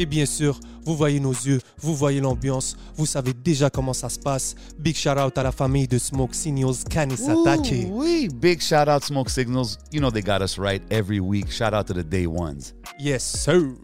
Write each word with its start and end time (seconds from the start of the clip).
Et 0.00 0.06
bien 0.06 0.26
sûr, 0.26 0.58
vous 0.84 0.94
voyez 0.96 1.18
nos 1.18 1.32
yeux, 1.32 1.60
vous 1.78 1.94
voyez 1.94 2.20
l'ambiance, 2.20 2.76
vous 2.96 3.04
savez 3.06 3.32
déjà 3.32 3.68
comment 3.68 3.92
ça 3.92 4.08
se 4.08 4.18
passe. 4.18 4.54
Big 4.78 4.94
shout 4.96 5.18
out 5.18 5.36
à 5.36 5.42
la 5.42 5.50
famille 5.52 5.88
de 5.88 5.98
Smoke 5.98 6.34
Signals 6.34 6.84
Kanisatake. 6.88 7.88
Oui, 7.90 8.28
big 8.32 8.60
shout 8.60 8.88
out 8.88 9.02
Smoke 9.02 9.28
Signals. 9.28 9.76
You 9.92 10.00
know 10.00 10.10
they 10.10 10.22
got 10.22 10.40
us 10.40 10.56
right 10.58 10.82
every 10.90 11.18
week. 11.18 11.50
Shout 11.50 11.74
out 11.74 11.86
to 11.88 11.94
the 11.94 12.04
day 12.04 12.26
ones. 12.26 12.74
Yes, 13.00 13.24
sir. 13.24 13.74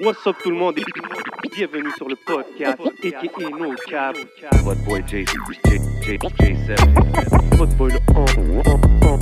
What's 0.00 0.26
up 0.26 0.36
tout 0.42 0.50
le 0.50 0.56
monde? 0.56 0.78
Et 0.78 1.48
bienvenue 1.56 1.90
sur 1.96 2.08
le 2.08 2.16
podcast 2.26 2.78
aka 2.80 3.50
No 3.58 3.74
Cap. 3.88 4.16
What 4.64 4.76
boy 4.86 5.02
J 5.06 5.24
J 5.24 5.78
J 6.02 6.18
J7. 6.18 7.56
Votre 7.56 7.76
boy 7.76 7.92
le 7.92 7.98
on- 8.14 9.20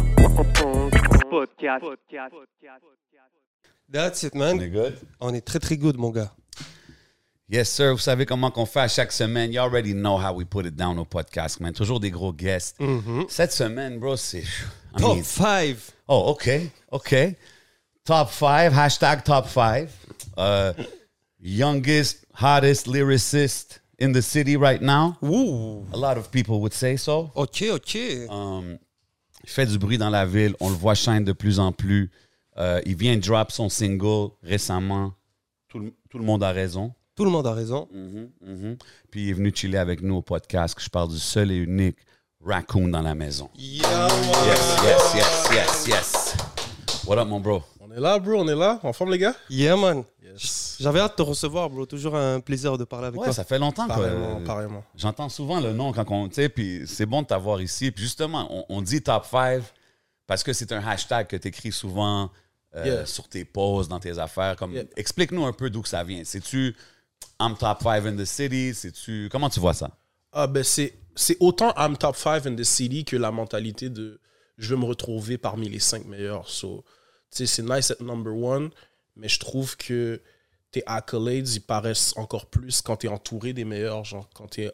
podcast. 1.30 1.84
That's 3.90 4.22
it, 4.24 4.34
man. 4.34 4.58
good? 4.70 4.96
On 5.20 5.32
est 5.34 5.44
très 5.44 5.58
très 5.60 5.76
good, 5.76 5.96
mon 5.96 6.10
gars. 6.10 6.32
Yes, 7.48 7.70
sir. 7.70 7.92
Vous 7.92 7.98
savez 8.00 8.24
comment 8.26 8.50
qu'on 8.50 8.66
fait 8.66 8.80
à 8.80 8.88
chaque 8.88 9.12
semaine. 9.12 9.52
You 9.52 9.60
already 9.60 9.92
know 9.92 10.16
how 10.16 10.32
we 10.34 10.44
put 10.46 10.64
it 10.66 10.74
down 10.74 10.98
au 10.98 11.04
podcast, 11.04 11.60
man. 11.60 11.72
Toujours 11.74 12.00
des 12.00 12.10
gros 12.10 12.32
guests. 12.32 12.76
Cette 13.28 13.52
semaine, 13.52 13.98
bro, 13.98 14.16
c'est... 14.16 14.44
Top 14.96 15.16
mean- 15.16 15.22
5. 15.24 15.76
Oh, 16.08 16.30
okay, 16.32 16.70
okay. 16.90 17.36
Top 18.04 18.30
five, 18.30 18.72
hashtag 18.72 19.24
top 19.24 19.46
five. 19.46 19.90
Uh, 20.36 20.72
youngest, 21.40 22.24
hottest 22.32 22.86
lyricist 22.86 23.80
in 23.98 24.12
the 24.12 24.22
city 24.22 24.56
right 24.56 24.80
now. 24.82 25.16
Ouh. 25.22 25.84
A 25.92 25.96
lot 25.96 26.16
of 26.16 26.30
people 26.30 26.60
would 26.60 26.72
say 26.72 26.96
so. 26.96 27.30
Ok, 27.34 27.62
ok. 27.70 27.96
Um, 28.30 28.78
il 29.42 29.50
fait 29.50 29.66
du 29.66 29.78
bruit 29.78 29.98
dans 29.98 30.10
la 30.10 30.24
ville. 30.26 30.54
On 30.60 30.70
le 30.70 30.76
voit 30.76 30.94
shine 30.94 31.24
de 31.24 31.32
plus 31.32 31.58
en 31.60 31.72
plus. 31.72 32.10
Euh, 32.58 32.80
il 32.86 32.96
vient 32.96 33.16
drop 33.16 33.50
son 33.50 33.68
single 33.68 34.30
récemment. 34.42 35.12
Tout 35.68 35.78
le, 35.80 35.92
tout 36.08 36.18
le 36.18 36.24
monde 36.24 36.42
a 36.44 36.52
raison. 36.52 36.92
Tout 37.16 37.24
le 37.24 37.30
monde 37.30 37.46
a 37.46 37.52
raison. 37.52 37.88
Mhm, 37.92 38.30
mhm. 38.40 38.76
Puis 39.10 39.24
il 39.24 39.30
est 39.30 39.34
venu 39.34 39.52
chiller 39.54 39.78
avec 39.78 40.02
nous 40.02 40.16
au 40.16 40.22
podcast. 40.22 40.74
que 40.74 40.82
Je 40.82 40.88
parle 40.90 41.08
du 41.10 41.18
seul 41.18 41.50
et 41.52 41.56
unique 41.56 41.96
Raccoon 42.44 42.88
dans 42.88 43.02
la 43.02 43.14
maison. 43.14 43.48
Yeah, 43.56 44.08
Yes, 44.46 44.76
yes, 44.84 45.14
yes, 45.14 45.48
yes, 45.52 45.86
yes. 45.88 46.36
What 47.06 47.18
up, 47.18 47.28
mon 47.28 47.40
bro? 47.40 47.62
On 47.80 47.90
est 47.92 48.00
là, 48.00 48.18
bro, 48.18 48.34
on 48.42 48.48
est 48.48 48.54
là. 48.54 48.78
En 48.82 48.92
forme, 48.92 49.12
les 49.12 49.18
gars? 49.18 49.34
Yeah, 49.48 49.76
man. 49.76 50.04
Yes. 50.22 50.76
J'avais 50.80 51.00
hâte 51.00 51.12
de 51.18 51.22
te 51.22 51.28
recevoir, 51.28 51.70
bro. 51.70 51.86
Toujours 51.86 52.16
un 52.16 52.40
plaisir 52.40 52.76
de 52.76 52.84
parler 52.84 53.06
avec 53.08 53.20
Ouais, 53.20 53.26
toi. 53.26 53.32
ça 53.34 53.44
fait 53.44 53.58
longtemps 53.58 53.86
que 53.86 53.92
j'entends 54.96 55.28
souvent 55.28 55.60
le 55.60 55.72
nom 55.72 55.92
quand 55.92 56.04
on, 56.10 56.28
tu 56.28 56.34
sais, 56.34 56.48
puis 56.48 56.82
c'est 56.86 57.06
bon 57.06 57.22
de 57.22 57.26
t'avoir 57.28 57.60
ici. 57.60 57.90
Puis 57.90 58.04
justement, 58.04 58.46
on, 58.50 58.64
on 58.78 58.82
dit 58.82 59.00
top 59.02 59.24
5 59.26 59.62
parce 60.26 60.42
que 60.42 60.52
c'est 60.52 60.72
un 60.72 60.84
hashtag 60.86 61.26
que 61.28 61.36
tu 61.36 61.48
écris 61.48 61.70
souvent 61.72 62.30
euh, 62.76 62.84
Yeah. 62.84 63.06
sur 63.06 63.28
tes 63.28 63.44
posts, 63.44 63.88
dans 63.90 64.00
tes 64.00 64.18
affaires. 64.18 64.56
Comme, 64.56 64.72
Yeah. 64.72 64.84
Explique-nous 64.96 65.44
un 65.44 65.52
peu 65.52 65.70
d'où 65.70 65.82
que 65.82 65.88
ça 65.88 66.02
vient. 66.04 66.22
C'est-tu 66.24 66.74
I'm 67.40 67.56
top 67.56 67.82
5 67.82 68.06
in 68.06 68.16
the 68.16 68.24
city? 68.24 68.74
C'est-tu, 68.74 69.28
comment 69.30 69.48
tu 69.50 69.60
vois 69.60 69.74
ça? 69.74 69.90
Ah, 70.32 70.46
ben, 70.46 70.62
c'est, 70.64 70.94
c'est 71.14 71.36
autant 71.40 71.72
I'm 71.76 71.96
top 71.96 72.16
5 72.16 72.46
in 72.46 72.54
the 72.56 72.64
city 72.64 73.04
que 73.04 73.16
la 73.16 73.30
mentalité 73.30 73.88
de 73.90 74.20
je 74.56 74.70
veux 74.74 74.80
me 74.80 74.84
retrouver 74.84 75.36
parmi 75.38 75.68
les 75.68 75.80
5 75.80 76.04
meilleurs. 76.06 76.48
So, 76.48 76.84
tu 77.34 77.46
c'est 77.46 77.62
nice 77.62 77.90
être 77.90 78.02
number 78.02 78.32
one, 78.34 78.70
mais 79.16 79.28
je 79.28 79.40
trouve 79.40 79.76
que 79.76 80.20
tes 80.70 80.82
accolades, 80.86 81.48
ils 81.48 81.60
paraissent 81.60 82.12
encore 82.16 82.46
plus 82.46 82.80
quand 82.82 82.96
tu 82.98 83.06
es 83.06 83.08
entouré 83.08 83.52
des 83.52 83.64
meilleurs, 83.64 84.04
genre, 84.04 84.28
quand 84.34 84.48
tu 84.48 84.62
es 84.62 84.72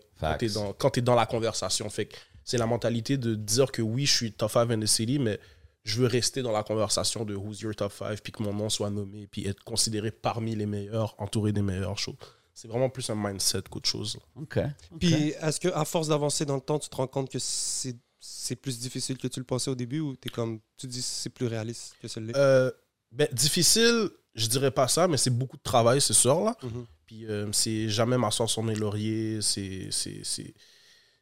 dans, 0.54 0.72
quand 0.74 0.90
t'es 0.90 1.00
dans 1.00 1.14
la 1.14 1.26
conversation. 1.26 1.88
Fait 1.90 2.08
c'est 2.44 2.58
la 2.58 2.66
mentalité 2.66 3.16
de 3.16 3.34
dire 3.34 3.70
que 3.70 3.80
oui, 3.82 4.06
je 4.06 4.12
suis 4.14 4.32
top 4.32 4.50
5 4.50 4.70
in 4.70 4.80
the 4.80 4.86
city, 4.86 5.18
mais 5.18 5.38
je 5.84 6.00
veux 6.00 6.06
rester 6.06 6.42
dans 6.42 6.52
la 6.52 6.62
conversation 6.62 7.24
de 7.24 7.34
who's 7.34 7.60
your 7.60 7.74
top 7.74 7.92
5, 7.92 8.20
puis 8.20 8.32
que 8.32 8.42
mon 8.42 8.52
nom 8.52 8.68
soit 8.68 8.90
nommé, 8.90 9.26
puis 9.26 9.46
être 9.46 9.62
considéré 9.64 10.10
parmi 10.10 10.54
les 10.54 10.66
meilleurs, 10.66 11.14
entouré 11.18 11.52
des 11.52 11.62
meilleurs 11.62 11.98
shows. 11.98 12.16
C'est 12.54 12.68
vraiment 12.68 12.90
plus 12.90 13.08
un 13.08 13.14
mindset 13.14 13.62
qu'autre 13.70 13.88
chose. 13.88 14.18
OK. 14.36 14.58
Puis, 14.98 15.32
est-ce 15.40 15.58
que 15.58 15.68
à 15.68 15.84
force 15.86 16.08
d'avancer 16.08 16.44
dans 16.44 16.56
le 16.56 16.60
temps, 16.60 16.78
tu 16.78 16.88
te 16.90 16.96
rends 16.96 17.06
compte 17.06 17.30
que 17.30 17.38
c'est 17.38 17.96
c'est 18.22 18.56
plus 18.56 18.78
difficile 18.78 19.16
que 19.16 19.28
tu 19.28 19.40
le 19.40 19.46
pensais 19.46 19.70
au 19.70 19.74
début 19.74 20.00
ou 20.00 20.14
t'es 20.14 20.28
comme 20.28 20.60
tu 20.76 20.86
dis 20.86 21.00
c'est 21.00 21.30
plus 21.30 21.46
réaliste 21.46 21.94
que 22.02 22.06
celui-là? 22.08 22.38
Euh, 22.38 22.70
ben, 23.12 23.26
difficile, 23.32 24.10
je 24.34 24.46
dirais 24.46 24.70
pas 24.70 24.88
ça, 24.88 25.08
mais 25.08 25.16
c'est 25.16 25.30
beaucoup 25.30 25.56
de 25.56 25.62
travail, 25.62 26.02
c'est 26.02 26.12
sûr, 26.12 26.40
là. 26.44 26.54
Mhm. 26.62 26.84
Puis 27.06 27.24
euh, 27.26 27.50
c'est 27.52 27.88
jamais 27.88 28.18
m'asseoir 28.18 28.50
sur 28.50 28.62
mes 28.62 28.74
lauriers. 28.74 29.38
C'est, 29.40 29.88
c'est, 29.90 30.20
c'est- 30.22 30.52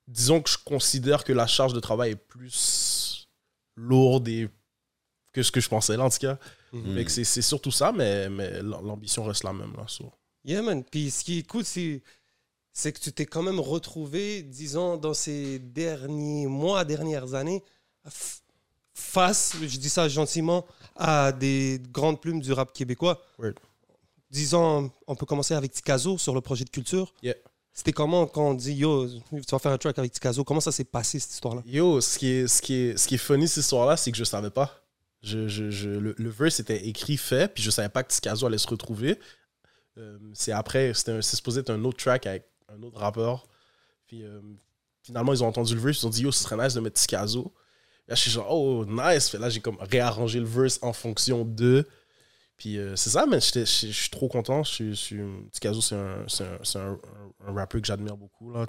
Disons 0.08 0.40
que 0.42 0.50
je 0.50 0.56
considère 0.64 1.22
que 1.22 1.32
la 1.32 1.46
charge 1.46 1.72
de 1.72 1.80
travail 1.80 2.12
est 2.12 2.16
plus 2.16 2.50
lourde 3.78 4.28
et... 4.28 4.48
que 5.32 5.42
ce 5.42 5.52
que 5.52 5.60
je 5.60 5.68
pensais, 5.68 5.96
là, 5.96 6.04
en 6.04 6.10
tout 6.10 6.18
cas. 6.18 6.38
Fait 6.72 7.04
que 7.04 7.10
c'est, 7.10 7.42
surtout 7.42 7.70
ça, 7.70 7.92
mais, 7.92 8.28
mais 8.28 8.60
l'ambition 8.62 9.24
reste 9.24 9.44
la 9.44 9.52
même, 9.52 9.72
là. 9.76 9.84
so. 9.86 10.12
Yeah, 10.44 10.62
man. 10.62 10.84
Puis 10.84 11.10
ce 11.10 11.24
qui 11.24 11.38
est 11.38 11.42
cool, 11.46 11.64
c'est 11.64 12.02
que 12.92 12.98
tu 12.98 13.12
t'es 13.12 13.26
quand 13.26 13.42
même 13.42 13.60
retrouvé, 13.60 14.42
disons, 14.42 14.96
dans 14.96 15.14
ces 15.14 15.58
derniers 15.58 16.46
mois, 16.46 16.84
dernières 16.84 17.34
années, 17.34 17.62
face, 18.94 19.56
je 19.60 19.78
dis 19.78 19.88
ça 19.88 20.08
gentiment, 20.08 20.66
à 20.96 21.32
des 21.32 21.80
grandes 21.90 22.20
plumes 22.20 22.40
du 22.40 22.52
rap 22.52 22.72
québécois. 22.72 23.22
Disons, 24.30 24.90
on 25.06 25.14
peut 25.14 25.26
commencer 25.26 25.54
avec 25.54 25.72
Tikazo 25.72 26.18
sur 26.18 26.34
le 26.34 26.40
projet 26.40 26.64
de 26.64 26.70
culture. 26.70 27.14
Yeah. 27.22 27.36
C'était 27.72 27.92
comment 27.92 28.26
quand 28.26 28.50
on 28.50 28.54
dit 28.54 28.74
Yo, 28.74 29.08
tu 29.08 29.40
vas 29.50 29.58
faire 29.58 29.72
un 29.72 29.78
track 29.78 29.98
avec 29.98 30.12
Tikazo 30.12 30.42
Comment 30.44 30.60
ça 30.60 30.72
s'est 30.72 30.84
passé 30.84 31.18
cette 31.20 31.32
histoire-là? 31.32 31.62
Yo, 31.66 32.00
ce 32.00 32.18
qui 32.18 32.28
est, 32.28 32.48
ce 32.48 32.60
qui 32.60 32.74
est, 32.74 32.96
ce 32.96 33.06
qui 33.06 33.14
est 33.14 33.18
funny 33.18 33.46
cette 33.46 33.62
histoire-là, 33.64 33.96
c'est 33.96 34.10
que 34.10 34.18
je 34.18 34.24
savais 34.24 34.50
pas. 34.50 34.82
Je, 35.22 35.48
je, 35.48 35.88
le, 35.88 36.14
le 36.16 36.30
verse 36.30 36.60
était 36.60 36.86
écrit, 36.86 37.16
fait, 37.16 37.52
puis 37.52 37.62
je 37.62 37.70
savais 37.70 37.88
pas 37.88 38.02
que 38.02 38.12
Tikazo 38.12 38.46
allait 38.46 38.58
se 38.58 38.68
retrouver. 38.68 39.18
Euh, 39.98 40.18
c'est 40.32 40.52
après, 40.52 40.92
c'est 40.94 41.22
supposé 41.22 41.60
être 41.60 41.70
un 41.70 41.84
autre 41.84 41.98
track 41.98 42.26
avec 42.26 42.44
un 42.68 42.82
autre 42.82 42.98
rappeur. 42.98 43.46
Puis 44.06 44.22
euh, 44.22 44.40
finalement, 45.02 45.32
ils 45.32 45.42
ont 45.42 45.48
entendu 45.48 45.74
le 45.74 45.80
verse, 45.80 46.02
ils 46.02 46.06
ont 46.06 46.10
dit 46.10 46.22
Yo, 46.22 46.32
ce 46.32 46.42
serait 46.42 46.56
nice 46.56 46.74
de 46.74 46.80
mettre 46.80 47.00
Tikazo. 47.00 47.52
Là, 48.06 48.14
je 48.14 48.22
suis 48.22 48.30
genre, 48.30 48.50
oh, 48.50 48.84
nice. 48.86 49.34
Là, 49.34 49.50
j'ai 49.50 49.60
comme 49.60 49.76
réarrangé 49.80 50.40
le 50.40 50.46
verse 50.46 50.78
en 50.82 50.92
fonction 50.92 51.44
de. 51.44 51.86
Puis 52.58 52.76
euh, 52.76 52.96
c'est 52.96 53.10
ça, 53.10 53.24
mais 53.24 53.38
je 53.40 53.64
suis 53.64 54.10
trop 54.10 54.28
content. 54.28 54.62
Tikazo, 54.62 55.80
c'est 55.80 55.94
un, 55.94 56.26
un, 56.74 56.98
un, 57.46 57.52
rappeur 57.54 57.80
que 57.80 57.86
j'admire 57.86 58.16
beaucoup. 58.16 58.52
Là. 58.52 58.66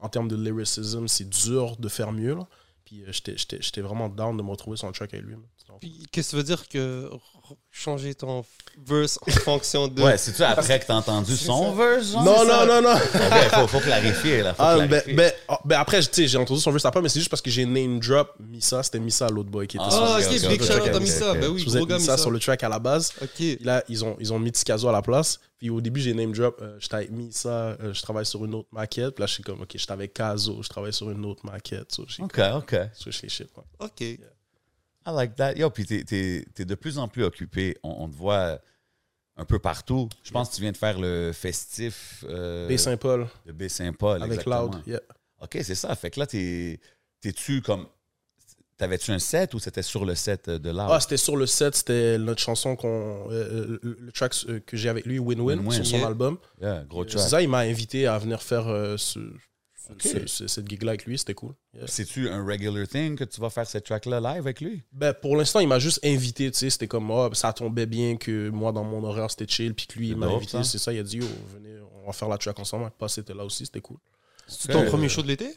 En 0.00 0.08
termes 0.08 0.28
de 0.28 0.36
lyricism, 0.36 1.06
c'est 1.06 1.28
dur 1.28 1.76
de 1.76 1.88
faire 1.88 2.12
mieux. 2.12 2.36
Puis 2.84 3.04
euh, 3.04 3.12
j'étais- 3.12 3.80
vraiment 3.80 4.08
down 4.08 4.36
de 4.36 4.42
me 4.42 4.50
retrouver 4.50 4.76
sur 4.76 4.88
un 4.88 4.92
track 4.92 5.14
avec 5.14 5.24
lui. 5.24 5.36
Puis 5.80 6.06
qu'est-ce 6.10 6.28
que 6.28 6.30
ça 6.32 6.36
veut 6.38 6.42
dire 6.42 6.68
que 6.68 7.10
changer 7.70 8.14
ton 8.14 8.44
verse 8.84 9.18
en 9.26 9.30
fonction 9.30 9.86
de. 9.88 10.02
Ouais, 10.02 10.16
c'est-tu 10.18 10.42
après 10.42 10.80
que 10.80 10.86
t'as 10.86 10.94
entendu 10.94 11.36
son 11.36 11.72
verse? 11.74 12.10
genre? 12.12 12.24
Non, 12.24 12.38
ça? 12.38 12.44
non, 12.66 12.66
non, 12.66 12.82
non. 12.82 12.96
OK, 12.96 13.54
faut, 13.54 13.66
faut 13.68 13.80
clarifier, 13.80 14.42
là. 14.42 14.54
Faut 14.54 14.62
Ah, 14.62 14.78
ben, 14.78 14.88
clarifier. 14.88 15.14
ben, 15.14 15.32
ah, 15.48 15.60
ben 15.64 15.78
après, 15.78 16.00
tu 16.00 16.08
sais, 16.12 16.26
j'ai 16.28 16.38
entendu 16.38 16.60
son 16.60 16.70
verse 16.72 16.84
après, 16.84 17.00
mais 17.02 17.08
c'est 17.08 17.20
juste 17.20 17.30
parce 17.30 17.42
que 17.42 17.50
j'ai 17.50 17.64
name 17.64 18.00
drop 18.00 18.34
Misa. 18.40 18.82
C'était 18.82 18.98
Misa, 18.98 19.28
l'autre 19.28 19.50
boy 19.50 19.66
qui 19.68 19.76
était 19.76 19.86
Ah, 19.86 19.90
sur 19.90 20.02
Ah, 20.02 20.18
le 20.18 20.24
ok, 20.26 20.32
ok, 20.44 20.48
big 20.50 20.60
ok, 20.62 20.66
shout 20.66 20.72
out 20.74 20.80
ok, 20.80 20.88
à 20.88 20.96
ok, 20.96 21.00
Missa. 21.02 21.32
ok. 21.32 21.40
Ben 21.40 21.48
oui, 21.50 21.58
Je 21.60 21.70
gros 21.76 21.86
gars 21.86 21.98
Missa. 21.98 22.16
sur 22.18 22.30
le 22.30 22.38
track 22.40 22.64
à 22.64 22.68
la 22.68 22.78
base. 22.78 23.12
Ok. 23.22 23.44
Là, 23.60 23.84
ils 23.88 24.04
ont, 24.04 24.16
ils 24.18 24.32
ont 24.32 24.38
mis 24.38 24.50
Tikazo 24.52 24.88
à 24.88 24.92
la 24.92 25.02
place. 25.02 25.38
Puis 25.58 25.70
au 25.70 25.80
début, 25.80 26.00
j'ai 26.00 26.12
name 26.14 26.32
drop. 26.32 26.58
Euh, 26.62 26.76
j'étais 26.80 26.96
avec 26.96 27.10
Misa, 27.10 27.48
euh, 27.80 27.94
je 27.94 28.02
travaille 28.02 28.26
sur 28.26 28.44
une 28.44 28.54
autre 28.54 28.68
maquette. 28.72 29.14
Puis 29.14 29.20
là, 29.22 29.26
je 29.26 29.34
suis 29.34 29.42
comme, 29.42 29.60
ok, 29.62 29.70
j'étais 29.74 29.92
avec 29.92 30.12
Kazo, 30.12 30.58
je 30.62 30.68
travaille 30.68 30.92
sur 30.92 31.10
une 31.10 31.24
autre 31.24 31.46
maquette. 31.46 31.92
So, 31.92 32.02
OK, 32.20 32.40
OK. 32.56 32.76
switch 32.94 33.22
les 33.22 33.28
shit. 33.28 33.48
ouais. 33.56 33.86
Ok. 33.86 34.18
I 35.06 35.10
like 35.12 35.36
that. 35.36 35.54
Yo, 35.54 35.70
puis 35.70 35.84
t'es, 35.86 36.02
t'es- 36.04 36.44
t'es 36.54 36.64
de 36.64 36.74
plus 36.74 36.98
en 36.98 37.06
plus 37.08 37.24
occupé. 37.24 37.76
On, 37.82 38.04
on 38.04 38.08
te 38.08 38.16
voit 38.16 38.58
un 39.36 39.44
peu 39.44 39.58
partout. 39.58 40.08
Je 40.24 40.30
pense 40.32 40.50
que 40.50 40.54
tu 40.56 40.62
viens 40.62 40.72
de 40.72 40.76
faire 40.76 40.98
le 40.98 41.30
festif 41.32 42.24
euh, 42.28 42.68
B. 42.68 42.76
Saint-Paul 42.76 43.28
de 43.44 43.52
Baie-Saint-Paul. 43.52 44.22
avec 44.22 44.32
exactement. 44.40 44.62
Loud. 44.62 44.82
Yeah. 44.86 45.00
OK, 45.42 45.58
c'est 45.62 45.74
ça. 45.74 45.94
Fait 45.94 46.10
que 46.10 46.18
là, 46.20 46.26
t'es, 46.26 46.80
t'es-tu 47.20 47.60
comme... 47.62 47.86
T'avais-tu 48.78 49.10
un 49.10 49.18
set 49.18 49.54
ou 49.54 49.58
c'était 49.58 49.80
sur 49.82 50.04
le 50.04 50.14
set 50.14 50.50
de 50.50 50.68
Loud? 50.70 50.88
Ah, 50.90 51.00
c'était 51.00 51.16
sur 51.16 51.34
le 51.36 51.46
set, 51.46 51.74
c'était 51.76 52.18
notre 52.18 52.42
chanson 52.42 52.76
qu'on. 52.76 53.26
euh, 53.30 53.78
le, 53.82 53.96
le 53.98 54.12
track 54.12 54.34
euh, 54.50 54.60
que 54.60 54.76
j'ai 54.76 54.90
avec 54.90 55.06
lui, 55.06 55.18
Win-Win, 55.18 55.60
Win-Win, 55.60 55.72
sur 55.72 55.86
son 55.86 55.96
yeah. 55.96 56.06
album. 56.08 56.36
Yeah, 56.60 56.84
gros 56.86 57.02
Euh, 57.02 57.06
track. 57.06 57.22
C'est 57.22 57.28
ça, 57.30 57.40
il 57.40 57.48
m'a 57.48 57.60
invité 57.60 58.06
à 58.06 58.18
venir 58.18 58.42
faire 58.42 58.68
euh, 58.68 58.98
ce, 58.98 59.18
Ok. 59.90 60.02
ce- 60.02 60.26
ce- 60.26 60.46
cette 60.46 60.68
gig-là 60.68 60.90
avec 60.92 61.04
lui, 61.06 61.16
c'était 61.18 61.34
cool. 61.34 61.54
Yeah. 61.74 61.86
C'est-tu 61.86 62.28
un 62.28 62.44
regular 62.44 62.86
thing 62.88 63.16
que 63.16 63.24
tu 63.24 63.40
vas 63.40 63.50
faire 63.50 63.66
cette 63.66 63.84
track-là 63.84 64.20
live 64.20 64.38
avec 64.42 64.60
lui? 64.60 64.82
Ben, 64.92 65.12
pour 65.14 65.36
l'instant, 65.36 65.60
il 65.60 65.68
m'a 65.68 65.78
juste 65.78 66.00
invité, 66.04 66.50
tu 66.50 66.58
sais, 66.58 66.70
c'était 66.70 66.88
comme, 66.88 67.10
ah, 67.10 67.30
ça 67.32 67.52
tombait 67.52 67.86
bien 67.86 68.16
que 68.16 68.48
moi, 68.50 68.72
dans 68.72 68.84
mon 68.84 69.02
horaire, 69.04 69.30
c'était 69.30 69.46
chill, 69.46 69.74
puis 69.74 69.86
que 69.86 69.98
lui, 69.98 70.08
il 70.08 70.16
m'a 70.16 70.26
invité, 70.26 70.62
c'est 70.64 70.78
ça, 70.78 70.92
il 70.92 70.98
a 70.98 71.02
dit, 71.02 71.20
oh, 71.22 71.26
venez, 71.54 71.76
on 72.02 72.06
va 72.06 72.12
faire 72.12 72.28
la 72.28 72.38
track 72.38 72.58
ensemble. 72.58 72.90
Pas, 72.98 73.08
c'était 73.08 73.34
là 73.34 73.44
aussi, 73.44 73.66
c'était 73.66 73.80
cool. 73.80 73.98
C'est 74.48 74.70
ton 74.72 74.82
Euh, 74.82 74.86
premier 74.88 75.08
show 75.08 75.22
de 75.22 75.28
l'été? 75.28 75.56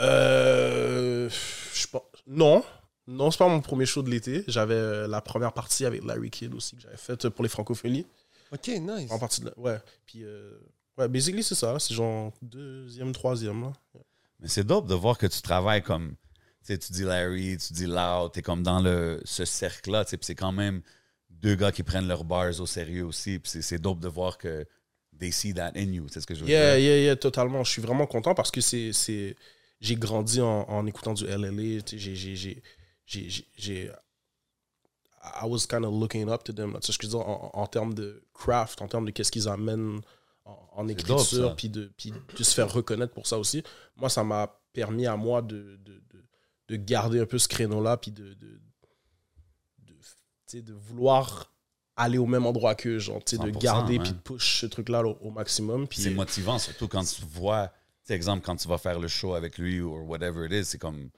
Euh, 0.00 1.28
je 1.74 1.86
pense- 1.86 2.02
non, 2.26 2.62
Non, 3.08 3.30
c'est 3.30 3.38
pas 3.38 3.46
mon 3.48 3.60
premier 3.60 3.86
show 3.86 4.02
de 4.02 4.10
l'été. 4.10 4.42
J'avais 4.48 4.74
euh, 4.74 5.06
la 5.06 5.20
première 5.20 5.52
partie 5.52 5.84
avec 5.84 6.04
Larry 6.04 6.28
Kidd 6.28 6.52
aussi 6.54 6.74
que 6.74 6.82
j'avais 6.82 6.96
faite 6.96 7.28
pour 7.28 7.44
les 7.44 7.48
francophonies. 7.48 8.04
Ok, 8.52 8.66
nice. 8.66 9.12
En 9.12 9.18
partie 9.20 9.42
de 9.42 9.46
la- 9.46 9.56
Ouais. 9.58 9.78
Puis, 10.06 10.24
euh, 10.24 10.50
ouais, 10.98 11.08
basically, 11.08 11.42
c'est 11.42 11.54
ça. 11.54 11.78
C'est 11.78 11.94
genre 11.94 12.32
deuxième, 12.42 13.12
troisième. 13.12 13.62
Là. 13.62 13.72
Mais 14.40 14.48
c'est 14.48 14.64
dope 14.64 14.86
de 14.86 14.94
voir 14.94 15.16
que 15.18 15.26
tu 15.26 15.40
travailles 15.42 15.82
comme. 15.82 16.14
Tu 16.64 16.72
sais, 16.72 16.78
tu 16.78 16.92
dis 16.92 17.02
Larry, 17.04 17.56
tu 17.58 17.72
dis 17.72 17.86
Loud, 17.86 18.32
t'es 18.32 18.42
comme 18.42 18.62
dans 18.62 18.80
le, 18.80 19.20
ce 19.24 19.44
cercle-là. 19.44 20.04
tu 20.04 20.10
sais, 20.10 20.18
c'est 20.20 20.34
quand 20.34 20.52
même 20.52 20.82
deux 21.30 21.54
gars 21.54 21.70
qui 21.70 21.82
prennent 21.84 22.08
leurs 22.08 22.24
bars 22.24 22.60
au 22.60 22.66
sérieux 22.66 23.04
aussi. 23.04 23.38
Puis 23.38 23.62
c'est- 23.62 23.78
dope 23.78 24.00
de 24.00 24.08
voir 24.08 24.36
que 24.36 24.66
they 25.18 25.30
see 25.32 25.54
that 25.54 25.72
in 25.76 25.92
you. 25.92 26.06
C'est 26.08 26.20
ce 26.20 26.26
que 26.26 26.34
je 26.34 26.44
veux 26.44 26.50
Yeah, 26.50 26.76
dire. 26.76 26.84
yeah, 26.84 26.98
yeah, 27.04 27.16
totalement. 27.16 27.62
Je 27.64 27.70
suis 27.70 27.82
vraiment 27.82 28.06
content 28.06 28.34
parce 28.34 28.50
que 28.50 28.60
c'est. 28.60 29.36
J'ai 29.80 29.94
grandi 29.96 30.40
en, 30.40 30.62
en 30.68 30.86
écoutant 30.86 31.14
du 31.14 31.24
LLA. 31.26 31.80
J'ai. 31.86 32.14
j'ai- 33.56 33.90
I 35.42 35.44
was 35.44 35.66
kind 35.66 35.84
of 35.84 35.92
looking 35.92 36.28
up 36.28 36.44
to 36.44 36.52
them. 36.52 36.74
Tu 36.80 36.86
sais 36.86 36.92
ce 36.92 36.98
que 36.98 37.06
je 37.06 37.12
veux 37.12 37.18
dire? 37.18 37.28
En, 37.28 37.50
en 37.52 37.66
termes 37.66 37.94
de 37.94 38.22
craft, 38.32 38.80
en 38.80 38.86
termes 38.88 39.06
de 39.06 39.10
qu'est-ce 39.10 39.32
qu'ils 39.32 39.48
amènent 39.48 40.00
en, 40.46 40.68
en 40.72 40.88
écriture, 40.88 41.54
puis 41.56 41.68
de, 41.68 41.92
puis 41.96 42.12
de 42.12 42.44
se 42.44 42.54
faire 42.54 42.72
reconnaître 42.72 43.12
pour 43.12 43.26
ça 43.26 43.38
aussi. 43.38 43.62
Moi, 43.96 44.08
ça 44.08 44.24
m'a 44.24 44.58
permis 44.72 45.06
à 45.06 45.16
moi 45.16 45.42
de, 45.42 45.78
de, 45.84 46.02
de, 46.10 46.24
de 46.68 46.76
garder 46.76 47.20
un 47.20 47.26
peu 47.26 47.38
ce 47.38 47.48
créneau-là, 47.48 47.96
puis 47.96 48.12
de, 48.12 48.34
de, 48.34 48.60
vouloir 50.72 51.52
aller 51.96 52.18
au 52.18 52.26
même 52.26 52.46
endroit 52.46 52.74
qu'eux, 52.74 52.98
genre, 52.98 53.18
de 53.18 53.24
100%, 53.24 53.58
garder, 53.58 53.98
puis 53.98 54.12
de 54.12 54.18
push 54.18 54.60
ce 54.60 54.66
truc-là 54.66 55.02
au, 55.02 55.18
au 55.20 55.30
maximum. 55.30 55.86
C'est 55.90 56.10
motivant, 56.10 56.58
surtout 56.58 56.88
quand 56.88 57.04
tu 57.04 57.22
vois, 57.24 57.72
sais, 58.04 58.14
exemple, 58.14 58.44
quand 58.44 58.56
tu 58.56 58.68
vas 58.68 58.78
faire 58.78 59.00
le 59.00 59.08
show 59.08 59.34
avec 59.34 59.58
lui 59.58 59.80
ou 59.80 59.96
whatever 60.04 60.46
it 60.46 60.52
is, 60.52 60.64
c'est 60.66 60.78
comme, 60.78 61.10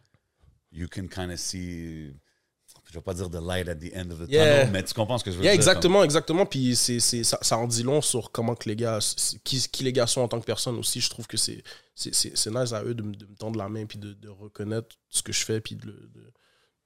you 0.72 0.88
can 0.88 1.08
kind 1.08 1.30
of 1.30 1.38
see, 1.38 2.14
je 2.90 2.94
vais 2.94 3.02
pas 3.02 3.12
dire 3.14 3.28
the 3.28 3.34
light 3.42 3.68
at 3.68 3.74
the 3.76 3.92
end 3.94 4.10
of 4.10 4.18
the 4.26 4.30
Yeah. 4.30 4.60
tunnel, 4.60 4.70
mais 4.72 4.82
tu 4.82 4.94
comprends 4.94 5.18
ce 5.18 5.24
que 5.24 5.30
je 5.30 5.36
veux 5.36 5.42
Yeah, 5.44 5.52
dire. 5.52 5.58
exactement, 5.60 6.02
exactement. 6.04 6.46
Puis 6.46 6.74
c'est, 6.74 7.00
c'est, 7.00 7.22
ça, 7.24 7.38
ça 7.42 7.58
en 7.58 7.66
dit 7.66 7.82
long 7.82 8.00
sur 8.00 8.30
comment 8.32 8.54
que 8.54 8.68
les 8.68 8.76
gars, 8.76 8.98
qui, 9.44 9.60
qui 9.70 9.84
les 9.84 9.92
gars 9.92 10.06
sont 10.06 10.22
en 10.22 10.28
tant 10.28 10.40
que 10.40 10.46
personne 10.46 10.76
aussi. 10.78 11.00
Je 11.00 11.10
trouve 11.10 11.26
que 11.26 11.36
c'est, 11.36 11.62
c'est, 11.94 12.14
c'est, 12.14 12.36
c'est 12.36 12.50
nice 12.50 12.72
à 12.72 12.82
eux 12.84 12.94
de, 12.94 13.02
me- 13.02 13.14
de 13.14 13.26
me 13.26 13.34
tendre 13.36 13.58
la 13.58 13.68
main 13.68 13.84
puis 13.86 13.98
de, 13.98 14.12
de 14.14 14.28
reconnaître 14.28 14.96
ce 15.10 15.22
que 15.22 15.32
je 15.32 15.44
fais 15.44 15.60
puis 15.60 15.76
de, 15.76 15.86
de, 15.86 16.32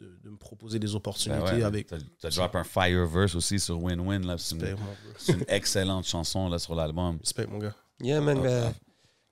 de, 0.00 0.19
de 0.25 0.31
me 0.31 0.37
proposer 0.37 0.78
des 0.81 0.94
opportunités 0.96 1.40
ben 1.40 1.56
ouais, 1.58 1.62
avec. 1.62 1.87
T'as 1.87 1.99
t'as 2.20 2.31
drop 2.31 2.56
un 2.56 2.64
Fireverse 2.64 3.37
aussi 3.37 3.60
sur 3.60 3.81
Win-Win, 3.81 4.26
là. 4.26 4.37
C'est 4.38 4.56
une, 4.56 5.44
excellente 5.46 6.05
chanson, 6.06 6.48
là, 6.48 6.58
sur 6.58 6.75
l'album. 6.75 7.19
Respect, 7.20 7.46
mon 7.46 7.58
gars. 7.58 7.75
Yeah, 8.00 8.20
man. 8.20 8.43
Ah. 8.44 8.72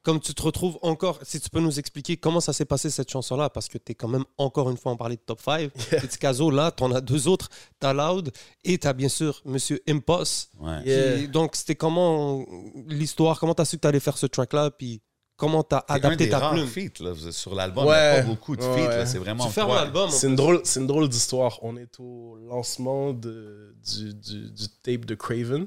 Comme 0.02 0.18
tu 0.20 0.32
te 0.34 0.40
retrouves 0.42 0.78
encore, 0.82 1.18
si 1.22 1.38
tu 1.40 1.50
peux 1.50 1.60
nous 1.60 1.78
expliquer 1.78 2.16
comment 2.16 2.40
ça 2.40 2.52
s'est 2.52 2.64
passé 2.64 2.88
cette 2.90 3.10
chanson-là, 3.10 3.50
parce 3.50 3.68
que 3.68 3.76
tu 3.78 3.92
es 3.92 3.94
quand 3.94 4.08
même 4.08 4.24
encore 4.38 4.70
une 4.70 4.76
fois 4.78 4.92
en 4.92 4.96
parler 4.96 5.16
de 5.16 5.20
top 5.20 5.40
5. 5.40 5.70
Petit 5.90 6.18
Caso, 6.18 6.50
là, 6.50 6.72
tu 6.72 6.82
en 6.82 6.92
as 6.92 7.00
deux 7.02 7.28
autres. 7.28 7.48
Tu 7.80 7.86
as 7.86 7.92
Loud 7.92 8.30
et 8.64 8.78
tu 8.78 8.86
as 8.86 8.92
bien 8.94 9.08
sûr 9.10 9.42
Monsieur 9.44 9.80
Impost. 9.88 10.50
Ouais. 10.58 10.82
Yeah. 10.86 11.26
Donc, 11.26 11.54
c'était 11.56 11.74
comment 11.74 12.44
l'histoire, 12.86 13.38
comment 13.38 13.54
tu 13.54 13.62
as 13.62 13.66
su 13.66 13.76
que 13.76 13.82
tu 13.82 13.88
allais 13.88 14.00
faire 14.00 14.16
ce 14.16 14.26
track-là, 14.26 14.70
puis 14.70 15.02
comment 15.36 15.62
tu 15.62 15.74
as 15.74 15.84
C'est 15.86 15.92
un 15.92 15.96
adapté 15.96 16.24
des 16.24 16.30
ta 16.30 16.38
rares 16.38 16.52
plume? 16.54 16.66
feats, 16.66 17.02
là, 17.02 17.12
sur 17.32 17.54
l'album. 17.54 17.84
Il 17.84 17.88
n'y 17.88 17.92
a 17.94 18.14
Ouais. 18.14 18.20
pas 18.22 18.26
beaucoup 18.26 18.56
de 18.56 18.62
Ouais, 18.62 18.74
feats, 18.76 18.88
là. 18.90 18.98
ouais. 19.00 19.06
C'est 19.06 19.18
vraiment. 19.18 19.46
Tu 19.46 19.52
fermes 19.52 19.74
l'album. 19.74 20.08
C'est 20.10 20.28
une 20.28 20.36
drôle, 20.36 20.60
c'est 20.64 20.80
une 20.80 20.86
drôle 20.86 21.08
d'histoire. 21.10 21.58
On 21.62 21.76
est 21.76 21.98
au 22.00 22.36
lancement 22.48 23.12
de, 23.12 23.74
du, 23.86 24.14
du, 24.14 24.50
du 24.50 24.68
tape 24.82 25.04
de 25.04 25.14
Craven. 25.14 25.66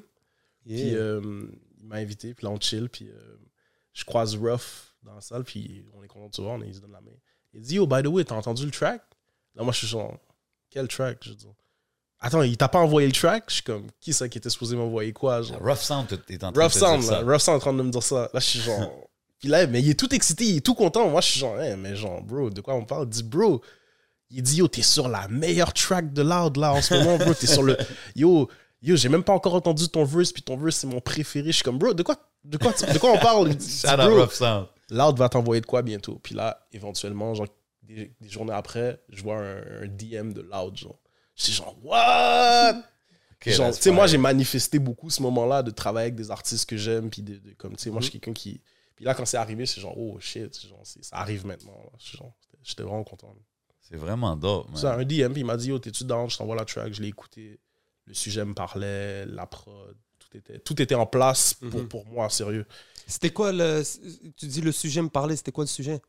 Puis 0.66 0.74
Yeah. 0.80 0.96
euh, 0.98 1.22
il 1.82 1.88
m'a 1.88 1.98
invité, 1.98 2.34
puis 2.34 2.46
là 2.46 2.52
on 2.52 2.60
chill, 2.60 2.88
puis 2.90 3.10
euh, 3.10 3.36
je 3.94 4.04
croise 4.04 4.36
Ruff 4.36 4.96
dans 5.04 5.14
la 5.16 5.22
salle, 5.22 5.44
puis 5.44 5.86
on 5.94 6.04
est 6.04 6.08
content 6.08 6.30
de 6.30 6.36
se 6.36 6.42
voir, 6.42 6.56
on 6.56 6.62
est- 6.62 6.68
il 6.68 6.76
se 6.76 6.80
donne 6.80 6.92
la 6.92 7.02
main. 7.02 7.12
Il 7.54 7.62
dit, 7.62 7.78
oh, 7.80 7.86
by 7.88 8.02
the 8.02 8.08
way, 8.08 8.24
t'as 8.24 8.36
entendu 8.36 8.66
le 8.66 8.72
track? 8.72 9.02
Là, 9.56 9.64
moi, 9.64 9.72
je 9.74 9.80
suis 9.80 9.88
genre, 9.88 10.18
quel 10.70 10.88
track? 10.88 11.18
Je 11.22 11.34
dis, 11.34 11.46
attends, 12.20 12.42
il 12.42 12.58
t'a 12.58 12.68
pas 12.68 12.80
envoyé 12.80 13.08
le 13.08 13.14
track? 13.14 13.44
Je 13.50 13.54
suis 13.56 13.64
comme, 13.64 13.88
qui 14.00 14.12
c'est 14.14 14.28
qui 14.30 14.38
était 14.40 14.50
supposé 14.50 14.76
m'envoyer 14.76 15.14
quoi? 15.14 15.42
Genre, 15.44 15.60
Rough 15.62 15.78
Sound 15.78 16.08
est 16.30 16.44
en 16.44 16.52
train 16.52 16.64
Rough 16.64 16.74
de 16.74 16.78
Sound, 16.80 17.02
dire 17.02 17.12
là. 17.12 17.20
ça. 17.20 17.26
Rough 17.26 17.40
Sound 17.40 17.56
en 17.58 17.60
train 17.60 17.74
de 17.74 17.84
me 17.84 17.92
dire 17.92 18.02
ça. 18.04 18.30
Là, 18.34 18.40
je 18.40 18.46
suis 18.46 18.60
genre. 18.60 18.92
Puis 19.40 19.50
là, 19.50 19.68
mais 19.68 19.82
il 19.82 19.90
est 19.90 20.00
tout 20.00 20.14
excité, 20.16 20.46
il 20.46 20.58
est 20.58 20.66
tout 20.66 20.74
content. 20.74 21.08
Moi, 21.10 21.20
je 21.22 21.28
suis 21.28 21.40
genre, 21.42 21.60
Hey, 21.60 21.76
mais 21.76 21.96
genre, 21.98 22.22
bro, 22.24 22.50
de 22.50 22.62
quoi 22.62 22.74
on 22.76 22.86
parle? 22.86 23.04
Il 23.04 23.10
dit, 23.10 23.24
bro, 23.24 23.62
il 24.32 24.42
dit, 24.42 24.56
yo, 24.58 24.68
t'es 24.70 24.82
sur 24.82 25.10
la 25.10 25.28
meilleure 25.28 25.74
track 25.74 26.14
de 26.14 26.22
Loud, 26.22 26.56
là, 26.58 26.74
en 26.74 26.82
ce 26.82 26.94
moment, 26.96 27.18
bro. 27.18 27.34
T'es 27.34 27.46
sur 27.46 27.62
le. 27.62 27.78
Yo, 28.16 28.50
yo, 28.84 28.96
j'ai 28.96 29.10
même 29.10 29.24
pas 29.24 29.34
encore 29.34 29.56
entendu 29.56 29.88
ton 29.90 30.04
verse, 30.06 30.32
puis 30.32 30.44
ton 30.44 30.58
verse, 30.58 30.76
c'est 30.78 30.88
mon 30.88 31.00
préféré. 31.02 31.48
Je 31.48 31.52
suis 31.54 31.64
comme, 31.64 31.78
bro, 31.80 31.94
de 31.94 32.04
quoi, 32.04 32.16
de 32.44 32.58
quoi, 32.58 32.72
de 32.74 32.98
quoi 33.00 33.12
on 33.14 33.18
parle? 33.20 33.52
Shout 33.60 33.88
out 33.88 34.32
Sound. 34.32 34.68
Loud 34.90 35.18
va 35.18 35.30
t'envoyer 35.30 35.62
de 35.62 35.66
quoi 35.66 35.82
bientôt? 35.82 36.20
Puis 36.22 36.36
là, 36.36 36.68
éventuellement, 36.72 37.34
genre, 37.34 37.48
des, 37.82 38.14
des 38.22 38.30
journées 38.30 38.54
après, 38.54 39.02
je 39.10 39.24
vois 39.24 39.38
un, 39.38 39.84
un 39.84 39.88
DM 39.88 40.34
de 40.34 40.42
Loud, 40.42 40.78
genre. 40.78 41.00
Je 41.36 41.44
suis 41.44 41.54
genre, 41.54 41.76
what? 41.84 42.74
Ok, 43.34 43.50
Genre, 43.50 43.66
that's 43.68 43.78
tu 43.78 43.84
sais, 43.84 43.92
moi, 43.92 44.06
j'ai 44.08 44.18
manifesté 44.18 44.78
beaucoup 44.80 45.10
ce 45.10 45.22
moment-là 45.24 45.64
de 45.64 45.72
travailler 45.72 46.06
avec 46.06 46.16
des 46.16 46.30
artistes 46.32 46.70
que 46.70 46.78
j'aime. 46.78 47.10
Puis, 47.10 47.22
de, 47.24 47.38
de- 47.38 47.54
comme, 47.58 47.76
tu 47.76 47.84
sais, 47.84 47.90
moi, 47.90 48.00
je 48.02 48.06
suis 48.10 48.18
Mhm. 48.18 48.22
quelqu'un 48.22 48.34
qui. 48.40 48.62
Puis 48.96 49.04
là, 49.06 49.14
quand 49.16 49.26
c'est 49.26 49.38
arrivé, 49.38 49.66
c'est 49.66 49.82
genre, 49.82 49.98
oh 49.98 50.18
shit, 50.20 50.68
genre, 50.68 50.80
ça 50.84 51.18
arrive 51.18 51.46
maintenant. 51.46 51.74
j'étais- 52.64 52.84
vraiment 52.84 53.04
content. 53.04 53.36
C'est 53.82 53.98
vraiment 53.98 54.36
dope, 54.38 54.68
man. 54.70 54.78
C'est 54.78 54.88
un 54.88 55.04
DM, 55.04 55.32
puis 55.34 55.42
il 55.42 55.46
m'a 55.46 55.58
dit, 55.58 55.70
yo, 55.70 55.80
t'es-tu 55.80 56.06
down? 56.06 56.30
Je 56.30 56.38
t'envoie 56.38 56.56
la 56.56 56.64
track, 56.66 56.94
je 56.94 57.02
l'ai 57.02 57.10
écouté. 57.10 57.60
Le 58.08 58.14
sujet 58.14 58.44
me 58.46 58.54
parlait, 58.54 59.26
la 59.26 59.46
prod, 59.46 59.96
tout 60.20 60.38
était, 60.38 60.60
tout 60.60 60.82
était 60.82 60.96
en 60.96 61.06
place 61.06 61.54
pour, 61.54 61.82
Mhm. 61.82 61.88
pour 61.88 62.06
moi, 62.08 62.30
sérieux. 62.30 62.66
C'était 63.08 63.30
quoi 63.32 63.52
le. 63.52 63.82
Tu 64.38 64.48
dis 64.48 64.62
le 64.62 64.72
sujet 64.72 65.02
me 65.02 65.10
parlait, 65.10 65.36
c'était 65.36 65.52
quoi 65.52 65.64
le 65.64 65.70
sujet? 65.70 66.02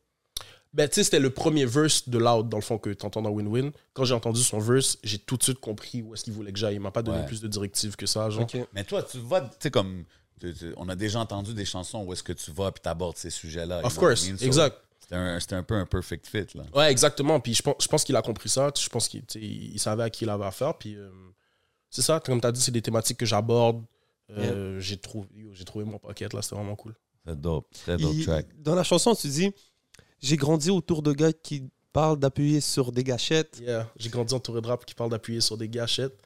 Ben, 0.72 0.88
tu 0.88 0.96
sais, 0.96 1.04
c'était 1.04 1.20
le 1.20 1.30
premier 1.30 1.66
verse 1.66 2.08
de 2.08 2.18
Loud, 2.18 2.48
dans 2.48 2.56
le 2.56 2.62
fond, 2.62 2.78
que 2.78 2.90
t'entends 2.90 3.22
dans 3.22 3.30
Win-Win. 3.30 3.70
Quand 3.92 4.04
j'ai 4.04 4.14
entendu 4.14 4.42
son 4.42 4.58
verse, 4.58 4.98
j'ai 5.04 5.18
tout 5.18 5.36
de 5.36 5.42
suite 5.44 5.60
compris 5.60 6.02
où 6.02 6.14
est-ce 6.14 6.24
qu'il 6.24 6.32
voulait 6.32 6.52
que 6.52 6.58
j'aille. 6.58 6.74
Il 6.74 6.80
m'a 6.80 6.90
pas 6.90 7.02
donné 7.02 7.18
Ouais. 7.20 7.26
plus 7.26 7.40
de 7.40 7.46
directives 7.46 7.94
que 7.94 8.06
ça, 8.06 8.28
genre. 8.30 8.46
Mais 8.72 8.82
toi, 8.82 9.02
tu 9.04 9.18
vois, 9.18 9.40
tu 9.42 9.48
sais, 9.60 9.70
comme. 9.70 10.04
tu- 10.40 10.52
tu- 10.52 10.74
on 10.76 10.88
a 10.88 10.96
déjà 10.96 11.20
entendu 11.20 11.54
des 11.54 11.64
chansons 11.64 12.02
où 12.04 12.12
est-ce 12.12 12.24
que 12.24 12.32
tu 12.32 12.50
vas 12.50 12.72
puis 12.72 12.82
t'abordes 12.82 13.16
ces 13.16 13.30
sujets-là. 13.30 13.82
Of 13.84 13.96
course, 13.96 14.28
mean? 14.28 14.36
So, 14.36 14.44
exact. 14.46 14.76
C'était 15.00 15.14
un, 15.14 15.38
c'était 15.38 15.54
un 15.54 15.62
peu 15.62 15.74
un 15.76 15.86
perfect 15.86 16.26
fit, 16.26 16.46
là. 16.56 16.64
Ouais, 16.74 16.90
exactement. 16.90 17.38
Puis 17.38 17.54
je 17.54 17.62
pense, 17.62 17.76
je 17.80 17.86
pense 17.86 18.02
qu'il 18.02 18.16
a 18.16 18.22
compris 18.22 18.48
ça. 18.48 18.72
Je 18.76 18.88
pense 18.88 19.06
qu'il 19.06 19.24
tu 19.24 19.38
il 19.38 19.78
savait 19.78 20.02
à 20.02 20.10
qui 20.10 20.24
il 20.24 20.30
avait 20.30 20.44
affaire. 20.46 20.76
Puis 20.76 20.96
euh, 20.96 21.08
c'est 21.94 22.02
ça, 22.02 22.20
comme 22.20 22.40
tu 22.40 22.46
as 22.46 22.52
dit, 22.52 22.60
c'est 22.60 22.72
des 22.72 22.82
thématiques 22.82 23.18
que 23.18 23.26
j'aborde. 23.26 23.82
Euh, 24.30 24.80
J'ai 24.80 24.96
trouvé, 24.96 25.28
yo, 25.36 25.50
j'ai 25.52 25.64
trouvé 25.64 25.84
mon 25.84 25.98
pocket 25.98 26.32
là, 26.32 26.40
c'était 26.42 26.56
vraiment 26.56 26.76
cool. 26.76 26.94
C'est 27.26 27.40
dope. 27.40 27.66
Très 27.72 27.96
dope 27.96 28.12
Il- 28.14 28.24
track. 28.24 28.46
Dans 28.58 28.74
la 28.74 28.82
chanson, 28.82 29.14
tu 29.14 29.28
dis 29.28 29.52
J'ai 30.20 30.36
grandi 30.36 30.70
autour 30.70 31.02
de 31.02 31.12
gars 31.12 31.32
qui 31.32 31.68
parlent 31.92 32.18
d'appuyer 32.18 32.60
sur 32.60 32.90
des 32.90 33.04
gâchettes. 33.04 33.60
Yeah, 33.60 33.88
j'ai 33.96 34.08
grandi 34.08 34.34
entouré 34.34 34.60
de 34.60 34.66
rap 34.66 34.84
qui 34.84 34.94
parle 34.94 35.10
d'appuyer 35.10 35.40
sur 35.40 35.56
des 35.56 35.68
gâchettes, 35.68 36.16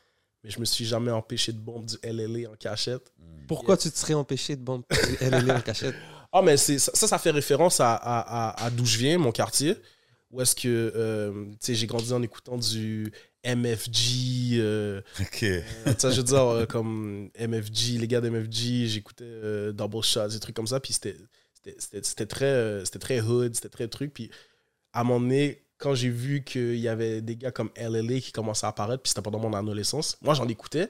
mais 0.43 0.50
je 0.50 0.59
me 0.61 0.65
suis 0.65 0.85
jamais 0.87 1.11
empêché 1.11 1.53
de 1.53 1.59
bomber 1.59 1.87
du 1.87 1.97
LLA 2.03 2.50
en 2.50 2.54
cachette. 2.54 3.12
Pourquoi 3.49 3.76
tu 3.76 3.90
te 3.90 3.99
serais 3.99 4.14
empêché 4.14 4.57
de 4.57 4.62
bomber 4.62 4.87
LLA 5.21 5.57
en 5.57 5.61
cachette? 5.61 5.95
Ah, 6.33 6.40
mais 6.43 6.57
c'est, 6.57 6.78
ça, 6.78 7.07
ça 7.07 7.19
fait 7.19 7.31
référence 7.33 7.81
à, 7.81 7.95
à, 7.95 8.21
à- 8.50 8.64
à 8.66 8.71
d'où 8.71 8.87
je 8.87 8.99
viens, 8.99 9.19
mon 9.19 9.33
quartier. 9.33 9.75
Où 10.31 10.40
est-ce 10.43 10.54
que, 10.54 10.69
euh, 10.95 11.47
tu 11.52 11.57
sais, 11.61 11.75
j'ai 11.75 11.87
grandi 11.87 12.12
en 12.12 12.23
écoutant 12.23 12.59
du 12.59 13.11
MFG, 13.45 14.59
euh, 14.61 15.00
Ok. 15.21 15.42
Euh, 15.42 15.61
tu 15.87 15.92
sais, 15.99 16.12
je 16.12 16.16
veux 16.16 16.23
dire, 16.25 16.42
euh, 16.42 16.66
comme 16.66 17.30
MFG, 17.38 17.99
les 17.99 18.09
gars 18.09 18.21
d'MFG, 18.21 18.87
j'écoutais 18.87 19.25
euh, 19.25 19.73
Double 19.73 20.02
Shots, 20.02 20.28
des 20.28 20.40
trucs 20.40 20.57
comme 20.57 20.66
ça, 20.66 20.80
puis 20.80 20.92
c'était 20.92 21.16
très, 22.26 22.45
euh, 22.47 22.85
c'était 22.85 22.99
très 22.99 23.21
hood, 23.21 23.54
c'était 23.54 23.68
très 23.68 23.88
truc. 23.88 24.12
Puis 24.14 24.30
à 24.92 25.00
un 25.00 25.04
moment 25.04 25.21
donné, 25.21 25.64
quand 25.78 25.95
j'ai 25.95 26.09
vu 26.09 26.42
qu'il 26.42 26.76
y 26.78 26.88
avait 26.88 27.21
des 27.23 27.37
gars 27.37 27.50
comme 27.52 27.71
LLA 27.76 28.21
qui 28.21 28.33
commençaient 28.33 28.66
à 28.66 28.71
apparaître, 28.71 29.02
puis 29.02 29.11
c'était 29.11 29.23
pendant 29.23 29.38
mon 29.38 29.52
adolescence, 29.52 30.16
moi 30.23 30.35
j'en 30.35 30.49
écoutais, 30.49 30.88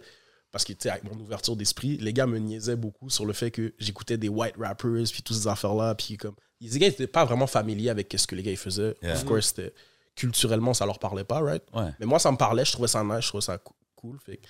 parce 0.50 0.64
que, 0.64 0.72
tu 0.72 0.78
sais, 0.84 0.90
avec 0.90 1.04
mon 1.04 1.18
ouverture 1.20 1.56
d'esprit, 1.56 1.98
les 1.98 2.14
gars 2.14 2.26
me 2.26 2.38
niaisaient 2.38 2.76
beaucoup 2.76 3.10
sur 3.10 3.26
le 3.26 3.34
fait 3.34 3.50
que 3.50 3.74
j'écoutais 3.78 4.16
des 4.16 4.30
white 4.30 4.54
rappers, 4.58 5.04
puis 5.12 5.22
toutes 5.22 5.36
ces 5.36 5.46
affaires-là, 5.46 5.94
puis 5.94 6.16
comme. 6.16 6.34
Les 6.60 6.78
gars 6.78 6.88
n'étaient 6.88 7.06
pas 7.06 7.24
vraiment 7.24 7.46
familiers 7.46 7.90
avec 7.90 8.12
ce 8.16 8.26
que 8.26 8.34
les 8.34 8.42
gars 8.42 8.50
ils 8.50 8.56
faisaient. 8.56 8.96
Yeah. 9.02 9.14
Of 9.14 9.24
course, 9.26 9.48
c'était- 9.48 9.72
culturellement, 10.18 10.74
ça 10.74 10.84
leur 10.84 10.98
parlait 10.98 11.24
pas, 11.24 11.40
right? 11.40 11.62
Ouais. 11.72 11.90
Mais 12.00 12.06
moi, 12.06 12.18
ça 12.18 12.30
me 12.32 12.36
parlait, 12.36 12.64
je 12.64 12.72
trouvais 12.72 12.88
ça 12.88 13.02
nice, 13.04 13.20
je 13.24 13.28
trouvais 13.28 13.40
ça 13.42 13.58
cool. 13.94 14.18
Fait 14.20 14.40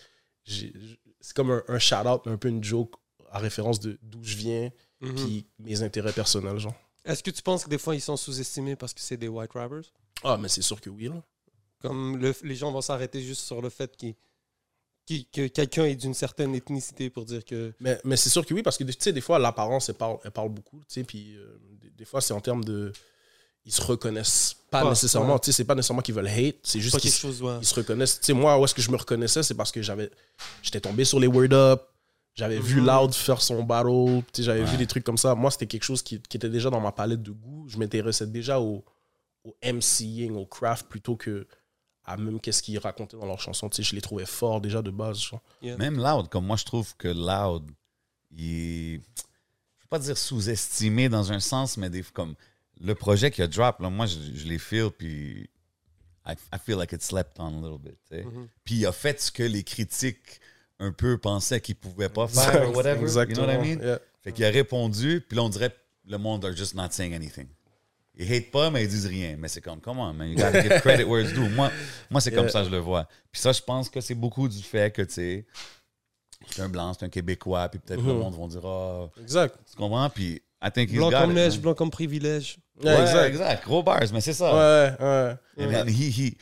c'est 0.44 1.34
comme 1.34 1.50
un, 1.50 1.62
un 1.68 1.78
shout-out, 1.78 2.22
un 2.26 2.36
peu 2.36 2.48
une 2.48 2.62
joke 2.64 2.94
à 3.30 3.38
référence 3.38 3.80
de 3.80 3.98
d'où 4.02 4.22
je 4.22 4.36
viens, 4.36 4.70
Mhm. 5.00 5.14
puis 5.14 5.46
mes 5.60 5.82
intérêts 5.82 6.12
personnels, 6.12 6.58
genre. 6.58 6.74
Est-ce 7.04 7.22
que 7.22 7.30
tu 7.30 7.42
penses 7.42 7.64
que 7.64 7.70
des 7.70 7.78
fois 7.78 7.94
ils 7.94 8.00
sont 8.00 8.16
sous-estimés 8.16 8.74
parce 8.76 8.92
que 8.94 9.00
c'est 9.00 9.16
des 9.16 9.28
white 9.28 9.52
rappers? 9.52 9.82
Ah, 10.24 10.36
mais 10.36 10.48
c'est 10.48 10.62
sûr 10.62 10.80
que 10.80 10.90
oui, 10.90 11.08
là. 11.08 11.22
Comme 11.80 12.16
le- 12.18 12.34
les 12.42 12.56
gens 12.56 12.72
vont 12.72 12.80
s'arrêter 12.80 13.20
juste 13.22 13.42
sur 13.42 13.62
le 13.62 13.68
fait 13.70 13.96
qu'il- 13.96 14.16
qu'il- 15.06 15.26
que 15.30 15.46
quelqu'un 15.46 15.84
est 15.84 15.94
d'une 15.94 16.14
certaine 16.14 16.54
ethnicité 16.54 17.10
pour 17.10 17.24
dire 17.26 17.44
que. 17.44 17.72
Mais, 17.78 18.00
mais 18.04 18.16
c'est 18.16 18.30
sûr 18.30 18.44
que 18.44 18.52
oui, 18.54 18.62
parce 18.62 18.76
que 18.76 18.84
tu 18.84 18.92
sais, 18.98 19.12
des 19.12 19.20
fois, 19.20 19.38
l'apparence, 19.38 19.88
elle 19.88 19.94
parle, 19.94 20.18
elle 20.24 20.32
parle 20.32 20.48
beaucoup, 20.48 20.78
tu 20.80 20.94
sais, 20.94 21.04
puis 21.04 21.36
euh, 21.36 21.56
des, 21.80 21.90
des 21.90 22.04
fois, 22.04 22.20
c'est 22.20 22.34
en 22.34 22.40
termes 22.40 22.64
de. 22.64 22.92
Ils 23.68 23.72
se 23.74 23.82
reconnaissent 23.82 24.56
pas 24.70 24.88
nécessairement, 24.88 25.34
ouais. 25.34 25.40
tu 25.40 25.46
sais, 25.46 25.52
c'est 25.58 25.64
pas 25.66 25.74
nécessairement 25.74 26.00
qu'ils 26.00 26.14
veulent 26.14 26.26
hate, 26.26 26.56
c'est 26.62 26.80
juste 26.80 26.98
qu'ils 26.98 27.10
ouais. 27.42 27.62
se 27.62 27.74
reconnaissent. 27.74 28.18
Tu 28.18 28.24
sais, 28.26 28.32
moi, 28.32 28.58
où 28.58 28.64
est-ce 28.64 28.74
que 28.74 28.80
je 28.80 28.90
me 28.90 28.96
reconnaissais, 28.96 29.42
c'est 29.42 29.54
parce 29.54 29.70
que 29.70 29.82
j'avais. 29.82 30.10
J'étais 30.62 30.80
tombé 30.80 31.04
sur 31.04 31.20
les 31.20 31.26
Word 31.26 31.52
Up, 31.52 31.82
j'avais 32.34 32.58
vu 32.58 32.80
Mhm. 32.80 32.86
Loud 32.86 33.14
faire 33.14 33.42
son 33.42 33.62
battle, 33.62 34.22
tu 34.32 34.38
sais, 34.38 34.42
j'avais 34.44 34.60
Ouais. 34.60 34.66
vu 34.70 34.78
des 34.78 34.86
trucs 34.86 35.04
comme 35.04 35.18
ça. 35.18 35.34
Moi, 35.34 35.50
c'était 35.50 35.66
quelque 35.66 35.82
chose 35.84 36.00
qui, 36.02 36.18
qui 36.20 36.38
était 36.38 36.48
déjà 36.48 36.70
dans 36.70 36.80
ma 36.80 36.92
palette 36.92 37.22
de 37.22 37.30
goût. 37.30 37.66
Je 37.68 37.76
m'intéressais 37.76 38.26
déjà 38.26 38.58
au, 38.58 38.82
au 39.44 39.54
MCing, 39.62 40.34
au 40.34 40.46
craft, 40.46 40.86
plutôt 40.88 41.16
que 41.16 41.46
à 42.06 42.16
même 42.16 42.40
qu'est-ce 42.40 42.62
qu'ils 42.62 42.78
racontaient 42.78 43.18
dans 43.18 43.26
leurs 43.26 43.40
chansons. 43.40 43.68
Tu 43.68 43.76
sais, 43.76 43.82
je 43.82 43.94
les 43.94 44.00
trouvais 44.00 44.24
forts 44.24 44.62
déjà 44.62 44.80
de 44.80 44.90
base. 44.90 45.20
Même 45.62 45.98
Loud, 45.98 46.28
comme 46.30 46.46
moi, 46.46 46.56
je 46.56 46.64
trouve 46.64 46.96
que 46.96 47.08
Loud, 47.08 47.70
il 48.30 48.44
est, 48.44 48.92
je 48.94 49.82
veux 49.82 49.88
pas 49.90 49.98
dire 49.98 50.16
sous-estimé 50.16 51.10
dans 51.10 51.32
un 51.32 51.40
sens, 51.40 51.76
mais 51.76 51.90
des, 51.90 52.02
comme 52.02 52.34
le 52.80 52.94
projet 52.94 53.30
qu'il 53.30 53.44
a 53.44 53.46
drop, 53.48 53.80
là, 53.80 53.90
moi, 53.90 54.06
je, 54.06 54.18
je 54.34 54.46
les 54.46 54.58
feel, 54.58 54.90
puis 54.90 55.48
I, 56.26 56.32
I 56.54 56.58
feel 56.64 56.76
like 56.76 56.92
it 56.92 57.02
slept 57.02 57.38
on 57.40 57.46
a 57.58 57.60
little 57.68 57.78
bit. 57.78 57.98
sais. 58.08 58.24
Puis 58.64 58.76
il 58.76 58.86
a 58.86 58.92
fait 58.92 59.20
ce 59.20 59.30
que 59.32 59.42
les 59.42 59.64
critiques 59.64 60.40
un 60.78 60.92
peu 60.92 61.18
pensaient 61.18 61.60
qu'il 61.60 61.74
pouvait 61.76 62.08
pas 62.08 62.28
faire, 62.28 62.72
whatever. 62.74 63.00
Exactement. 63.02 63.46
You 63.46 63.46
know 63.52 63.58
what 63.58 63.64
I 63.66 63.76
mean? 63.76 63.82
Yeah. 63.84 63.98
Fait 64.22 64.32
qu'il 64.32 64.44
a 64.44 64.50
répondu, 64.50 65.24
puis 65.26 65.36
là, 65.36 65.42
on 65.42 65.48
dirait 65.48 65.74
le 66.06 66.18
monde 66.18 66.44
are 66.44 66.54
just 66.56 66.74
not 66.74 66.90
saying 66.90 67.14
anything. 67.14 67.48
Ils 68.20 68.32
hate 68.32 68.50
pas, 68.50 68.70
mais 68.70 68.82
ils 68.84 68.88
disent 68.88 69.06
rien. 69.06 69.36
Mais 69.38 69.48
c'est 69.48 69.60
comme, 69.60 69.80
come 69.80 69.98
on, 70.00 70.12
man, 70.12 70.28
you 70.28 70.36
gotta 70.36 70.60
give 70.62 70.80
credit 70.80 71.04
where 71.04 71.22
it's 71.24 71.32
due. 71.32 71.48
Moi, 71.50 71.70
moi 72.10 72.20
c'est 72.20 72.32
comme 72.32 72.48
ça, 72.48 72.64
je 72.64 72.70
le 72.70 72.78
vois. 72.78 73.06
Puis 73.30 73.40
ça, 73.40 73.52
je 73.52 73.62
pense 73.62 73.88
que 73.88 74.00
c'est 74.00 74.14
beaucoup 74.14 74.48
du 74.48 74.60
fait 74.62 74.92
que, 74.94 75.02
tu 75.02 75.12
sais, 75.14 75.46
c'est 76.50 76.62
un 76.62 76.68
blanc, 76.68 76.94
c'est 76.94 77.04
un 77.04 77.08
Québécois, 77.08 77.68
puis 77.68 77.78
peut-être 77.80 78.00
le 78.02 78.12
Mhm. 78.12 78.18
monde 78.18 78.34
va 78.40 78.46
dire, 78.48 78.66
ah, 78.66 79.10
Exact. 79.20 79.56
tu 79.70 79.76
comprends? 79.76 80.08
Puis, 80.10 80.42
I 80.62 80.70
think 80.70 80.90
he's 80.90 80.98
Blanc 80.98 81.10
got 81.10 81.20
comme 81.22 81.30
it, 81.30 81.34
neige, 81.36 81.52
man. 81.54 81.60
blanc 81.62 81.74
comme 81.74 81.90
privilège. 81.90 82.56
Ouais, 82.82 82.90
Ouais, 82.94 83.00
exact. 83.02 83.28
exact. 83.28 83.64
Gros 83.64 83.82
bars, 83.82 84.02
mais 84.12 84.20
c'est 84.20 84.32
ça. 84.32 84.52
Ouais, 84.54 84.92
ouais. 84.98 85.36
And 85.64 85.70
then 85.70 85.88
he, 85.88 86.10
he, 86.10 86.36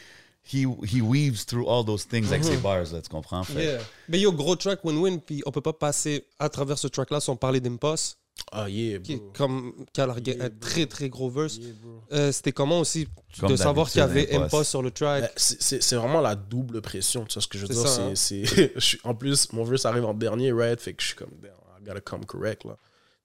he, 0.45 0.67
he 0.85 1.01
weaves 1.03 1.45
through 1.47 1.69
all 1.69 1.85
those 1.85 2.07
things 2.07 2.27
avec 2.29 2.45
ses 2.45 2.57
bars, 2.57 2.85
là, 2.93 3.03
tu 3.03 3.09
comprends? 3.11 3.43
Fait- 3.45 3.63
Yeah. 3.65 3.79
Mais 4.09 4.21
yo, 4.21 4.33
gros 4.33 4.57
track 4.57 4.85
win-win, 4.85 5.19
puis 5.21 5.43
on 5.47 5.51
peut 5.51 5.61
pas 5.61 5.73
passer 5.73 6.27
à 6.39 6.49
travers 6.49 6.79
ce 6.79 6.89
track-là 6.89 7.21
sans 7.21 7.37
parler 7.37 7.61
d'Impost, 7.61 8.19
Ah, 8.53 8.69
yeah, 8.69 8.99
qui, 9.01 9.15
est 9.15 9.17
bro. 9.17 9.33
comme, 9.35 9.73
qui 9.93 10.01
a 10.01 10.07
largué 10.07 10.33
Yeah, 10.35 10.45
un 10.45 10.49
bro. 10.49 10.59
très 10.61 10.87
très 10.87 11.09
gros 11.09 11.31
verse. 11.31 11.57
Yeah, 11.57 11.73
bro. 11.83 12.01
Euh, 12.13 12.33
C'était 12.33 12.53
comment 12.53 12.81
aussi 12.81 13.09
Comme 13.41 13.51
de 13.51 13.57
savoir 13.57 13.91
qu'il 13.91 14.01
y 14.01 14.03
avait 14.05 14.35
Impost. 14.35 14.71
Sur 14.71 14.83
le 14.83 14.91
track? 14.91 15.25
Euh, 15.25 15.29
C'est 15.37 15.97
vraiment 15.97 16.21
la 16.21 16.35
double 16.35 16.81
pression, 16.83 17.25
tu 17.25 17.33
sais 17.33 17.41
ce 17.41 17.49
que 17.49 17.57
je 17.59 17.67
veux 17.67 17.75
C'est 17.75 17.81
dire? 17.81 18.49
ça, 18.49 18.65
hein. 18.65 18.91
en 19.11 19.15
plus, 19.15 19.53
mon 19.53 19.65
verse 19.65 19.85
arrive 19.87 20.05
en 20.05 20.15
dernier, 20.15 20.53
right? 20.53 20.81
Fait 20.81 20.93
que 20.95 21.03
je 21.03 21.09
suis 21.09 21.17
comme, 21.17 21.31
damn, 21.43 21.51
I 21.81 21.85
gotta 21.87 22.01
come 22.01 22.25
correct, 22.27 22.65
là. 22.65 22.77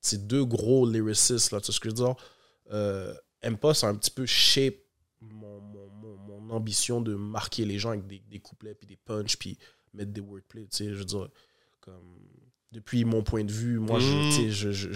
C'est 0.01 0.27
deux 0.27 0.43
gros 0.46 0.89
lyricistes, 0.89 1.51
là, 1.51 1.60
tu 1.60 1.67
sais 1.67 1.72
ce 1.72 1.79
que 1.79 1.89
je 1.89 1.96
veux 1.96 2.05
dire? 2.05 2.15
Euh, 2.72 3.13
Impost 3.43 3.84
a 3.84 3.88
un 3.88 3.96
petit 3.96 4.12
peu 4.12 4.25
shape 4.25 4.75
mon, 5.22 5.60
mon, 5.62 5.89
mon, 5.89 6.17
mon 6.17 6.55
ambition 6.55 7.01
de 7.01 7.15
marquer 7.15 7.65
les 7.65 7.77
gens 7.79 7.89
avec 7.89 8.08
des, 8.08 8.22
des 8.29 8.39
couplets, 8.39 8.74
puis 8.74 8.88
des 8.88 8.98
punch, 8.98 9.38
puis 9.38 9.58
mettre 9.93 10.12
des 10.12 10.22
wordplay, 10.22 10.63
tu 10.63 10.77
sais, 10.77 10.86
je 10.89 10.96
veux 10.96 11.05
dire, 11.05 11.29
comme... 11.79 12.17
Depuis 12.72 13.03
mon 13.03 13.22
point 13.22 13.43
de 13.43 13.51
vue, 13.51 13.79
moi, 13.79 14.00
je, 14.00 14.50
je, 14.50 14.72
je, 14.72 14.93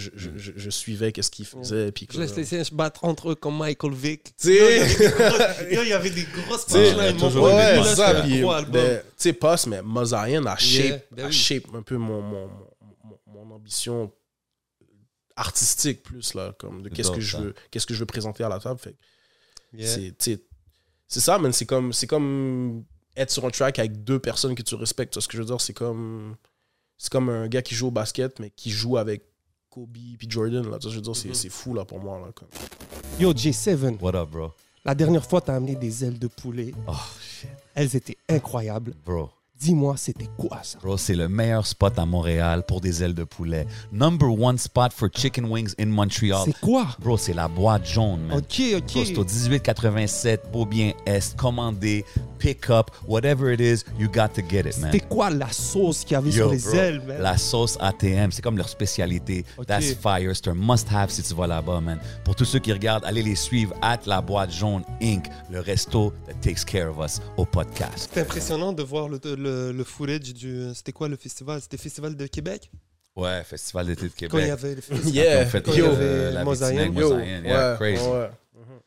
je, 0.56 0.70
suivais 0.70 1.12
qu'est-ce 1.12 1.30
qu'il 1.30 1.44
faisait, 1.44 1.92
puis 1.92 2.08
Je 2.10 2.18
laisse 2.18 2.34
les 2.34 2.46
singes 2.46 2.72
battre 2.72 3.04
entre 3.04 3.32
eux 3.32 3.34
comme 3.34 3.58
Michael 3.58 3.92
Vick. 3.92 4.34
Tu 4.38 4.56
sais, 4.56 4.86
il 5.70 5.86
y 5.86 5.92
avait 5.92 6.08
des 6.08 6.22
grosses 6.22 6.64
punchlines. 6.64 6.96
Ouais, 6.98 7.12
punchs, 7.12 7.86
c'est 7.88 7.96
ça. 7.96 8.22
Puis, 8.22 8.40
ben, 8.72 9.00
tu 9.02 9.04
sais, 9.18 9.34
Post, 9.34 9.66
mais 9.66 9.82
Mozaïen 9.82 10.46
a 10.46 10.56
shape, 10.56 10.84
Yeah, 10.86 10.98
ben 11.10 11.24
a 11.24 11.26
oui. 11.26 11.32
shape 11.34 11.64
un 11.74 11.82
peu 11.82 11.98
mon, 11.98 12.22
mon, 12.22 12.48
mon, 13.04 13.18
mon 13.26 13.54
ambition 13.54 14.10
artistique 15.36 16.02
plus, 16.02 16.34
là, 16.34 16.54
comme 16.58 16.82
de 16.82 16.88
qu'est-ce 16.88 17.10
que 17.10 17.20
je 17.20 17.36
veux, 17.36 17.54
qu'est-ce 17.70 17.86
que 17.86 17.94
je 17.94 18.00
veux 18.00 18.06
présenter 18.06 18.42
à 18.44 18.48
la 18.48 18.58
table. 18.58 18.78
Fait 18.80 18.92
que 18.92 18.96
Yeah. 19.72 20.12
c'est, 20.18 20.40
ça, 21.20 21.38
man. 21.38 21.52
C'est 21.52 21.66
comme, 21.66 21.92
c'est 21.92 22.06
comme 22.06 22.84
être 23.16 23.30
sur 23.30 23.44
un 23.44 23.50
track 23.50 23.78
avec 23.78 24.04
deux 24.04 24.18
personnes 24.18 24.54
que 24.54 24.62
tu 24.62 24.74
respectes. 24.74 25.12
Tu 25.12 25.16
vois 25.18 25.22
ce 25.22 25.28
que 25.28 25.36
je 25.36 25.42
veux 25.42 25.46
dire? 25.48 25.60
C'est 25.60 25.74
comme, 25.74 26.36
c'est 26.96 27.10
comme 27.10 27.28
un 27.28 27.46
gars 27.48 27.60
qui 27.62 27.74
joue 27.74 27.88
au 27.88 27.90
basket, 27.90 28.38
mais 28.40 28.50
qui 28.50 28.70
joue 28.70 28.96
avec 28.96 29.24
Kobe 29.68 29.92
puis 29.92 30.26
Jordan. 30.30 30.62
Là, 30.62 30.62
tu 30.62 30.70
vois 30.70 30.80
ce 30.80 30.84
que 30.86 30.90
je 30.92 30.96
veux 30.96 31.02
dire? 31.02 31.16
C'est, 31.16 31.34
c'est 31.34 31.48
fou, 31.50 31.74
là, 31.74 31.84
pour 31.84 31.98
moi. 32.00 32.18
Là, 32.20 32.32
comme. 32.32 32.48
Yo, 33.20 33.34
J7, 33.34 33.98
What 34.00 34.14
up, 34.14 34.30
bro? 34.30 34.52
la 34.84 34.94
dernière 34.94 35.26
fois, 35.26 35.40
t'as 35.42 35.56
amené 35.56 35.74
des 35.74 36.04
ailes 36.04 36.18
de 36.18 36.28
poulet. 36.28 36.72
Oh, 36.86 36.92
shit. 37.20 37.50
Elles 37.74 37.94
étaient 37.96 38.16
incroyables. 38.28 38.94
Bro. 39.04 39.30
Dis-moi, 39.58 39.94
c'était 39.96 40.28
quoi 40.36 40.58
ça? 40.62 40.78
Bro, 40.82 40.98
c'est 40.98 41.14
le 41.14 41.28
meilleur 41.28 41.66
spot 41.66 41.98
à 41.98 42.04
Montréal 42.04 42.62
pour 42.68 42.82
des 42.82 43.02
ailes 43.02 43.14
de 43.14 43.24
poulet. 43.24 43.66
Number 43.90 44.28
one 44.28 44.58
spot 44.58 44.92
for 44.92 45.08
chicken 45.10 45.46
wings 45.46 45.72
in 45.80 45.86
Montreal. 45.86 46.42
C'est 46.44 46.60
quoi? 46.60 46.88
Bro, 47.00 47.16
c'est 47.16 47.32
la 47.32 47.48
boîte 47.48 47.86
jaune, 47.86 48.20
man. 48.26 48.36
Ok, 48.36 48.60
Bro, 48.82 49.04
c'est 49.04 49.16
au 49.16 49.22
ok. 49.22 49.30
1887, 49.30 50.52
Beaubien 50.52 50.92
Est, 51.06 51.34
commandé, 51.36 52.04
pick 52.38 52.68
up, 52.68 52.90
whatever 53.08 53.50
it 53.50 53.60
is, 53.60 53.82
you 53.98 54.08
got 54.08 54.28
to 54.34 54.42
get 54.46 54.68
it, 54.68 54.78
man. 54.78 54.90
C'était 54.92 55.06
quoi 55.06 55.30
la 55.30 55.50
sauce 55.50 56.04
qu'il 56.04 56.12
y 56.12 56.16
avait 56.16 56.30
Yo, 56.30 56.34
sur 56.34 56.50
les 56.50 56.58
bro, 56.58 56.74
ailes, 56.74 57.02
man? 57.06 57.22
La 57.22 57.38
sauce 57.38 57.78
ATM, 57.80 58.32
c'est 58.32 58.42
comme 58.42 58.58
leur 58.58 58.68
spécialité. 58.68 59.46
Ok. 59.56 59.66
That's 59.66 59.94
fire. 59.94 60.32
C'est 60.34 60.48
un 60.48 60.54
must-have 60.54 61.08
si 61.10 61.22
tu 61.22 61.34
vas 61.34 61.46
là-bas, 61.46 61.80
man. 61.80 61.98
Pour 62.24 62.34
tous 62.36 62.44
ceux 62.44 62.58
qui 62.58 62.74
regardent, 62.74 63.06
allez 63.06 63.22
les 63.22 63.34
suivre 63.36 63.74
at 63.80 64.00
La 64.04 64.20
Boîte 64.20 64.52
Jaune 64.52 64.82
Inc., 65.02 65.24
le 65.50 65.60
resto 65.60 66.12
that 66.26 66.34
takes 66.42 66.62
care 66.64 66.90
of 66.90 66.98
us 67.02 67.22
au 67.38 67.46
podcast. 67.46 68.00
C'était 68.10 68.20
impressionnant 68.20 68.74
de 68.74 68.82
voir 68.82 69.08
le, 69.08 69.18
le, 69.24 69.45
le 69.72 69.84
footage 69.84 70.32
du. 70.34 70.68
C'était 70.74 70.92
quoi 70.92 71.08
le 71.08 71.16
festival? 71.16 71.60
C'était 71.60 71.76
Festival 71.78 72.16
de 72.16 72.26
Québec? 72.26 72.70
Ouais, 73.14 73.42
Festival 73.44 73.86
d'été 73.86 74.02
de 74.02 74.08
Quand 74.08 74.16
il 74.18 74.24
y 74.26 74.28
Québec. 74.28 74.50
avait 74.50 74.74
le 74.74 74.80
festival. 74.82 75.14
Yeah, 75.14 75.46
fait 75.46 75.62
Quand 75.62 75.72
il 75.72 75.78
y 75.78 75.82
euh, 75.82 75.92
avait 75.92 76.32
la 76.32 76.44
Mosaïen. 76.44 76.82
Vitineg, 76.84 76.98
Yo, 77.00 77.08
Mosaïen. 77.14 77.44
Yeah, 77.44 77.70
ouais, 77.72 77.76
crazy. 77.78 78.08
ouais. 78.08 78.30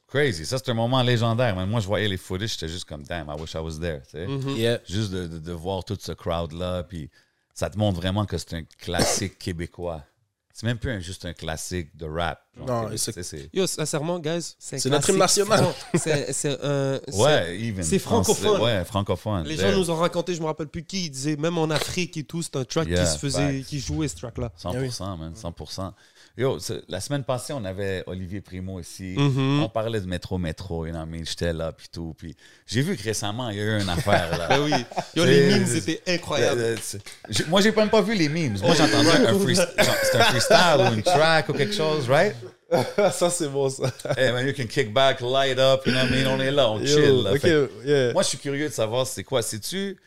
Crazy. 0.08 0.46
Ça, 0.46 0.58
c'est 0.58 0.70
un 0.72 0.75
moment 0.75 1.01
légendaire, 1.04 1.56
man. 1.56 1.70
Moi, 1.70 1.80
je 1.82 1.88
voyais 1.88 2.08
les 2.08 2.18
footage, 2.18 2.51
j'étais 2.54 2.68
juste 2.68 2.86
comme, 2.86 3.04
damn, 3.04 3.28
I 3.30 3.39
wish 3.39 3.54
I 3.54 3.58
was 3.58 3.80
there, 3.80 4.01
tu 4.04 4.12
sais. 4.12 4.28
Mhm. 4.28 4.56
Yeah. 4.58 4.80
Juste 4.88 5.12
de, 5.12 5.28
de- 5.28 5.39
de 5.39 5.51
voir 5.51 5.84
tout 5.84 5.98
ce 6.00 6.12
crowd-là, 6.12 6.84
puis 6.84 7.10
ça 7.54 7.70
te 7.70 7.78
montre 7.78 8.00
vraiment 8.00 8.25
que 8.25 8.38
c'est 8.38 8.54
un 8.56 8.63
classique 8.80 9.38
québécois. 9.39 10.04
C'est 10.60 10.66
même 10.66 10.78
plus 10.78 10.92
un- 10.92 11.00
juste 11.00 11.24
un 11.24 11.32
classique 11.32 11.96
de 11.96 12.06
rap. 12.06 12.42
genre, 12.58 12.89
Non, 12.89 12.98
c'est-. 12.98 13.50
Yo, 13.54 13.66
sincèrement, 13.66 14.20
guys, 14.20 14.56
c'est 14.60 14.75
un 14.75 14.80
C'est 14.80 14.89
notre 14.89 15.10
hymne 15.10 15.20
national. 15.20 15.66
C'est 15.96 16.34
c'est- 16.34 16.60
Ouais, 17.16 17.58
even. 17.58 17.82
c'est 17.82 17.98
français, 17.98 18.34
francophone. 18.34 18.62
Ouais, 18.62 18.84
francophone. 18.84 19.48
Les 19.48 19.56
gens 19.56 19.72
nous 19.72 19.89
ont 19.89 19.96
raconté, 19.96 20.36
je 20.36 20.42
me 20.42 20.48
rappelle 20.48 20.68
plus 20.68 20.84
qui, 20.84 21.06
ils 21.06 21.10
disaient, 21.10 21.38
même 21.38 21.58
en 21.58 21.70
Afrique 21.70 22.18
et 22.18 22.25
tout, 22.25 22.42
c'est 22.42 22.58
un 22.58 22.66
track 22.66 22.89
Yeah, 22.89 23.06
qui 23.06 23.10
se 23.10 23.18
faisait, 23.18 23.60
facts. 23.60 23.68
qui 23.68 23.80
jouait 23.80 24.10
ce 24.10 24.18
track-là. 24.18 24.51
100%, 24.62 25.16
man, 25.18 25.34
100%. 25.34 25.94
Yo, 26.39 26.58
la 26.88 27.01
semaine 27.01 27.25
passée, 27.25 27.51
on 27.51 27.65
avait 27.65 28.01
Olivier 28.08 28.39
Primo 28.39 28.79
ici. 28.79 29.13
Mhm. 29.17 29.62
On 29.62 29.67
parlait 29.67 30.00
de 30.00 30.05
métro, 30.05 30.38
métro, 30.38 30.86
you 30.86 30.93
know? 30.93 31.03
J'étais 31.25 31.51
là, 31.51 31.74
puis 31.74 31.88
tout. 31.91 32.15
Puis 32.17 32.34
j'ai 32.65 32.81
vu 32.81 32.96
que 32.96 33.03
récemment, 33.03 33.50
il 33.50 33.58
y 33.58 33.60
a 33.60 33.63
eu 33.63 33.81
une 33.81 33.89
affaire, 33.89 34.38
là. 34.38 34.48
Ben 34.50 34.62
oui. 34.63 34.72
Yo, 35.15 35.25
C'est- 35.25 35.25
les 35.25 35.48
memes, 35.50 35.65
c'est- 35.65 35.81
c'était 35.81 36.13
incroyable. 36.13 36.77
Moi, 37.50 37.60
j'ai 37.60 37.74
même 37.74 37.89
pas 37.89 38.01
vu 38.01 38.15
les 38.15 38.29
memes. 38.29 38.58
Moi, 38.62 38.74
j'ai 38.74 38.84
entendu 38.84 39.10
un, 39.10 39.25
un 39.36 39.38
freestyle 39.38 40.79
ou 40.89 40.93
une 40.93 41.03
track 41.03 41.50
ou 41.50 41.53
quelque 41.53 41.74
chose, 41.75 42.08
right? 42.10 42.34
ça, 43.12 43.29
c'est 43.29 43.50
bon, 43.50 43.67
ça. 43.69 43.91
Hey, 44.15 44.31
man, 44.31 44.48
you 44.48 44.53
can 44.53 44.67
kick 44.67 44.93
back, 44.93 45.19
light 45.19 45.60
up, 45.60 45.81
you 45.86 45.91
know 45.91 46.00
what 46.03 46.08
I 46.08 46.24
mean? 46.24 46.27
On 46.27 46.39
est 46.39 46.51
là, 46.51 46.69
on 46.72 46.79
Yo, 46.79 46.86
chill. 46.86 47.22
là. 47.24 47.31
ok, 47.34 47.39
Fait- 47.41 47.69
yeah. 47.84 48.13
Moi, 48.13 48.24
je 48.24 48.27
suis 48.29 48.38
curieux 48.38 48.69
de 48.69 48.74
savoir 48.74 49.05
c'est 49.05 49.25
quoi? 49.25 49.41
C'est-tu. 49.41 49.98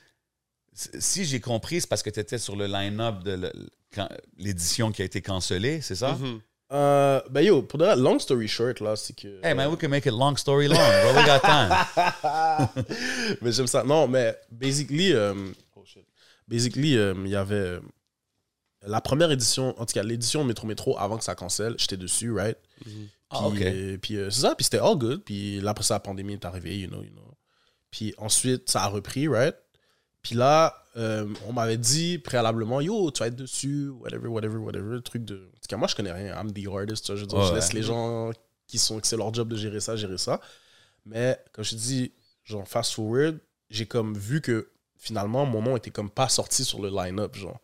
Si 0.75 1.27
j'ai 1.27 1.41
compris, 1.41 1.83
c'est 1.83 1.87
parce 1.91 2.03
que 2.03 2.09
tu 2.09 2.21
étais 2.21 2.39
sur 2.39 2.57
le 2.57 2.67
line-up 2.67 3.23
de 3.23 3.33
le- 3.33 3.53
l'édition 4.39 4.93
qui 4.93 5.03
a 5.03 5.05
été 5.05 5.21
cancellée, 5.23 5.81
c'est 5.81 5.95
ça? 5.95 6.19
Euh, 6.73 7.21
ben 7.31 7.43
yo, 7.43 7.63
pour 7.63 7.79
de 7.79 7.85
vrai, 7.85 7.97
long 7.97 8.19
story 8.19 8.49
short, 8.49 8.81
là, 8.81 8.97
c'est 8.97 9.15
que. 9.15 9.45
Hey, 9.45 9.55
man, 9.55 9.69
we 9.69 9.77
can 9.79 9.89
make 9.89 10.07
it 10.07 10.13
long 10.13 10.37
story 10.37 10.69
long, 10.69 10.77
bro. 10.77 11.13
We 11.15 11.27
got 11.27 11.41
time. 11.41 13.37
mais 13.43 13.53
j'aime 13.53 13.67
ça. 13.67 13.85
Non, 13.85 14.09
mais 14.09 14.35
basically, 14.51 15.13
euh, 15.13 15.35
oh 15.77 15.83
shit. 15.85 16.03
basically, 16.49 16.97
euh, 16.97 17.13
il 17.25 17.31
y 17.31 17.37
avait 17.37 17.55
euh, 17.57 17.81
la 18.87 19.03
première 19.03 19.31
édition, 19.31 19.79
en 19.79 19.85
tout 19.85 19.93
cas 19.93 20.03
l'édition 20.03 20.45
Métro 20.45 20.67
Métro 20.67 20.99
avant 20.99 21.19
que 21.19 21.25
ça 21.25 21.35
cancelle, 21.35 21.75
j'étais 21.79 21.99
dessus, 21.99 22.33
right? 22.33 22.57
Puis, 22.83 23.11
ok. 23.31 23.61
euh, 23.61 23.99
puis 23.99 24.17
euh, 24.17 24.31
c'est 24.31 24.41
ça, 24.41 24.55
puis 24.55 24.65
c'était 24.65 24.79
all 24.79 24.97
good. 24.97 25.23
Puis 25.25 25.61
là, 25.61 25.71
après 25.73 25.85
ça, 25.85 25.95
la 25.95 26.01
pandémie 26.01 26.35
est 26.35 26.45
arrivée, 26.47 26.79
you 26.79 26.89
know, 26.89 27.03
you 27.03 27.11
know. 27.11 27.37
Puis 27.91 28.15
ensuite, 28.17 28.71
ça 28.71 28.85
a 28.85 28.87
repris, 28.89 29.29
right? 29.29 29.57
Puis 30.23 30.35
là, 30.37 30.82
euh, 30.97 31.27
on 31.49 31.53
m'avait 31.53 31.79
dit 31.79 32.19
préalablement, 32.19 32.81
yo, 32.81 33.11
tu 33.11 33.21
vas 33.21 33.29
être 33.29 33.37
dessus, 33.37 33.89
whatever, 33.89 34.29
whatever, 34.29 34.57
whatever, 34.59 35.01
truc 35.03 35.25
de. 35.25 35.37
En 35.37 35.39
tout 35.61 35.69
cas, 35.69 35.77
moi, 35.77 35.89
je 35.89 35.95
connais 35.95 36.13
rien. 36.13 36.35
I'm 36.39 36.53
the 36.53 36.67
artist, 36.69 37.07
tu 37.07 37.13
vois, 37.13 37.21
je 37.21 37.27
Ouais, 37.51 37.55
laisse 37.55 37.73
les 37.73 37.83
gens 37.83 38.31
qui 38.67 38.79
sont, 38.79 39.01
que 39.01 39.07
c'est 39.07 39.17
leur 39.17 39.33
job 39.33 39.49
de 39.49 39.57
gérer 39.57 39.81
ça, 39.81 39.97
gérer 39.97 40.19
ça. 40.19 40.41
Mais 41.07 41.39
comme 41.53 41.65
je 41.65 41.71
te 41.71 41.77
dis, 41.77 42.13
genre, 42.45 42.67
fast 42.69 42.93
forward, 42.93 43.39
j'ai 43.71 43.87
comme 43.87 44.17
vu 44.17 44.41
que 44.41 44.69
finalement, 44.97 45.47
mon 45.47 45.63
nom 45.63 45.77
était 45.77 45.91
comme 45.91 46.11
pas 46.11 46.29
sorti 46.29 46.65
sur 46.65 46.81
le 46.81 46.91
line-up, 46.91 47.35
genre. 47.37 47.61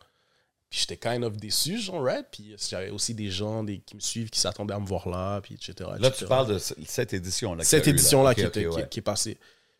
Puis 0.69 0.81
j'étais 0.81 0.97
kind 0.97 1.23
of 1.23 1.37
déçu, 1.37 1.79
genre, 1.79 2.03
right? 2.03 2.25
Puis 2.31 2.55
j'avais 2.69 2.89
aussi 2.91 3.13
des 3.15 3.29
gens 3.31 3.63
des, 3.63 3.79
qui 3.79 3.95
me 3.95 3.99
suivent, 4.01 4.29
qui 4.29 4.39
s'attendaient 4.39 4.73
à 4.75 4.79
me 4.79 4.85
voir 4.85 5.07
là, 5.09 5.39
puis 5.41 5.55
etc. 5.55 5.89
Là, 5.99 6.11
tu 6.11 6.25
parles 6.25 6.47
de 6.53 6.59
ce- 6.59 6.73
cette 6.85 7.13
édition-là. 7.13 7.63
Cette 7.63 7.87
édition-là 7.87 8.33
qui 8.35 8.99
est 8.99 9.01
passée. 9.01 9.37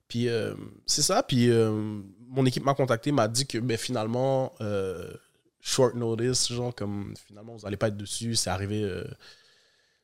Puis 0.08 0.28
euh, 0.30 0.56
c'est 0.88 1.04
ça. 1.04 1.22
Puis 1.22 1.52
euh, 1.52 2.00
mon 2.30 2.46
équipe 2.46 2.64
m'a 2.64 2.74
contacté, 2.74 3.12
m'a 3.12 3.28
dit 3.28 3.46
que 3.48 3.58
ben, 3.58 3.78
finalement, 3.78 4.54
euh, 4.62 5.12
short 5.60 5.96
notice, 5.96 6.52
genre, 6.52 6.74
comme 6.74 7.14
finalement, 7.28 7.56
vous 7.56 7.64
n'allez 7.64 7.78
pas 7.78 7.88
être 7.90 7.98
dessus. 7.98 8.36
C'est 8.36 8.50
arrivé, 8.50 8.84
euh, 8.84 9.04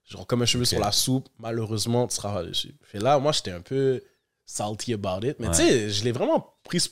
genre, 0.06 0.26
comme 0.28 0.42
un 0.42 0.46
cheveu 0.46 0.66
sur 0.66 0.80
la 0.80 0.92
soupe. 0.92 1.30
Malheureusement, 1.40 2.08
tu 2.08 2.16
seras 2.16 2.34
pas 2.34 2.44
dessus. 2.44 2.76
Fait 2.84 3.00
là, 3.00 3.20
moi, 3.20 3.32
j'étais 3.32 3.52
un 3.52 3.62
peu 3.62 4.02
salty 4.46 4.94
about 4.94 5.26
it. 5.26 5.40
Mais 5.40 5.48
Ouais. 5.48 5.54
tu 5.56 5.62
sais, 5.62 5.90
je 5.90 6.04
l'ai 6.04 6.12
vraiment 6.12 6.56
pris, 6.64 6.84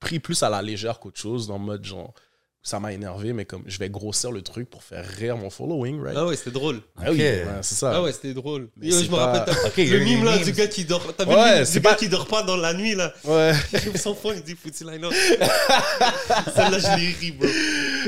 pris 0.00 0.18
plus 0.20 0.42
à 0.42 0.48
la 0.50 0.60
légère 0.62 0.98
qu'autre 1.00 1.18
chose, 1.18 1.46
dans 1.46 1.58
le 1.58 1.64
mode 1.64 1.84
genre. 1.84 2.12
Ça 2.62 2.78
m'a 2.78 2.92
énervé, 2.92 3.32
mais 3.32 3.46
comme 3.46 3.62
je 3.66 3.78
vais 3.78 3.88
grossir 3.88 4.30
le 4.32 4.42
truc 4.42 4.68
pour 4.68 4.82
faire 4.82 5.04
rire 5.04 5.36
mon 5.38 5.48
following, 5.48 5.98
right? 6.02 6.14
Ah 6.16 6.26
ouais, 6.26 6.36
c'était 6.36 6.50
drôle. 6.50 6.82
Ah 6.98 7.10
oui, 7.10 7.16
ouais, 7.18 7.46
c'est 7.62 7.74
ça. 7.74 7.92
Ah 7.94 8.02
ouais, 8.02 8.12
c'était 8.12 8.34
drôle. 8.34 8.68
Mais 8.76 8.88
Yo, 8.88 8.98
je 8.98 9.04
me 9.04 9.16
pas- 9.16 9.26
rappelle, 9.32 9.54
t'as- 9.54 9.66
Ok, 9.68 9.74
il 9.78 9.88
y 9.88 9.94
a 9.94 9.98
le 9.98 10.04
mime 10.04 10.24
là 10.24 10.36
memes. 10.36 10.44
du 10.44 10.52
gars 10.52 10.66
qui 10.66 10.84
dort. 10.84 11.02
T'as 11.16 11.24
vu 11.24 11.30
Ouais, 11.30 11.60
le 11.60 11.64
mime 11.64 11.72
du 11.72 11.80
gars 11.80 11.90
pas- 11.90 11.96
qui 11.96 12.08
dort 12.10 12.26
pas 12.26 12.42
dans 12.42 12.56
la 12.56 12.74
nuit 12.74 12.94
là? 12.94 13.14
Ouais. 13.24 13.52
Il 13.94 13.98
s'en 13.98 14.14
fout, 14.14 14.34
il 14.36 14.42
dit 14.42 14.54
foutu 14.54 14.84
line 14.84 15.02
up. 15.04 15.12
Celle-là, 16.54 16.78
je 16.78 17.00
l'ai 17.00 17.12
ri, 17.12 17.30
bro. 17.32 17.48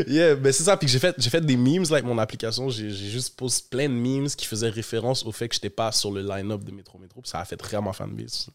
Yeah, 0.06 0.35
ben 0.35 0.52
c'est 0.52 0.64
ça. 0.64 0.76
Puis 0.76 0.88
j'ai 0.88 0.99
fait, 0.99 1.14
j'ai 1.18 1.30
fait 1.30 1.44
des 1.44 1.56
memes 1.56 1.82
là, 1.85 1.92
avec 1.92 2.04
mon 2.04 2.18
application. 2.18 2.68
J'ai, 2.68 2.90
j'ai 2.90 3.11
juste 3.11 3.37
posté 3.37 3.66
plein 3.71 3.88
de 3.88 3.94
memes 3.94 4.28
qui 4.28 4.47
faisaient 4.47 4.68
référence 4.68 5.25
au 5.25 5.32
fait 5.32 5.49
que 5.49 5.54
j'étais 5.54 5.71
pas 5.71 5.92
sur 5.92 6.11
le 6.11 6.23
line-up 6.23 6.62
de 6.62 6.73
Métro 6.73 6.99
Métro. 6.99 7.21
Puis 7.23 7.30
ça 7.30 7.40
a 7.40 7.44
fait 7.44 7.61
rire 7.62 7.82
ma 7.82 7.92
fanbase. 7.92 8.49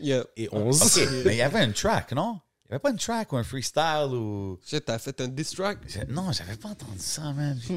Yeah. 0.00 0.24
Et 0.36 0.48
11. 0.52 0.82
Ok, 0.82 1.08
mais 1.24 1.34
il 1.34 1.38
y 1.38 1.42
avait 1.42 1.64
une 1.64 1.72
track, 1.72 2.12
non? 2.12 2.38
Il 2.68 2.72
n'y 2.72 2.74
avait 2.74 2.80
pas 2.82 2.90
une 2.90 2.98
track 2.98 3.32
ou 3.32 3.36
un 3.38 3.42
freestyle 3.44 4.10
ou. 4.12 4.58
Shit, 4.64 4.84
t'as 4.84 4.98
fait 4.98 5.18
un 5.22 5.28
diss 5.28 5.52
track? 5.52 5.78
J'ai- 5.86 6.04
Non, 6.06 6.32
j'avais 6.32 6.56
pas 6.56 6.68
entendu 6.68 6.98
ça, 6.98 7.32
man. 7.32 7.58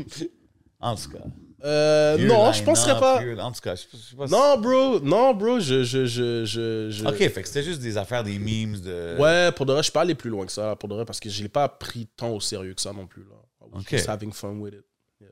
En 0.84 0.96
tout 0.96 1.12
cas. 1.12 1.20
Euh, 1.64 2.18
non, 2.28 2.52
je 2.52 2.64
penserais 2.64 3.00
pas. 3.00 3.20
vieux- 3.22 3.40
En 3.40 3.52
tout 3.52 3.62
cas, 3.62 3.76
je 3.76 3.84
je 3.94 3.98
sais 3.98 4.16
pas 4.16 4.26
si- 4.26 4.34
Non, 4.34 4.58
bro. 4.60 5.00
Non, 5.00 5.34
bro. 5.36 5.60
Je, 5.60 5.84
je, 5.84 6.08
je, 6.08 6.44
je, 6.44 6.90
je- 6.90 7.06
Ok, 7.06 7.18
fait 7.18 7.42
que 7.44 7.48
c'était 7.48 7.62
juste 7.62 7.82
des 7.82 7.98
affaires, 7.98 8.24
des 8.24 8.40
memes 8.40 8.80
de. 8.82 9.16
Ouais, 9.20 9.52
pour 9.52 9.68
de 9.68 9.74
vrai, 9.74 9.82
je 9.82 9.86
suis 9.86 9.92
pas 9.92 10.02
allé 10.02 10.16
plus 10.16 10.32
loin 10.32 10.44
que 10.48 10.52
ça. 10.52 10.76
Pour 10.76 10.90
de 10.90 10.96
vrai, 10.96 11.06
parce 11.06 11.20
que 11.20 11.30
je 11.30 11.44
l'ai 11.44 11.50
pas 11.50 11.70
pris 11.70 12.08
tant 12.18 12.32
au 12.32 12.40
sérieux 12.42 12.74
que 12.74 12.82
ça 12.82 12.92
non 12.94 13.06
plus. 13.06 13.22
Là. 13.24 13.36
I 13.62 13.70
was 13.72 13.80
Ok. 13.82 13.90
just 13.92 14.10
having 14.10 14.32
fun 14.34 14.58
with 14.58 14.74
it. 14.74 14.84
Yeah. 15.22 15.30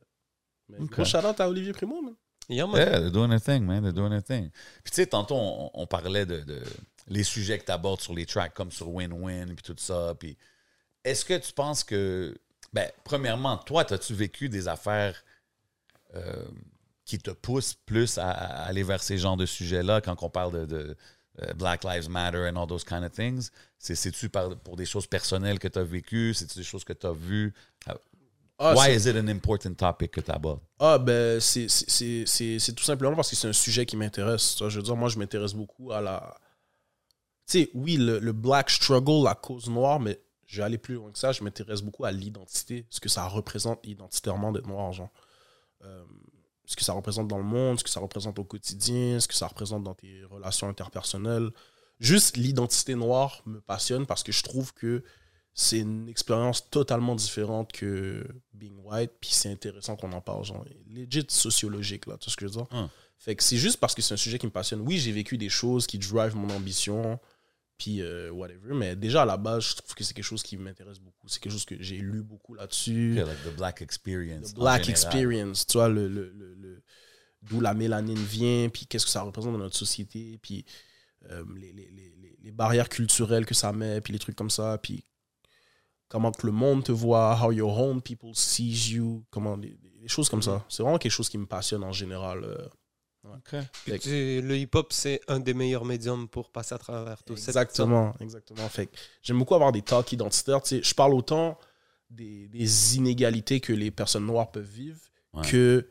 Mais 0.69 0.77
gros 0.85 1.03
à 1.15 1.49
Olivier 1.49 1.73
Primo, 1.73 1.99
man. 1.99 2.13
Yeah, 2.47 2.67
man. 2.67 2.75
Yeah, 2.77 2.99
they're 2.99 3.11
doing 3.11 3.31
a 3.31 3.39
thing, 3.39 3.61
man. 3.65 3.81
They're 3.81 3.91
doing 3.91 4.13
a 4.13 4.21
thing. 4.21 4.51
Puis 4.83 4.91
tu 4.91 4.95
sais, 5.01 5.07
tantôt, 5.07 5.35
on, 5.35 5.71
on 5.73 5.87
parlait 5.87 6.27
de, 6.27 6.41
de 6.41 6.61
les 7.09 7.23
sujets 7.23 7.57
que 7.59 7.65
tu 7.65 7.71
abordes 7.71 8.01
sur 8.01 8.13
les 8.13 8.25
tracks, 8.25 8.53
comme 8.53 8.71
sur 8.71 8.89
Win-Win, 8.89 9.55
puis 9.55 9.63
tout 9.63 9.75
ça. 9.77 10.15
Puis 10.19 10.37
est-ce 11.03 11.25
que 11.25 11.37
tu 11.37 11.51
penses 11.53 11.83
que. 11.83 12.35
Ben, 12.71 12.89
premièrement, 13.03 13.57
toi, 13.57 13.83
as-tu 13.91 14.13
vécu 14.13 14.47
des 14.47 14.67
affaires 14.67 15.23
euh, 16.15 16.45
qui 17.05 17.17
te 17.17 17.31
poussent 17.31 17.73
plus 17.85 18.17
à, 18.17 18.29
à 18.29 18.63
aller 18.65 18.83
vers 18.83 19.01
ces 19.01 19.17
genres 19.17 19.37
de 19.37 19.45
sujets-là 19.47 20.01
quand 20.01 20.21
on 20.21 20.29
parle 20.29 20.53
de, 20.53 20.65
de, 20.65 20.97
euh, 21.41 21.53
Black 21.53 21.83
Lives 21.83 22.09
Matter 22.09 22.47
and 22.47 22.55
all 22.61 22.67
those 22.67 22.83
kind 22.83 23.03
of 23.03 23.11
things? 23.11 23.49
C'est- 23.79 23.95
C'est-tu 23.95 24.29
pour 24.29 24.75
des 24.75 24.85
choses 24.85 25.07
personnelles 25.07 25.57
que 25.57 25.67
tu 25.67 25.79
as 25.79 25.83
vécues? 25.83 26.33
C'est-tu 26.35 26.59
des 26.59 26.63
choses 26.63 26.83
que 26.83 26.93
tu 26.93 27.07
as 27.07 27.11
vues? 27.13 27.53
Ah, 28.61 28.75
Why 28.75 28.93
is 28.93 29.07
it 29.07 29.15
an 29.15 29.27
important 29.29 29.73
topic 29.73 30.11
que 30.11 30.21
tu 30.21 30.31
abordes? 30.31 30.59
Ah, 30.79 30.97
ben, 30.99 31.39
c'est- 31.39 31.67
tout 32.75 32.83
simplement 32.83 33.15
parce 33.15 33.29
que 33.29 33.35
c'est 33.37 33.47
un 33.47 33.53
sujet 33.53 33.85
qui 33.85 33.95
m'intéresse. 33.95 34.57
Je 34.59 34.75
veux 34.77 34.83
dire, 34.83 34.95
moi, 34.97 35.07
je 35.09 35.17
m'intéresse 35.17 35.53
beaucoup 35.53 35.91
à 35.93 36.01
la. 36.01 36.35
Tu 37.49 37.63
sais, 37.63 37.71
oui, 37.73 37.97
le, 37.97 38.19
le 38.19 38.31
black 38.31 38.69
struggle, 38.69 39.23
la 39.23 39.33
cause 39.33 39.69
noire, 39.69 39.99
mais 39.99 40.21
je 40.45 40.57
vais 40.57 40.63
aller 40.63 40.77
plus 40.77 40.95
loin 40.95 41.11
que 41.11 41.17
ça. 41.17 41.31
Je 41.31 41.43
m'intéresse 41.43 41.81
beaucoup 41.81 42.05
à 42.05 42.11
l'identité, 42.11 42.85
ce 42.89 42.99
que 42.99 43.09
ça 43.09 43.27
représente 43.27 43.79
identitairement 43.83 44.51
d'être 44.51 44.67
noir, 44.67 44.93
genre. 44.93 45.09
Euh, 45.83 46.03
ce 46.65 46.75
que 46.75 46.83
ça 46.83 46.93
représente 46.93 47.27
dans 47.27 47.39
le 47.39 47.43
monde, 47.43 47.79
ce 47.79 47.83
que 47.83 47.89
ça 47.89 47.99
représente 47.99 48.37
au 48.37 48.43
quotidien, 48.43 49.19
ce 49.19 49.27
que 49.27 49.33
ça 49.33 49.47
représente 49.47 49.83
dans 49.83 49.95
tes 49.95 50.23
relations 50.25 50.69
interpersonnelles. 50.69 51.49
Juste 51.99 52.37
l'identité 52.37 52.93
noire 52.93 53.41
me 53.47 53.59
passionne 53.59 54.05
parce 54.05 54.21
que 54.21 54.31
je 54.31 54.43
trouve 54.43 54.71
que 54.75 55.03
c'est 55.55 55.79
une 55.79 56.07
expérience 56.07 56.69
totalement 56.69 57.15
différente 57.15 57.71
que 57.71 58.23
being 58.53 58.77
white, 58.83 59.11
puis 59.19 59.31
c'est 59.33 59.51
intéressant 59.51 59.95
qu'on 59.95 60.11
en 60.11 60.21
parle, 60.21 60.45
genre, 60.45 60.63
legit 60.87 61.25
sociologique, 61.27 62.05
là, 62.05 62.17
tout 62.17 62.29
ce 62.29 62.37
que 62.37 62.47
je 62.47 62.51
veux 62.53 62.63
dire? 62.63 62.67
Hum. 62.77 62.87
Fait 63.17 63.35
que 63.35 63.43
c'est 63.43 63.57
juste 63.57 63.77
parce 63.79 63.95
que 63.95 64.03
c'est 64.03 64.13
un 64.13 64.17
sujet 64.17 64.37
qui 64.37 64.45
me 64.45 64.51
passionne. 64.51 64.81
Oui, 64.81 64.99
j'ai 64.99 65.11
vécu 65.11 65.39
des 65.39 65.49
choses 65.49 65.87
qui 65.87 65.97
drive 65.97 66.35
mon 66.35 66.49
ambition, 66.51 67.19
puis 67.79 68.01
euh, 68.03 68.29
whatever, 68.31 68.75
mais 68.75 68.95
déjà 68.95 69.23
à 69.23 69.25
la 69.25 69.37
base, 69.37 69.63
je 69.69 69.75
trouve 69.77 69.95
que 69.95 70.03
c'est 70.03 70.13
quelque 70.13 70.23
chose 70.23 70.43
qui 70.43 70.55
m'intéresse 70.57 70.99
beaucoup. 70.99 71.27
C'est 71.27 71.39
quelque 71.41 71.53
chose 71.53 71.65
que 71.65 71.81
j'ai 71.81 71.97
lu 71.97 72.21
beaucoup 72.21 72.53
là-dessus. 72.53 73.13
Okay, 73.17 73.27
like 73.27 73.43
the 73.43 73.55
black 73.57 73.81
experience. 73.81 74.53
The 74.53 74.57
black 74.59 74.81
experience, 74.91 75.65
tu 75.65 75.77
vois, 75.77 75.89
le, 75.89 76.07
le, 76.07 76.29
le- 76.31 76.53
le- 76.55 76.83
d'où 77.41 77.59
la 77.61 77.73
mélanine 77.73 78.17
vient, 78.23 78.69
puis 78.69 78.85
qu'est-ce 78.85 79.05
que 79.05 79.11
ça 79.11 79.21
représente 79.23 79.53
dans 79.53 79.59
notre 79.59 79.77
société, 79.77 80.37
puis 80.41 80.63
euh, 81.31 81.43
les, 81.55 81.71
les- 81.73 81.89
les- 81.89 82.13
les- 82.43 82.51
barrières 82.51 82.89
culturelles 82.89 83.45
que 83.45 83.53
ça 83.55 83.71
met, 83.71 84.01
puis 84.01 84.11
les 84.13 84.19
trucs 84.19 84.35
comme 84.35 84.49
ça, 84.49 84.77
puis 84.77 85.05
comment 86.09 86.31
que 86.31 86.45
le 86.45 86.51
monde 86.51 86.83
te 86.83 86.91
voit, 86.91 87.39
how 87.41 87.51
your 87.51 87.77
home 87.77 88.01
people 88.01 88.31
sees 88.33 88.91
you, 88.91 89.23
comment 89.29 89.55
les, 89.55 89.77
les 90.01 90.07
choses 90.07 90.27
comme 90.29 90.41
ça. 90.41 90.65
C'est 90.67 90.81
vraiment 90.83 90.97
quelque 90.97 91.11
chose 91.11 91.29
qui 91.29 91.37
me 91.37 91.45
passionne 91.45 91.83
en 91.83 91.91
général. 91.93 92.43
euh. 92.43 92.67
Tu- 94.01 94.41
le 94.41 94.57
hip-hop, 94.57 94.91
c'est 94.93 95.21
un 95.27 95.39
des 95.39 95.53
meilleurs 95.53 95.85
médiums 95.85 96.27
pour 96.27 96.49
passer 96.51 96.75
à 96.75 96.77
travers 96.77 97.23
tout 97.23 97.35
ça. 97.37 97.49
Exactement, 97.51 98.13
exactement. 98.19 98.67
Fait 98.69 98.89
j'aime 99.21 99.39
beaucoup 99.39 99.55
avoir 99.55 99.71
des 99.71 99.81
talks 99.81 100.11
identitaires. 100.11 100.61
Tu 100.61 100.77
sais, 100.77 100.83
je 100.83 100.93
parle 100.95 101.13
autant 101.13 101.57
des, 102.09 102.47
des 102.47 102.97
inégalités 102.97 103.59
que 103.59 103.73
les 103.73 103.91
personnes 103.91 104.25
noires 104.25 104.51
peuvent 104.51 104.63
vivre 104.63 104.99
Ouais. 105.33 105.47
que 105.47 105.87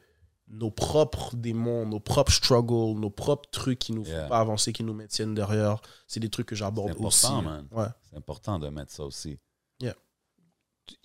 nos 0.49 0.71
propres 0.71 1.37
démons, 1.37 1.87
nos 1.87 2.01
propres 2.01 2.33
struggles, 2.33 2.99
nos 2.99 3.11
propres 3.11 3.49
trucs 3.51 3.79
qui 3.79 3.93
nous 3.93 4.05
Yeah. 4.05 4.23
font 4.25 4.29
pas 4.31 4.41
avancer, 4.41 4.73
qui 4.73 4.83
nous 4.83 4.95
maintiennent 4.95 5.35
derrière. 5.35 5.81
C'est 6.09 6.19
des 6.21 6.31
trucs 6.31 6.47
que 6.49 6.57
j'aborde 6.57 6.95
C'est 6.97 7.05
aussi. 7.05 7.27
important, 7.27 7.43
man. 7.43 7.69
Ouais. 7.71 7.87
C'est 8.11 8.17
important 8.17 8.59
de 8.59 8.69
mettre 8.69 8.91
ça 8.93 9.05
aussi. 9.05 9.39
Il 9.81 9.87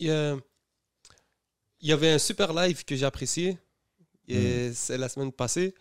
y, 0.08 0.10
a- 0.12 0.36
il 1.82 1.90
y 1.90 1.92
avait 1.92 2.12
un 2.14 2.18
super 2.18 2.54
live 2.54 2.86
que 2.86 2.96
j'ai 2.96 3.06
apprécié. 3.06 3.60
Hmm. 4.30 4.72
C'est 4.74 4.98
la 4.98 5.10
semaine 5.10 5.32
passée. 5.34 5.76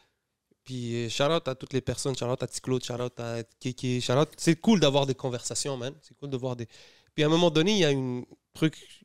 Puis, 0.64 1.11
shout 1.11 1.25
out 1.25 1.46
à 1.48 1.55
toutes 1.55 1.72
les 1.72 1.81
personnes. 1.81 2.16
Shout 2.16 2.27
out 2.27 2.42
à 2.42 2.46
Ticlaude, 2.46 2.85
shout 2.85 2.94
out 3.01 3.18
à 3.18 3.42
Kiki. 3.59 4.01
Shout 4.01 4.12
out. 4.12 4.29
C'est 4.37 4.57
cool 4.57 4.79
d'avoir 4.81 5.07
des 5.07 5.14
conversations, 5.14 5.77
man. 5.77 5.92
C'est 6.03 6.16
cool 6.16 6.31
de 6.31 6.37
voir 6.37 6.55
des. 6.57 6.68
Puis, 7.14 7.25
à 7.25 7.27
un 7.27 7.31
moment 7.31 7.51
donné, 7.51 7.72
il 7.72 7.79
y 7.79 7.85
a 7.85 7.88
un 7.90 8.22
truc. 8.55 9.05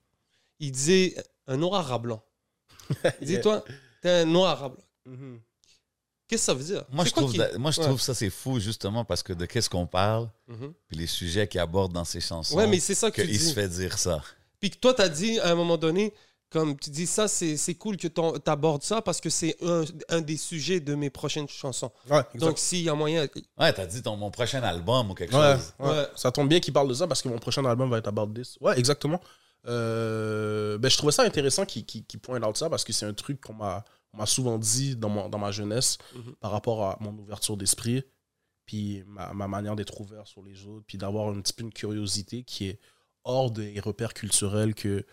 Il 0.60 0.72
disait 0.72 1.16
un 1.48 1.58
noir 1.58 1.92
à 1.92 1.98
blanc. 2.00 2.24
Il 3.22 3.28
dit, 3.28 3.42
toi, 3.42 3.64
t'es 4.02 4.10
un 4.10 4.26
noir 4.26 4.64
à 4.64 4.70
blanc. 4.70 4.84
Mhm. 5.06 5.40
Qu'est-ce 6.28 6.42
que 6.42 6.46
ça 6.46 6.54
veut 6.54 6.64
dire? 6.64 6.86
Moi, 6.92 7.06
je 7.06 7.12
trouve, 7.12 7.32
qui- 7.32 7.38
da- 7.38 7.58
moi, 7.58 7.72
je 7.72 7.80
Ouais. 7.80 7.86
trouve 7.88 8.02
ça 8.02 8.14
c'est 8.14 8.30
fou 8.30 8.60
justement 8.60 9.06
parce 9.06 9.24
que 9.24 9.32
de 9.34 9.46
qu'est-ce 9.46 9.70
qu'on 9.70 9.88
parle, 9.88 10.30
Mhm. 10.48 10.74
puis 10.88 10.98
les 10.98 11.08
sujets 11.08 11.48
qu'il 11.48 11.60
aborde 11.62 11.94
dans 11.94 12.04
ses 12.04 12.20
chansons, 12.20 12.58
Ouais, 12.58 12.68
mais 12.68 12.80
c'est 12.82 12.96
ça 12.96 13.10
que 13.12 13.22
tu 13.22 13.28
qu'il 13.28 13.40
se 13.40 13.54
fait 13.54 13.70
dire 13.70 13.98
ça. 13.98 14.22
Puis 14.60 14.70
que 14.72 14.76
toi, 14.78 14.94
tu 14.94 15.02
as 15.02 15.08
dit 15.10 15.40
à 15.40 15.52
un 15.52 15.56
moment 15.56 15.78
donné, 15.78 16.14
comme 16.50 16.78
tu 16.80 16.90
dis 16.90 17.08
ça, 17.08 17.28
c'est 17.28 17.58
c'est 17.58 17.76
cool 17.76 17.98
que 17.98 18.08
tu 18.08 18.22
abordes 18.50 18.84
ça 18.84 19.02
parce 19.02 19.20
que 19.20 19.30
c'est 19.30 19.56
un, 19.64 19.84
un 20.10 20.22
des 20.22 20.38
sujets 20.38 20.80
de 20.80 20.96
mes 20.96 21.10
prochaines 21.10 21.48
chansons. 21.50 21.92
Ouais. 22.10 22.22
Donc, 22.36 22.58
s'il 22.58 22.84
y 22.84 22.90
a 22.90 22.94
moyen. 22.96 23.28
Ouais, 23.58 23.74
t'as 23.74 23.86
dit 23.86 24.02
ton, 24.02 24.16
mon 24.16 24.32
prochain 24.32 24.64
album 24.64 25.12
ou 25.12 25.14
quelque 25.14 25.36
Ouais, 25.36 25.56
chose. 25.56 25.74
ouais. 25.80 25.90
Ouais. 25.90 26.08
Ça 26.16 26.32
tombe 26.32 26.48
bien 26.50 26.60
qu'il 26.60 26.74
parle 26.74 26.88
de 26.88 26.94
ça 26.94 27.06
parce 27.08 27.22
que 27.22 27.28
mon 27.30 27.38
prochain 27.40 27.66
album 27.66 27.90
va 27.90 27.98
être 27.98 28.08
About 28.08 28.28
This. 28.28 28.58
Ouais, 28.62 28.78
exactement. 28.80 29.20
Euh, 29.82 30.78
ben, 30.78 30.90
je 30.90 30.98
trouvais 30.98 31.12
ça 31.12 31.24
intéressant 31.24 31.66
qu'il 31.66 31.86
qu'il 31.86 32.06
qu'il 32.06 32.20
pointe 32.20 32.44
out 32.46 32.56
ça 32.58 32.70
parce 32.70 32.84
que 32.84 32.94
c'est 32.94 33.06
un 33.06 33.14
truc 33.14 33.42
qu'on 33.42 33.54
m'a 33.54 33.84
on 34.14 34.18
m'a 34.18 34.26
souvent 34.26 34.58
dit 34.58 34.96
dans, 34.96 35.10
mon- 35.10 35.28
dans 35.30 35.38
ma 35.38 35.52
jeunesse 35.52 35.98
Mhm. 36.16 36.36
par 36.40 36.52
rapport 36.52 36.84
à 36.86 36.98
mon 37.02 37.12
ouverture 37.18 37.58
d'esprit, 37.58 38.04
puis 38.66 39.04
ma, 39.06 39.34
ma 39.34 39.48
manière 39.50 39.76
d'être 39.76 40.00
ouvert 40.00 40.26
sur 40.26 40.42
les 40.44 40.66
autres, 40.66 40.86
puis 40.88 40.98
d'avoir 40.98 41.28
un 41.28 41.42
petit 41.42 41.52
peu 41.54 41.64
une 41.64 41.74
curiosité 41.74 42.44
qui 42.44 42.68
est 42.70 42.80
hors 43.26 43.52
des 43.52 43.80
repères 43.82 44.14
culturels 44.14 44.74
que 44.74 45.06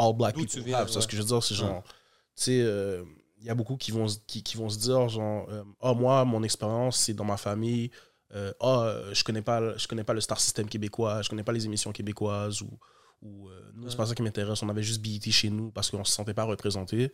all 0.00 0.14
black 0.14 0.34
people 0.34 0.48
tu 0.50 0.60
viens, 0.60 0.78
have. 0.78 0.88
C'est 0.88 0.96
ouais. 0.96 1.02
ce 1.02 1.06
que 1.08 1.16
je 1.16 1.22
veux 1.22 1.28
dire, 1.28 1.42
c'est 1.42 1.54
genre, 1.54 1.82
tu 1.84 1.92
sais, 2.34 2.60
euh, 2.62 3.04
il 3.40 3.46
y 3.46 3.50
a 3.50 3.54
beaucoup 3.54 3.76
qui 3.76 3.90
vont, 3.90 4.08
se- 4.08 4.18
qui, 4.26 4.42
qui 4.42 4.56
vont 4.56 4.68
se 4.68 4.78
dire, 4.78 5.08
genre, 5.08 5.46
euh, 5.50 5.62
ah, 5.80 5.94
moi, 5.94 6.24
mon 6.24 6.42
expérience, 6.42 6.98
c'est 6.98 7.14
dans 7.14 7.24
ma 7.24 7.36
famille, 7.36 7.90
euh, 8.34 8.52
ah, 8.60 8.84
euh, 8.84 9.14
je 9.14 9.24
connais 9.24 9.42
pas, 9.42 9.76
je 9.76 9.86
connais 9.88 10.04
pas 10.04 10.14
le 10.14 10.20
star 10.20 10.40
system 10.40 10.68
québécois, 10.68 11.22
je 11.22 11.28
connais 11.28 11.42
pas 11.42 11.52
les 11.52 11.66
émissions 11.66 11.92
québécoises, 11.92 12.62
ou, 12.62 12.70
ou 13.22 13.48
euh, 13.48 13.70
nous, 13.74 13.90
c'est 13.90 13.96
pas 13.96 14.06
ça 14.06 14.14
qui 14.14 14.22
m'intéresse, 14.22 14.62
on 14.62 14.68
avait 14.68 14.82
juste 14.82 15.02
BET 15.02 15.30
chez 15.30 15.50
nous 15.50 15.70
parce 15.70 15.90
qu'on 15.90 16.04
se 16.04 16.12
sentait 16.12 16.34
pas 16.34 16.44
représenté. 16.44 17.12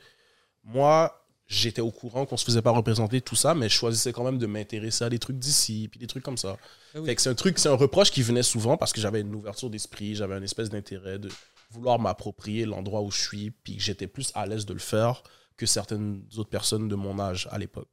Moi, 0.65 1.13
j'étais 1.47 1.81
au 1.81 1.93
courant 1.93 2.27
qu'on 2.27 2.37
se 2.37 2.45
faisait 2.45 2.63
pas 2.63 2.73
représenter 2.73 3.21
tout 3.21 3.37
ça, 3.37 3.55
mais 3.55 3.69
je 3.69 3.75
choisissais 3.75 4.13
quand 4.13 4.25
même 4.25 4.39
de 4.39 4.47
m'intéresser 4.47 5.05
à 5.05 5.09
des 5.09 5.19
trucs 5.21 5.39
d'ici, 5.39 5.89
puis 5.89 6.01
des 6.01 6.09
trucs 6.09 6.25
comme 6.25 6.37
ça. 6.37 6.57
Ah 6.95 6.99
oui. 7.01 7.07
Fait 7.07 7.15
que 7.15 7.23
c'est 7.23 7.31
un 7.31 7.35
truc, 7.35 7.59
c'est 7.59 7.69
un 7.69 7.77
reproche 7.77 8.11
qui 8.11 8.23
venait 8.23 8.43
souvent 8.43 8.77
parce 8.77 8.93
que 8.93 9.01
j'avais 9.01 9.21
une 9.21 9.35
ouverture 9.35 9.71
d'esprit, 9.71 10.17
j'avais 10.17 10.37
une 10.37 10.45
espèce 10.45 10.71
d'intérêt 10.71 11.19
de 11.19 11.29
vouloir 11.77 11.99
m'approprier 11.99 12.65
l'endroit 12.65 13.03
où 13.03 13.11
je 13.11 13.21
suis, 13.21 13.51
puis 13.51 13.77
que 13.77 13.83
j'étais 13.83 14.07
plus 14.07 14.33
à 14.35 14.47
l'aise 14.47 14.67
de 14.67 14.73
le 14.73 14.79
faire 14.79 15.23
que 15.57 15.67
certaines 15.67 16.27
autres 16.37 16.51
personnes 16.51 16.89
de 16.89 16.95
mon 16.95 17.19
âge 17.19 17.49
à 17.51 17.59
l'époque. 17.59 17.89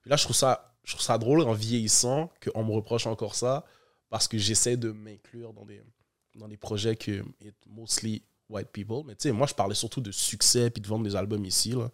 Puis 0.00 0.10
là, 0.10 0.16
je 0.16 0.24
trouve 0.24 0.36
ça, 0.36 0.76
je 0.84 0.92
trouve 0.92 1.02
ça 1.02 1.18
drôle 1.18 1.42
en 1.42 1.52
vieillissant 1.52 2.30
qu'on 2.42 2.64
me 2.64 2.72
reproche 2.72 3.06
encore 3.06 3.34
ça 3.34 3.64
parce 4.08 4.28
que 4.28 4.38
j'essaie 4.38 4.76
de 4.76 4.90
m'inclure 4.90 5.52
dans 5.52 5.64
des, 5.64 5.82
dans 6.34 6.48
des 6.48 6.56
projets 6.56 6.96
que 6.96 7.24
it 7.40 7.56
mostly 7.66 8.22
white 8.48 8.70
people. 8.72 9.02
Mais 9.06 9.14
tu 9.14 9.28
sais, 9.28 9.32
moi, 9.32 9.46
je 9.46 9.54
parlais 9.54 9.74
surtout 9.74 10.00
de 10.00 10.10
succès 10.10 10.70
puis 10.70 10.80
de 10.80 10.88
vendre 10.88 11.04
des 11.04 11.16
albums 11.16 11.44
ici. 11.44 11.72
Là, 11.72 11.90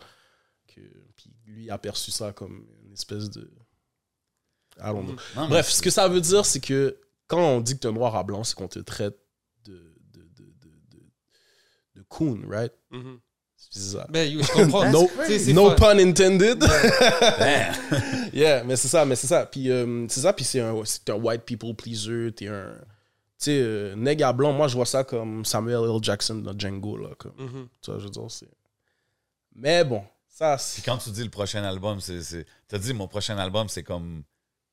que, 0.67 0.81
puis 1.17 1.33
lui 1.45 1.71
a 1.71 1.79
perçu 1.79 2.11
ça 2.11 2.33
comme 2.33 2.67
une 2.85 2.93
espèce 2.93 3.31
de. 3.31 3.51
Mais 4.79 5.49
Bref, 5.49 5.71
ce 5.71 5.81
que 5.81 5.91
ça 5.91 6.09
veut 6.09 6.21
dire, 6.21 6.45
c'est 6.45 6.61
que 6.61 6.99
quand 7.27 7.41
on 7.41 7.61
dit 7.61 7.75
que 7.75 7.81
t'es 7.81 7.93
noir 7.93 8.15
à 8.15 8.23
blanc, 8.23 8.45
c'est 8.45 8.55
qu'on 8.55 8.69
te 8.69 8.79
traite 8.79 9.19
de, 9.65 9.73
de, 10.13 10.21
de, 10.21 10.45
de, 10.45 10.71
de, 10.91 11.03
de 11.95 11.96
coon, 12.09 12.43
right? 12.49 12.73
Mhm. 12.91 13.19
C'est 13.71 13.81
ça. 13.97 14.07
Ben, 14.11 14.31
yo, 14.31 14.43
je 14.43 14.53
comprends. 14.53 14.91
No, 14.93 15.09
Tu 15.27 15.53
no 15.55 15.75
pun 15.75 15.99
intended. 15.99 16.59
Damn. 16.59 17.75
yeah, 18.33 18.63
mais 18.65 18.77
c'est 18.77 18.89
ça, 18.89 19.05
mais 19.05 19.17
c'est 19.17 19.27
ça. 19.27 19.47
Puis 19.47 19.71
euh, 19.71 20.07
c'est 20.09 20.21
ça, 20.21 20.33
puis 20.33 20.45
c'est 20.45 20.61
un, 20.61 20.75
c'est 20.85 21.09
un 21.11 21.15
white 21.15 21.43
people 21.45 21.75
pleaser, 21.75 22.33
t'es 22.35 22.49
un, 22.49 22.75
sais, 23.39 23.59
euh, 23.61 23.95
Nègre 23.97 24.27
à 24.27 24.33
blanc, 24.33 24.53
moi, 24.53 24.69
je 24.69 24.77
vois 24.77 24.87
ça 24.87 25.05
comme 25.05 25.45
Samuel 25.45 25.85
L. 25.85 25.99
Jackson 26.03 26.37
dans 26.37 26.57
Django, 26.59 26.97
là. 26.97 27.09
Comme, 27.19 27.33
Mhm. 27.39 27.69
tu 27.83 27.91
vois, 27.91 27.99
je 27.99 28.05
veux 28.05 28.11
dire, 28.11 28.31
c'est... 28.31 28.49
Mais 29.55 29.85
bon, 29.85 30.03
ça, 30.29 30.59
c'est... 30.59 30.83
Puis 30.83 30.91
quand 30.91 30.99
tu 30.99 31.11
dis 31.11 31.25
le 31.25 31.31
prochain 31.31 31.65
album, 31.65 31.99
c'est. 32.01 32.47
T'as 32.69 32.79
dit 32.79 32.93
mon 32.93 33.09
prochain 33.09 33.39
album, 33.39 33.69
c'est 33.69 33.83
comme 33.83 34.23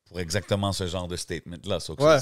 pour 0.05 0.19
exactement 0.19 0.73
ce 0.73 0.87
genre 0.87 1.07
de 1.07 1.15
statement-là. 1.15 1.77
Ouais. 1.99 2.17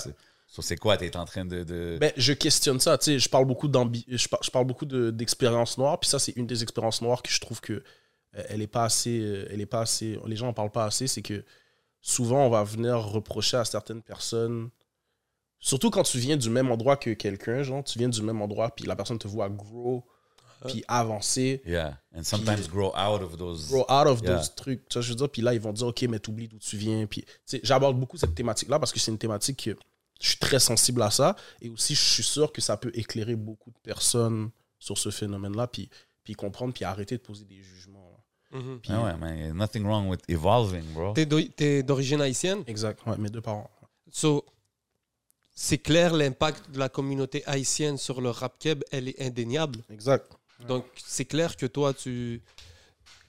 C'est- 0.52 0.56
so 0.56 0.62
c'est 0.62 0.78
quoi, 0.78 0.98
t'es 0.98 1.16
en 1.16 1.26
train 1.26 1.46
de. 1.46 1.64
de... 1.64 1.98
Ben, 2.00 2.12
je 2.18 2.34
questionne 2.34 2.80
ça, 2.80 2.98
tu 2.98 3.06
sais, 3.06 3.20
je 3.20 3.30
parle 3.30 3.46
beaucoup 3.46 3.68
d'ambi... 3.68 4.06
je, 4.08 4.28
par- 4.28 4.44
je 4.44 4.52
parle 4.52 4.66
beaucoup 4.66 4.86
de- 4.86 5.10
d'expériences 5.12 5.78
noires, 5.78 6.00
puis 6.00 6.10
ça, 6.10 6.20
c'est 6.20 6.34
une 6.34 6.48
des 6.48 6.62
expériences 6.64 7.02
noires 7.02 7.22
que 7.22 7.30
je 7.32 7.40
trouve 7.40 7.62
que 7.62 7.74
euh, 7.74 8.44
elle 8.50 8.62
est 8.62 8.68
pas 8.68 8.84
assez... 8.86 9.20
euh, 9.20 9.48
Elle 9.50 9.62
est 9.62 9.66
pas 9.66 9.82
assez... 9.82 10.20
Les 10.26 10.36
gens 10.36 10.48
en 10.48 10.54
parlent 10.54 10.72
pas 10.72 10.86
assez, 10.86 11.08
c'est 11.08 11.22
que 11.22 11.44
souvent, 12.02 12.46
on 12.46 12.50
va 12.50 12.64
venir 12.64 12.98
reprocher 13.00 13.58
à 13.58 13.66
certaines 13.66 14.02
personnes... 14.02 14.70
Surtout 15.64 15.92
quand 15.92 16.02
tu 16.04 16.18
viens 16.18 16.38
du 16.38 16.50
même 16.50 16.72
endroit 16.72 16.98
que 16.98 17.12
quelqu'un, 17.12 17.62
genre, 17.62 17.84
tu 17.84 18.00
viens 18.00 18.10
du 18.10 18.22
même 18.24 18.42
endroit, 18.42 18.74
puis 18.76 18.86
la 18.86 18.96
personne 18.96 19.20
te 19.20 19.28
voit 19.28 19.48
grow, 19.50 20.04
puis 20.68 20.84
avancer, 20.88 21.62
Yeah. 21.66 22.00
And 22.16 22.24
sometimes 22.24 22.56
Puis- 22.62 22.68
grow 22.70 22.88
out 22.96 23.22
of 23.22 23.38
those. 23.38 23.68
grow 23.70 23.82
out 23.90 24.08
of 24.08 24.22
Yeah. 24.24 24.38
those 24.38 24.56
trucs. 24.56 24.88
Tu 24.90 24.94
vois, 24.94 25.02
je 25.04 25.10
veux 25.10 25.16
dire, 25.16 25.30
puis 25.30 25.42
là, 25.44 25.54
ils 25.54 25.60
vont 25.60 25.72
dire, 25.74 25.86
OK, 25.88 26.02
mais 26.10 26.18
t'oublies 26.20 26.48
d'où 26.48 26.58
tu 26.58 26.78
viens. 26.78 27.06
Puis, 27.06 27.22
tu 27.22 27.30
sais, 27.46 27.60
j'aborde 27.64 28.00
beaucoup 28.00 28.18
cette 28.18 28.34
thématique-là 28.34 28.80
parce 28.80 28.92
que 28.92 29.00
c'est 29.00 29.12
une 29.12 29.18
thématique 29.20 29.64
que 29.66 29.78
je 30.22 30.30
suis 30.30 30.38
très 30.38 30.60
sensible 30.60 31.02
à 31.02 31.12
ça. 31.12 31.36
Et 31.62 31.70
aussi, 31.70 31.96
je 31.96 32.02
suis 32.02 32.24
sûr 32.24 32.52
que 32.54 32.62
ça 32.62 32.78
peut 32.78 32.92
éclairer 32.94 33.36
beaucoup 33.36 33.72
de 33.72 33.80
personnes 33.80 34.50
sur 34.80 34.98
ce 34.98 35.10
phénomène-là, 35.10 35.68
puis, 35.68 35.90
puis 36.24 36.34
comprendre, 36.34 36.74
puis 36.74 36.86
arrêter 36.86 37.18
de 37.18 37.22
poser 37.22 37.46
des 37.46 37.62
jugements. 37.62 38.10
là. 38.52 38.60
Mhm. 38.60 38.80
Puis, 38.82 38.92
Ah 38.94 39.04
ouais, 39.04 39.18
man. 39.18 39.54
Nothing 39.58 39.84
wrong 39.86 40.08
with 40.10 40.22
evolving, 40.28 40.84
bro. 40.94 41.14
T'es 41.14 41.26
d'o- 41.26 41.42
T'es 41.42 41.84
d'origine 41.84 42.22
haïtienne, 42.22 42.64
Exact. 42.68 43.00
Ouais, 43.06 43.18
mes 43.18 43.30
deux 43.30 43.42
parents. 43.42 43.70
so 44.12 44.46
c'est 45.54 45.78
clair 45.78 46.14
l'impact 46.14 46.72
de 46.72 46.80
la 46.80 46.90
communauté 46.90 47.44
haïtienne 47.46 47.98
sur 47.98 48.22
le 48.22 48.30
rap 48.30 48.58
keb, 48.58 48.84
elle 48.92 49.08
est 49.10 49.22
indéniable. 49.22 49.80
Exact. 49.90 50.32
Donc 50.68 50.86
c'est 51.06 51.26
clair 51.26 51.56
que 51.58 51.66
toi 51.66 51.94
tu, 51.94 52.42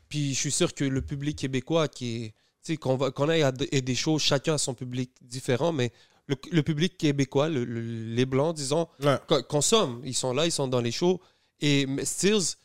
puis 0.08 0.32
je 0.34 0.38
suis 0.38 0.52
sûr 0.52 0.72
que 0.74 0.84
le 0.84 1.02
public 1.02 1.36
québécois 1.38 1.88
qui 1.88 2.24
est, 2.24 2.28
tu 2.64 2.72
sais 2.72 2.76
qu'on 2.76 2.96
va 2.96 3.10
qu'on 3.10 3.28
aille 3.28 3.42
à 3.42 3.52
des 3.52 3.94
shows, 3.94 4.18
chacun 4.18 4.54
a 4.54 4.58
son 4.58 4.74
public 4.74 5.10
différent, 5.20 5.72
mais 5.72 5.92
le, 6.34 6.50
le 6.50 6.62
public 6.62 6.96
québécois, 6.98 7.48
le- 7.48 7.64
le- 7.64 7.80
les 8.14 8.26
blancs, 8.26 8.54
disons, 8.56 8.88
Ouais. 9.02 9.18
consomment. 9.48 10.00
Ils 10.04 10.14
sont 10.14 10.32
là, 10.32 10.46
ils 10.46 10.52
sont 10.52 10.68
dans 10.68 10.80
les 10.80 10.92
shows. 10.92 11.20
Et 11.60 11.86
Stills, 12.04 12.56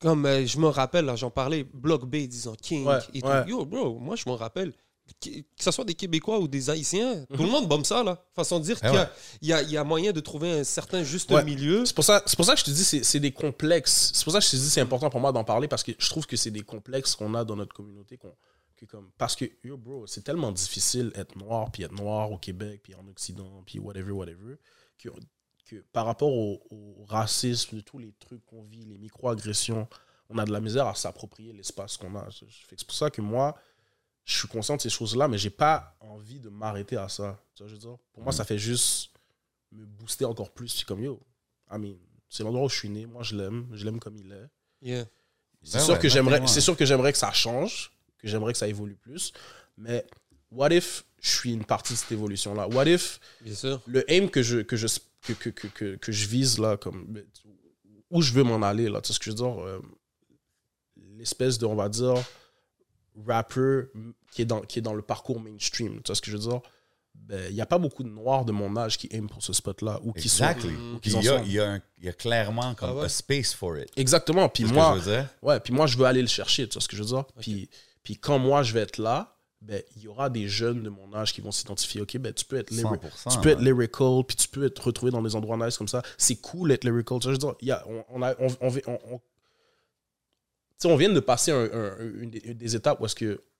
comme 0.00 0.26
euh, 0.26 0.46
je 0.46 0.58
me 0.58 0.66
rappelle, 0.68 1.10
j'en 1.16 1.30
parlais, 1.30 1.64
Block 1.74 2.04
B, 2.06 2.16
disons 2.26 2.54
King. 2.60 2.86
Ouais, 2.86 2.98
et 3.14 3.22
ouais. 3.22 3.44
Yo, 3.48 3.64
bro, 3.66 3.98
moi, 3.98 4.16
je 4.16 4.28
me 4.28 4.34
rappelle, 4.34 4.72
que, 5.20 5.28
que 5.28 5.44
ce 5.58 5.70
soit 5.72 5.84
des 5.84 5.94
Québécois 5.94 6.38
ou 6.38 6.46
des 6.48 6.70
Haïtiens, 6.70 7.24
tout 7.34 7.40
Mhm. 7.42 7.46
le 7.46 7.50
monde 7.50 7.68
bombe 7.68 7.84
ça, 7.84 8.02
là. 8.04 8.22
Façon 8.34 8.60
de 8.60 8.64
dire 8.64 8.78
Ah 8.82 8.90
qu'il 8.90 9.48
y 9.48 9.50
y, 9.50 9.52
a, 9.52 9.62
il 9.62 9.70
y 9.70 9.76
a 9.76 9.82
moyen 9.84 10.12
de 10.12 10.20
trouver 10.20 10.60
un 10.60 10.64
certain 10.64 11.02
juste 11.02 11.30
milieu. 11.44 11.84
C'est 11.84 11.94
pour, 11.94 12.04
ça, 12.04 12.22
pour 12.36 12.44
ça 12.44 12.54
que 12.54 12.60
je 12.60 12.64
te 12.64 12.70
dis, 12.70 12.84
c'est 12.84 13.20
des 13.20 13.32
complexes. 13.32 14.12
C'est 14.14 14.22
pour 14.24 14.32
ça 14.32 14.38
que 14.38 14.44
je 14.44 14.50
te 14.52 14.56
dis, 14.56 14.70
c'est 14.70 14.80
important 14.80 15.10
pour 15.10 15.20
moi 15.20 15.32
d'en 15.32 15.44
parler 15.44 15.66
parce 15.68 15.82
que 15.82 15.92
je 15.98 16.08
trouve 16.08 16.26
que 16.26 16.36
c'est 16.36 16.50
des 16.52 16.62
complexes 16.62 17.14
qu'on 17.16 17.34
a 17.34 17.44
dans 17.44 17.56
notre 17.56 17.74
communauté. 17.74 18.16
Qu'on, 18.18 18.32
que 18.80 18.86
comme, 18.86 19.10
parce 19.18 19.36
que, 19.36 19.44
yo, 19.62 19.76
bro, 19.76 20.06
c'est 20.06 20.22
tellement 20.22 20.52
difficile 20.52 21.12
être 21.14 21.36
noir, 21.36 21.70
puis 21.70 21.82
être 21.82 21.92
noir 21.92 22.32
au 22.32 22.38
Québec, 22.38 22.80
puis 22.82 22.94
en 22.94 23.06
Occident, 23.08 23.62
puis 23.66 23.78
whatever, 23.78 24.12
whatever, 24.12 24.56
que, 24.98 25.10
que 25.66 25.76
par 25.92 26.06
rapport 26.06 26.32
au, 26.32 26.62
au 26.70 27.04
racisme, 27.04 27.76
de 27.76 27.80
tous 27.82 27.98
les 27.98 28.12
trucs 28.18 28.44
qu'on 28.46 28.62
vit, 28.62 28.84
les 28.84 28.98
micro-agressions, 28.98 29.86
on 30.30 30.38
a 30.38 30.44
de 30.44 30.52
la 30.52 30.60
misère 30.60 30.86
à 30.86 30.94
s'approprier 30.94 31.52
l'espace 31.52 31.96
qu'on 31.96 32.14
a. 32.16 32.26
C'est 32.30 32.84
pour 32.86 32.94
ça 32.96 33.10
que 33.10 33.20
moi, 33.20 33.56
je 34.24 34.38
suis 34.38 34.48
conscient 34.48 34.76
de 34.76 34.80
ces 34.80 34.90
choses-là, 34.90 35.28
mais 35.28 35.38
j'ai 35.38 35.50
pas 35.50 35.96
envie 36.00 36.40
de 36.40 36.48
m'arrêter 36.48 36.96
à 36.96 37.08
ça. 37.08 37.38
Tu 37.54 37.62
vois, 37.62 37.68
je 37.68 37.74
veux 37.74 37.80
dire, 37.80 37.96
pour 38.12 38.22
moi, 38.22 38.32
ça 38.32 38.44
fait 38.44 38.58
juste 38.58 39.10
me 39.72 39.84
booster 39.84 40.24
encore 40.24 40.50
plus. 40.52 40.74
Puis 40.74 40.84
comme 40.84 41.02
yo, 41.02 41.20
I 41.70 41.78
mean, 41.78 41.96
c'est 42.28 42.44
l'endroit 42.44 42.66
où 42.66 42.68
je 42.68 42.76
suis 42.76 42.88
né. 42.88 43.06
Moi, 43.06 43.22
je 43.24 43.34
l'aime. 43.34 43.68
Je 43.72 43.84
l'aime 43.84 43.98
comme 43.98 44.16
il 44.16 44.30
est. 44.32 44.48
Yeah. 44.82 45.04
C'est 45.62 45.78
Ben 45.78 45.84
sûr 45.84 45.94
ouais, 45.94 46.00
que 46.00 46.08
j'aimerais, 46.08 46.30
notamment. 46.36 46.46
c'est 46.46 46.60
sûr 46.60 46.76
que 46.76 46.86
j'aimerais 46.86 47.12
que 47.12 47.18
ça 47.18 47.32
change, 47.32 47.90
que 48.20 48.28
j'aimerais 48.28 48.52
que 48.52 48.58
ça 48.58 48.68
évolue 48.68 48.96
plus. 48.96 49.32
Mais 49.78 50.04
what 50.50 50.70
if 50.72 51.04
je 51.20 51.30
suis 51.30 51.52
une 51.52 51.64
partie 51.64 51.92
de 51.94 51.98
cette 51.98 52.12
évolution-là? 52.12 52.68
What 52.68 52.86
if 52.86 53.20
Bien 53.42 53.54
sûr. 53.54 53.80
le 53.86 54.04
aim 54.10 54.28
que 54.28 54.42
je, 54.42 54.58
que 54.60 54.76
je, 54.76 54.86
que, 55.22 55.32
que, 55.34 55.50
que, 55.50 55.66
que, 55.68 55.96
que 55.96 56.12
je 56.12 56.26
vise 56.26 56.58
là, 56.58 56.76
comme 56.76 57.22
où 58.10 58.22
je 58.22 58.32
veux 58.32 58.42
m'en 58.42 58.62
aller 58.62 58.88
là, 58.88 59.00
tu 59.00 59.08
sais 59.08 59.12
ce 59.14 59.18
que 59.18 59.26
je 59.26 59.30
veux 59.30 59.36
dire? 59.36 59.60
euh, 59.64 59.80
L'espèce 61.16 61.58
de, 61.58 61.66
on 61.66 61.74
va 61.74 61.88
dire, 61.88 62.14
rapper 63.26 63.82
qui 64.32 64.42
est 64.42 64.46
dans, 64.46 64.60
qui 64.62 64.78
est 64.78 64.82
dans 64.82 64.94
le 64.94 65.02
parcours 65.02 65.40
mainstream, 65.40 65.96
tu 66.02 66.06
vois 66.08 66.14
ce 66.14 66.20
que 66.22 66.30
je 66.30 66.36
veux 66.36 66.42
dire? 66.48 66.60
Ben, 67.14 67.46
il 67.50 67.54
n'y 67.54 67.60
a 67.60 67.66
pas 67.66 67.78
beaucoup 67.78 68.02
de 68.02 68.08
noirs 68.08 68.44
de 68.44 68.52
mon 68.52 68.74
âge 68.76 68.96
qui 68.96 69.08
aiment 69.10 69.28
pour 69.28 69.42
ce 69.42 69.52
spot-là 69.52 70.00
ou 70.02 70.12
qui 70.12 70.20
Exactly. 70.22 70.70
Sont. 70.74 70.94
En 70.94 71.00
il 71.04 71.12
y, 71.12 71.28
a, 71.28 71.38
sont. 71.38 71.44
il 71.44 71.52
y 71.52 71.60
a 71.60 71.70
un- 71.72 71.82
il 71.98 72.04
y 72.04 72.08
a 72.08 72.12
clairement 72.12 72.74
comme 72.74 72.90
Ah 72.90 72.94
ouais? 72.94 73.04
a 73.04 73.08
space 73.08 73.52
for 73.52 73.76
it. 73.76 73.88
Exactement. 73.96 74.48
Puis 74.48 74.64
moi, 74.64 74.94
que 74.94 75.00
je 75.00 75.04
veux 75.04 75.16
dire. 75.16 75.28
Ouais, 75.42 75.60
puis 75.60 75.72
moi, 75.74 75.86
je 75.86 75.98
veux 75.98 76.06
aller 76.06 76.22
le 76.22 76.28
chercher, 76.28 76.66
tu 76.68 76.74
vois 76.74 76.80
ce 76.82 76.88
que 76.88 76.96
je 76.96 77.02
veux 77.02 77.08
dire? 77.08 77.24
Puis, 77.40 77.68
puis 78.02 78.16
quand 78.16 78.38
moi, 78.38 78.62
je 78.62 78.72
vais 78.74 78.80
être 78.80 78.98
là, 78.98 79.36
ben, 79.62 79.82
il 79.96 80.02
y 80.02 80.08
aura 80.08 80.30
des 80.30 80.48
jeunes 80.48 80.82
de 80.82 80.88
mon 80.88 81.12
âge 81.14 81.34
qui 81.34 81.42
vont 81.42 81.52
s'identifier. 81.52 82.00
OK, 82.00 82.16
ben, 82.16 82.32
tu 82.32 82.44
peux 82.46 82.56
être, 82.56 82.70
lyri- 82.72 82.98
100%, 82.98 83.30
tu 83.34 83.38
peux 83.40 83.50
être 83.50 83.60
lyrical, 83.60 84.22
puis 84.26 84.36
tu 84.36 84.48
peux 84.48 84.64
être 84.64 84.78
retrouvé 84.86 85.12
dans 85.12 85.20
des 85.20 85.36
endroits 85.36 85.58
nice 85.58 85.76
comme 85.76 85.88
ça. 85.88 86.02
C'est 86.16 86.36
cool 86.36 86.70
d'être 86.70 86.84
lyrical. 86.84 87.18
Je 87.22 87.30
veux 87.30 87.36
dire, 87.36 87.54
y 87.60 87.70
a, 87.70 87.84
on, 87.86 88.04
on, 88.08 88.22
a, 88.22 88.34
on, 88.40 88.48
on, 88.62 88.68
vient 90.96 91.10
de 91.12 91.20
passer 91.20 91.50
un- 91.52 91.70
un- 91.70 91.98
une, 92.22 92.30
des, 92.30 92.38
une 92.38 92.54
des 92.56 92.74
étapes 92.74 93.00
où 93.00 93.04
est-ce 93.04 93.14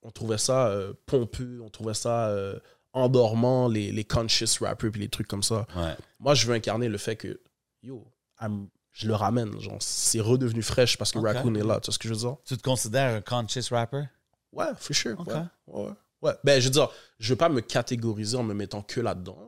trouvait 0.09 0.39
ça 0.39 0.69
euh, 0.69 0.93
pompeux, 1.05 1.59
on 1.63 1.69
trouvait 1.69 1.93
ça 1.93 2.29
euh, 2.29 2.57
endormant, 2.93 3.67
les, 3.67 3.91
les 3.91 4.03
conscious 4.03 4.57
rappers, 4.59 4.91
puis 4.91 5.01
les 5.01 5.09
trucs 5.09 5.27
comme 5.27 5.43
ça. 5.43 5.67
Ouais. 5.75 5.95
Moi, 6.19 6.33
je 6.33 6.47
veux 6.47 6.55
incarner 6.55 6.89
le 6.89 6.97
fait 6.97 7.15
que, 7.15 7.39
yo, 7.83 8.07
I'm- 8.41 8.67
je 8.91 9.07
le 9.07 9.13
ramène. 9.13 9.57
Genre, 9.59 9.77
c'est 9.79 10.19
redevenu 10.19 10.63
fraîche 10.63 10.97
parce 10.97 11.11
que 11.11 11.19
Ok. 11.19 11.27
Raccoon 11.27 11.53
est 11.55 11.63
là. 11.63 11.79
Tu 11.79 11.85
vois 11.85 11.93
ce 11.93 11.99
que 11.99 12.07
je 12.09 12.13
veux 12.13 12.19
dire? 12.19 12.37
Tu 12.43 12.57
te 12.57 12.63
considères 12.63 13.13
un 13.15 13.21
conscious 13.21 13.69
rapper? 13.69 14.03
Ouais, 14.53 14.65
for 14.77 14.95
sure. 14.95 15.19
Ok. 15.19 15.27
Ouais, 15.67 15.89
ouais. 16.21 16.33
Ben, 16.43 16.59
je 16.59 16.65
veux 16.65 16.71
dire, 16.71 16.89
je 17.19 17.29
veux 17.33 17.37
pas 17.37 17.49
me 17.49 17.61
catégoriser 17.61 18.37
en 18.37 18.43
me 18.43 18.53
mettant 18.53 18.81
que 18.81 18.99
là-dedans. 18.99 19.47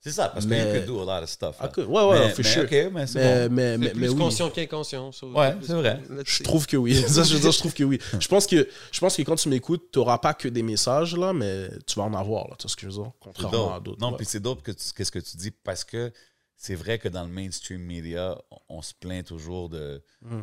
C'est 0.00 0.12
ça, 0.12 0.28
parce 0.28 0.44
que 0.44 0.50
Mais- 0.50 0.68
you 0.68 0.72
could 0.74 0.86
do 0.86 1.00
a 1.00 1.04
lot 1.18 1.24
of 1.24 1.28
stuff. 1.28 1.56
Que- 1.72 1.80
ouais, 1.80 2.04
ouais, 2.04 2.18
mais, 2.20 2.28
for 2.30 2.44
mais 2.44 2.44
sure. 2.44 2.92
Mais 2.92 3.06
c'est 3.08 3.48
mais, 3.48 3.48
bon. 3.48 3.54
mais, 3.84 3.90
plus 3.90 4.00
mais 4.00 4.08
oui. 4.10 4.16
conscient 4.16 4.50
qu'inconscient. 4.50 5.10
so- 5.10 5.32
Ouais, 5.32 5.56
c'est 5.62 5.72
vrai. 5.72 6.00
Je 6.24 6.42
trouve 6.44 6.64
que 6.66 6.76
oui. 6.76 6.94
Ça, 7.08 7.24
je 7.24 7.34
veux 7.34 7.40
dire, 7.40 7.50
je 7.50 7.58
trouve 7.58 7.74
que 7.74 7.82
oui. 7.82 7.98
Je 8.20 8.28
pense 8.28 8.46
que, 8.46 8.68
je 8.92 9.00
pense 9.00 9.16
que 9.16 9.22
quand 9.22 9.34
tu 9.34 9.48
m'écoutes, 9.48 9.90
tu 9.92 9.98
n'auras 9.98 10.18
pas 10.18 10.32
que 10.32 10.46
des 10.46 10.62
messages, 10.62 11.16
là, 11.16 11.32
mais 11.32 11.70
tu 11.88 11.98
vas 11.98 12.04
en 12.04 12.14
avoir, 12.14 12.46
là. 12.46 12.54
Tu 12.56 12.62
vois 12.64 12.70
ce 12.70 12.76
que 12.76 12.82
je 12.82 12.86
veux 12.86 13.02
dire? 13.02 13.10
Contrairement 13.18 13.74
à 13.74 13.80
d'autres. 13.80 14.00
Non, 14.00 14.10
ouais. 14.12 14.16
puis 14.16 14.26
c'est 14.26 14.38
dope 14.38 14.62
que 14.62 14.70
tu- 14.70 14.92
qu'est-ce 14.96 15.10
que 15.10 15.18
tu 15.18 15.36
dis 15.38 15.50
parce 15.50 15.82
que 15.82 16.12
c'est 16.56 16.76
vrai 16.76 17.00
que 17.00 17.08
dans 17.08 17.24
le 17.24 17.30
mainstream 17.30 17.80
media, 17.80 18.38
on, 18.52 18.58
on 18.78 18.82
se 18.82 18.94
plaint 18.94 19.26
toujours 19.26 19.68
de. 19.70 20.00
Tu 20.24 20.34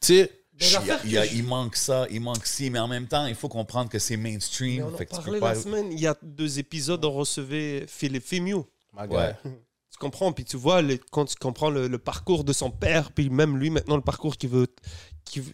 sais, 0.00 0.30
Il, 0.60 0.66
y 0.70 0.74
a- 0.76 1.20
l'affaire 1.20 1.34
il 1.34 1.44
manque 1.44 1.76
ça, 1.76 2.06
il 2.10 2.20
manque 2.20 2.44
ci, 2.46 2.68
mais 2.70 2.78
en 2.78 2.88
même 2.88 3.06
temps, 3.06 3.26
il 3.26 3.34
faut 3.34 3.48
comprendre 3.48 3.88
que 3.90 3.98
c'est 3.98 4.16
Mais 4.16 4.32
mainstream. 4.32 4.84
on 4.84 4.92
en 4.94 4.96
fait 4.96 5.06
que 5.06 5.10
tu 5.10 5.16
peux 5.16 5.22
parlait 5.24 5.40
pas- 5.40 5.54
la 5.54 5.60
semaine, 5.60 5.90
il 5.92 6.00
y 6.00 6.06
a 6.06 6.16
deux 6.22 6.58
épisodes, 6.58 7.02
on 7.04 7.12
recevait 7.12 7.86
Philippe 7.88 8.24
Fémieux. 8.26 8.62
Ouais. 9.08 9.34
Tu 9.44 9.98
comprends, 9.98 10.32
puis 10.32 10.44
tu 10.44 10.56
vois, 10.56 10.82
les- 10.82 10.98
quand 11.10 11.24
tu 11.24 11.34
comprends 11.36 11.70
le, 11.70 11.88
le 11.88 11.98
parcours 11.98 12.44
de 12.44 12.52
son 12.52 12.70
père, 12.70 13.10
puis 13.12 13.30
même 13.30 13.56
lui, 13.56 13.70
maintenant, 13.70 13.96
le 13.96 14.02
parcours 14.02 14.36
qu'il 14.36 14.50
veut, 14.50 14.66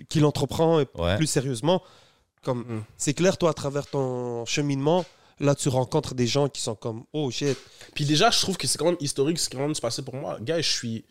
qu'il 0.09 0.25
entreprend 0.25 0.85
Ouais. 0.95 1.16
plus 1.16 1.27
sérieusement, 1.27 1.83
comme 2.42 2.61
Mm. 2.61 2.85
c'est 2.97 3.14
clair, 3.14 3.37
toi, 3.38 3.51
à 3.51 3.55
travers 3.55 3.87
ton 3.87 4.45
cheminement, 4.47 5.05
là, 5.40 5.55
tu 5.55 5.69
rencontres 5.69 6.14
des 6.14 6.27
gens 6.27 6.49
qui 6.49 6.62
sont 6.62 6.75
comme, 6.75 7.05
oh 7.12 7.31
shit, 7.31 7.57
Puis 7.95 8.05
déjà, 8.05 8.31
je 8.31 8.38
trouve 8.40 8.57
que 8.57 8.66
c'est 8.66 8.79
quand 8.79 8.87
même 8.87 8.97
historique 9.01 9.38
ce 9.38 9.49
qui 9.49 9.57
quand 9.57 9.62
même 9.62 9.75
se 9.75 9.81
passer 9.81 10.03
pour 10.03 10.14
moi. 10.14 10.38
Gars, 10.40 10.61
je 10.61 10.71
suis. 10.71 11.05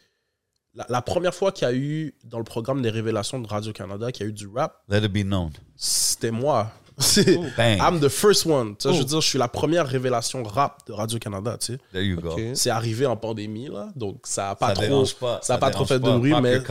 La, 0.75 0.85
la 0.89 1.01
première 1.01 1.33
fois 1.33 1.51
qu'il 1.51 1.67
y 1.67 1.71
a 1.71 1.73
eu, 1.73 2.15
dans 2.25 2.37
le 2.37 2.43
programme 2.43 2.81
des 2.81 2.89
révélations 2.89 3.39
de 3.39 3.47
Radio-Canada, 3.47 4.11
qu'il 4.11 4.25
y 4.25 4.27
a 4.27 4.29
eu 4.29 4.33
du 4.33 4.47
rap, 4.47 4.83
Let 4.89 5.05
it 5.05 5.11
be 5.11 5.23
known. 5.23 5.51
c'était 5.75 6.31
moi. 6.31 6.71
Oh. 6.97 7.45
I'm 7.57 7.99
the 7.99 8.07
first 8.07 8.45
one. 8.45 8.77
Tu 8.77 8.87
vois, 8.87 8.93
Je 8.93 8.99
veux 8.99 9.03
Oh. 9.05 9.09
dire, 9.09 9.21
je 9.21 9.27
suis 9.27 9.37
la 9.37 9.49
première 9.49 9.85
révélation 9.85 10.43
rap 10.43 10.85
de 10.87 10.93
Radio-Canada, 10.93 11.57
tu 11.59 11.73
sais. 11.73 11.79
There 11.91 12.01
you 12.05 12.21
go. 12.21 12.37
C'est 12.53 12.69
arrivé 12.69 13.05
en 13.05 13.17
pandémie, 13.17 13.67
là, 13.67 13.89
donc 13.97 14.21
ça 14.25 14.51
a 14.51 14.55
pas 14.55 14.73
ça 14.73 14.81
trop... 14.87 15.05
pas. 15.19 15.39
ça 15.43 15.55
a 15.55 15.57
pas 15.57 15.71
trop 15.71 15.85
fait 15.85 15.99
de 15.99 16.09
bruit, 16.09 16.31
Pop 16.31 16.41
mais-. 16.41 16.61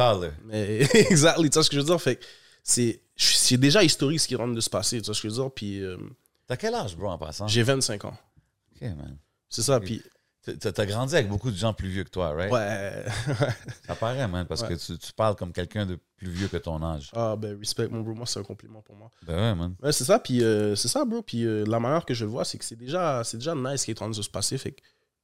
Mais 0.47 0.79
exactly, 0.95 1.51
tu 1.51 1.55
vois 1.55 1.63
ce 1.63 1.69
que 1.69 1.77
je 1.77 1.81
veux 1.81 1.87
dire? 1.87 2.01
Fait 2.01 2.19
c'est 2.63 3.03
c'est 3.17 3.59
déjà 3.59 3.83
historique 3.85 4.19
ce 4.19 4.27
qui 4.29 4.33
est 4.35 4.37
en 4.39 4.45
train 4.45 4.53
de 4.55 4.61
se 4.61 4.71
passer, 4.71 4.99
tu 5.03 5.07
vois 5.07 5.15
ce 5.15 5.21
que 5.23 5.29
je 5.29 5.35
veux 5.35 5.43
dire? 5.43 5.51
Puis 5.55 5.81
euh, 5.83 5.99
T'as 6.47 6.57
quel 6.57 6.75
âge, 6.75 6.97
bro, 6.97 7.09
en 7.11 7.19
passant? 7.19 7.47
j'ai 7.47 7.63
25 7.63 8.07
ans. 8.07 8.17
Ok, 8.77 8.81
man. 8.83 9.19
C'est 9.51 9.63
ça, 9.63 9.79
puis 9.79 10.03
T'as 10.61 10.85
grandi 10.87 11.15
avec 11.15 11.29
beaucoup 11.29 11.51
de 11.51 11.57
gens 11.57 11.73
plus 11.73 11.89
vieux 11.89 12.05
que 12.05 12.11
toi, 12.11 12.35
right? 12.35 12.53
ouais. 12.53 13.05
Ça 13.87 13.95
paraît, 13.95 14.29
man, 14.29 14.47
parce 14.47 14.61
Ouais. 14.63 14.69
que 14.69 14.75
tu, 14.75 14.99
tu 14.99 15.13
parles 15.15 15.37
comme 15.37 15.53
quelqu'un 15.53 15.87
de 15.87 15.99
plus 16.17 16.29
vieux 16.29 16.49
que 16.49 16.57
ton 16.59 16.83
âge. 16.83 17.11
ah, 17.15 17.35
ben, 17.37 17.59
respect, 17.59 17.89
mon 17.89 18.01
bro, 18.03 18.15
moi, 18.15 18.27
c'est 18.27 18.41
un 18.41 18.43
compliment 18.45 18.83
pour 18.83 18.95
moi. 18.97 19.11
Ben 19.23 19.35
ouais, 19.37 19.55
man. 19.55 19.75
Ouais, 19.83 19.93
c'est 19.93 20.05
ça, 20.05 20.19
puis 20.19 20.43
euh, 20.43 20.75
c'est 20.77 20.89
ça, 20.89 21.05
bro. 21.05 21.23
Puis 21.23 21.45
euh, 21.47 21.65
la 21.67 21.81
manière 21.81 22.05
que 22.05 22.13
je 22.15 22.25
le 22.25 22.31
vois, 22.31 22.45
c'est 22.45 22.59
que 22.59 22.65
c'est 22.65 22.77
déjà, 22.77 23.23
déjà 23.33 23.55
nice 23.55 23.81
ce 23.81 23.85
qui 23.87 23.91
est 23.93 23.95
en 24.03 24.07
train 24.07 24.11
de 24.11 24.15
se 24.23 24.29
passer. 24.29 24.59
Fait 24.59 24.73
que 24.73 24.83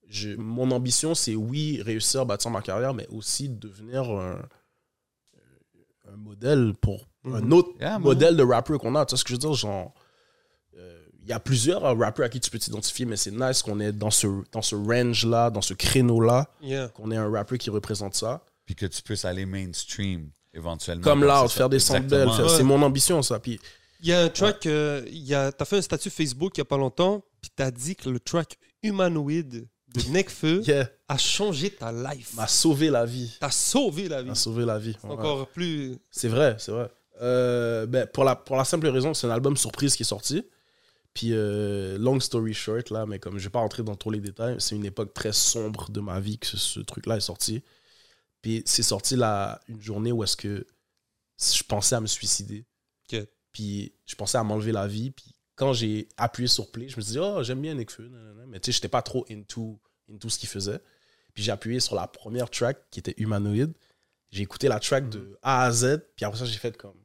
je- 0.09 0.37
mon 0.37 0.70
ambition, 0.70 1.14
c'est 1.14 1.35
oui, 1.35 1.83
réussir 1.85 2.22
à 2.22 2.24
bâtir 2.24 2.50
ma 2.50 2.62
carrière, 2.62 2.94
mais 2.94 3.06
aussi 3.09 3.48
devenir 3.50 4.04
un, 4.11 4.40
un 6.12 6.16
modèle 6.16 6.72
pour 6.80 7.06
un 7.26 7.40
Mhm. 7.42 7.52
autre 7.52 7.68
Yeah, 7.80 7.98
modèle 7.98 8.37
de 8.37 8.42
rapper 8.42 8.78
qu'on 8.78 8.94
a. 8.94 9.04
Tu 9.04 9.11
vois 9.12 9.18
ce 9.18 9.24
que 9.24 9.28
je 9.30 9.35
veux 9.35 9.38
dire? 9.38 9.52
Genre, 9.54 9.92
il 11.22 11.28
y 11.28 11.33
a 11.33 11.40
plusieurs 11.40 11.85
euh, 11.85 11.94
rappeurs 11.94 12.26
à 12.26 12.28
qui 12.28 12.40
tu 12.40 12.50
peux 12.50 12.59
t'identifier, 12.59 13.04
mais 13.06 13.16
c'est 13.16 13.30
nice 13.30 13.62
qu'on 13.62 13.78
est 13.80 13.92
dans 13.92 14.11
ce, 14.11 14.26
dans 14.52 14.62
ce 14.62 14.74
range-là, 14.74 15.50
dans 15.50 15.62
ce 15.62 15.74
créneau-là, 15.74 16.48
Yeah. 16.62 16.88
qu'on 16.88 17.11
ait 17.11 17.16
un 17.16 17.30
rappeur 17.30 17.59
qui 17.59 17.70
représente 17.70 18.14
ça. 18.14 18.42
Puis 18.66 18.74
que 18.74 18.87
tu 18.87 19.02
puisses 19.02 19.24
aller 19.24 19.46
mainstream 19.46 20.30
éventuellement. 20.54 21.02
Comme 21.02 21.24
là, 21.24 21.44
c'est 21.48 21.56
faire 21.56 21.68
des 21.68 21.78
faire- 21.80 22.02
c'est 22.09 22.56
Ouais. 22.59 22.62
mon 22.62 22.80
ambition, 22.83 23.22
ça. 23.22 23.38
Puis, 23.38 23.61
Il 24.02 24.09
y 24.09 24.12
a 24.14 24.22
un 24.22 24.28
track, 24.30 24.64
euh, 24.64 25.02
il 25.09 25.18
y 25.26 25.35
a, 25.35 25.52
t'as 25.52 25.66
fait 25.66 25.76
un 25.76 25.83
statut 25.83 26.09
Facebook 26.09 26.56
il 26.56 26.61
y 26.61 26.62
a 26.62 26.64
pas 26.64 26.78
longtemps, 26.78 27.22
puis 27.42 27.50
t'as 27.54 27.70
dit 27.70 27.94
que 27.96 28.09
le 28.09 28.18
track 28.18 28.56
Humanoid 28.83 29.44
de 29.50 30.02
Necfeu 30.11 30.62
yeah, 30.66 30.88
a 31.09 31.18
changé 31.18 31.68
ta 31.70 31.92
life. 31.92 32.33
m'a 32.35 32.46
sauvé 32.46 32.88
la 32.88 33.04
vie. 33.04 33.37
T'as 33.40 33.50
sauvé 33.50 34.09
la 34.09 34.22
vie. 34.22 34.28
M'a 34.28 34.35
sauvé 34.35 34.64
la 34.64 34.78
vie. 34.78 34.96
Ouais. 35.04 35.11
encore 35.11 35.48
plus. 35.48 35.96
C'est 36.11 36.28
vrai, 36.28 36.56
c'est 36.59 36.72
vrai. 36.72 36.88
Euh, 37.20 37.85
ben, 37.87 38.06
pour, 38.06 38.24
la, 38.24 38.37
pour 38.37 38.56
la 38.56 38.64
simple 38.64 38.87
raison, 38.88 39.12
c'est 39.12 39.26
un 39.26 39.30
album 39.30 39.56
surprise 39.59 39.94
qui 39.94 40.02
est 40.02 40.06
sorti. 40.06 40.42
Puis, 41.14 41.32
euh, 41.32 41.98
long 41.98 42.20
story 42.20 42.54
short, 42.54 42.90
là, 42.90 43.04
mais 43.06 43.18
comme 43.18 43.38
je 43.38 43.44
vais 43.44 43.50
pas 43.50 43.58
rentrer 43.60 43.82
dans 43.82 43.96
tous 43.96 44.10
les 44.10 44.20
détails, 44.20 44.56
c'est 44.58 44.76
une 44.76 44.84
époque 44.84 45.12
très 45.12 45.32
sombre 45.32 45.90
de 45.90 46.00
ma 46.00 46.20
vie 46.20 46.38
que 46.38 46.46
ce, 46.46 46.56
ce 46.56 46.80
truc-là 46.80 47.16
est 47.16 47.20
sorti. 47.20 47.62
Puis, 48.42 48.62
c'est 48.64 48.82
sorti 48.82 49.16
là, 49.16 49.60
une 49.68 49.82
journée 49.82 50.12
où 50.12 50.22
est-ce 50.22 50.36
que 50.36 50.66
je 51.38 51.62
pensais 51.64 51.94
à 51.96 52.00
me 52.00 52.06
suicider. 52.06 52.64
Puis, 53.52 53.92
je 54.06 54.14
pensais 54.14 54.38
à 54.38 54.44
m'enlever 54.44 54.72
la 54.72 54.86
vie. 54.86 55.10
Puis, 55.10 55.34
quand 55.56 55.72
j'ai 55.72 56.08
appuyé 56.16 56.46
sur 56.48 56.70
play, 56.70 56.88
je 56.88 56.96
me 56.96 57.02
suis 57.02 57.12
dit, 57.12 57.18
oh, 57.18 57.42
j'aime 57.42 57.60
bien 57.60 57.74
Nekfeu. 57.74 58.08
nanana. 58.08 58.46
Mais 58.46 58.60
tu 58.60 58.66
sais, 58.66 58.76
j'étais 58.76 58.88
pas 58.88 59.02
trop 59.02 59.26
into, 59.28 59.80
into 60.10 60.28
ce 60.28 60.38
qu'il 60.38 60.48
faisait. 60.48 60.78
Puis, 61.34 61.42
j'ai 61.42 61.52
appuyé 61.52 61.80
sur 61.80 61.96
la 61.96 62.06
première 62.06 62.48
track 62.48 62.78
qui 62.90 63.00
était 63.00 63.14
Humanoid. 63.18 63.72
J'ai 64.30 64.42
écouté 64.42 64.68
la 64.68 64.78
track 64.78 65.08
de 65.08 65.36
A 65.42 65.64
à 65.64 65.72
Z. 65.72 65.98
Puis 66.14 66.24
après 66.24 66.38
ça, 66.38 66.44
j'ai 66.44 66.58
fait 66.58 66.76
comme, 66.76 67.02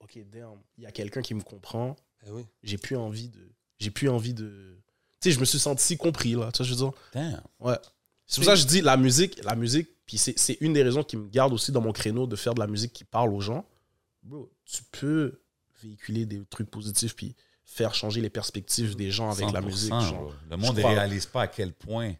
ok, 0.00 0.18
damn, 0.30 0.60
il 0.76 0.84
y 0.84 0.86
a 0.86 0.92
quelqu'un 0.92 1.22
qui 1.22 1.34
me 1.34 1.42
comprend. 1.42 1.96
Eh 2.26 2.30
oui. 2.30 2.44
J'ai 2.62 2.78
plus 2.78 2.96
envie 2.96 3.28
de. 3.28 3.40
J'ai 3.78 3.90
plus 3.90 4.08
envie 4.08 4.34
de. 4.34 4.78
Tu 5.20 5.30
sais, 5.30 5.32
je 5.34 5.40
me 5.40 5.44
suis 5.44 5.58
senti 5.58 5.82
si 5.82 5.96
compris, 5.96 6.32
là. 6.34 6.50
Tu 6.52 6.58
vois, 6.58 6.66
je 6.66 6.70
veux 6.70 6.76
dire? 6.76 6.92
Damn. 7.12 7.40
Ouais. 7.60 7.76
C'est 8.26 8.36
pour 8.40 8.44
ça 8.44 8.52
que 8.54 8.60
je 8.60 8.66
dis 8.66 8.80
la 8.80 8.96
musique, 8.96 9.40
la 9.44 9.54
musique, 9.54 9.88
puis 10.06 10.18
c'est 10.18 10.36
c'est 10.38 10.58
une 10.60 10.72
des 10.72 10.82
raisons 10.82 11.04
qui 11.04 11.16
me 11.16 11.28
garde 11.28 11.52
aussi 11.52 11.70
dans 11.72 11.80
mon 11.80 11.92
créneau 11.92 12.26
de 12.26 12.34
faire 12.36 12.54
de 12.54 12.60
la 12.60 12.66
musique 12.66 12.92
qui 12.92 13.04
parle 13.04 13.32
aux 13.32 13.40
gens. 13.40 13.64
Bro, 14.22 14.50
tu 14.64 14.82
peux 14.90 15.40
véhiculer 15.82 16.26
des 16.26 16.44
trucs 16.46 16.70
positifs 16.70 17.14
puis 17.14 17.36
faire 17.64 17.94
changer 17.94 18.20
les 18.20 18.30
perspectives 18.30 18.96
des 18.96 19.10
gens 19.12 19.30
avec 19.30 19.52
la 19.52 19.60
100%, 19.60 19.64
musique. 19.64 19.90
genre. 19.90 20.34
Le 20.50 20.56
monde 20.56 20.76
ne 20.76 20.82
réalise 20.88 21.26
pas 21.26 21.42
à 21.42 21.46
quel 21.46 21.72
point. 21.72 22.14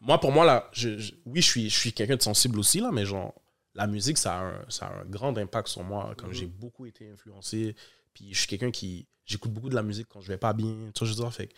Moi, 0.00 0.18
pour 0.18 0.32
moi, 0.32 0.44
là, 0.44 0.68
je, 0.72 0.98
je- 0.98 1.12
oui, 1.26 1.40
je 1.40 1.46
suis, 1.46 1.70
je 1.70 1.78
suis 1.78 1.92
quelqu'un 1.92 2.16
de 2.16 2.22
sensible 2.22 2.58
aussi, 2.58 2.80
là, 2.80 2.90
mais 2.92 3.04
genre, 3.06 3.32
la 3.74 3.86
musique, 3.86 4.18
ça 4.18 4.34
a 4.38 4.42
un, 4.42 4.64
ça 4.68 4.86
a 4.86 5.00
un 5.00 5.04
grand 5.04 5.36
impact 5.38 5.68
sur 5.68 5.84
moi. 5.84 6.12
Comme 6.16 6.32
j'ai 6.32 6.46
beaucoup 6.46 6.86
été 6.86 7.08
influencé, 7.08 7.76
puis 8.14 8.32
je 8.32 8.38
suis 8.38 8.48
quelqu'un 8.48 8.70
qui. 8.70 9.06
J'écoute 9.24 9.52
beaucoup 9.52 9.68
de 9.68 9.74
la 9.74 9.82
musique 9.82 10.08
quand 10.08 10.20
je 10.20 10.28
vais 10.28 10.36
pas 10.36 10.52
bien. 10.52 10.90
Tu 10.94 10.98
vois, 10.98 11.06
je 11.06 11.12
veux 11.12 11.22
dire, 11.22 11.32
fait 11.32 11.46
que 11.46 11.54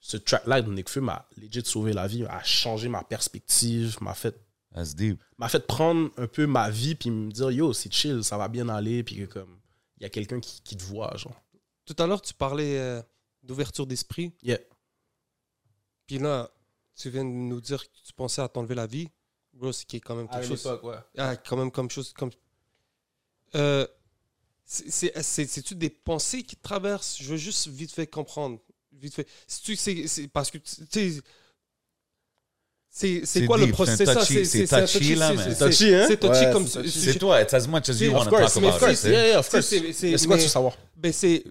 ce 0.00 0.16
track-là 0.16 0.62
de 0.62 0.70
Nekfeu 0.72 1.00
m'a 1.00 1.28
legit 1.36 1.62
sauvé 1.64 1.92
la 1.92 2.06
vie, 2.06 2.24
a 2.24 2.42
changé 2.42 2.88
ma 2.88 3.04
perspective, 3.04 3.96
m'a 4.00 4.14
fait 4.14 4.36
That's 4.74 4.94
deep. 4.94 5.22
m'a 5.36 5.48
fait 5.50 5.66
prendre 5.66 6.10
un 6.16 6.26
peu 6.26 6.46
ma 6.46 6.70
vie 6.70 6.94
puis 6.94 7.10
me 7.10 7.30
dire 7.30 7.50
yo 7.50 7.74
c'est 7.74 7.92
chill 7.92 8.24
ça 8.24 8.38
va 8.38 8.48
bien 8.48 8.70
aller 8.70 9.04
puis 9.04 9.16
que 9.16 9.24
comme 9.26 9.60
il 9.98 10.02
y 10.02 10.06
a 10.06 10.08
quelqu'un 10.08 10.40
qui, 10.40 10.62
qui 10.62 10.76
te 10.78 10.82
voit 10.82 11.14
genre 11.16 11.40
Tout 11.84 11.94
à 11.98 12.06
l'heure, 12.06 12.22
tu 12.22 12.34
parlais 12.34 12.78
euh, 12.78 13.02
d'ouverture 13.42 13.86
d'esprit. 13.86 14.32
Yeah. 14.42 14.58
Puis 16.06 16.18
là, 16.18 16.50
tu 16.96 17.10
viens 17.10 17.24
de 17.24 17.30
nous 17.30 17.60
dire 17.60 17.84
que 17.84 17.92
tu 18.04 18.12
pensais 18.12 18.42
à 18.42 18.48
t'enlever 18.48 18.74
la 18.74 18.86
vie. 18.86 19.08
Bro, 19.52 19.72
c'est 19.72 19.84
qui 19.84 19.96
est 19.96 20.00
quand 20.00 20.16
même 20.16 20.28
quelque 20.28 20.56
chose. 20.56 20.80
ouais. 20.82 20.96
Ah, 21.18 21.36
quand 21.36 21.56
même 21.56 21.70
comme 21.70 21.90
chose 21.90 22.12
comme. 22.14 22.30
Euh, 23.54 23.86
C'est-tu 24.72 25.74
des 25.74 25.90
pensées 25.90 26.42
qui 26.42 26.56
te 26.56 26.62
traversent? 26.62 27.16
Je 27.20 27.30
veux 27.32 27.36
juste 27.36 27.68
vite 27.68 27.92
fait 27.92 28.06
comprendre. 28.06 28.58
Vite 28.92 29.14
fait. 29.14 29.26
C'est-tu- 29.46 29.76
c'est- 29.76 30.06
c'est 30.06 30.28
parce 30.28 30.50
que 30.50 30.58
tu 30.58 30.64
sais. 30.90 31.20
C'est 32.94 33.20
c'est 33.20 33.26
C'est 33.40 33.46
quoi 33.46 33.56
le 33.56 33.68
processus 33.72 34.06
c'est 34.06 34.14
touchy, 34.14 34.44
c'est 34.46 34.66
touchy, 34.66 35.14
là, 35.14 35.32
mais- 35.32 35.54
c'est- 35.54 35.64
touchy, 35.64 35.94
hein? 35.94 36.04
C'est 36.06 36.20
touchy 36.20 36.44
Ouais, 36.44 36.52
comme 36.52 36.66
c'est 36.66 36.82
touchy. 36.82 37.00
C'est 37.00 37.18
toi, 37.18 37.40
it's 37.40 37.54
as 37.54 37.66
much 37.66 37.88
as 37.88 37.94
C'est- 37.94 38.04
you 38.04 38.12
want 38.12 38.24
to 38.26 38.30
talk 38.30 38.56
mais 38.60 38.68
about 38.68 38.92
it. 38.92 39.02
yeah, 39.04 39.26
yeah, 39.28 39.38
of 39.38 39.48
course. 39.50 39.66
c'est- 39.66 39.92
c'est- 39.94 40.10
mais 40.10 40.18
c'est 40.18 40.26
quoi 40.26 40.36
mais- 40.36 40.42
tu 40.42 40.46
veux 40.46 40.52
savoir 40.52 40.76
ben 40.96 41.10
c'est 41.10 41.42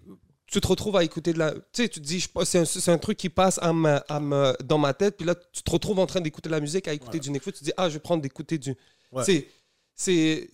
tu 0.45 0.61
te 0.61 0.67
retrouves 0.67 0.97
à 0.97 1.03
écouter 1.03 1.33
de 1.33 1.39
la 1.39 1.51
tu 1.53 1.59
sais 1.73 1.89
tu 1.89 1.99
te 1.99 2.05
dis 2.05 2.19
je 2.19 2.27
c'est 2.45 2.59
un, 2.59 2.65
c'est 2.65 2.91
un 2.91 2.97
truc 2.99 3.17
qui 3.17 3.29
passe 3.29 3.57
à 3.59 3.71
à 4.09 4.53
dans 4.63 4.77
ma 4.77 4.93
tête 4.93 5.17
puis 5.17 5.25
là 5.25 5.33
tu 5.33 5.63
te 5.63 5.71
retrouves 5.71 5.97
en 5.97 6.05
train 6.05 6.21
d'écouter 6.21 6.47
de 6.49 6.53
la 6.53 6.59
musique 6.59 6.87
à 6.87 6.93
écouter 6.93 7.13
Ouais. 7.17 7.19
du 7.21 7.31
Nekfeu 7.31 7.51
tu 7.51 7.59
te 7.59 7.63
dis 7.63 7.73
ah 7.75 7.89
je 7.89 7.95
vais 7.95 7.99
prendre 8.01 8.21
d'écouter 8.21 8.59
du 8.59 8.75
Ouais. 9.11 9.23
c'est 9.95 10.47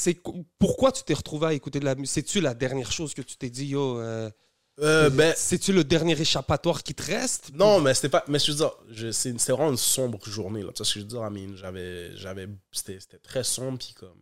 c'est 0.00 0.16
pourquoi 0.60 0.92
tu 0.92 1.02
t'es 1.02 1.14
retrouvé 1.14 1.46
à 1.48 1.52
écouter 1.54 1.80
de 1.80 1.84
la 1.84 1.94
musique 1.96 2.12
c'est-tu 2.14 2.40
la 2.40 2.54
dernière 2.54 2.92
chose 2.92 3.14
que 3.14 3.22
tu 3.22 3.36
t'es 3.36 3.50
dit 3.50 3.66
yo 3.66 3.98
euh, 3.98 4.30
euh, 4.80 5.10
ben 5.10 5.34
c'est-tu 5.36 5.72
le 5.72 5.82
dernier 5.82 6.12
échappatoire 6.20 6.84
qui 6.84 6.94
te 6.94 7.02
reste? 7.02 7.50
Non 7.54 7.80
mais 7.80 7.94
c'était 7.94 8.08
pas 8.08 8.22
mais 8.28 8.38
je 8.38 8.52
veux 8.52 8.56
dire 8.58 8.70
je- 8.90 9.10
c'est- 9.10 9.36
c'était 9.36 9.52
vraiment 9.52 9.70
une 9.70 9.76
sombre 9.76 10.20
journée 10.28 10.62
là. 10.62 10.70
Tu 10.72 10.82
que 10.84 10.88
je 10.88 10.98
veux 11.00 11.04
dire 11.04 11.20
I 11.26 11.30
mean, 11.32 11.56
j'avais 11.56 12.16
j'avais 12.16 12.46
c'était 12.70 13.00
c'était 13.00 13.18
très 13.18 13.42
sombre 13.42 13.78
puis 13.78 13.92
comme 13.94 14.20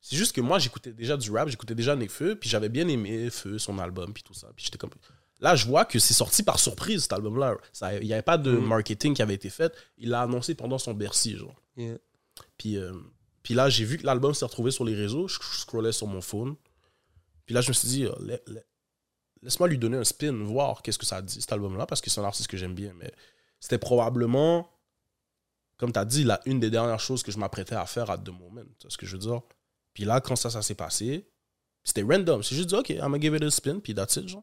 c'est 0.00 0.16
juste 0.16 0.32
que 0.34 0.40
moi 0.40 0.58
j'écoutais 0.58 0.92
déjà 0.92 1.16
du 1.16 1.30
rap 1.30 1.48
j'écoutais 1.48 1.76
déjà 1.76 1.94
Nekfeu 1.94 2.34
puis 2.34 2.50
j'avais 2.50 2.68
bien 2.68 2.88
aimé 2.88 3.30
Feu 3.30 3.58
son 3.58 3.78
album 3.78 4.12
puis 4.12 4.24
tout 4.24 4.34
ça 4.34 4.48
puis 4.56 4.64
j'étais 4.64 4.78
comme 4.78 4.90
là 5.40 5.54
je 5.54 5.64
vois 5.66 5.84
que 5.84 6.00
c'est 6.00 6.12
sorti 6.14 6.42
par 6.42 6.58
surprise 6.58 7.02
cet 7.02 7.12
album 7.12 7.38
là 7.38 7.56
ça 7.72 7.94
il 7.96 8.06
y 8.08 8.12
avait 8.12 8.22
pas 8.22 8.36
de 8.36 8.50
Mhm. 8.50 8.66
marketing 8.66 9.14
qui 9.14 9.22
avait 9.22 9.34
été 9.34 9.48
fait. 9.48 9.72
Il 9.96 10.08
l'a 10.10 10.22
annoncé 10.22 10.56
pendant 10.56 10.78
son 10.78 10.92
Bercy 10.92 11.36
genre. 11.36 11.54
Yeah. 11.76 11.98
Puis, 12.58 12.78
euh, 12.78 12.92
puis 13.44 13.54
là, 13.54 13.68
j'ai 13.68 13.84
vu 13.84 13.96
que 13.98 14.04
l'album 14.06 14.34
s'est 14.34 14.44
retrouvé 14.44 14.72
sur 14.72 14.84
les 14.84 14.94
réseaux. 14.96 15.28
Je, 15.28 15.38
scrollais 15.40 15.92
sur 15.92 16.08
mon 16.08 16.20
phone. 16.20 16.56
Puis 17.46 17.54
là, 17.54 17.60
je 17.60 17.68
me 17.68 17.72
suis 17.74 17.86
dit, 17.88 18.06
la- 18.20 18.38
laisse-moi 19.42 19.68
lui 19.68 19.78
donner 19.78 19.98
un 19.98 20.04
spin, 20.04 20.32
voir 20.44 20.82
qu'est-ce 20.82 20.98
que 20.98 21.06
ça 21.06 21.22
dit, 21.22 21.40
cet 21.40 21.52
album-là, 21.52 21.86
parce 21.86 22.00
que 22.00 22.08
c'est 22.10 22.20
un 22.20 22.24
artiste 22.24 22.48
que 22.48 22.56
j'aime 22.56 22.74
bien. 22.74 22.92
Mais 22.94 23.12
c'était 23.60 23.78
probablement, 23.78 24.68
comme 25.76 25.92
tu 25.92 25.98
as 25.98 26.04
dit, 26.06 26.24
la, 26.24 26.40
une 26.46 26.58
des 26.58 26.70
dernières 26.70 27.00
choses 27.00 27.22
que 27.22 27.30
je 27.30 27.38
m'apprêtais 27.38 27.74
à 27.74 27.84
faire 27.86 28.10
à 28.10 28.18
the 28.18 28.28
moment. 28.30 28.62
Tu 28.78 28.84
vois 28.86 28.90
ce 28.90 28.96
que 28.98 29.06
je 29.06 29.12
veux 29.12 29.18
dire? 29.22 29.42
Puis 29.92 30.04
là, 30.04 30.20
quand 30.20 30.36
ça, 30.36 30.48
ça 30.50 30.62
s'est 30.62 30.74
passé, 30.74 31.28
c'était 31.84 32.02
random. 32.02 32.42
C'est 32.42 32.56
juste 32.56 32.70
dit, 32.70 32.74
OK, 32.74 32.88
I'm 32.90 33.00
gonna 33.02 33.20
give 33.20 33.34
it 33.36 33.42
a 33.42 33.50
spin, 33.50 33.78
puis 33.80 33.94
that's 33.94 34.16
it, 34.16 34.26
genre. 34.28 34.42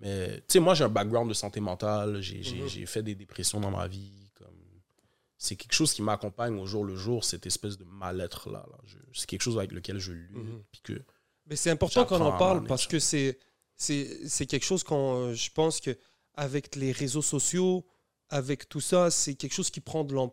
Mais, 0.00 0.38
tu 0.38 0.44
sais, 0.54 0.58
moi, 0.58 0.74
j'ai 0.74 0.82
un 0.84 0.88
background 0.88 1.28
de 1.28 1.34
santé 1.34 1.60
mentale. 1.60 2.20
J'ai 2.22 2.38
Mhm. 2.38 2.66
j'ai 2.66 2.86
fait 2.86 3.02
des 3.02 3.14
dépressions 3.14 3.60
dans 3.60 3.70
ma 3.70 3.86
vie. 3.86 4.21
C'est 5.44 5.56
quelque 5.56 5.72
chose 5.74 5.92
qui 5.92 6.02
m'accompagne 6.02 6.56
au 6.60 6.66
jour 6.66 6.84
le 6.84 6.94
jour, 6.94 7.24
cette 7.24 7.46
espèce 7.46 7.76
de 7.76 7.84
mal-être 7.84 8.48
là. 8.48 8.64
C'est 9.12 9.26
quelque 9.26 9.42
chose 9.42 9.58
avec 9.58 9.72
lequel 9.72 9.98
je 9.98 10.12
lutte. 10.12 10.30
Puis 10.70 10.80
que, 10.84 11.02
Mais 11.48 11.56
c'est 11.56 11.70
important 11.70 12.04
qu'on 12.04 12.20
en 12.20 12.38
parle 12.38 12.64
parce 12.64 12.86
que 12.86 13.00
c'est 13.00 13.36
c'est 13.74 14.28
c'est 14.28 14.46
quelque 14.46 14.64
chose 14.64 14.84
qu'on 14.84 15.34
je 15.34 15.50
pense 15.52 15.80
que 15.80 15.98
avec 16.34 16.76
les 16.76 16.92
réseaux 16.92 17.22
sociaux 17.22 17.84
avec 18.30 18.68
tout 18.68 18.80
ça 18.80 19.10
c'est 19.10 19.34
quelque 19.34 19.52
chose 19.54 19.68
qui 19.70 19.80
prend 19.80 20.04
de 20.04 20.14
l'am- 20.14 20.30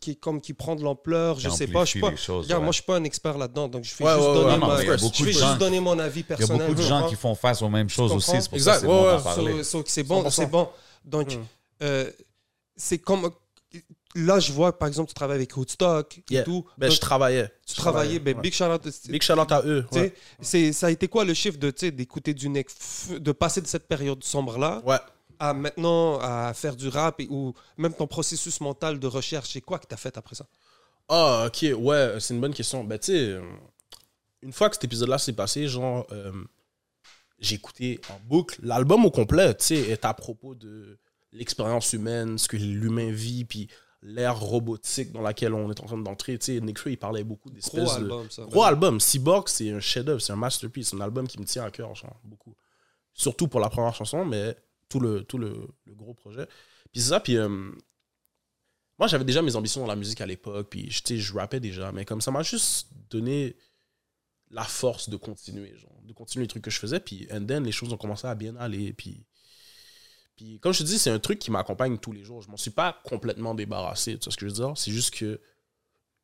qui 0.00 0.10
est 0.12 0.14
comme 0.16 0.40
qui 0.40 0.52
prend 0.52 0.74
de 0.74 0.82
l'ampleur 0.82 1.38
je 1.38 1.48
sais 1.48 1.68
pas 1.68 1.84
je 1.84 1.90
suis 1.90 2.00
pas 2.00 2.08
amplifie 2.08 2.20
les 2.22 2.26
choses, 2.26 2.44
regarde, 2.46 2.60
ouais. 2.60 2.64
moi 2.64 2.72
je 2.72 2.76
suis 2.78 2.84
pas 2.84 2.96
un 2.96 3.04
expert 3.04 3.38
là-dedans 3.38 3.68
donc 3.68 3.84
je 3.84 3.94
vais 3.94 4.04
Ouais, 4.04 4.14
juste 4.16 4.26
ouais, 4.28 4.34
donner 4.34 4.58
non, 4.58 4.66
ma- 4.66 4.82
je 4.84 5.24
vais 5.24 5.32
juste 5.32 5.58
donner 5.58 5.78
mon 5.80 5.98
avis 6.00 6.20
Il 6.20 6.30
y 6.30 6.32
a 6.32 6.36
personnel 6.36 6.66
beaucoup 6.66 6.80
de 6.80 6.82
gens 6.86 6.96
comprends? 6.96 7.08
qui 7.10 7.16
font 7.16 7.34
face 7.36 7.62
aux 7.62 7.68
mêmes 7.68 7.88
choses 7.88 8.10
aussi. 8.12 8.32
C'est 8.42 8.48
pour 8.48 8.56
Exact, 8.58 8.72
ça 8.74 8.80
que 8.80 8.86
c'est 8.86 8.92
ouais, 8.92 8.98
bon 9.00 9.06
ouais. 9.06 9.16
d'en 9.16 9.22
parler. 9.22 9.52
So- 9.62 9.78
so 9.78 9.82
que 9.84 9.90
c'est 9.90 10.02
bon 10.02 10.22
100%. 10.24 10.30
c'est 10.30 10.46
bon 10.46 10.68
donc 11.04 11.36
Mm. 11.36 11.44
euh, 11.82 12.10
c'est 12.76 12.98
comme 12.98 13.30
là 14.14 14.40
je 14.40 14.52
vois 14.52 14.76
par 14.78 14.88
exemple 14.88 15.08
tu 15.08 15.14
travailles 15.14 15.36
avec 15.36 15.56
Woodstock 15.56 16.18
et 16.18 16.24
Yeah. 16.34 16.44
tout 16.44 16.64
ben, 16.78 16.88
Donc, 16.88 16.96
je 16.96 17.00
travaillais. 17.00 17.48
tu 17.66 17.74
Je 17.74 17.76
travaillais 17.76 18.18
ben, 18.18 18.36
ouais. 18.36 18.42
big 18.42 18.54
out 18.62 18.88
Big 19.08 19.22
out 19.30 19.52
à 19.52 19.62
eux. 19.64 19.84
Ouais. 19.92 20.12
c'est 20.40 20.72
ça 20.72 20.86
a 20.88 20.90
été 20.90 21.06
quoi 21.08 21.24
le 21.24 21.34
chiffre 21.34 21.58
de 21.58 21.70
d'écouter 21.90 22.34
du 22.34 22.48
nec 22.48 22.68
de 23.10 23.32
passer 23.32 23.60
de 23.60 23.66
cette 23.66 23.86
période 23.86 24.22
sombre 24.24 24.58
là 24.58 24.82
ouais. 24.84 24.98
à 25.38 25.54
maintenant 25.54 26.18
à 26.20 26.52
faire 26.54 26.76
du 26.76 26.88
rap 26.88 27.20
et, 27.20 27.28
ou 27.30 27.54
même 27.76 27.94
ton 27.94 28.06
processus 28.06 28.60
mental 28.60 28.98
de 28.98 29.06
recherche 29.06 29.50
c'est 29.52 29.60
quoi 29.60 29.78
que 29.78 29.86
tu 29.86 29.94
as 29.94 29.98
fait 29.98 30.16
après 30.18 30.34
ça? 30.34 30.46
Ah, 31.12 31.46
ok, 31.48 31.66
ouais, 31.76 32.14
c'est 32.20 32.34
une 32.34 32.40
bonne 32.40 32.54
question. 32.54 32.84
Ben, 32.84 32.96
tu 32.96 33.06
sais, 33.06 33.18
euh, 33.18 33.42
une 34.42 34.52
fois 34.52 34.68
que 34.68 34.76
cet 34.76 34.84
épisode-là 34.84 35.18
s'est 35.18 35.32
passé, 35.32 35.66
genre, 35.66 36.06
euh, 36.12 36.30
j'ai 37.40 37.56
écouté 37.56 38.00
en 38.10 38.20
boucle 38.28 38.60
l'album 38.62 39.04
au 39.04 39.10
complet, 39.10 39.52
tu 39.56 39.64
sais, 39.64 39.74
est 39.90 40.04
à 40.04 40.14
propos 40.14 40.54
de 40.54 40.98
l'expérience 41.32 41.92
humaine, 41.94 42.38
ce 42.38 42.46
que 42.46 42.56
l'humain 42.56 43.10
vit, 43.10 43.44
puis 43.44 43.66
l'ère 44.02 44.38
robotique 44.40 45.12
dans 45.12 45.20
laquelle 45.20 45.52
on 45.52 45.70
est 45.70 45.80
en 45.80 45.84
train 45.86 45.98
d'entrer. 45.98 46.38
Tu 46.38 46.54
sais, 46.54 46.60
Nick 46.60 46.78
Fury, 46.78 46.94
il 46.94 46.96
parlait 46.96 47.22
beaucoup 47.24 47.50
d'espèces 47.50 47.84
gros 47.84 47.92
de... 47.92 47.96
album 48.04 48.30
ça 48.30 48.42
Gros 48.44 48.62
album. 48.64 48.98
Cyborg, 49.00 49.48
c'est 49.48 49.70
un 49.70 49.80
chef-d'œuvre, 49.80 50.20
c'est 50.20 50.32
un 50.32 50.36
masterpiece, 50.36 50.88
c'est 50.88 50.96
un 50.96 51.00
album 51.02 51.26
qui 51.28 51.38
me 51.38 51.44
tient 51.44 51.64
à 51.64 51.70
cœur, 51.70 51.94
genre, 51.94 52.18
beaucoup. 52.24 52.54
Surtout 53.12 53.48
pour 53.48 53.60
la 53.60 53.68
première 53.68 53.94
chanson, 53.94 54.24
mais 54.24 54.56
tout 54.88 55.00
le, 55.00 55.24
tout 55.24 55.36
le, 55.38 55.68
le 55.84 55.94
gros 55.94 56.14
projet. 56.14 56.46
Puis 56.92 57.02
c'est 57.02 57.10
ça, 57.10 57.20
puis 57.20 57.36
euh, 57.36 57.70
moi 58.98 59.06
j'avais 59.06 59.24
déjà 59.24 59.42
mes 59.42 59.54
ambitions 59.56 59.80
dans 59.82 59.86
la 59.86 59.96
musique 59.96 60.20
à 60.20 60.26
l'époque, 60.26 60.68
puis 60.70 60.90
je- 60.90 61.16
je 61.16 61.32
rappais 61.34 61.60
déjà, 61.60 61.92
mais 61.92 62.04
comme 62.04 62.20
ça 62.20 62.30
m'a 62.30 62.42
juste 62.42 62.88
donné 63.10 63.56
la 64.50 64.64
force 64.64 65.08
de 65.08 65.16
continuer, 65.16 65.76
genre, 65.76 66.00
de 66.02 66.12
continuer 66.12 66.44
les 66.44 66.48
trucs 66.48 66.64
que 66.64 66.70
je 66.70 66.78
faisais, 66.78 67.00
puis 67.00 67.28
and 67.30 67.44
then 67.46 67.62
les 67.64 67.72
choses 67.72 67.92
ont 67.92 67.96
commencé 67.96 68.26
à 68.26 68.34
bien 68.34 68.56
aller, 68.56 68.92
puis. 68.92 69.24
Puis, 70.40 70.58
comme 70.58 70.72
je 70.72 70.78
te 70.78 70.84
dis, 70.84 70.98
c'est 70.98 71.10
un 71.10 71.18
truc 71.18 71.38
qui 71.38 71.50
m'accompagne 71.50 71.98
tous 71.98 72.12
les 72.12 72.24
jours. 72.24 72.40
Je 72.40 72.48
m'en 72.48 72.56
suis 72.56 72.70
pas 72.70 72.98
complètement 73.04 73.54
débarrassé, 73.54 74.16
tu 74.18 74.24
vois 74.24 74.32
ce 74.32 74.38
que 74.38 74.48
je 74.48 74.50
veux 74.54 74.56
dire? 74.56 74.72
C'est 74.74 74.90
juste 74.90 75.14
que 75.14 75.38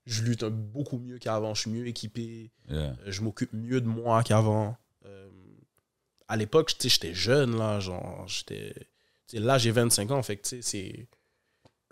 je 0.06 0.22
lutte 0.22 0.42
beaucoup 0.44 0.96
mieux 0.98 1.18
qu'avant, 1.18 1.52
je 1.52 1.60
suis 1.60 1.70
mieux 1.70 1.86
équipé, 1.86 2.50
Yeah. 2.66 2.76
euh, 2.78 2.94
je 3.08 3.20
m'occupe 3.20 3.52
mieux 3.52 3.82
de 3.82 3.86
moi 3.86 4.22
qu'avant. 4.22 4.74
Euh, 5.04 5.30
à 6.28 6.36
l'époque, 6.38 6.68
tu 6.78 6.88
sais, 6.88 6.94
j'étais 6.94 7.12
jeune, 7.12 7.58
là, 7.58 7.78
genre, 7.78 8.26
j'étais... 8.26 8.72
Là, 9.34 9.58
j'ai 9.58 9.70
25 9.70 10.10
ans, 10.12 10.22
fait 10.22 10.38
que, 10.38 10.48
tu 10.48 10.48
sais, 10.48 10.62
c'est 10.62 11.08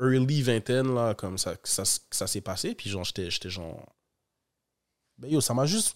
early 0.00 0.40
vingtaine, 0.40 0.94
là, 0.94 1.12
comme 1.14 1.37
ça, 1.37 1.56
que 1.56 1.68
ça, 1.68 1.82
ça 1.84 2.26
s'est 2.26 2.40
passé, 2.40 2.74
puis 2.74 2.88
genre, 2.88 3.04
j'étais 3.04 3.30
j'étais 3.30 3.50
genre... 3.50 3.94
Ben 5.18 5.28
yo, 5.30 5.42
ça 5.42 5.52
m'a 5.52 5.66
juste 5.66 5.94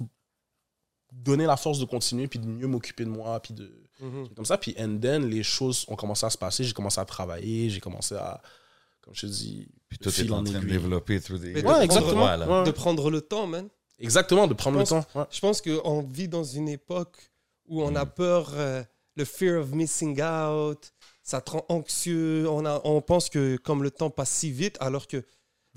donné 1.10 1.46
la 1.46 1.56
force 1.56 1.78
de 1.78 1.86
continuer, 1.86 2.28
puis 2.28 2.38
de 2.38 2.46
mieux 2.46 2.66
m'occuper 2.66 3.06
de 3.06 3.10
moi, 3.10 3.40
puis 3.40 3.54
de... 3.54 3.87
Mhm. 4.00 4.28
Comme 4.34 4.44
ça, 4.44 4.58
puis 4.58 4.74
and 4.78 4.98
then, 5.00 5.28
les 5.28 5.42
choses 5.42 5.84
ont 5.88 5.96
commencé 5.96 6.24
à 6.24 6.30
se 6.30 6.38
passer, 6.38 6.64
j'ai 6.64 6.72
commencé 6.72 7.00
à 7.00 7.04
travailler, 7.04 7.68
j'ai 7.70 7.80
commencé 7.80 8.14
à, 8.14 8.40
comme 9.00 9.14
je 9.14 9.22
te 9.22 9.26
dis... 9.26 9.68
Puis 9.88 9.98
tout 9.98 10.08
est 10.10 10.30
en 10.30 10.44
train 10.44 10.60
de 10.60 10.66
développer 10.66 11.20
through 11.20 11.38
the 11.40 11.44
Ouais, 11.44 11.62
de 11.62 11.82
exactement. 11.82 12.24
Ouais, 12.26 12.44
ouais. 12.46 12.64
De 12.64 12.70
prendre 12.70 13.10
le 13.10 13.20
temps, 13.22 13.46
man. 13.46 13.68
Exactement, 13.98 14.46
de 14.46 14.54
prendre 14.54 14.78
le 14.78 14.84
temps. 14.84 15.04
ouais. 15.14 15.24
Je 15.30 15.40
pense 15.40 15.60
qu'on 15.62 16.02
vit 16.02 16.28
dans 16.28 16.44
une 16.44 16.68
époque 16.68 17.16
où 17.66 17.82
on 17.82 17.94
a 17.96 18.04
Mm. 18.04 18.10
peur, 18.10 18.50
euh, 18.54 18.82
le 19.16 19.24
fear 19.24 19.60
of 19.60 19.70
missing 19.72 20.20
out, 20.22 20.92
ça 21.22 21.40
te 21.40 21.50
rend 21.50 21.64
anxieux. 21.68 22.46
On, 22.48 22.64
a, 22.66 22.80
on 22.84 23.00
pense 23.00 23.28
que 23.28 23.56
comme 23.56 23.82
le 23.82 23.90
temps 23.90 24.10
passe 24.10 24.30
si 24.30 24.50
vite, 24.52 24.76
alors 24.80 25.06
que 25.06 25.24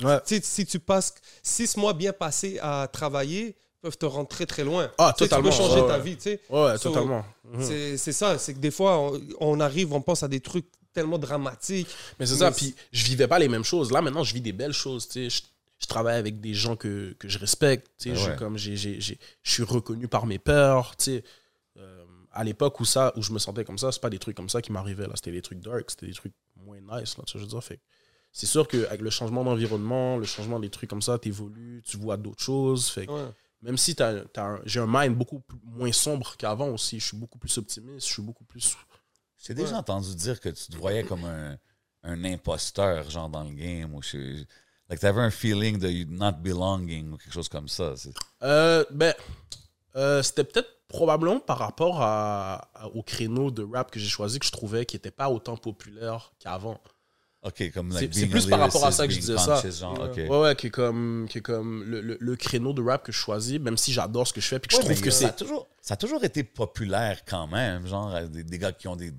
Ouais. 0.04 0.20
si 0.44 0.66
tu 0.66 0.80
passes 0.80 1.14
six 1.42 1.76
mois 1.78 1.94
bien 1.94 2.14
passés 2.14 2.60
à 2.62 2.88
travailler, 2.92 3.56
peuvent 3.82 3.98
te 3.98 4.06
rendre 4.06 4.28
très 4.28 4.46
très 4.46 4.64
loin. 4.64 4.92
Ah, 4.98 5.14
Tu 5.18 5.24
sais, 5.24 5.30
totalement, 5.30 5.50
Tu 5.50 5.58
peux 5.58 5.64
changer 5.64 5.82
ouais, 5.82 5.88
ta 5.88 5.98
vie, 6.00 6.16
tu 6.16 6.22
sais. 6.24 6.40
Ouais, 6.50 6.78
So, 6.78 6.90
totalement. 6.90 7.26
Mhm. 7.52 7.98
C'est 7.98 8.12
ça, 8.12 8.38
c'est 8.38 8.54
que 8.54 8.60
des 8.60 8.72
fois, 8.72 8.98
on, 9.00 9.22
on 9.40 9.60
arrive, 9.60 9.92
on 9.94 10.02
pense 10.02 10.24
à 10.24 10.28
des 10.28 10.40
trucs 10.40 10.66
tellement 10.94 11.18
dramatiques. 11.18 11.88
Mais 12.20 12.26
c'est 12.26 12.36
ça, 12.36 12.52
puis 12.52 12.76
je 12.92 13.06
vivais 13.06 13.28
pas 13.28 13.40
les 13.40 13.48
mêmes 13.48 13.64
choses. 13.64 13.92
Là, 13.92 14.02
maintenant, 14.02 14.24
je 14.24 14.34
vis 14.34 14.42
des 14.42 14.52
belles 14.54 14.74
choses, 14.74 15.08
tu 15.08 15.14
sais. 15.14 15.30
Je, 15.30 15.42
je 15.80 15.88
travaille 15.88 16.18
avec 16.18 16.40
des 16.40 16.54
gens 16.54 16.76
que, 16.76 17.16
que 17.18 17.28
je 17.28 17.40
respecte, 17.40 17.88
tu 17.98 18.10
sais. 18.10 18.16
Je- 18.16 18.38
comme 18.38 18.58
j'ai- 18.58 18.76
Je 19.02 19.16
suis 19.44 19.64
reconnu 19.64 20.08
par 20.08 20.26
mes 20.28 20.38
pères, 20.38 20.94
tu 20.98 21.06
sais. 21.06 21.24
Euh, 21.78 22.04
à 22.32 22.44
l'époque 22.44 22.80
où, 22.80 22.86
ça, 22.86 23.12
où 23.18 23.24
je 23.24 23.32
me 23.32 23.40
sentais 23.40 23.66
comme 23.66 23.78
ça, 23.80 23.92
c'est 23.92 24.02
pas 24.02 24.10
des 24.10 24.20
trucs 24.20 24.36
comme 24.38 24.50
ça 24.50 24.62
qui 24.62 24.72
m'arrivaient, 24.72 25.08
là. 25.08 25.14
C'était 25.16 25.32
des 25.32 25.42
trucs 25.42 25.60
dark, 25.60 25.90
c'était 25.90 26.06
des 26.08 26.14
trucs 26.14 26.34
moins 26.56 26.78
nice, 26.80 27.18
là, 27.18 27.24
tu 27.26 27.34
sais, 27.34 27.40
je 27.40 27.44
veux 27.46 27.50
dire. 27.50 27.64
Fait 27.64 27.80
c'est 28.34 28.46
sûr 28.46 28.66
qu'avec 28.68 29.02
le 29.02 29.10
changement 29.10 29.44
d'environnement, 29.44 30.16
le 30.18 30.24
changement 30.26 30.60
des 30.60 30.70
trucs 30.70 30.90
comme 30.90 31.02
ça, 31.02 31.18
t'évolues, 31.20 31.82
tu 31.86 31.98
vois 31.98 32.16
d'autres 32.16 32.42
choses. 32.44 32.88
Fait 32.90 33.10
Ouais. 33.10 33.26
Même 33.62 33.78
si 33.78 33.96
t'as, 33.96 34.26
t'as 34.26 34.44
un- 34.44 34.62
j'ai 34.66 34.80
un 34.80 34.88
mind 34.88 35.16
beaucoup 35.16 35.40
plus- 35.40 35.60
moins 35.64 35.92
sombre 35.92 36.36
qu'avant 36.38 36.70
aussi, 36.70 37.00
je 37.00 37.08
suis 37.08 37.18
beaucoup 37.18 37.38
plus 37.38 37.56
optimiste, 37.58 38.08
je 38.08 38.14
suis 38.14 38.22
beaucoup 38.22 38.44
plus... 38.46 38.76
J'ai 39.44 39.54
déjà 39.54 39.72
Ouais. 39.74 39.78
entendu 39.78 40.16
dire 40.16 40.40
que 40.40 40.50
tu 40.50 40.66
te 40.72 40.78
voyais 40.78 41.04
comme 41.04 41.26
un, 41.26 41.58
un 42.04 42.24
imposteur, 42.26 43.10
genre 43.10 43.30
dans 43.30 43.44
le 43.44 43.52
game. 43.54 43.94
Ou 43.96 44.02
like, 44.90 45.00
t'avais 45.00 45.22
un 45.22 45.32
feeling 45.32 45.80
de 45.80 46.04
not 46.06 46.34
belonging 46.34 47.12
ou 47.12 47.18
quelque 47.18 47.34
chose 47.34 47.50
comme 47.50 47.68
ça. 47.68 47.94
Euh, 48.44 48.86
ben, 48.92 49.14
euh, 49.96 50.22
c'était 50.22 50.44
peut-être 50.44 50.70
probablement 50.88 51.40
par 51.40 51.58
rapport 51.58 52.02
à, 52.02 52.70
à- 52.76 52.88
au 52.90 53.02
créneau 53.02 53.50
de 53.50 53.64
rap 53.64 53.90
que 53.90 54.00
j'ai 54.00 54.10
choisi 54.10 54.38
que 54.40 54.46
je 54.46 54.52
trouvais 54.52 54.86
qui 54.86 54.96
n'était 54.96 55.10
pas 55.12 55.30
autant 55.30 55.58
populaire 55.58 56.34
qu'avant. 56.38 56.80
Ok, 57.44 57.72
comme 57.74 57.92
C'est- 57.92 58.02
like, 58.02 58.14
c'est 58.14 58.28
plus 58.28 58.46
par 58.46 58.60
rapport 58.60 58.86
à 58.86 58.92
ça 58.92 59.08
que 59.08 59.14
je 59.14 59.20
disais 59.20 59.38
ça. 59.38 59.62
genre, 59.68 60.00
Ouais. 60.16 60.30
Ouais, 60.30 60.42
ouais, 60.42 60.56
qui 60.56 60.68
est 60.68 60.70
comme, 60.70 61.26
qui 61.28 61.40
est 61.40 61.42
comme 61.42 61.84
le, 61.86 62.00
le- 62.02 62.18
le 62.20 62.36
créneau 62.36 62.72
de 62.72 62.84
rap 62.84 63.04
que 63.04 63.12
je 63.12 63.18
choisis, 63.18 63.60
même 63.60 63.78
si 63.78 63.92
j'adore 63.94 64.28
ce 64.28 64.34
que 64.34 64.42
je 64.42 64.48
fais, 64.48 64.60
puis 64.60 64.70
que 64.70 64.76
Ouais, 64.76 64.82
je 64.84 64.88
trouve 64.94 65.02
que 65.04 65.10
ça 65.12 65.26
a 65.26 65.30
c'est. 65.30 65.38
toujours, 65.38 65.68
ça 65.82 65.96
a 65.96 65.98
toujours 65.98 66.24
été 66.24 66.44
populaire 66.44 67.22
quand 67.28 67.48
même, 67.48 67.88
genre 67.88 68.14
euh, 68.16 68.28
des, 68.28 68.44
des 68.44 68.58
gars 68.60 68.72
qui 68.72 68.88
ont 68.88 68.96
des, 68.96 69.10
tu 69.12 69.18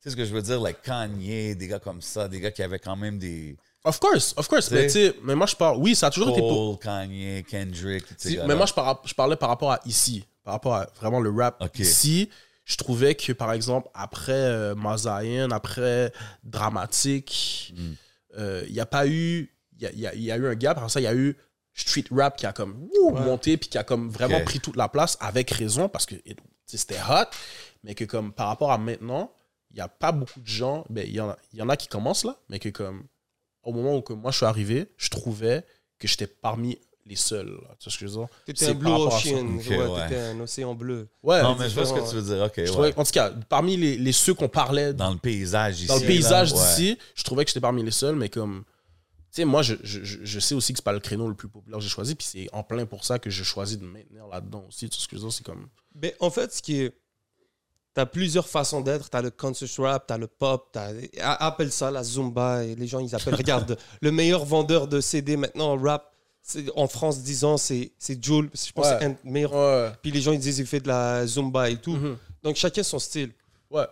sais 0.00 0.10
ce 0.10 0.16
que 0.16 0.24
je 0.26 0.34
veux 0.34 0.42
dire, 0.42 0.60
like 0.60 0.82
Kanye, 0.82 1.56
des 1.56 1.66
gars 1.66 1.78
comme 1.78 2.02
ça, 2.02 2.28
des 2.28 2.40
gars 2.40 2.50
qui 2.50 2.62
avaient 2.62 2.78
quand 2.78 2.96
même 2.96 3.18
des 3.18 3.56
Of 3.84 3.98
course, 3.98 4.34
of 4.36 4.46
course. 4.48 4.70
Mais, 4.70 4.84
tu 4.86 4.92
sais, 4.92 5.14
mais 5.24 5.34
moi, 5.34 5.46
je 5.46 5.56
parle. 5.56 5.76
Oui, 5.78 5.96
ça 5.96 6.06
a 6.06 6.10
toujours 6.10 6.28
été. 6.28 6.40
po- 6.40 6.76
Cole, 6.76 6.78
Kanye, 6.78 7.42
Kendrick, 7.48 8.04
mais 8.46 8.54
moi, 8.54 8.66
je, 8.66 8.72
par- 8.74 9.00
je 9.04 9.12
parlais 9.14 9.34
par 9.34 9.48
rapport 9.48 9.72
à 9.72 9.80
ici, 9.86 10.24
par 10.44 10.52
rapport 10.54 10.74
à 10.74 10.86
vraiment 11.00 11.18
le 11.20 11.30
rap 11.30 11.56
ici. 11.82 12.28
Je 12.64 12.76
trouvais 12.76 13.14
que, 13.16 13.32
par 13.32 13.52
exemple, 13.52 13.88
après 13.94 14.32
euh, 14.32 14.74
Mazayan, 14.74 15.50
après 15.50 16.12
Dramatique, 16.44 17.74
Mm. 17.76 17.92
euh, 18.38 18.64
il 18.66 18.72
n'y 18.72 18.80
a 18.80 18.86
pas 18.86 19.06
eu. 19.06 19.54
Il 19.76 19.82
y 19.82 19.86
a, 19.86 19.90
il 19.92 19.98
y 20.00 20.06
a- 20.06 20.14
il 20.14 20.22
y 20.22 20.30
a 20.30 20.36
eu 20.36 20.46
un 20.46 20.54
gap. 20.54 20.76
Après 20.76 20.88
ça, 20.88 21.00
il 21.00 21.04
y 21.04 21.06
a 21.08 21.14
eu 21.14 21.36
Street 21.74 22.04
Rap 22.10 22.36
qui 22.36 22.46
a 22.46 22.52
comme 22.52 22.88
monté, 23.12 23.56
puis 23.56 23.68
qui 23.68 23.78
a 23.78 23.84
comme 23.84 24.08
vraiment 24.10 24.40
pris 24.44 24.60
toute 24.60 24.76
la 24.76 24.88
place, 24.88 25.16
avec 25.20 25.50
raison, 25.50 25.88
parce 25.88 26.06
que 26.06 26.14
c'était 26.66 26.98
hot. 27.08 27.26
Mais 27.82 27.94
que, 27.94 28.04
comme 28.04 28.32
par 28.32 28.46
rapport 28.48 28.70
à 28.70 28.78
maintenant, 28.78 29.32
il 29.70 29.76
n'y 29.76 29.80
a 29.80 29.88
pas 29.88 30.12
beaucoup 30.12 30.40
de 30.40 30.46
gens. 30.46 30.84
Ben, 30.90 31.04
il 31.06 31.14
y, 31.14 31.20
en 31.20 31.30
a- 31.30 31.38
il 31.52 31.58
y 31.58 31.62
en 31.62 31.68
a 31.68 31.76
qui 31.76 31.88
commencent 31.88 32.24
là, 32.24 32.36
mais 32.48 32.58
que, 32.60 32.68
comme 32.68 33.06
au 33.64 33.72
moment 33.72 33.96
où 33.96 34.02
que 34.02 34.12
moi 34.12 34.30
je 34.30 34.36
suis 34.36 34.46
arrivé, 34.46 34.86
je 34.98 35.08
trouvais 35.08 35.64
que 35.98 36.06
j'étais 36.06 36.26
parmi 36.26 36.78
les 37.06 37.16
seuls. 37.16 37.46
là. 37.48 37.74
Tu 37.78 37.84
vois 37.84 37.92
ce 37.92 37.98
que 37.98 38.06
je 38.06 38.12
veux 38.12 38.18
dire? 38.18 38.28
T'étais 38.46 38.64
C'est 38.66 38.70
un 38.70 38.74
blue 38.74 38.90
ocean, 38.90 39.56
Ok, 39.58 39.66
ouais, 39.70 39.76
ouais. 39.86 40.02
t'étais 40.08 40.20
un 40.20 40.40
océan 40.40 40.74
bleu. 40.74 41.08
Ouais, 41.22 41.42
Non, 41.42 41.56
mais 41.58 41.68
je 41.68 41.74
vois 41.74 41.84
ce 41.86 41.92
que 41.92 42.08
tu 42.08 42.14
veux 42.16 42.22
dire, 42.34 42.44
ok, 42.44 42.52
je 42.56 42.60
ouais. 42.62 42.66
trouvais- 42.66 42.94
en 42.98 43.04
tout 43.04 43.10
cas, 43.10 43.30
parmi 43.48 43.76
les, 43.76 43.96
les 43.98 44.12
ceux 44.12 44.34
qu'on 44.34 44.48
parlait 44.48 44.92
dans, 44.92 45.06
Dans 45.06 45.12
le 45.12 45.18
paysage 45.18 45.80
ici. 45.82 45.92
le 45.92 46.00
là, 46.00 46.06
paysage 46.06 46.52
ouais. 46.52 46.58
d'ici, 46.58 46.98
je 47.14 47.22
trouvais 47.24 47.44
que 47.44 47.50
j'étais 47.50 47.60
parmi 47.60 47.82
les 47.82 47.90
seuls, 47.90 48.16
mais 48.16 48.28
comme. 48.28 48.64
Tu 49.34 49.36
sais, 49.36 49.44
moi, 49.46 49.62
je, 49.62 49.76
je, 49.82 50.00
je- 50.04 50.40
sais 50.40 50.54
aussi 50.54 50.74
que 50.74 50.78
c'est 50.78 50.84
pas 50.84 50.92
le 50.92 51.00
créneau 51.00 51.26
le 51.26 51.34
plus 51.34 51.48
populaire 51.48 51.78
que 51.78 51.82
j'ai 51.82 51.88
choisi, 51.88 52.14
puis 52.14 52.26
c'est 52.30 52.48
en 52.52 52.62
plein 52.62 52.84
pour 52.84 53.02
ça 53.04 53.18
que 53.18 53.30
je 53.30 53.42
choisis 53.42 53.78
de 53.78 53.84
me 53.84 53.90
maintenir 53.90 54.26
là-dedans 54.26 54.64
aussi. 54.68 54.90
Tu 54.90 54.96
vois 54.98 55.02
ce 55.02 55.08
que 55.08 55.16
je 55.16 55.22
veux 55.22 55.28
dire? 55.28 55.36
C'est 55.36 55.44
comme. 55.46 55.68
Ben, 55.94 56.12
en 56.20 56.30
fait, 56.30 56.52
ce 56.52 56.60
qui 56.60 56.82
est. 56.82 56.94
T'as 57.94 58.06
plusieurs 58.06 58.46
façons 58.48 58.80
d'être. 58.82 59.08
T'as 59.10 59.22
le 59.22 59.30
conscious 59.30 59.68
rap, 59.82 60.06
t'as 60.06 60.18
le 60.18 60.26
pop, 60.26 60.68
t'as. 60.72 60.90
Appelle 61.20 61.72
ça 61.72 61.90
la 61.90 62.02
Zumba. 62.02 62.64
Et 62.64 62.74
les 62.74 62.86
gens, 62.86 63.00
ils 63.00 63.14
appellent. 63.14 63.34
Regarde, 63.34 63.76
le 64.02 64.12
meilleur 64.12 64.44
vendeur 64.44 64.86
de 64.86 65.00
CD 65.00 65.36
maintenant 65.38 65.72
en 65.72 65.76
rap 65.82 66.11
en 66.76 66.88
France, 66.88 67.20
disons, 67.22 67.56
c'est 67.56 67.92
c'est 67.98 68.22
Jules. 68.22 68.50
Je 68.54 68.72
pense 68.72 68.86
Ouais. 68.86 68.92
que 68.98 68.98
c'est 69.24 69.28
un. 69.30 69.48
Ouais. 69.50 69.92
Puis 70.02 70.10
les 70.10 70.20
gens, 70.20 70.32
ils 70.32 70.38
disent 70.40 70.56
qu'il 70.56 70.66
fait 70.66 70.80
de 70.80 70.88
la 70.88 71.26
Zumba 71.26 71.70
et 71.70 71.76
tout. 71.76 71.92
Mhm. 71.92 72.16
Donc 72.42 72.56
chacun 72.56 72.82
son 72.82 72.98
style. 72.98 73.30
Ouais. 73.70 73.86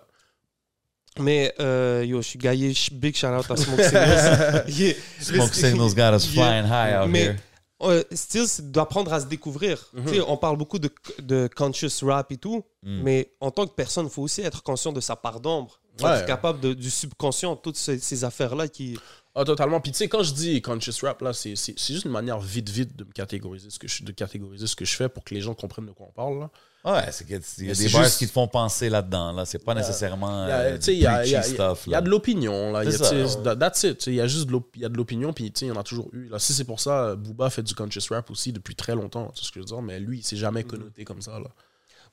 Mais 1.19 1.53
euh, 1.61 2.05
yo, 2.07 2.23
je 2.23 2.29
suis 2.29 2.39
gaillé. 2.39 2.73
Big 2.93 3.17
shout 3.17 3.27
out 3.29 3.51
à 3.51 3.57
Smoke 3.57 3.83
Signals. 3.83 4.65
Yeah. 4.69 4.95
Smoke 5.21 5.55
signals 5.55 5.95
got 5.95 6.15
us 6.15 6.33
Yeah. 6.33 6.45
flying 6.45 6.65
high 6.67 6.95
out 7.03 7.09
Mais 7.11 7.25
here. 7.25 7.37
euh, 7.83 8.03
still, 8.13 8.47
c'est 8.47 8.71
d'apprendre 8.71 9.13
à 9.13 9.21
se 9.21 9.27
découvrir. 9.27 9.89
Mhm. 9.93 10.05
Tu 10.07 10.15
sais, 10.15 10.21
On 10.27 10.37
parle 10.37 10.57
beaucoup 10.57 10.79
de, 10.79 10.91
de 11.21 11.49
conscious 11.55 12.03
rap 12.03 12.31
et 12.33 12.37
tout, 12.37 12.63
Mm. 12.83 13.03
mais 13.03 13.33
en 13.41 13.51
tant 13.51 13.67
que 13.67 13.75
personne, 13.75 14.07
il 14.07 14.11
faut 14.11 14.23
aussi 14.23 14.41
être 14.41 14.63
conscient 14.63 14.93
de 14.93 15.01
sa 15.01 15.17
part 15.17 15.39
d'ombre. 15.41 15.81
Ouais. 16.05 16.19
Être 16.19 16.27
capable 16.27 16.61
de- 16.61 16.75
du 16.75 16.91
subconscient, 16.91 17.57
toutes 17.57 17.77
ces, 17.77 17.99
ces 17.99 18.25
affaires-là 18.25 18.69
qui. 18.69 18.99
Ah, 19.35 19.45
totalement. 19.45 19.81
Puis 19.81 19.93
tu 19.93 19.99
sais, 19.99 20.09
quand 20.09 20.25
je 20.25 20.35
dis 20.35 20.61
conscious 20.61 20.93
rap, 21.07 21.23
là, 21.23 21.33
c'est 21.33 21.55
c'est- 21.55 21.75
c'est 21.79 21.93
juste 21.95 22.05
une 22.05 22.11
manière 22.11 22.41
vite, 22.41 22.69
vite 22.69 22.97
de 22.97 23.05
me 23.05 23.13
catégoriser 23.13 23.71
ce 23.71 23.79
que 23.79 23.87
je, 23.87 24.03
de 24.03 24.11
catégoriser 24.13 24.67
ce 24.67 24.75
que 24.75 24.85
je 24.85 24.97
fais 24.97 25.09
pour 25.09 25.23
que 25.23 25.35
les 25.35 25.41
gens 25.41 25.55
comprennent 25.55 25.87
de 25.87 25.93
quoi 25.93 26.07
on 26.09 26.13
parle. 26.13 26.41
Là. 26.41 26.51
Ouais, 26.83 27.13
c'est 27.13 27.25
qu'il 27.27 27.37
y 27.37 27.39
a, 27.39 27.43
il 27.59 27.65
y 27.65 27.67
a 27.67 27.71
Mais 27.73 27.79
des 27.79 27.89
c'est 27.89 27.93
bars 27.93 28.05
juste- 28.05 28.19
qui 28.19 28.27
te 28.27 28.33
font 28.33 28.49
penser 28.49 28.89
là-dedans. 28.89 29.33
Là. 29.33 29.45
C'est 29.45 29.63
pas 29.63 29.75
nécessairement 29.75 30.47
Il 30.47 30.49
y 30.49 30.53
a- 30.53 30.59
euh, 30.61 30.77
tu 30.79 30.83
sais, 30.85 30.95
il 30.95 31.01
y 31.01 31.07
a- 31.07 32.01
de 32.01 32.09
l'opinion, 32.11 32.73
là. 32.73 32.83
Y 32.85 32.89
a, 32.89 32.91
C'est 32.93 33.39
ouais. 33.39 33.57
That's 33.57 33.83
it. 33.85 34.07
Il 34.09 34.15
y 34.15 34.21
a 34.21 34.27
juste 34.27 34.47
de 34.47 34.53
l'op- 34.53 34.73
il 34.75 34.83
y 34.83 34.85
a 34.85 34.89
de 34.89 34.97
l'opinion, 34.97 35.33
puis 35.33 35.53
tu 35.53 35.61
sais, 35.61 35.67
il 35.67 35.69
y 35.69 35.73
en 35.73 35.79
a 35.79 35.83
toujours 35.85 36.09
eu. 36.15 36.29
Là, 36.29 36.39
si 36.39 36.53
c'est 36.55 36.65
pour 36.65 36.81
ça, 36.81 37.15
Booba 37.15 37.51
fait 37.51 37.63
du 37.63 37.75
conscious 37.75 38.01
rap 38.11 38.31
aussi 38.31 38.53
depuis 38.53 38.75
très 38.75 38.95
longtemps, 38.95 39.31
tu 39.35 39.43
sais 39.43 39.47
ce 39.47 39.53
que 39.53 39.57
je 39.57 39.61
veux 39.61 39.67
dire, 39.67 39.83
mais 39.83 40.01
lui, 40.01 40.19
il 40.21 40.23
s'est 40.25 40.37
jamais 40.37 40.65
connoté 40.65 41.05
comme 41.05 41.21
ça. 41.23 41.39
Là. 41.39 41.49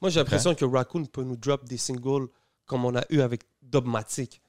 Moi, 0.01 0.11
j'ai 0.11 0.19
l'impression 0.19 0.53
que 0.53 0.65
Raccoon 0.65 1.05
peut 1.05 1.23
nous 1.23 1.37
drop 1.37 1.65
des 1.65 1.77
singles 1.77 2.27
comme 2.67 2.85
on 2.85 2.95
a 2.95 3.03
eu 3.09 3.21
avec 3.21 3.41
Dogmatic. 3.63 4.41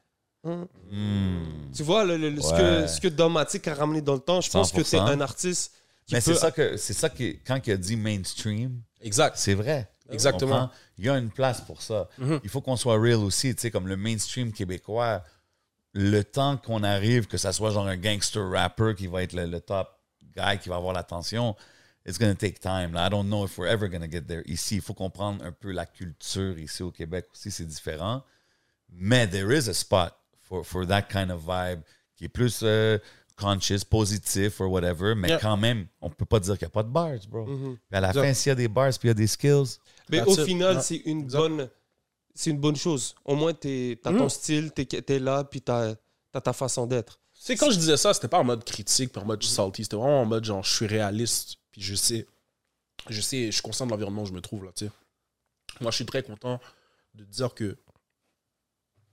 Hein? 0.44 0.68
Hmm. 0.90 1.70
Tu 1.74 1.83
vois, 1.83 2.04
le- 2.04 2.16
le- 2.16 2.31
le- 2.31 2.40
ce, 2.40 2.50
que, 2.52 2.87
ce 2.87 3.00
que 3.00 3.09
Dogmatic 3.09 3.66
a 3.68 3.74
ramené 3.74 4.00
dans 4.02 4.14
le 4.14 4.20
temps, 4.20 4.40
je 4.40 4.50
pense 4.50 4.70
que 4.72 4.83
100%. 4.83 5.00
un 5.09 5.20
artiste 5.20 5.72
qui 6.07 6.14
Mais 6.14 6.20
peut. 6.20 6.33
c'est 6.33 6.38
ça 6.38 6.50
que 6.50 6.76
c'est 6.76 6.92
ça 6.94 7.09
qui 7.11 7.38
quand 7.46 7.59
il 7.66 7.72
a 7.72 7.76
dit 7.76 7.96
mainstream, 7.96 8.81
Exact. 9.00 9.37
c'est 9.37 9.54
vrai. 9.54 9.90
Exactement. 10.11 10.70
Il 10.96 11.04
y 11.04 11.09
a 11.11 11.18
une 11.18 11.31
place 11.31 11.61
pour 11.61 11.83
ça. 11.83 12.09
Mhm. 12.18 12.40
Il 12.42 12.48
faut 12.50 12.61
qu'on 12.62 12.76
soit 12.76 12.98
real 12.98 13.16
aussi, 13.16 13.54
tu 13.54 13.61
sais, 13.62 13.70
comme 13.70 13.87
le 13.88 13.96
mainstream 13.96 14.52
québécois. 14.52 15.22
Le 15.94 16.22
temps 16.22 16.57
qu'on 16.59 16.83
arrive, 16.83 17.26
que 17.26 17.37
ça 17.38 17.52
soit 17.52 17.70
genre 17.72 17.87
un 17.88 17.96
gangster 17.96 18.42
rapper 18.50 18.94
qui 18.96 19.07
va 19.07 19.22
être 19.22 19.33
le, 19.33 19.46
le 19.46 19.61
top 19.61 19.88
guy 20.37 20.59
qui 20.62 20.68
va 20.68 20.76
avoir 20.76 20.92
l'attention, 20.94 21.57
it's 22.09 22.18
gonna 22.18 22.35
take 22.35 22.59
time. 22.61 22.92
là. 22.94 23.07
I 23.07 23.11
don't 23.11 23.27
know 23.29 23.44
if 23.44 23.59
we're 23.59 23.68
ever 23.71 23.88
gonna 23.88 24.11
get 24.11 24.23
there. 24.23 24.42
Ici, 24.47 24.77
il 24.77 24.81
faut 24.81 24.94
comprendre 24.94 25.44
un 25.44 25.53
peu 25.53 25.71
la 25.73 25.87
culture 25.87 26.59
ici 26.59 26.83
au 26.83 26.90
Québec 26.90 27.27
aussi, 27.33 27.51
c'est 27.51 27.66
différent. 27.66 28.23
Mais 28.90 29.27
there 29.29 29.53
is 29.53 29.68
a 29.68 29.75
spot 29.75 30.14
for, 30.49 30.64
for 30.64 30.87
that 30.87 31.03
kind 31.03 31.31
of 31.31 31.42
vibe 31.47 31.81
qui 32.16 32.25
est 32.25 32.29
plus 32.29 32.61
euh, 32.62 32.99
conscious, 33.37 33.85
positif 33.85 34.61
or 34.61 34.71
whatever, 34.71 35.14
mais 35.14 35.29
Yeah. 35.29 35.38
quand 35.40 35.57
même, 35.57 35.87
on 36.01 36.11
peut 36.11 36.25
pas 36.25 36.40
dire 36.40 36.57
qu'il 36.59 36.66
n'y 36.66 36.71
a 36.71 36.75
pas 36.75 36.83
de 36.83 36.88
bars, 36.88 37.18
bro. 37.29 37.44
Puis 37.44 37.79
à 37.92 38.01
la 38.01 38.09
Exact. 38.09 38.23
fin, 38.23 38.35
s'il 38.35 38.51
y 38.51 38.53
a 38.53 38.55
des 38.57 38.68
bars 38.68 38.90
puis 38.90 39.01
il 39.05 39.09
y 39.09 39.11
a 39.11 39.14
des 39.14 39.27
skills, 39.27 39.79
Mais 40.09 40.23
au 40.23 40.33
it. 40.35 40.40
final, 40.44 40.83
c'est 40.83 40.97
une 41.05 41.21
Exact. 41.21 41.38
bonne, 41.38 41.68
c'est 42.35 42.51
une 42.51 42.59
bonne 42.59 42.77
chose. 42.77 43.14
Au 43.25 43.37
moins, 43.37 43.53
tu 43.53 43.99
as 44.05 44.11
ton 44.11 44.25
Mm. 44.25 44.29
style, 44.31 44.73
tu 44.75 44.87
es, 45.12 45.19
là, 45.19 45.44
puis 45.44 45.61
tu 45.61 45.71
as, 45.71 45.94
ta 46.42 46.52
façon 46.52 46.87
d'être. 46.87 47.21
Tu 47.35 47.42
sais, 47.44 47.56
quand 47.56 47.71
je 47.71 47.79
disais 47.79 47.96
ça, 47.96 48.13
c'était 48.15 48.29
pas 48.29 48.38
en 48.38 48.44
mode 48.44 48.65
critique, 48.65 49.13
puis 49.13 49.21
en 49.23 49.25
mode 49.27 49.42
salty. 49.42 49.83
C'était 49.85 49.96
vraiment 49.96 50.23
en 50.23 50.27
mode 50.27 50.44
genre, 50.44 50.63
je 50.65 50.73
suis 50.75 50.87
réaliste, 50.87 51.56
puis 51.79 51.87
je 51.87 51.94
sais, 51.94 52.26
je 53.08 53.20
sais, 53.20 53.46
je 53.46 53.50
suis 53.52 53.62
conscient 53.62 53.87
de 53.87 53.92
l'environnement 53.92 54.22
où 54.22 54.26
je 54.26 54.33
me 54.33 54.40
trouve 54.40 54.64
là, 54.64 54.72
tu 54.72 54.87
sais. 54.87 54.92
Moi, 55.81 55.92
je 55.92 55.96
suis 55.96 56.06
très 56.06 56.24
content 56.24 56.60
de 57.14 57.24
dire 57.24 57.54
que, 57.54 57.79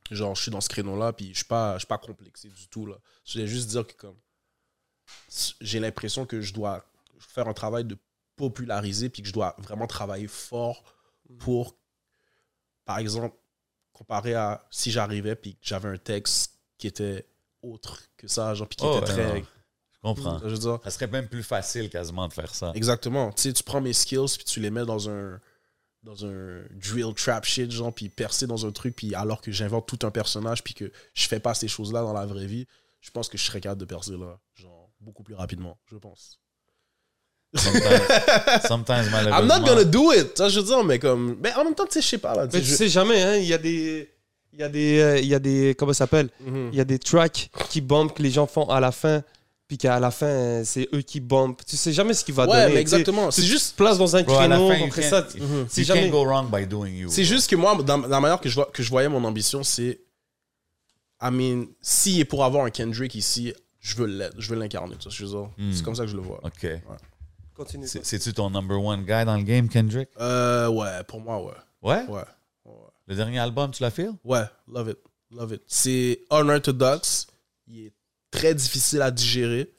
genre, 0.10 0.36
je 0.36 0.42
suis 0.42 0.52
dans 0.52 0.62
ce 0.62 0.70
créneau-là, 0.70 1.14
puis 1.14 1.30
je 1.30 1.36
suis 1.36 1.46
pas, 1.46 1.76
je 1.76 1.80
suis 1.80 1.88
pas 1.88 2.00
complexé 2.00 2.50
du 2.50 2.68
tout, 2.68 2.88
là. 2.88 2.98
Je 3.24 3.34
voulais 3.34 3.48
juste 3.48 3.70
dire 3.70 3.86
que, 3.86 3.94
comme, 3.94 4.20
j'ai 5.62 5.80
l'impression 5.80 6.26
que 6.26 6.42
je 6.42 6.54
dois 6.54 6.84
faire 7.20 7.48
un 7.48 7.54
travail 7.54 7.86
de 7.86 7.98
populariser, 8.36 9.10
puis 9.10 9.22
que 9.22 9.28
je 9.28 9.34
dois 9.34 9.56
vraiment 9.60 9.86
travailler 9.86 10.28
fort 10.28 10.84
pour 11.40 11.78
par 12.86 13.00
exemple, 13.00 13.36
comparé 13.92 14.36
à 14.36 14.66
si 14.70 14.92
j'arrivais 14.92 15.36
puis 15.36 15.56
que 15.56 15.66
j'avais 15.66 15.90
un 15.90 15.98
texte 15.98 16.60
qui 16.78 16.88
était 16.88 17.28
autre 17.62 18.04
que 18.18 18.28
ça, 18.28 18.54
genre, 18.54 18.68
puis 18.68 18.78
qui 18.78 18.86
Oh, 18.86 19.00
était 19.00 19.12
ouais, 19.12 19.42
très. 19.42 19.44
Comprends. 20.14 20.40
Je 20.44 20.50
veux 20.50 20.58
dire, 20.58 20.80
Ça 20.84 20.92
serait 20.92 21.08
même 21.08 21.28
plus 21.28 21.44
facile 21.44 21.90
quasiment 21.90 22.28
de 22.28 22.34
faire 22.34 22.54
ça. 22.54 22.72
Exactement. 22.76 23.32
Tu 23.32 23.42
sais, 23.44 23.54
tu 23.54 23.64
prends 23.64 23.82
mes 23.82 23.94
skills 23.94 24.36
puis 24.38 24.46
tu 24.46 24.60
les 24.60 24.70
mets 24.70 24.86
dans 24.86 25.10
un 25.10 25.40
dans 26.04 26.24
un 26.26 26.62
drill 26.72 27.14
trap 27.16 27.46
shit 27.46 27.72
genre 27.72 27.92
puis 27.92 28.10
percer 28.10 28.46
dans 28.46 28.66
un 28.68 28.72
truc 28.72 28.96
puis 28.96 29.16
alors 29.16 29.42
que 29.42 29.52
j'invente 29.52 29.88
tout 29.88 30.06
un 30.06 30.12
personnage 30.12 30.64
puis 30.64 30.76
que 30.76 30.92
je 31.16 31.28
fais 31.28 31.40
pas 31.40 31.56
ces 31.56 31.68
choses-là 31.68 32.02
dans 32.02 32.14
la 32.14 32.28
vraie 32.28 32.46
vie, 32.46 32.68
je 33.02 33.10
pense 33.10 33.28
que 33.28 33.38
je 33.40 33.44
serais 33.44 33.60
capable 33.60 33.82
de 33.82 33.86
percer 33.86 34.12
là, 34.12 34.38
genre 34.54 34.92
beaucoup 35.00 35.24
plus 35.24 35.34
rapidement, 35.34 35.80
je 35.92 35.98
pense. 35.98 36.40
Sometimes, 37.56 38.62
sometimes, 38.68 39.10
malheureusement. 39.12 39.40
I'm 39.40 39.48
not 39.48 39.66
gonna 39.68 39.84
do 39.86 40.12
it. 40.14 40.38
Ça 40.38 40.50
je 40.50 40.60
veux 40.60 40.66
dire 40.66 40.84
mais 40.84 41.00
comme 41.00 41.38
mais 41.42 41.54
en 41.54 41.64
même 41.64 41.74
temps 41.74 41.86
tu 41.86 41.94
sais 41.94 42.02
je 42.02 42.08
sais 42.08 42.18
pas 42.20 42.36
là, 42.36 42.48
tu 42.48 42.56
Mais 42.58 42.62
sais, 42.62 42.66
tu 42.66 42.72
je- 42.72 42.76
sais 42.78 42.90
jamais, 42.90 43.22
hein, 43.24 43.36
il 43.38 43.46
y 43.46 43.54
a 43.54 43.58
des. 43.58 44.12
Il 44.54 44.60
y 44.60 44.64
a 44.64 44.70
des. 44.70 45.00
euh, 45.00 45.18
Il 45.20 45.26
y 45.28 45.34
a 45.36 45.40
des. 45.40 45.76
Comment 45.78 45.92
ça 45.94 46.00
s'appelle? 46.00 46.30
Mhm. 46.42 46.70
Il 46.72 46.78
y 46.78 46.82
a 46.82 46.86
des 46.86 47.00
tracks 47.00 47.50
qui 47.70 47.82
bombent 47.82 48.14
que 48.14 48.22
les 48.22 48.30
gens 48.32 48.46
font 48.48 48.70
à 48.70 48.80
la 48.80 48.92
fin, 48.92 49.24
puis 49.68 49.78
qu'à 49.78 50.00
la 50.00 50.12
fin, 50.12 50.64
c'est 50.64 50.88
eux 50.94 51.02
qui 51.02 51.20
bombent. 51.20 51.56
Tu 51.68 51.76
sais 51.78 51.92
jamais 51.94 52.14
ce 52.14 52.24
qu'il 52.24 52.34
va 52.36 52.46
Ouais, 52.48 52.62
donner. 52.64 52.74
mais 52.76 52.82
exactement. 52.82 53.32
C'est 53.32 53.42
te 53.42 53.48
juste 53.48 53.76
places 53.76 53.98
dans 53.98 54.16
un 54.16 54.24
Bro, 54.24 54.36
créneau, 54.36 54.70
fin, 54.70 54.86
après 54.86 55.02
ça. 55.02 55.22
Mhm. 55.40 55.66
c'est 55.70 55.82
you 55.82 55.88
jamais- 55.88 56.02
can't 56.04 56.12
go 56.12 56.24
wrong 56.26 56.52
by 56.52 56.68
doing 56.68 56.92
you. 56.94 57.10
C'est 57.10 57.24
juste 57.24 57.50
que 57.50 57.56
moi, 57.56 57.76
dans, 57.82 57.98
dans 57.98 58.08
la 58.08 58.20
manière 58.20 58.40
que 58.40 58.50
je, 58.50 58.56
vois, 58.56 58.70
que 58.72 58.84
je 58.84 58.90
voyais 58.90 59.10
mon 59.10 59.24
ambition, 59.24 59.64
c'est. 59.64 60.02
I 61.22 61.32
mean, 61.32 61.68
s'il 61.82 62.20
est 62.20 62.26
pour 62.26 62.44
avoir 62.44 62.66
un 62.66 62.70
Kendrick 62.70 63.16
ici, 63.16 63.54
je 63.80 63.96
veux 63.96 64.06
l'être, 64.06 64.36
je 64.38 64.50
veux 64.50 64.60
l'incarner. 64.60 64.96
Hmm. 64.96 65.72
C'est 65.72 65.84
comme 65.84 65.96
ça 65.96 66.04
que 66.04 66.10
je 66.12 66.16
le 66.16 66.22
vois. 66.22 66.40
OK. 66.44 66.68
Continue. 67.56 67.88
C'est- 67.88 68.04
C'est-tu 68.06 68.34
ton 68.34 68.50
number 68.50 68.80
one 68.84 69.04
guy 69.06 69.24
dans 69.26 69.38
le 69.38 69.44
game, 69.44 69.70
Kendrick? 69.70 70.10
Euh, 70.20 70.68
ouais, 70.68 71.04
pour 71.08 71.22
moi, 71.22 71.42
ouais. 71.42 71.54
Ouais? 71.82 72.06
Ouais. 72.10 72.22
Ouais, 72.66 72.74
Le 73.08 73.16
dernier 73.16 73.40
album, 73.40 73.72
tu 73.72 73.82
l'as 73.82 73.92
fait? 73.92 74.10
ouais 74.26 74.44
love 74.68 74.90
it. 74.90 74.98
Love 75.32 75.54
it. 75.54 75.62
C'est 75.68 76.20
unorthodox. 76.32 77.28
Il 77.68 77.86
est 77.88 77.94
très 78.36 78.56
difficile 78.56 79.02
à 79.02 79.12
digérer. 79.12 79.72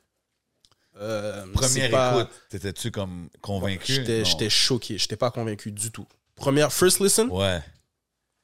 Euh, 0.98 1.44
Première 1.52 1.90
pas- 1.90 2.20
écoute, 2.22 2.34
t'étais-tu 2.48 2.90
comme 2.90 3.28
convaincu? 3.42 3.92
J'étais 4.24 4.48
choqué. 4.50 4.96
J'étais 4.98 5.16
pas 5.16 5.30
convaincu 5.30 5.70
du 5.70 5.90
tout. 5.90 6.06
Première, 6.34 6.72
first 6.72 7.00
listen? 7.00 7.28
Ouais. 7.30 7.60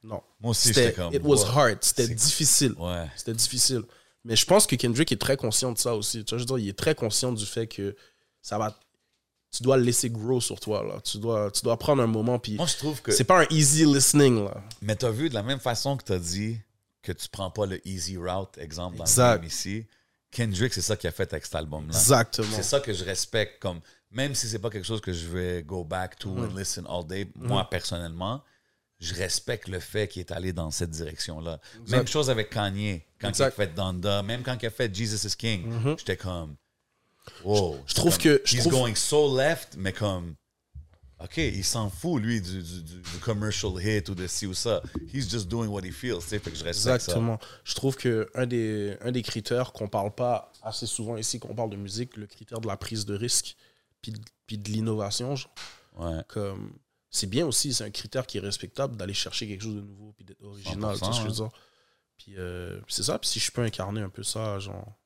Non. 0.03 0.21
Moi 0.39 0.51
aussi, 0.51 0.67
j'étais 0.69 0.81
C'était, 0.89 0.93
comme... 0.95 1.13
it 1.13 1.21
was 1.23 1.45
hard. 1.45 1.77
C'était 1.81 2.07
difficile. 2.07 2.73
Ouais. 2.77 3.07
C'était 3.15 3.33
difficile. 3.33 3.83
Mais 4.25 4.35
je 4.35 4.45
pense 4.45 4.67
que 4.67 4.75
Kendrick 4.75 5.11
est 5.11 5.19
très 5.21 5.35
conscient 5.37 5.71
de 5.71 5.77
ça 5.77 5.95
aussi. 5.95 6.23
Tu 6.23 6.29
vois, 6.35 6.37
je 6.37 6.43
veux 6.43 6.47
dire, 6.47 6.57
il 6.59 6.69
est 6.69 6.77
très 6.77 6.95
conscient 6.95 7.31
du 7.31 7.45
fait 7.45 7.67
que 7.67 7.95
ça 8.41 8.57
va. 8.57 8.77
Tu 9.51 9.63
dois 9.63 9.77
le 9.77 9.83
laisser 9.83 10.09
grow 10.09 10.41
sur 10.41 10.59
toi. 10.59 10.83
Là. 10.83 10.99
Tu, 11.01 11.17
dois, 11.19 11.51
tu 11.51 11.61
dois 11.63 11.77
prendre 11.77 12.01
un 12.01 12.07
moment. 12.07 12.39
Puis 12.39 12.55
Moi, 12.55 12.65
je 12.65 12.75
trouve 12.77 13.01
que... 13.01 13.11
c'est 13.11 13.23
pas 13.23 13.41
un 13.41 13.47
easy 13.49 13.85
listening. 13.85 14.45
Là. 14.45 14.63
Mais 14.81 14.95
t'as 14.95 15.11
vu, 15.11 15.29
de 15.29 15.33
la 15.33 15.43
même 15.43 15.59
façon 15.59 15.95
que 15.97 16.03
t'as 16.03 16.17
dit 16.19 16.57
que 17.01 17.11
tu 17.11 17.27
prends 17.29 17.51
pas 17.51 17.65
le 17.65 17.85
easy 17.87 18.17
route, 18.17 18.57
exemple, 18.57 18.97
dans 18.97 19.03
Exact. 19.03 19.33
le 19.33 19.37
game 19.39 19.47
ici, 19.47 19.85
Kendrick, 20.33 20.73
c'est 20.73 20.81
ça 20.81 20.95
qu'il 20.97 21.07
a 21.07 21.11
fait 21.11 21.31
avec 21.31 21.45
cet 21.45 21.55
album-là. 21.55 21.93
Exactement. 21.97 22.47
C'est 22.55 22.63
ça 22.63 22.79
que 22.79 22.91
je 22.93 23.03
respecte, 23.03 23.61
comme 23.61 23.79
même 24.11 24.35
si 24.35 24.47
c'est 24.47 24.59
pas 24.59 24.69
quelque 24.69 24.85
chose 24.85 25.01
que 25.01 25.13
je 25.13 25.27
vais 25.27 25.63
go 25.63 25.83
back 25.83 26.17
to 26.19 26.29
Mm. 26.29 26.43
and 26.51 26.57
listen 26.57 26.85
all 26.89 27.05
day, 27.05 27.27
moi, 27.35 27.67
personnellement, 27.69 28.43
je 28.99 29.13
respecte 29.15 29.67
le 29.67 29.79
fait 29.79 30.07
qu'il 30.07 30.19
est 30.21 30.31
allé 30.31 30.53
dans 30.53 30.71
cette 30.71 30.91
direction-là. 30.91 31.59
Même 31.89 32.07
chose 32.07 32.29
avec 32.29 32.49
Kanye, 32.49 33.03
quand 33.19 33.29
Exact. 33.29 33.53
il 33.57 33.61
a 33.61 33.65
fait 33.67 33.73
Donda, 33.73 34.21
même 34.23 34.43
quand 34.43 34.57
il 34.61 34.65
a 34.65 34.69
fait 34.69 34.93
Jesus 34.93 35.27
is 35.27 35.35
King, 35.35 35.65
Mhm. 35.67 35.95
j'étais 35.97 36.15
comme, 36.17 36.55
wow. 37.43 37.77
Je 37.87 37.93
trouve 37.93 38.13
Comme, 38.17 38.23
que- 38.23 38.41
je 38.45 38.55
He's 38.55 38.61
trouve- 38.61 38.73
going 38.73 38.95
so 38.95 39.35
left, 39.37 39.75
mais 39.77 39.93
comme, 39.93 40.35
OK, 41.23 41.37
il 41.37 41.63
s'en 41.63 41.89
fout, 41.89 42.21
lui, 42.21 42.41
du, 42.41 42.61
du, 42.61 43.01
commercial 43.21 43.71
hit 43.81 44.09
ou 44.09 44.15
de 44.15 44.27
ci 44.27 44.45
ou 44.45 44.53
ça. 44.53 44.81
He's 45.13 45.29
just 45.29 45.47
doing 45.47 45.67
what 45.67 45.81
he 45.81 45.91
feels, 45.91 46.19
tu 46.19 46.27
sais, 46.27 46.39
fait 46.39 46.51
que 46.51 46.57
je 46.57 46.63
respecte 46.63 46.95
Exactement. 46.95 47.39
Je 47.63 47.75
trouve 47.75 47.95
que 47.95 48.29
un 48.35 48.45
des, 48.45 48.97
un 49.01 49.11
des 49.11 49.21
critères 49.21 49.71
qu'on 49.71 49.87
parle 49.87 50.13
pas 50.13 50.51
assez 50.61 50.85
souvent 50.85 51.15
ici, 51.15 51.39
quand 51.39 51.49
on 51.49 51.55
parle 51.55 51.69
de 51.69 51.77
musique, 51.77 52.17
le 52.17 52.27
critère 52.27 52.59
de 52.59 52.67
la 52.67 52.75
prise 52.75 53.05
de 53.05 53.15
risque, 53.15 53.55
puis, 54.01 54.11
de- 54.11 54.19
puis 54.47 54.57
de 54.57 54.69
l'innovation. 54.69 55.35
Ouais. 55.95 56.21
comme 56.27 56.73
c'est 57.09 57.27
bien 57.27 57.45
aussi, 57.45 57.73
c'est 57.73 57.83
un 57.83 57.91
critère 57.91 58.25
qui 58.25 58.39
est 58.39 58.41
respectable 58.41 58.97
d'aller 58.97 59.13
chercher 59.13 59.47
quelque 59.47 59.61
chose 59.61 59.75
de 59.75 59.81
nouveau 59.81 60.13
puis 60.13 60.25
d'être 60.25 60.43
original, 60.43 60.97
tu 60.97 61.05
sais 61.05 61.13
je 61.13 61.21
veux 61.21 61.31
dire. 61.31 61.49
Puis 62.17 62.33
euh, 62.37 62.81
c'est 62.87 63.03
ça, 63.03 63.19
puis 63.19 63.29
si 63.29 63.39
je 63.39 63.51
peux 63.51 63.61
incarner 63.61 64.01
un 64.01 64.09
peu 64.09 64.23
ça, 64.23 64.59
genre, 64.59 64.99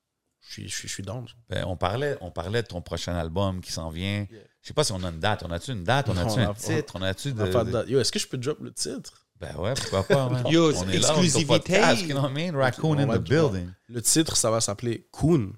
je 0.47 0.51
suis, 0.53 0.69
je 0.69 0.75
suis, 0.75 0.87
je 0.87 0.93
suis 0.93 1.03
down. 1.03 1.27
genre. 1.27 1.37
Ben, 1.49 1.63
on, 1.65 1.75
parlait, 1.75 2.17
on 2.21 2.31
parlait 2.31 2.61
de 2.61 2.67
ton 2.67 2.81
prochain 2.81 3.15
album 3.15 3.61
qui 3.61 3.71
s'en 3.71 3.89
vient. 3.89 4.25
Yeah. 4.31 4.41
Je 4.61 4.67
sais 4.69 4.73
pas 4.73 4.83
si 4.83 4.91
on 4.91 5.03
a 5.03 5.09
une 5.09 5.19
date. 5.19 5.43
On 5.45 5.51
a-tu 5.51 5.71
une 5.71 5.83
date? 5.83 6.09
On 6.09 6.17
a-tu 6.17 6.39
un 6.39 6.49
a- 6.51 6.53
titre? 6.53 6.93
On 6.95 7.01
a-tu 7.01 7.33
de. 7.33 7.43
de. 7.45 7.89
Yo, 7.89 7.99
est-ce 7.99 8.11
que 8.11 8.19
je 8.19 8.27
peux 8.27 8.37
drop 8.37 8.59
le 8.61 8.71
titre? 8.73 9.27
Ben 9.39 9.55
ouais, 9.57 9.73
pourquoi 9.75 10.03
pas, 10.03 10.29
man. 10.29 10.47
Yo, 10.49 10.73
on 10.75 10.87
est 10.89 10.97
là, 10.97 11.09
on 11.15 11.17
est 11.17 11.19
au 11.19 11.23
exclusivité. 11.23 11.45
podcast, 11.45 12.01
you 12.01 12.07
know 12.09 12.21
what 12.21 12.29
I 12.31 12.33
mean? 12.51 12.55
Raccoon 12.57 12.97
On 12.97 12.99
in 12.99 13.17
the 13.17 13.21
building. 13.21 13.69
Le 13.87 14.01
titre, 14.01 14.35
ça 14.35 14.49
va 14.49 14.59
s'appeler 14.61 15.07
Coon. 15.11 15.53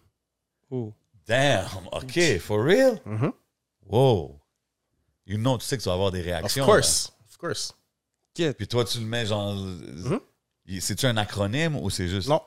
Oh. 0.70 0.94
Damn, 1.26 1.66
OK, 1.92 2.40
for 2.40 2.62
real? 2.64 3.00
Mhm. 3.06 3.32
Wow. 3.86 4.40
You 5.26 5.38
know, 5.38 5.58
tu 5.60 5.66
sais 5.66 5.78
que 5.78 5.84
tu 5.84 5.88
vas 5.90 5.94
avoir 5.94 6.12
des 6.12 6.20
Of 6.20 6.26
réactions. 6.26 6.66
course. 6.66 7.14
Of 7.30 7.38
course. 7.38 7.74
Puis 8.34 8.68
toi, 8.68 8.84
tu 8.86 9.00
le 9.00 9.06
mets 9.06 9.26
genre. 9.26 9.56
il- 10.66 10.82
C'est-tu 10.82 11.06
un 11.06 11.18
acronyme 11.18 11.76
ou 11.76 11.90
c'est 11.90 12.08
juste. 12.08 12.28
Mm-hmm. 12.28 12.32
Non. 12.32 12.42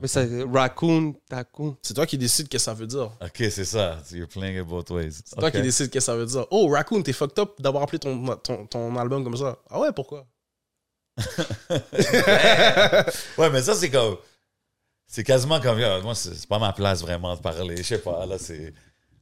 Mais 0.00 0.08
ça, 0.08 0.22
raccoon, 0.52 1.14
tacoon. 1.28 1.76
c'est 1.82 1.94
toi 1.94 2.06
qui 2.06 2.18
décides 2.18 2.48
qu'est-ce 2.48 2.64
que 2.66 2.70
ça 2.70 2.74
veut 2.74 2.86
dire. 2.86 3.10
OK, 3.20 3.36
c'est 3.50 3.64
ça. 3.64 3.98
You're 4.12 4.28
playing 4.28 4.60
it 4.60 4.66
both 4.66 4.90
ways. 4.90 5.12
C'est 5.24 5.36
toi 5.38 5.50
qui 5.50 5.62
décides 5.62 5.90
qu'est-ce 5.90 6.06
que 6.06 6.12
ça 6.12 6.16
veut 6.16 6.26
dire. 6.26 6.46
Oh, 6.50 6.68
Raccoon, 6.68 7.02
t'es 7.02 7.12
fucked 7.12 7.38
up 7.38 7.60
d'avoir 7.60 7.82
appelé 7.84 7.98
ton, 7.98 8.36
ton, 8.36 8.66
ton 8.66 8.96
album 8.96 9.24
comme 9.24 9.36
ça. 9.36 9.58
Ah 9.70 9.80
ouais, 9.80 9.92
pourquoi? 9.92 10.26
Ouais, 13.38 13.50
mais 13.50 13.62
ça, 13.62 13.74
c'est 13.74 13.90
comme. 13.90 14.16
C'est 15.06 15.24
quasiment 15.24 15.60
comme. 15.60 15.78
yo, 15.78 16.02
moi, 16.02 16.14
c'est 16.14 16.34
c'est 16.34 16.48
pas 16.48 16.58
ma 16.58 16.72
place 16.72 17.00
vraiment 17.02 17.34
de 17.34 17.40
parler. 17.40 17.76
Je 17.78 17.82
sais 17.82 17.98
pas, 17.98 18.26
là, 18.26 18.36
c'est. 18.38 18.72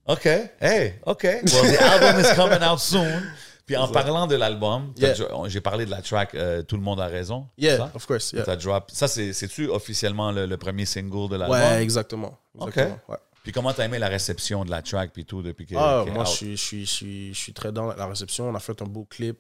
OK, 0.07 0.27
hey, 0.61 0.95
OK. 1.07 1.23
Well, 1.23 1.43
the 1.45 1.81
album 1.81 2.21
is 2.21 2.35
coming 2.35 2.63
out 2.63 2.79
soon. 2.81 3.23
Puis 3.69 3.77
en 3.77 3.87
parlant 3.87 4.27
de 4.27 4.35
l'album, 4.35 4.93
Yeah. 4.97 5.15
j'ai 5.47 5.61
parlé 5.61 5.85
de 5.87 5.91
la 5.91 6.03
track 6.03 6.35
euh, 6.35 6.63
Tout 6.63 6.77
le 6.77 6.83
monde 6.83 7.01
a 7.01 7.07
raison. 7.07 7.47
Yeah, 7.57 7.77
ça? 7.77 7.91
of 7.95 8.05
course. 8.07 8.33
yeah. 8.33 8.43
T'as 8.45 8.57
drop. 8.57 8.91
Ça, 8.93 9.07
c'est- 9.07 9.33
c'est-tu 9.33 9.69
officiellement 9.69 10.33
le, 10.33 10.47
le 10.47 10.57
premier 10.57 10.87
single 10.87 11.29
de 11.29 11.37
l'album? 11.37 11.57
Ouais, 11.59 11.83
exactement. 11.83 12.37
exactement 12.61 12.99
ouais. 13.09 13.17
Puis 13.45 13.53
comment 13.53 13.73
t'as 13.73 13.85
aimé 13.85 13.99
la 13.99 14.09
réception 14.09 14.65
de 14.65 14.71
la 14.71 14.83
track 14.83 15.13
puis 15.13 15.25
tout 15.25 15.43
depuis 15.43 15.65
que. 15.67 15.75
Ah, 15.77 16.05
moi, 16.13 16.25
je 16.25 16.31
suis, 16.31 16.57
je, 16.57 16.63
suis, 16.65 16.87
je, 16.87 16.91
suis, 16.93 17.35
je 17.35 17.39
suis 17.39 17.53
très 17.53 17.71
dans 17.71 17.87
la 17.95 18.07
réception. 18.07 18.49
On 18.49 18.55
a 18.55 18.59
fait 18.59 18.81
un 18.83 18.87
beau 18.87 19.05
clip. 19.05 19.39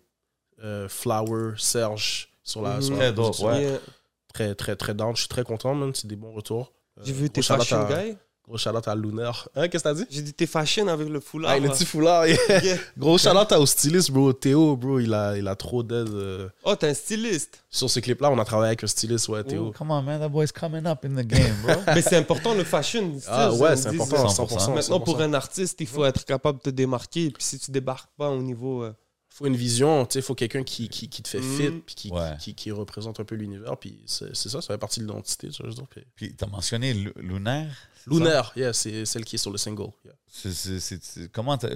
euh, 0.62 0.88
Flower, 0.88 1.52
Serge, 1.56 2.28
sur 2.42 2.62
la, 2.62 2.74
Mhm. 2.76 2.82
sur 2.82 2.92
la 2.94 2.98
Très 2.98 3.12
dope, 3.12 3.38
ouais. 3.40 3.62
Yeah. 3.62 3.78
Très, 4.34 4.54
très, 4.54 4.76
très 4.76 4.94
down. 4.94 5.14
Je 5.14 5.20
suis 5.20 5.28
très 5.28 5.44
content, 5.44 5.74
man. 5.74 5.92
C'est 5.94 6.06
des 6.06 6.16
bons 6.16 6.32
retours. 6.32 6.72
Euh, 6.98 7.02
J'ai 7.04 7.12
vu 7.12 7.24
gros 7.26 7.32
tes 7.32 7.42
fashion 7.42 7.86
guys. 7.88 8.16
Gros 8.48 8.56
shout-out 8.56 8.88
à 8.88 8.94
Lunaire. 8.94 9.46
Hein, 9.54 9.68
qu'est-ce 9.68 9.84
que 9.84 9.88
t'as 9.90 9.94
dit? 9.94 10.06
J'ai 10.10 10.22
dit 10.22 10.32
tes 10.32 10.46
fashion 10.46 10.88
avec 10.88 11.06
le 11.08 11.20
foulard. 11.20 11.50
Ah, 11.52 11.58
le 11.58 11.68
petit 11.68 11.84
foulard. 11.84 12.26
yeah. 12.26 12.36
Yeah. 12.62 12.76
Gros 12.98 13.18
shout-out 13.18 13.52
au 13.52 13.66
styliste, 13.66 14.10
bro. 14.10 14.32
Théo, 14.32 14.74
bro, 14.74 14.98
il 15.00 15.12
a, 15.12 15.36
il 15.36 15.46
a 15.46 15.54
trop 15.54 15.82
d'aide. 15.82 16.08
euh. 16.08 16.48
Oh, 16.64 16.74
t'es 16.74 16.88
un 16.88 16.94
styliste. 16.94 17.62
Sur 17.68 17.90
ce 17.90 18.00
clip-là, 18.00 18.30
on 18.30 18.38
a 18.38 18.44
travaillé 18.46 18.68
avec 18.68 18.82
un 18.84 18.86
styliste, 18.86 19.28
ouais, 19.28 19.44
Théo. 19.44 19.66
Oh, 19.68 19.74
come 19.76 19.90
on, 19.90 20.00
man, 20.02 20.18
that 20.18 20.28
boy's 20.30 20.50
coming 20.50 20.86
up 20.86 21.04
in 21.04 21.10
the 21.10 21.26
game, 21.26 21.54
bro. 21.62 21.74
Mais 21.94 22.00
c'est 22.00 22.16
important 22.16 22.54
le 22.54 22.64
fashion. 22.64 23.12
Ah 23.28 23.50
style, 23.50 23.60
ouais, 23.62 23.76
c'est 23.76 23.88
important, 23.88 24.26
100%. 24.26 24.48
100%. 24.48 24.74
Maintenant, 24.74 24.98
100%. 24.98 25.04
pour 25.04 25.20
un 25.20 25.34
artiste, 25.34 25.78
il 25.80 25.86
faut 25.86 26.04
être 26.06 26.24
capable 26.24 26.58
de 26.58 26.62
te 26.64 26.70
démarquer. 26.70 27.30
Puis 27.30 27.44
si 27.44 27.58
tu 27.58 27.70
débarques 27.70 28.08
pas 28.16 28.30
au 28.30 28.40
niveau. 28.40 28.82
euh, 28.84 28.92
faut 29.38 29.46
une 29.46 29.56
vision, 29.56 30.04
tu 30.04 30.14
sais, 30.14 30.22
faut 30.22 30.34
quelqu'un 30.34 30.64
qui, 30.64 30.88
qui, 30.88 31.08
qui 31.08 31.22
te 31.22 31.28
fait 31.28 31.40
fit, 31.40 31.68
Mm. 31.68 31.80
puis 31.86 31.94
qui, 31.94 32.10
Ouais. 32.10 32.34
qui, 32.40 32.54
qui 32.54 32.72
représente 32.72 33.20
un 33.20 33.24
peu 33.24 33.36
l'univers, 33.36 33.76
puis 33.76 34.00
c'est 34.04 34.34
c'est 34.34 34.48
ça, 34.48 34.60
ça 34.60 34.74
fait 34.74 34.78
partie 34.78 34.98
de 35.00 35.04
l'identité, 35.06 35.48
tu 35.48 35.62
vois, 35.62 35.70
je 35.70 35.76
veux 35.76 35.82
dire. 35.82 35.86
Puis- 35.88 36.04
Puis 36.16 36.34
t'as 36.34 36.46
mentionné 36.48 36.92
Lu- 36.92 37.12
Lunaire. 37.16 37.70
Lunaire, 38.08 38.52
yeah, 38.56 38.72
c'est 38.72 39.04
celle 39.04 39.24
qui 39.24 39.36
est 39.36 39.38
sur 39.38 39.52
le 39.52 39.58
single. 39.58 39.90
yeah. 40.04 40.14
C'est- 40.26 40.52
c'est- 40.52 40.80
c'est- 40.80 41.04
c'est- 41.04 41.28
Comment 41.30 41.56
t'as- 41.56 41.68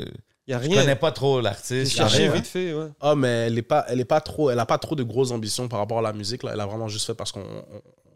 y 0.48 0.52
a 0.52 0.60
Je 0.60 0.68
rien. 0.68 0.80
connais 0.80 0.96
pas 0.96 1.12
trop 1.12 1.36
J'ai 1.38 1.42
l'artiste. 1.44 1.92
cherché 1.96 2.18
rien, 2.24 2.30
hein? 2.32 2.34
vite 2.34 2.46
fait, 2.46 2.74
ouais. 2.74 2.88
Ah, 3.00 3.14
mais 3.14 3.28
elle 3.46 3.56
est 3.58 3.62
pas, 3.62 3.84
elle 3.88 4.00
est 4.00 4.04
pas 4.04 4.20
trop, 4.20 4.50
elle 4.50 4.58
a 4.58 4.66
pas 4.66 4.78
trop 4.78 4.96
de 4.96 5.02
grosses 5.04 5.30
ambitions 5.30 5.68
par 5.68 5.78
rapport 5.78 5.98
à 6.00 6.02
la 6.02 6.12
musique, 6.12 6.42
là. 6.42 6.50
Elle 6.54 6.60
a 6.60 6.66
vraiment 6.66 6.88
juste 6.88 7.06
fait 7.06 7.14
parce 7.14 7.30
qu'on. 7.30 7.44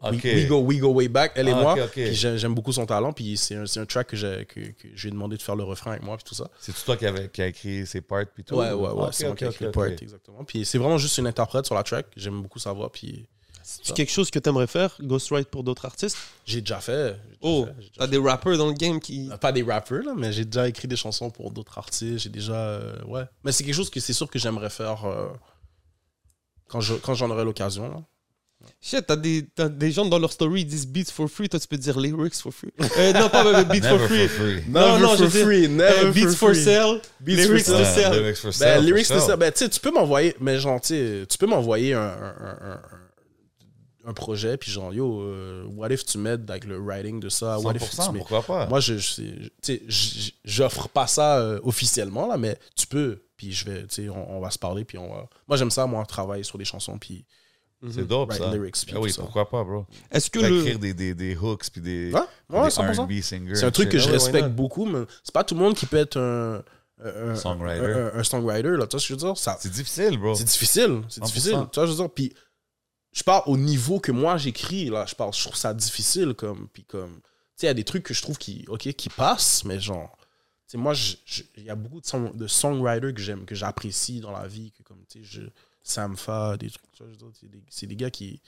We, 0.03 0.21
we 0.23 0.47
go, 0.47 0.59
we 0.61 0.77
go 0.79 0.89
way 0.93 1.07
back, 1.07 1.31
elle 1.35 1.47
et 1.47 1.51
Ah, 1.51 1.61
moi. 1.61 1.75
j'aime 1.95 2.53
beaucoup 2.53 2.71
son 2.71 2.85
talent, 2.85 3.13
puis 3.13 3.35
c'est 3.37 3.55
un, 3.55 3.65
c'est 3.65 3.79
un 3.79 3.85
track 3.85 4.07
que 4.07 4.15
j'ai 4.15 4.45
que, 4.45 4.59
que 4.59 4.87
j'ai 4.93 5.09
demandé 5.09 5.37
de 5.37 5.41
faire 5.41 5.55
le 5.55 5.63
refrain 5.63 5.91
avec 5.91 6.03
moi, 6.03 6.15
puis 6.17 6.23
tout 6.23 6.35
ça. 6.35 6.49
C'est 6.59 6.73
toi 6.85 6.95
qui, 6.97 7.05
avait, 7.05 7.29
qui 7.29 7.41
a 7.41 7.47
écrit 7.47 7.85
ses 7.87 8.01
parts 8.01 8.25
puis 8.33 8.43
tout? 8.43 8.55
Ouais, 8.55 8.71
ouais, 8.71 8.89
ouais, 8.91 9.07
c'est 9.11 9.25
moi 9.25 9.35
qui 9.35 9.43
ai 9.43 9.47
ok, 9.47 9.53
écrit 9.53 9.65
le 9.65 9.69
ok. 9.69 9.75
part, 9.75 9.85
exactement. 9.87 10.43
Puis 10.43 10.65
c'est 10.65 10.77
vraiment 10.77 10.97
juste 10.97 11.17
une 11.17 11.27
interprète 11.27 11.65
sur 11.65 11.75
la 11.75 11.83
track, 11.83 12.05
j'aime 12.15 12.41
beaucoup 12.41 12.59
sa 12.59 12.71
voix, 12.73 12.91
puis 12.91 13.27
C'est 13.63 13.93
quelque 13.95 14.11
chose 14.11 14.29
que 14.31 14.39
t'aimerais 14.39 14.67
faire, 14.67 14.95
ghostwrite 15.01 15.49
pour 15.49 15.63
d'autres 15.63 15.85
artistes? 15.85 16.17
J'ai 16.45 16.61
déjà 16.61 16.79
fait. 16.79 17.15
j'ai 17.15 17.37
déjà 17.37 17.37
Oh, 17.41 17.67
t'as 17.97 18.07
des 18.07 18.17
rappers 18.17 18.57
dans 18.57 18.67
le 18.67 18.73
game 18.73 18.99
qui. 18.99 19.29
Pas 19.41 19.51
des 19.51 19.63
rappers, 19.63 20.03
là, 20.03 20.13
mais 20.15 20.31
j'ai 20.31 20.45
déjà 20.45 20.69
écrit 20.69 20.87
des 20.87 20.95
chansons 20.95 21.29
pour 21.31 21.51
d'autres 21.51 21.77
artistes. 21.77 22.19
J'ai 22.19 22.29
déjà. 22.29 22.53
euh, 22.53 23.03
ouais. 23.05 23.23
Mais 23.43 23.51
c'est 23.51 23.63
quelque 23.65 23.75
chose 23.75 23.89
que 23.89 23.99
c'est 23.99 24.13
sûr 24.13 24.29
que 24.29 24.39
j'aimerais 24.39 24.69
faire 24.69 25.03
euh, 25.05 25.27
quand 26.69 26.79
je- 26.81 26.95
quand 26.95 27.13
j'en 27.13 27.29
aurai 27.29 27.43
l'occasion. 27.43 28.05
Shit, 28.81 29.05
t'as 29.07 29.15
des, 29.15 29.47
t'as 29.55 29.69
des 29.69 29.91
gens 29.91 30.05
dans 30.05 30.19
leur 30.19 30.31
story, 30.31 30.61
ils 30.61 30.65
disent 30.65 30.87
beats 30.87 31.11
for 31.11 31.29
free. 31.29 31.49
Toi, 31.49 31.59
tu 31.59 31.67
peux 31.67 31.77
dire 31.77 31.99
lyrics 31.99 32.35
for 32.35 32.53
free. 32.53 32.71
Euh, 32.97 33.13
non, 33.13 33.29
pas 33.29 33.45
euh, 33.45 33.63
beats 33.63 33.81
for 33.87 33.97
Never 33.99 34.07
free. 34.07 34.27
for 34.27 34.37
free. 34.45 34.63
Non, 34.69 34.79
Never 34.93 35.01
non, 35.01 35.07
for 35.09 35.17
je 35.17 35.25
dire, 35.25 35.45
free, 35.45 35.67
never 35.69 36.11
beats 36.11 36.35
for 36.35 36.49
free. 36.51 36.63
sale. 36.63 37.01
Beats 37.19 37.35
lyrics 37.35 37.65
for 37.65 37.85
sale. 37.85 38.13
lyrics 38.13 38.37
for 38.37 38.47
Ben, 38.51 38.53
sale, 38.53 38.85
lyrics 38.85 39.07
for 39.07 39.15
de 39.15 39.19
sale. 39.21 39.29
ça, 39.29 39.35
ben, 39.37 39.51
tu 39.51 39.59
sais, 39.59 39.69
tu 39.69 39.79
peux 39.79 39.91
m'envoyer, 39.91 40.35
mais 40.39 40.59
genre, 40.59 40.79
tu 40.81 41.25
peux 41.39 41.47
m'envoyer 41.47 41.93
un, 41.93 42.01
un, 42.01 42.57
un, 42.71 42.81
un- 44.05 44.13
projet, 44.13 44.55
puis 44.57 44.71
genre, 44.71 44.93
yo, 44.93 45.21
euh, 45.21 45.65
what 45.75 45.89
if 45.91 46.05
tu 46.05 46.17
m'aides 46.17 46.49
avec 46.49 46.63
le 46.65 46.77
writing 46.79 47.19
de 47.19 47.27
ça? 47.29 47.59
What 47.59 47.73
if 47.75 47.89
tu 47.89 47.95
100%, 47.97 48.11
m'aides- 48.13 48.17
pourquoi 48.19 48.41
pas? 48.41 48.65
Moi, 48.67 48.79
je, 48.79 48.97
je, 48.97 49.15
tu 49.15 49.51
sais, 49.61 49.81
j- 49.87 50.33
j'offre 50.45 50.87
pas 50.87 51.07
ça 51.07 51.39
euh, 51.39 51.59
officiellement, 51.63 52.25
là, 52.27 52.37
mais 52.37 52.57
tu 52.75 52.87
peux, 52.87 53.21
puis 53.35 53.51
je 53.51 53.65
vais, 53.65 53.81
tu 53.87 54.03
sais, 54.03 54.09
on, 54.09 54.37
on 54.37 54.39
va 54.39 54.49
se 54.49 54.57
parler, 54.59 54.85
puis 54.85 54.97
on 54.97 55.09
va... 55.13 55.27
Moi, 55.47 55.57
j'aime 55.57 55.71
ça, 55.71 55.85
moi, 55.87 56.05
travailler 56.05 56.43
sur 56.43 56.57
des 56.57 56.63
chansons, 56.65 56.97
puis... 56.97 57.25
c'est 57.91 58.07
dope, 58.07 58.29
write 58.31 58.41
ça. 58.41 58.51
lyrics, 58.53 58.75
puis 58.85 58.93
Ah 58.95 58.99
oui, 58.99 59.11
ça. 59.11 59.21
pourquoi 59.21 59.49
pas, 59.49 59.63
bro? 59.63 59.85
Est-ce 60.11 60.29
que 60.29 60.39
le. 60.39 60.59
écrire 60.61 60.79
des, 60.79 60.93
des, 60.93 61.13
des 61.13 61.35
hooks 61.35 61.69
puis 61.71 61.81
des, 61.81 62.11
Ouais, 62.11 62.19
ouais, 62.49 62.63
des 62.63 62.69
100%. 62.69 63.01
R&B 63.05 63.21
singers. 63.21 63.55
C'est 63.55 63.65
un 63.65 63.71
truc 63.71 63.89
que 63.89 63.99
je 63.99 64.09
Ah 64.09 64.13
respecte 64.13 64.47
not? 64.47 64.53
beaucoup, 64.53 64.85
mais 64.85 65.05
c'est 65.23 65.33
pas 65.33 65.43
tout 65.43 65.53
le 65.55 65.61
monde 65.61 65.75
qui 65.75 65.85
peut 65.85 65.97
être 65.97 66.17
un... 66.19 66.63
un- 67.03 67.35
Songwriter. 67.35 67.85
Un, 67.85 68.05
un- 68.07 68.19
un 68.19 68.23
songwriter, 68.23 68.71
là, 68.77 68.87
tu 68.87 68.91
vois 68.91 68.99
ce 68.99 69.07
que 69.07 69.07
je 69.09 69.13
veux 69.13 69.17
dire? 69.27 69.37
Ça, 69.37 69.57
C'est 69.59 69.71
difficile, 69.71 70.17
bro. 70.17 70.33
C'est 70.35 70.43
difficile. 70.45 71.01
C'est 71.09 71.21
100%. 71.21 71.25
difficile. 71.25 71.51
Tu 71.71 71.79
vois, 71.79 71.85
je 71.85 71.91
veux 71.91 71.97
dire, 71.97 72.09
puis 72.09 72.33
je 73.13 73.23
parle 73.23 73.43
au 73.45 73.57
niveau 73.57 73.99
que 73.99 74.11
moi 74.11 74.37
j'écris, 74.37 74.89
là. 74.89 75.05
Je 75.07 75.13
parle, 75.15 75.33
je 75.33 75.41
trouve 75.43 75.55
ça 75.55 75.73
difficile, 75.73 76.33
comme. 76.33 76.67
Puis 76.73 76.83
comme. 76.83 77.19
Tu 77.21 77.61
sais, 77.61 77.67
il 77.67 77.69
y 77.69 77.71
a 77.71 77.73
des 77.75 77.83
trucs 77.83 78.03
que 78.03 78.13
je 78.13 78.21
trouve 78.21 78.37
qui, 78.37 78.65
ok, 78.67 78.91
qui 78.93 79.09
passent, 79.09 79.63
mais 79.65 79.79
genre. 79.79 80.15
Tu 80.67 80.71
sais, 80.73 80.77
moi, 80.77 80.93
il 81.55 81.63
y 81.63 81.69
a 81.69 81.75
beaucoup 81.75 82.01
de, 82.01 82.05
song, 82.05 82.35
de 82.35 82.45
songwriters 82.45 83.13
que 83.13 83.21
j'aime, 83.21 83.45
que 83.45 83.55
j'apprécie 83.55 84.19
dans 84.19 84.31
la 84.31 84.47
vie, 84.47 84.71
que 84.77 84.83
comme, 84.83 85.03
tu 85.09 85.19
sais, 85.19 85.23
je. 85.23 85.41
Samfa, 85.89 86.57
des 86.57 86.69
trucs. 86.69 86.85
c'est 87.33 87.49
des, 87.49 87.63
c'est 87.69 87.87
des 87.87 87.95
gars 87.95 88.09
qui. 88.09 88.41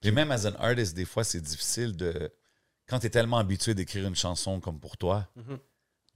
Puis 0.00 0.12
même 0.12 0.30
as 0.30 0.46
an 0.46 0.52
artist, 0.58 0.94
des 0.94 1.04
fois, 1.04 1.24
c'est 1.24 1.40
difficile 1.40 1.96
de. 1.96 2.30
Quand 2.86 3.00
tu 3.00 3.06
es 3.06 3.10
tellement 3.10 3.38
habitué 3.38 3.74
d'écrire 3.74 4.06
une 4.06 4.14
chanson 4.14 4.60
comme 4.60 4.78
pour 4.78 4.96
toi, 4.96 5.26
Mhm. 5.36 5.58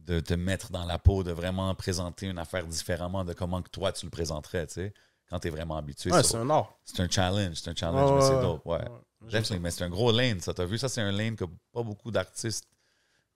de 0.01 0.20
te 0.20 0.35
mettre 0.35 0.70
dans 0.70 0.85
la 0.87 0.99
peau, 0.99 1.22
de 1.24 1.33
vraiment 1.33 1.74
présenter 1.74 2.26
une 2.26 2.39
affaire 2.39 2.66
différemment 2.66 3.24
de 3.24 3.33
comment 3.33 3.61
que 3.62 3.68
toi 3.70 3.93
tu 3.93 4.07
le 4.07 4.11
présenterais, 4.11 4.66
tu 4.66 4.74
sais. 4.74 4.95
Quand 5.28 5.39
tu 5.41 5.49
es 5.49 5.51
vraiment 5.51 5.76
habitué. 5.76 6.11
Ouais, 6.11 6.22
c'est 6.22 6.37
un 6.37 6.49
art. 6.51 6.76
c'est 6.85 7.01
un 7.01 7.09
challenge, 7.09 7.57
c'est 7.57 7.70
un 7.70 7.74
challenge, 7.76 8.11
mais 8.12 8.20
c'est 8.20 8.41
dope, 8.41 8.64
ouais. 8.66 8.78
ouais. 8.78 9.31
Definitely, 9.31 9.59
mais 9.61 9.70
c'est 9.70 9.85
un 9.85 9.91
gros 9.91 10.11
lane, 10.11 10.41
ça. 10.41 10.53
T'as 10.55 10.64
vu, 10.64 10.78
ça, 10.78 10.89
c'est 10.89 11.03
un 11.03 11.12
lane 11.12 11.37
que 11.37 11.45
pas 11.72 11.83
beaucoup 11.83 12.11
d'artistes 12.11 12.64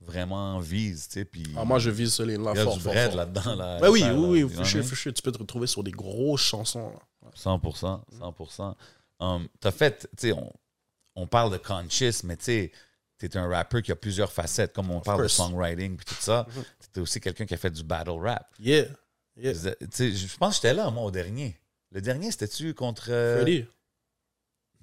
vraiment 0.01 0.59
visent, 0.59 1.07
tu 1.09 1.14
sais. 1.20 1.24
Puis 1.24 1.45
Ah, 1.57 1.64
moi, 1.64 1.78
je 1.78 1.90
vise 1.90 2.12
ce 2.14 2.22
lane-là 2.22 2.53
il 2.55 2.59
y 2.59 2.61
a 2.61 2.64
fort, 2.64 2.76
du 2.76 2.82
fort, 2.82 2.95
là-dedans. 2.95 3.55
Là, 3.55 3.78
Ouais, 3.80 3.88
oui, 3.88 4.03
oui, 4.03 4.42
oui. 4.45 4.82
Tu 5.14 5.22
peux 5.22 5.32
te 5.32 5.38
retrouver 5.38 5.66
sur 5.66 5.82
des 5.84 5.92
grosses 5.92 6.40
chansons. 6.42 6.90
là. 6.90 6.99
100%, 7.37 8.03
100%. 8.20 8.75
Um, 9.20 9.49
t'as 9.61 9.70
fait, 9.70 10.09
tu 10.16 10.29
sais, 10.29 10.33
on, 10.33 10.53
on 11.16 11.27
parle 11.27 11.53
de 11.53 11.57
conscious, 11.59 12.25
mais 12.25 12.37
tu 12.37 12.45
sais, 12.45 12.72
t'es 13.18 13.37
un 13.37 13.49
rappeur 13.49 13.81
qui 13.83 13.93
a 13.93 13.97
plusieurs 13.97 14.33
facettes, 14.33 14.72
comme 14.75 14.91
on 14.91 15.01
parle 15.01 15.20
course. 15.20 15.33
de 15.39 15.43
songwriting 15.43 15.97
puis 15.97 16.05
tout 16.05 16.20
ça. 16.20 16.47
T'es 16.93 17.01
aussi 17.01 17.20
quelqu'un 17.20 17.47
qui 17.47 17.55
a 17.55 17.57
fait 17.57 17.70
du 17.70 17.83
battle 17.83 18.18
rap. 18.20 18.47
Yeah. 18.59 18.87
Yeah. 19.37 19.53
Je 19.55 20.37
pense 20.37 20.57
que 20.59 20.62
j'étais 20.68 20.75
là, 20.75 20.91
moi, 20.91 21.05
au 21.05 21.11
dernier. 21.11 21.59
Le 21.91 22.01
dernier, 22.01 22.31
c'était-tu 22.31 22.75
contre... 22.75 23.07
euh, 23.11 23.37
Freddy. 23.43 23.66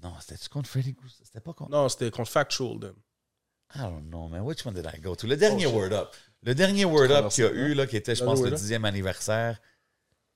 Non, 0.01 0.13
c'était-tu 0.19 0.49
contre 0.49 0.69
Freddy? 0.69 0.95
C'était 1.23 1.39
pas 1.41 1.53
contre... 1.53 1.71
Non, 1.71 1.87
c'était 1.89 2.09
contre 2.09 2.31
Factual, 2.31 2.79
then. 2.79 2.93
I 3.75 3.79
don't 3.79 4.09
know, 4.09 4.27
man. 4.27 4.41
Which 4.41 4.65
one 4.65 4.73
did 4.73 4.85
I 4.93 4.99
go 4.99 5.15
to? 5.15 5.27
Le 5.27 5.37
dernier 5.37 5.67
Oh. 5.67 5.71
Word 5.77 5.93
Up. 5.93 6.13
Le 6.43 6.55
dernier 6.55 6.85
Word 6.85 7.11
Up 7.11 7.29
qu'il 7.31 7.43
y 7.43 7.47
a 7.47 7.51
eu, 7.51 7.73
là, 7.73 7.85
qui 7.85 7.95
était, 7.97 8.15
je 8.15 8.23
pense, 8.23 8.41
le 8.41 8.51
dixième 8.51 8.83
anniversaire. 8.85 9.59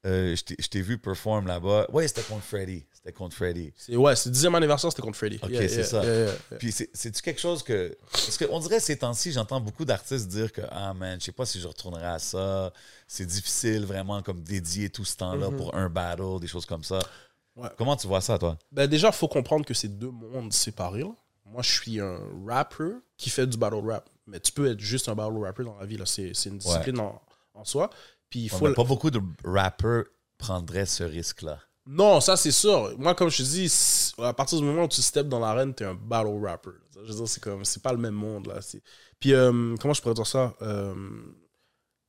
Euh, 0.05 0.35
je 0.35 0.67
t'ai- 0.67 0.81
vu 0.81 0.97
perform 0.99 1.47
là-bas. 1.47 1.87
Ouais, 1.91 2.07
c'était 2.07 2.21
contre 2.21 2.43
Freddy. 2.43 2.85
C'était 2.93 3.11
contre 3.11 3.35
Freddy. 3.35 3.73
C'est- 3.75 3.95
Ouais, 3.95 4.15
c'est 4.15 4.29
le 4.29 4.33
dixième 4.33 4.53
anniversaire, 4.53 4.91
c'était 4.91 5.01
contre 5.01 5.17
Freddy. 5.17 5.39
Ok, 5.41 5.49
Yeah, 5.49 5.67
c'est 5.67 5.75
yeah, 5.77 5.83
ça. 5.83 6.03
yeah. 6.05 6.31
Puis 6.59 6.71
c'est- 6.71 6.89
c'est-tu 6.93 7.21
quelque 7.21 7.41
chose 7.41 7.63
que. 7.63 7.97
Parce 8.11 8.37
qu'on 8.37 8.59
dirait 8.59 8.79
ces 8.79 8.97
temps-ci, 8.97 9.31
j'entends 9.31 9.59
beaucoup 9.59 9.83
d'artistes 9.85 10.27
dire 10.27 10.51
que 10.53 10.61
Ah 10.69 10.93
man, 10.93 11.19
je 11.19 11.25
sais 11.25 11.31
pas 11.31 11.45
si 11.45 11.59
je 11.59 11.67
retournerai 11.67 12.05
à 12.05 12.19
ça. 12.19 12.71
C'est 13.07 13.25
difficile 13.25 13.85
vraiment 13.85 14.21
comme 14.21 14.41
dédier 14.41 14.89
tout 14.89 15.05
ce 15.05 15.15
temps-là 15.17 15.49
Mhm. 15.49 15.57
pour 15.57 15.73
un 15.75 15.89
battle, 15.89 16.39
des 16.39 16.47
choses 16.47 16.65
comme 16.65 16.83
ça. 16.83 16.99
Ouais. 17.55 17.69
Comment 17.77 17.95
tu 17.95 18.05
vois 18.07 18.21
ça, 18.21 18.37
toi? 18.37 18.57
Ben 18.71 18.85
déjà, 18.87 19.07
il 19.07 19.13
faut 19.13 19.27
comprendre 19.29 19.65
que 19.65 19.73
c'est 19.73 19.87
deux 19.87 20.11
mondes 20.11 20.53
séparés. 20.53 20.99
là. 21.01 21.11
Moi, 21.45 21.61
je 21.61 21.71
suis 21.71 21.99
un 22.01 22.19
rapper 22.45 22.89
qui 23.17 23.29
fait 23.29 23.47
du 23.47 23.57
battle 23.57 23.81
rap. 23.87 24.09
Mais 24.27 24.39
tu 24.39 24.51
peux 24.51 24.69
être 24.71 24.79
juste 24.79 25.07
un 25.09 25.15
battle 25.15 25.37
rapper 25.41 25.63
dans 25.63 25.77
la 25.77 25.85
vie. 25.85 25.97
C'est 26.05 26.31
une 26.45 26.57
discipline 26.57 26.99
en, 26.99 27.21
en 27.53 27.63
soi. 27.63 27.89
Puis 28.35 28.47
il 28.47 28.53
On 28.53 28.57
faut. 28.57 28.73
Pas 28.73 28.83
beaucoup 28.83 29.09
de 29.09 29.21
rappers 29.45 30.03
prendraient 30.37 30.85
ce 30.85 31.05
risque-là. 31.05 31.57
Non, 31.87 32.19
ça 32.19 32.35
c'est 32.35 32.51
sûr. 32.51 32.93
Moi, 32.97 33.15
comme 33.15 33.29
je 33.29 33.37
te 33.37 33.43
dis, 33.43 34.13
à 34.17 34.33
partir 34.33 34.57
du 34.57 34.65
moment 34.65 34.83
où 34.83 34.87
tu 34.89 35.01
steps 35.01 35.29
dans 35.29 35.39
l'arène, 35.39 35.73
t'es 35.73 35.85
un 35.85 35.93
battle 35.93 36.37
rapper. 36.43 36.71
Je 36.95 36.99
veux 37.11 37.15
dire, 37.15 37.27
c'est 37.29 37.41
comme, 37.41 37.63
c'est 37.63 37.81
pas 37.81 37.93
le 37.93 37.97
même 37.97 38.13
monde 38.13 38.47
là. 38.47 38.55
Puis 39.21 39.33
euh, 39.33 39.75
comment 39.79 39.93
je 39.93 40.01
pourrais 40.01 40.15
dire 40.15 40.27
ça? 40.27 40.53
Euh, 40.61 40.93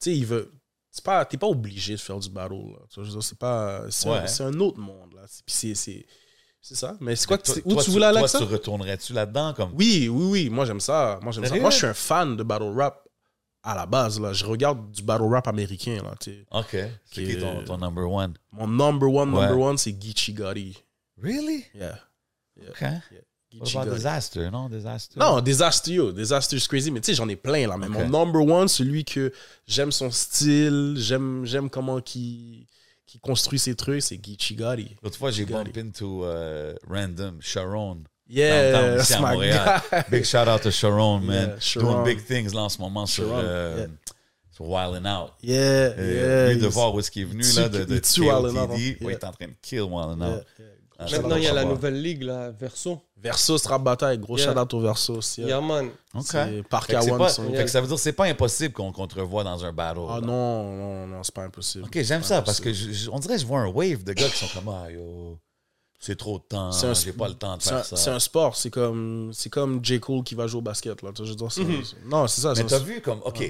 Tu 0.01 0.11
sais, 0.11 0.17
il 0.17 0.27
veut. 0.27 0.51
C'est 0.91 1.05
pas, 1.05 1.25
t'es 1.27 1.37
pas 1.37 1.47
obligé 1.47 1.93
de 1.95 2.01
faire 2.01 2.19
du 2.19 2.29
battle. 2.29 2.55
Là. 2.73 2.79
Je 2.93 3.01
veux 3.03 3.07
dire, 3.09 3.23
c'est 3.23 3.39
pas, 3.39 3.83
c'est 3.91 4.09
un, 4.09 4.13
Ouais. 4.23 4.27
c'est 4.27 4.43
un 4.43 4.59
autre 4.59 4.81
monde 4.81 5.13
là. 5.15 5.23
C'est- 5.29 5.45
Puis 5.47 5.55
c'est, 5.55 5.75
c'est, 5.77 6.07
c'est 6.61 6.75
ça. 6.75 6.97
Mais 7.01 7.15
c'est 7.15 7.29
quoi 7.29 7.39
que 7.39 7.45
Toi- 7.45 7.55
où 7.65 7.75
toi, 7.75 7.85
tu 7.85 7.91
voulais 7.93 8.07
aller 8.07 8.19
Toi, 8.19 8.29
tu 8.41 8.43
retournerais-tu 8.45 9.13
là-dedans 9.13 9.55
comme? 9.55 9.71
Oui, 9.75 10.09
oui, 10.09 10.25
oui. 10.29 10.51
Moi, 10.51 10.65
j'aime 10.65 10.81
ça. 10.81 11.21
Moi, 11.23 11.31
j'aime 11.31 11.45
ça. 11.47 11.55
Moi, 11.57 11.71
je 11.71 11.77
suis 11.77 11.87
un 11.87 11.95
fan 11.95 12.35
de 12.37 12.43
battle 12.43 12.73
rap 12.77 13.06
à 13.67 13.75
la 13.75 13.85
base. 13.85 14.21
Là. 14.21 14.33
Je 14.33 14.47
regarde 14.47 14.91
du 14.93 15.03
battle 15.03 15.25
rap 15.25 15.49
américain. 15.49 15.99
Là. 16.03 16.15
Ok. 16.53 16.69
C'est 16.71 16.91
Qui 17.11 17.27
qui 17.27 17.39
ton, 17.39 17.65
ton 17.65 17.79
number 17.79 18.09
one? 18.09 18.35
Mon 18.53 18.69
number 18.69 19.09
one, 19.09 19.31
number 19.31 19.59
one, 19.59 19.77
c'est 19.77 19.93
Geechee 19.93 20.33
Gotti. 20.33 20.79
Really? 21.21 21.65
Yeah. 21.75 21.99
Ok. 22.69 22.81
What 22.81 23.65
Geechee 23.65 23.79
about. 23.79 23.95
Disaster, 23.95 24.51
non? 24.51 24.69
Disaster? 24.69 25.19
Non, 25.19 25.41
Disaster, 25.41 25.93
yo. 25.93 26.13
Disaster 26.13 26.57
is 26.57 26.67
crazy. 26.69 26.91
Mais 26.91 27.01
tu 27.01 27.07
sais, 27.07 27.15
j'en 27.15 27.29
ai 27.29 27.37
plein 27.37 27.67
là. 27.67 27.77
Mais 27.77 27.89
mon 27.89 28.09
number 28.09 28.43
one, 28.43 28.69
celui 28.69 29.05
que 29.05 29.33
j'aime 29.67 29.91
son 29.91 30.11
style, 30.11 30.95
j'aime, 30.97 31.45
j'aime 31.45 31.69
comment 31.69 31.99
il, 32.15 32.67
qu'il 33.07 33.21
construit 33.21 33.59
ses 33.59 33.75
trucs, 33.75 34.03
c'est 34.03 34.21
Geechee 34.25 34.55
Gotti. 34.55 34.97
L'autre 35.03 35.19
fois, 35.19 35.31
j'ai 35.31 35.45
Gotti. 35.45 35.73
bump 35.73 35.77
into 35.79 36.25
uh, 36.25 36.75
random 36.87 37.39
Sharon. 37.41 38.05
Yeah, 38.29 38.73
Downtown, 38.73 38.99
ici 39.01 39.09
that's 39.09 39.13
à 39.13 39.17
my 39.21 39.23
Montréal. 39.37 39.83
Big 40.11 40.25
shout 40.25 40.49
out 40.49 40.63
to 40.63 40.71
Sharon, 40.71 41.21
man. 41.21 41.49
Yeah, 41.51 41.61
Sharon. 41.61 41.87
Doing 41.93 42.05
big 42.05 42.25
things 42.25 42.53
là 42.55 42.63
en 42.63 42.69
ce 42.69 42.79
moment 42.81 43.07
sur, 43.07 43.25
Sharon, 43.29 43.41
euh, 43.45 43.77
yeah. 43.79 43.87
sur 44.51 44.65
Wildin' 44.69 45.07
Out. 45.07 45.31
Yeah, 45.43 45.61
Euh, 45.61 46.47
yeah. 46.49 46.55
lui 46.55 46.61
de 46.63 46.67
voir 46.67 46.93
où 46.95 46.99
est-ce 46.99 47.11
qu'il 47.11 47.23
est 47.23 47.27
venu 47.27 47.43
là, 47.43 47.69
de, 47.69 47.85
de 47.85 47.99
KOTD. 47.99 48.59
hein. 48.59 48.67
Ouais, 48.71 48.97
il 49.01 49.11
est 49.11 49.25
en 49.25 49.31
train 49.33 49.47
de 49.47 49.55
kill 49.63 49.83
Wildin' 49.83 50.19
Yeah, 50.27 50.37
Out. 50.37 50.45
yeah. 50.59 50.67
Ah, 50.99 51.05
Maintenant, 51.13 51.37
il 51.37 51.43
y 51.43 51.47
a 51.47 51.53
la 51.53 51.65
nouvelle 51.67 52.01
ligue, 52.01 52.23
là, 52.23 52.51
Verso. 52.59 53.03
Versus 53.19 53.67
Rap 53.67 53.83
Bataille, 53.83 54.19
gros 54.19 54.39
Yeah. 54.39 54.53
shout 54.55 54.59
out 54.59 54.73
au 54.75 54.81
Versus. 54.81 55.37
Yeah. 55.39 55.49
Yeah, 55.49 55.61
man. 55.61 55.91
OK. 56.15 56.25
C'est 56.27 56.63
Park 56.69 56.91
que, 56.91 57.01
c'est 57.01 57.11
One, 57.13 57.19
pas- 57.19 57.29
son- 57.29 57.51
fait 57.53 57.65
que 57.65 57.71
ça 57.71 57.81
veut 57.83 57.87
dire 57.87 57.97
que 57.97 58.03
c'est 58.03 58.13
pas 58.15 58.25
impossible 58.25 58.73
qu'on 58.73 58.93
qu'on 58.93 59.07
te 59.07 59.15
revoie 59.21 59.45
dans 59.45 59.63
un 59.65 59.73
battle. 59.73 60.01
Ah 60.09 60.21
là. 60.21 60.27
non, 60.27 60.75
non, 60.75 61.07
non, 61.07 61.23
c'est 61.23 61.35
pas 61.35 61.43
impossible. 61.45 61.85
Ok, 61.85 61.99
j'aime 62.03 62.23
ça 62.23 62.41
parce 62.43 62.61
que 62.61 62.71
impossible. 62.71 62.93
je- 62.95 63.05
je- 63.05 63.11
on 63.11 63.19
dirait 63.19 63.35
que 63.35 63.41
je 63.43 63.47
vois 63.47 63.61
un 63.61 63.69
wave 63.69 64.05
de 64.05 64.13
gars 64.15 64.27
qui 64.29 64.39
sont 64.39 64.49
comme 64.59 64.69
Ah 64.75 64.91
yo, 64.91 65.39
c'est 65.99 66.17
trop 66.17 66.39
de 66.39 66.45
temps, 66.45 66.73
C'est 66.73 66.87
un- 66.87 66.95
j'ai 66.95 67.13
pas 67.13 67.29
le 67.29 67.35
temps 67.35 67.57
de 67.57 67.63
C'est 67.63 67.71
faire 67.71 67.85
c'est 67.85 67.97
ça. 67.97 68.15
un 68.15 68.19
sport, 68.21 68.57
c'est 68.57 68.71
comme, 68.71 69.33
c'est 69.33 69.51
comme 69.51 69.85
J. 69.85 69.99
Cole 70.01 70.23
qui 70.25 70.35
va 70.35 70.47
jouer 70.47 70.59
au 70.59 70.63
basket. 70.63 71.01
Là. 71.03 71.11
Je 71.17 71.23
veux 71.25 71.35
dire, 71.35 71.51
c'est- 71.53 71.65
Mhm. 71.65 71.85
c'est- 71.85 71.97
Non, 72.05 72.27
c'est 72.27 72.41
ça. 72.43 72.51
Mais 72.51 72.57
c'est- 72.63 72.67
t'as 72.67 72.79
vu 72.79 73.01
comme, 73.01 73.21
ok, 73.25 73.41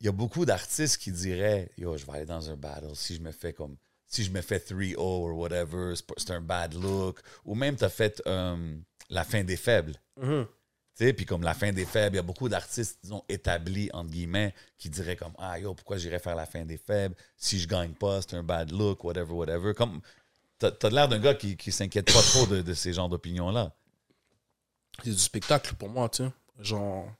il 0.00 0.06
y 0.06 0.08
a 0.08 0.12
beaucoup 0.12 0.44
d'artistes 0.44 0.96
qui 0.98 1.12
diraient 1.12 1.70
Yo, 1.78 1.96
je 1.96 2.04
vais 2.04 2.12
aller 2.12 2.24
dans 2.26 2.50
un 2.50 2.56
battle 2.56 2.90
si 2.94 3.14
je 3.16 3.20
me 3.20 3.32
fais 3.32 3.52
comme. 3.52 3.76
Si 4.06 4.24
je 4.24 4.30
me 4.30 4.42
fais 4.42 4.58
3-0 4.60 5.30
ou 5.30 5.40
whatever, 5.40 5.94
c'est 5.96 6.04
c'est 6.18 6.30
un 6.32 6.40
bad 6.42 6.74
look. 6.74 7.18
Ou 7.46 7.54
même, 7.54 7.76
t'as 7.76 7.88
fait 7.88 8.22
euh, 8.26 8.76
la 9.08 9.24
fin 9.24 9.42
des 9.42 9.56
faibles. 9.56 9.94
Mhm. 10.20 10.46
Tu 10.94 11.06
sais, 11.06 11.12
puis 11.14 11.24
comme 11.24 11.42
la 11.42 11.54
fin 11.54 11.72
des 11.72 11.86
faibles, 11.86 12.16
il 12.16 12.18
y 12.18 12.20
a 12.20 12.22
beaucoup 12.22 12.50
d'artistes, 12.50 12.98
disons, 13.02 13.24
établis, 13.26 13.88
entre 13.94 14.10
guillemets, 14.10 14.54
qui 14.76 14.90
diraient 14.90 15.16
comme 15.16 15.32
Ah 15.38 15.58
yo, 15.58 15.72
pourquoi 15.72 15.96
j'irais 15.96 16.18
faire 16.18 16.34
la 16.36 16.44
fin 16.44 16.66
des 16.66 16.76
faibles 16.76 17.14
Si 17.38 17.58
je 17.58 17.66
gagne 17.66 17.92
pas, 17.94 18.20
c'est 18.20 18.34
un 18.34 18.42
bad 18.42 18.70
look, 18.70 19.02
whatever, 19.04 19.32
whatever. 19.32 19.72
Comme, 19.72 20.02
t'as 20.70 20.90
l'air 20.90 21.08
d'un 21.08 21.18
gars 21.18 21.34
qui, 21.34 21.56
qui 21.56 21.72
s'inquiète 21.72 22.12
pas 22.12 22.22
trop 22.22 22.46
de, 22.46 22.62
de 22.62 22.74
ces 22.74 22.92
genres 22.92 23.08
d'opinions-là. 23.08 23.72
C'est 25.02 25.10
du 25.10 25.18
spectacle 25.18 25.74
pour 25.74 25.88
moi, 25.88 26.08
tu 26.08 26.22
sais. 26.22 26.30
Genre. 26.60 27.10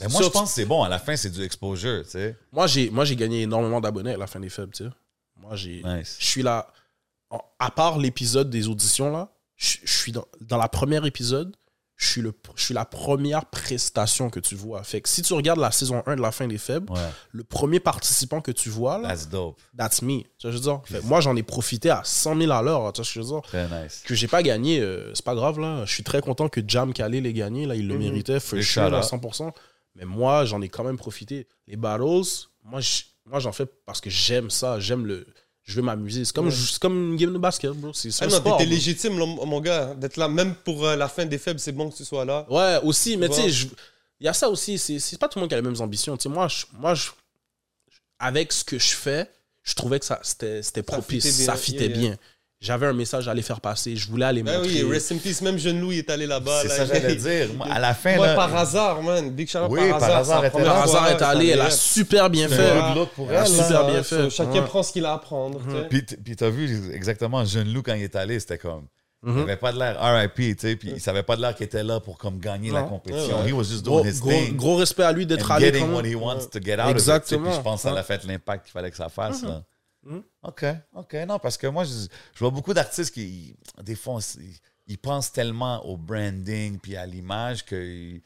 Mais 0.00 0.08
moi, 0.08 0.20
sûr, 0.20 0.28
je 0.28 0.32
pense 0.32 0.50
que 0.50 0.54
c'est 0.54 0.64
bon. 0.64 0.82
À 0.82 0.88
la 0.88 0.98
fin, 0.98 1.16
c'est 1.16 1.30
du 1.30 1.42
exposure, 1.42 2.04
tu 2.04 2.10
sais. 2.10 2.36
Moi, 2.52 2.66
j'ai, 2.66 2.90
moi, 2.90 3.04
j'ai 3.04 3.16
gagné 3.16 3.42
énormément 3.42 3.80
d'abonnés 3.80 4.14
à 4.14 4.16
la 4.16 4.26
fin 4.26 4.40
des 4.40 4.48
faibles, 4.48 4.72
tu 4.72 4.84
sais. 4.84 4.90
Moi, 5.36 5.56
j'ai. 5.56 5.82
Nice. 5.84 6.16
Je 6.18 6.26
suis 6.26 6.42
là. 6.42 6.72
À 7.58 7.70
part 7.70 7.98
l'épisode 7.98 8.50
des 8.50 8.68
auditions, 8.68 9.10
là, 9.10 9.32
je, 9.56 9.78
je 9.84 9.92
suis 9.92 10.12
dans, 10.12 10.26
dans 10.42 10.58
la 10.58 10.68
première 10.68 11.06
épisode, 11.06 11.56
je 12.02 12.08
suis, 12.08 12.20
le, 12.20 12.32
je 12.56 12.64
suis 12.64 12.74
la 12.74 12.84
première 12.84 13.44
prestation 13.46 14.28
que 14.28 14.40
tu 14.40 14.54
vois. 14.56 14.82
Fait 14.82 15.00
que 15.00 15.08
si 15.08 15.22
tu 15.22 15.32
regardes 15.34 15.60
la 15.60 15.70
saison 15.70 16.02
1 16.06 16.16
de 16.16 16.20
la 16.22 16.32
fin 16.32 16.46
des 16.48 16.58
faibles, 16.58 16.90
Ouais, 16.92 16.98
le 17.30 17.44
premier 17.44 17.78
participant 17.80 18.40
que 18.40 18.50
tu 18.50 18.68
vois, 18.70 18.98
là, 18.98 19.08
that's 19.10 19.28
dope. 19.28 19.58
that's 19.76 20.02
me. 20.02 20.22
Tu 20.22 20.28
vois, 20.42 20.50
je 20.50 20.56
veux 20.56 20.60
dire? 20.62 20.80
Fait 20.84 20.98
que 21.00 21.04
moi, 21.06 21.20
j'en 21.20 21.36
ai 21.36 21.42
profité 21.42 21.90
à 21.90 22.02
100 22.04 22.36
000 22.38 22.50
à 22.52 22.60
l'heure. 22.62 22.92
Tu 22.92 23.00
vois, 23.02 23.08
je 23.12 23.20
veux 23.20 23.26
dire? 23.26 23.42
Très 23.42 23.68
nice. 23.84 24.02
que 24.04 24.14
j'ai 24.14 24.26
pas 24.28 24.42
gagné, 24.42 24.80
euh, 24.80 25.12
c'est 25.14 25.24
pas 25.24 25.34
grave 25.36 25.60
là. 25.60 25.84
Je 25.84 25.92
suis 25.94 26.02
très 26.02 26.20
content 26.20 26.48
que 26.48 26.60
Jam 26.66 26.92
Khalil 26.92 27.22
l'ait 27.22 27.32
gagné 27.32 27.66
là, 27.66 27.74
il 27.76 27.86
le 27.86 27.94
Mhm. 27.94 28.00
méritait, 28.00 28.40
for 28.40 28.60
sure, 28.62 28.82
à 28.82 28.98
out. 28.98 29.04
100%. 29.04 29.52
Mais 29.94 30.04
moi, 30.04 30.44
j'en 30.44 30.60
ai 30.62 30.68
quand 30.68 30.84
même 30.84 30.96
profité. 30.98 31.46
Les 31.68 31.76
battles, 31.76 32.02
moi 32.64 32.80
j'en 33.38 33.52
fais 33.52 33.66
parce 33.86 34.00
que 34.00 34.10
j'aime 34.10 34.50
ça, 34.50 34.80
j'aime 34.80 35.06
le, 35.06 35.26
je 35.64 35.76
veux 35.76 35.82
m'amuser. 35.82 36.24
C'est 36.24 36.34
comme, 36.34 36.48
Ouais. 36.48 36.54
comme 36.80 37.10
une 37.12 37.16
game 37.16 37.32
de 37.32 37.38
basket, 37.38 37.70
bro. 37.72 37.92
C'est 37.92 38.10
Ah 38.20 38.26
non, 38.26 38.40
t'étais 38.40 38.66
légitime, 38.66 39.18
là, 39.18 39.26
mon 39.26 39.60
gars, 39.60 39.94
d'être 39.94 40.16
là. 40.16 40.28
Même 40.28 40.54
pour 40.54 40.84
euh, 40.86 40.96
la 40.96 41.08
fin 41.08 41.24
des 41.24 41.38
faibles, 41.38 41.60
c'est 41.60 41.72
bon 41.72 41.90
que 41.90 41.96
tu 41.96 42.04
sois 42.04 42.24
là. 42.24 42.46
Ouais, 42.50 42.78
aussi, 42.82 43.16
mais 43.16 43.28
Tu 43.28 43.34
sais, 43.50 43.68
il 44.20 44.24
y 44.26 44.28
a 44.28 44.32
ça 44.32 44.48
aussi. 44.48 44.78
C'est 44.78 45.18
pas 45.18 45.28
tout 45.28 45.38
le 45.38 45.42
monde 45.42 45.48
qui 45.50 45.54
a 45.54 45.58
les 45.58 45.62
mêmes 45.68 45.80
ambitions. 45.80 46.16
Tu 46.16 46.24
sais, 46.24 46.28
moi, 46.28 46.48
je, 46.48 46.66
moi 46.72 46.94
je, 46.94 47.10
avec 48.18 48.52
ce 48.52 48.64
que 48.64 48.78
je 48.78 48.94
fais, 48.94 49.30
je 49.62 49.74
trouvais 49.74 49.98
que 50.00 50.04
ça 50.04 50.20
c'était 50.22 50.62
Ça 50.62 50.82
propice. 50.82 51.24
fitait 51.24 51.36
bien, 51.36 51.46
Ça 51.46 51.56
fitait 51.56 51.86
yeah, 51.88 51.96
yeah. 51.98 52.16
J'avais 52.62 52.86
un 52.86 52.92
message 52.92 53.26
à 53.26 53.32
aller 53.32 53.42
faire 53.42 53.60
passer. 53.60 53.96
Je 53.96 54.08
voulais 54.08 54.24
aller 54.24 54.42
Ben 54.44 54.58
montrer. 54.58 54.84
oui, 54.84 54.92
Rest 54.92 55.10
in 55.10 55.16
Peace, 55.18 55.42
même 55.42 55.58
Jeune 55.58 55.80
Louis 55.80 55.98
est 55.98 56.08
allé 56.08 56.26
là-bas. 56.26 56.60
C'est 56.62 56.68
là, 56.68 56.76
ça 56.76 56.86
que 56.86 57.00
j'allais 57.00 57.16
dire. 57.46 57.54
Moi, 57.56 57.66
à 57.68 57.78
la 57.80 57.92
fin, 57.92 58.14
Moi, 58.14 58.26
là, 58.28 58.34
par 58.36 58.54
hasard, 58.56 59.02
man. 59.02 59.30
Big 59.30 59.48
shout 59.50 59.58
out 59.58 59.66
Oui, 59.70 59.80
par 59.90 59.98
par 59.98 60.16
hasard. 60.18 60.50
Par 60.52 60.82
hasard, 60.84 61.08
est 61.10 61.22
allée. 61.22 61.48
ça 61.48 61.52
Elle 61.54 61.60
a 61.60 61.70
super 61.70 62.30
bien 62.30 62.48
fait. 62.48 62.72
pour 63.16 63.30
Elle 63.30 63.36
a 63.36 63.46
super 63.46 63.82
là. 63.82 63.90
bien 63.90 64.02
fait. 64.04 64.30
Chacun 64.30 64.52
Ouais. 64.52 64.62
prend 64.64 64.82
ce 64.84 64.92
qu'il 64.92 65.04
a 65.04 65.12
à 65.14 65.18
prendre. 65.18 65.58
Puis, 65.90 66.02
puis 66.02 66.36
t'as 66.36 66.50
vu 66.50 66.92
exactement 66.94 67.44
Jeune 67.44 67.72
Lou 67.72 67.82
quand 67.82 67.94
il 67.94 68.04
est 68.04 68.14
allé, 68.16 68.38
c'était 68.38 68.58
comme. 68.58 68.86
Il 69.24 69.30
Mhm. 69.32 69.42
avait 69.42 69.56
pas 69.56 69.72
de 69.72 69.78
l'air 69.78 69.96
RIP, 70.00 70.34
tu 70.34 70.56
sais, 70.58 70.74
puis 70.74 70.90
il 70.96 71.00
savait 71.00 71.22
pas 71.22 71.36
de 71.36 71.40
l'air 71.42 71.54
qu'il 71.54 71.64
était 71.64 71.84
là 71.84 72.00
pour 72.00 72.18
comme 72.18 72.38
gagner 72.40 72.72
la 72.72 72.82
compétition. 72.82 73.36
Ouais, 73.38 73.42
ouais. 73.44 73.50
He 73.50 73.52
was 73.52 73.64
just 73.64 73.84
Gros, 73.84 74.00
doing 74.02 74.10
his 74.12 74.18
gros, 74.20 74.30
thing. 74.30 74.56
gros 74.56 74.74
respect 74.76 75.04
à 75.04 75.12
lui 75.12 75.26
d'être 75.26 75.48
allé. 75.50 75.66
getting 75.66 75.92
what 75.92 76.02
he 76.04 76.16
wants 76.16 76.46
to 76.52 76.58
get 76.60 76.74
out 76.80 76.86
of 76.86 76.90
Exactement. 76.90 77.42
it. 77.44 77.46
Puis 77.50 77.56
je 77.58 77.60
pense 77.62 77.82
que 77.84 77.88
ça 77.90 77.96
a 77.96 78.02
fait 78.02 78.24
l'impact 78.24 78.64
qu'il 78.66 78.72
fallait 78.72 78.90
que 78.90 78.96
ça 78.96 79.08
fasse. 79.08 79.42
là. 79.44 79.62
Mhm. 80.04 80.22
OK, 80.42 80.64
OK. 80.94 81.14
Non, 81.28 81.38
parce 81.38 81.56
que 81.56 81.66
moi, 81.66 81.84
je, 81.84 81.92
je 82.34 82.38
vois 82.38 82.50
beaucoup 82.50 82.74
d'artistes 82.74 83.12
qui, 83.14 83.54
des 83.82 83.94
fois, 83.94 84.18
ils, 84.38 84.54
ils 84.88 84.98
pensent 84.98 85.30
tellement 85.32 85.84
au 85.86 85.96
branding 85.96 86.78
puis 86.78 86.96
à 86.96 87.06
l'image 87.06 87.64
que 87.64 87.76
ils- 87.76 88.22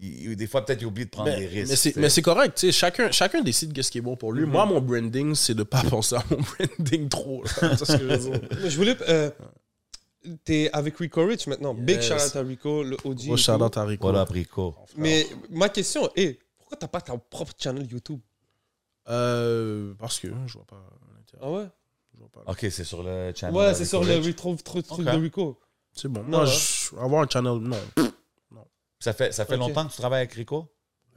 ils- 0.00 0.34
des 0.36 0.46
fois, 0.48 0.64
peut-être, 0.64 0.82
ils 0.82 0.86
oublient 0.86 1.04
de 1.04 1.10
prendre 1.10 1.30
Mais, 1.30 1.38
des 1.38 1.46
risques. 1.46 1.94
mais 1.96 2.08
c'est- 2.10 2.22
correct, 2.22 2.56
tu 2.56 2.66
sais, 2.66 2.72
chacun, 2.72 3.10
chacun 3.12 3.40
décide 3.40 3.72
qu'est-ce 3.72 3.90
qui 3.90 3.98
est 3.98 4.02
bon 4.02 4.16
pour 4.16 4.32
lui. 4.32 4.44
Moi, 4.46 4.66
mon 4.66 4.80
branding, 4.80 5.34
c'est 5.36 5.54
de 5.54 5.62
pas 5.62 5.82
penser 5.88 6.16
à 6.16 6.24
mon 6.30 6.38
branding 6.38 7.08
trop. 7.08 7.44
là. 7.44 7.76
C'est 7.76 7.84
ce 7.84 7.92
que 7.96 7.98
je 7.98 8.04
veux 8.04 8.18
dire. 8.38 8.40
Mais 8.62 8.70
Je 8.70 8.76
voulais. 8.76 8.96
euh, 9.08 9.30
T'es 10.44 10.70
avec 10.72 10.96
Rico 10.98 11.24
Rich 11.26 11.48
maintenant. 11.48 11.74
Big 11.74 11.96
Yes. 11.96 12.06
shout 12.06 12.14
out 12.14 12.36
à 12.36 12.42
Rico, 12.42 12.82
le 12.84 12.96
OG. 13.04 13.26
Gros 13.26 13.36
shout 13.36 13.52
out 13.60 13.76
à 13.76 13.84
Rico. 13.84 14.02
Voilà. 14.08 14.24
Mais 14.96 15.26
ma 15.50 15.68
question 15.68 16.08
est 16.14 16.38
pourquoi 16.58 16.76
t'as 16.76 16.86
pas 16.86 17.00
ta 17.00 17.16
propre 17.18 17.52
channel 17.58 17.86
YouTube? 17.90 18.20
Euh, 19.08 19.94
parce 19.98 20.18
que 20.20 20.28
je 20.46 20.52
vois 20.54 20.64
pas 20.66 20.82
l'intérêt. 21.16 21.42
Ah 21.42 21.50
ouais? 21.50 21.66
Je 22.14 22.18
vois 22.18 22.28
pas. 22.28 22.42
OK, 22.50 22.58
c'est 22.70 22.84
sur 22.84 23.02
le 23.02 23.32
channel. 23.34 23.56
Ouais, 23.56 23.74
c'est 23.74 23.84
sur 23.84 24.04
le 24.04 24.16
retrouve 24.16 24.62
truc 24.62 24.86
Ok. 24.90 25.00
de 25.04 25.10
Rico. 25.10 25.58
C'est 25.92 26.08
bon. 26.08 26.22
Non, 26.22 26.28
Moi, 26.28 26.42
hein. 26.42 26.46
je- 26.46 26.96
avoir 26.96 27.22
un 27.22 27.28
channel, 27.28 27.54
non. 27.58 27.76
Ça 29.00 29.12
fait, 29.12 29.32
ça 29.32 29.44
fait 29.44 29.54
Ok. 29.54 29.60
longtemps 29.60 29.86
que 29.86 29.90
tu 29.92 29.98
travailles 29.98 30.20
avec 30.20 30.32
Rico? 30.32 30.68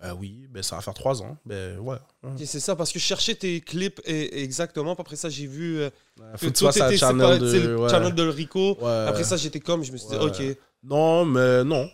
Euh, 0.03 0.11
oui, 0.13 0.47
ben, 0.49 0.61
ça 0.63 0.75
va 0.75 0.81
faire 0.81 0.93
trois 0.93 1.21
ans. 1.21 1.38
Ben, 1.45 1.77
ouais. 1.79 1.97
Ok, 2.23 2.41
c'est 2.45 2.59
ça, 2.59 2.75
parce 2.75 2.91
que 2.91 2.99
je 2.99 3.03
cherchais 3.05 3.36
tes 3.36 3.61
clips 3.61 4.01
et, 4.05 4.43
exactement. 4.43 4.95
puis 4.95 5.01
Après 5.01 5.15
ça, 5.15 5.29
j'ai 5.29 5.45
vu 5.47 5.77
euh, 5.79 5.89
Faut 6.36 6.47
que 6.47 6.51
tu 6.51 6.65
séparé, 6.71 7.39
de. 7.39 7.59
le 7.67 7.77
ouais. 7.79 7.89
channel 7.89 8.13
de 8.13 8.23
Rico. 8.27 8.77
Ouais. 8.81 9.05
Après 9.07 9.23
ça, 9.23 9.38
j'étais 9.38 9.59
comme, 9.59 9.83
je 9.83 9.91
me 9.91 9.97
suis 9.97 10.09
dit, 10.09 10.15
Ouais. 10.17 10.23
ok. 10.51 10.57
Non, 10.83 11.23
mais 11.25 11.63
non. 11.63 11.89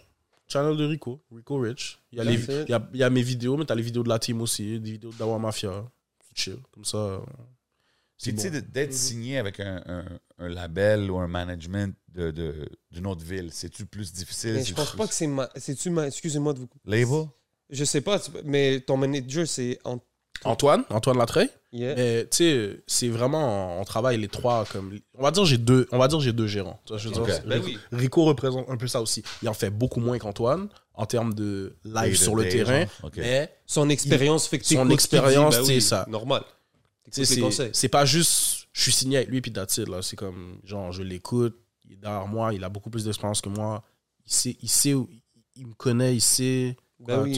Channel 0.52 0.76
de 0.78 0.86
Rico. 0.86 1.22
Rico 1.34 1.58
Rich. 1.60 2.00
Il 2.12 2.18
y 2.18 2.22
a, 2.22 2.24
les, 2.24 2.34
il 2.36 2.70
y 2.70 2.74
a, 2.74 2.90
il 2.94 3.00
y 3.00 3.04
a 3.04 3.10
mes 3.10 3.22
vidéos, 3.22 3.58
mais 3.58 3.66
t'as 3.66 3.76
les 3.76 3.82
vidéos 3.82 4.04
de 4.04 4.10
la 4.10 4.20
team 4.20 4.42
aussi. 4.42 4.80
Des 4.80 4.92
vidéos 4.92 5.12
de 5.12 5.18
Dawa 5.18 5.40
Mafia. 5.40 5.90
C'est 6.28 6.38
chill. 6.44 6.58
Comme 6.72 6.86
ça. 6.86 7.22
c'est 8.18 8.32
Puis, 8.32 8.36
tu 8.36 8.42
sais, 8.44 8.50
bon. 8.52 8.56
de- 8.68 8.72
d'être 8.72 8.90
Mhm. 8.92 8.96
signé 8.96 9.38
avec 9.38 9.60
un, 9.60 9.82
un- 9.86 10.20
un 10.40 10.50
label 10.50 11.10
ou 11.10 11.18
un 11.18 11.28
management 11.28 11.96
de- 12.10 12.32
de- 12.32 12.70
d'une 12.92 13.08
autre 13.08 13.24
ville, 13.24 13.50
c'est-tu 13.52 13.86
plus 13.86 14.12
difficile? 14.12 14.54
Mais 14.56 14.64
je 14.64 14.74
pense 14.74 14.90
plus- 14.90 14.98
pas 14.98 15.08
que 15.08 15.14
c'est 15.14 15.28
ma. 15.28 15.50
C'est-tu 15.56 15.90
ma. 15.90 16.08
Excusez-moi 16.08 16.54
de 16.54 16.60
vous. 16.60 16.70
Label? 16.86 17.28
Je 17.70 17.86
sais 17.86 18.02
pas, 18.02 18.22
mais 18.44 18.82
ton 18.82 18.98
manager, 18.98 19.48
c'est. 19.48 19.80
En... 19.86 20.00
Antoine, 20.44 20.84
Antoine 20.90 21.18
Latreille. 21.18 21.50
Yeah. 21.74 21.96
Mais 21.96 22.24
tu 22.24 22.38
sais, 22.38 22.84
c'est 22.86 23.08
vraiment, 23.08 23.80
on 23.80 23.84
travaille 23.86 24.18
les 24.20 24.28
trois 24.28 24.66
comme. 24.66 24.98
On 25.18 25.24
va 25.24 25.32
dire 25.32 25.46
j'ai 25.46 25.58
deux, 25.58 25.88
on 25.92 25.98
va 25.98 26.08
dire 26.08 26.20
j'ai 26.20 26.34
deux 26.34 26.48
gérants. 26.48 26.80
Tu 26.86 26.94
vois, 26.94 26.98
je 26.98 27.10
veux 27.10 27.14
dire, 27.14 27.42
Ben 27.46 27.62
oui. 27.64 27.78
Rico 27.92 28.26
représente 28.26 28.70
un 28.70 28.78
peu 28.78 28.88
ça 28.88 29.02
aussi. 29.02 29.24
Il 29.42 29.50
en 29.50 29.54
fait 29.54 29.70
beaucoup 29.70 30.00
moins 30.00 30.18
qu'Antoine 30.20 30.68
en 30.94 31.06
termes 31.06 31.34
de 31.34 31.76
live 31.86 32.18
sur 32.18 32.36
le 32.36 32.48
terrain, 32.50 32.82
genre. 32.82 32.90
Ok. 33.04 33.14
mais 33.18 33.54
Son 33.66 33.90
expérience 33.90 34.48
fait 34.48 34.60
que 34.60 34.66
Son 34.66 34.90
expérience, 34.90 35.56
ben 35.56 35.66
c'est 35.66 35.76
oui, 35.76 35.82
ça. 35.82 36.06
Normal. 36.10 36.44
c'est 37.12 37.90
pas 37.90 38.06
juste 38.06 38.62
je 38.74 38.84
suis 38.84 38.92
signé 38.92 39.18
avec 39.18 39.30
lui 39.30 39.42
puis 39.42 39.52
that's 39.52 39.78
it, 39.78 39.88
là. 39.88 40.02
C'est 40.02 40.16
comme 40.16 40.60
genre 40.64 40.92
je 40.92 41.04
l'écoute, 41.04 41.58
il 41.86 41.94
est 41.94 41.98
derrière 41.98 42.28
moi, 42.28 42.54
il 42.54 42.64
a 42.64 42.70
beaucoup 42.70 42.90
plus 42.90 43.06
d'expérience 43.06 43.42
que 43.42 43.50
moi. 43.50 43.84
Il 44.26 44.34
sait, 44.34 44.58
il 44.62 44.70
sait 44.70 44.94
où, 44.94 45.10
il 45.56 45.68
me 45.68 45.74
connaît, 45.74 46.16
il 46.16 46.22
sait. 46.22 46.76
Ben 47.00 47.24
oui, 47.24 47.36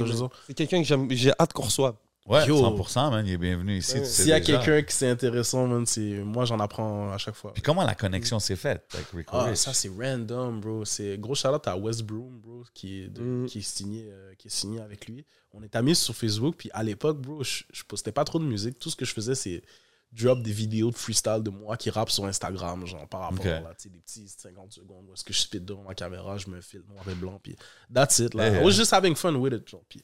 c'est 0.48 0.54
quelqu'un 0.54 0.84
que 0.84 1.16
j'ai 1.16 1.32
hâte 1.40 1.54
qu'on 1.54 1.64
reçoive. 1.64 1.96
Ouais, 2.26 2.48
Yo. 2.48 2.56
100%, 2.58 3.12
man. 3.12 3.26
Il 3.28 3.34
est 3.34 3.38
bienvenu 3.38 3.78
ici. 3.78 3.98
Ouais. 3.98 4.06
S'il 4.06 4.28
y 4.28 4.32
a 4.32 4.40
quelqu'un 4.40 4.82
qui 4.82 4.96
c'est 4.96 5.10
intéressant, 5.10 5.68
man, 5.68 5.86
c'est 5.86 6.24
moi 6.24 6.46
j'en 6.46 6.60
apprends 6.60 7.12
à 7.12 7.18
chaque 7.18 7.36
fois. 7.36 7.52
Puis 7.54 7.62
comment 7.62 7.84
la 7.84 7.96
connexion 7.96 8.40
s'est 8.40 8.56
faite 8.56 8.86
avec 8.94 9.08
Rico 9.10 9.32
Ah, 9.36 9.44
Rich? 9.46 9.58
ça 9.58 9.74
c'est 9.74 9.90
random, 9.90 10.62
bro. 10.62 10.86
C'est 10.86 11.18
gros 11.18 11.36
shout-out 11.36 11.68
à 11.68 11.76
West 11.78 12.04
Broom, 12.04 12.40
bro, 12.40 12.64
qui 12.74 13.02
est, 13.02 13.08
de- 13.10 13.22
Mm. 13.22 13.46
qui, 13.48 13.60
est 13.60 13.62
signé, 13.62 14.06
euh, 14.10 14.34
qui 14.38 14.48
est 14.48 14.52
signé 14.52 14.80
avec 14.80 15.08
lui. 15.08 15.26
On 15.52 15.62
est 15.64 15.76
amis 15.76 15.96
sur 15.96 16.16
Facebook, 16.16 16.56
puis 16.58 16.70
à 16.74 16.82
l'époque, 16.82 17.20
bro, 17.20 17.44
je, 17.44 17.64
je 17.74 17.84
postais 17.84 18.14
pas 18.14 18.24
trop 18.24 18.40
de 18.40 18.46
musique. 18.46 18.80
Tout 18.80 18.90
ce 18.90 18.96
que 18.96 19.04
je 19.06 19.14
faisais, 19.14 19.36
c'est 19.36 19.62
drop 20.14 20.42
des 20.44 20.52
vidéos 20.52 20.92
de 20.92 20.96
freestyle 20.96 21.42
de 21.44 21.50
moi 21.50 21.76
qui 21.76 21.90
rappe 21.90 22.10
sur 22.12 22.24
Instagram, 22.26 22.86
genre 22.86 23.08
par 23.10 23.22
rapport 23.22 23.40
Ok. 23.40 23.46
là, 23.46 23.74
tu 23.78 23.84
sais, 23.84 23.90
des 23.90 24.00
petits 24.00 24.28
50 24.30 24.72
secondes 24.72 25.06
où 25.10 25.14
est-ce 25.14 25.24
que 25.24 25.34
je 25.34 25.40
spit 25.40 25.60
devant 25.60 25.82
ma 25.84 25.96
caméra, 25.96 26.38
je 26.38 26.50
me 26.50 26.62
filme 26.62 26.84
noir 26.88 27.04
et 27.10 27.16
blanc, 27.16 27.40
puis 27.42 27.56
that's 27.94 28.20
it. 28.20 28.34
Là. 28.36 28.50
Yeah. 28.50 28.62
I 28.62 28.64
was 28.64 28.72
just 28.74 28.94
having 28.94 29.16
fun 29.16 29.36
with 29.36 29.54
it, 29.54 29.68
genre. 29.68 29.82
Puis, 29.90 30.02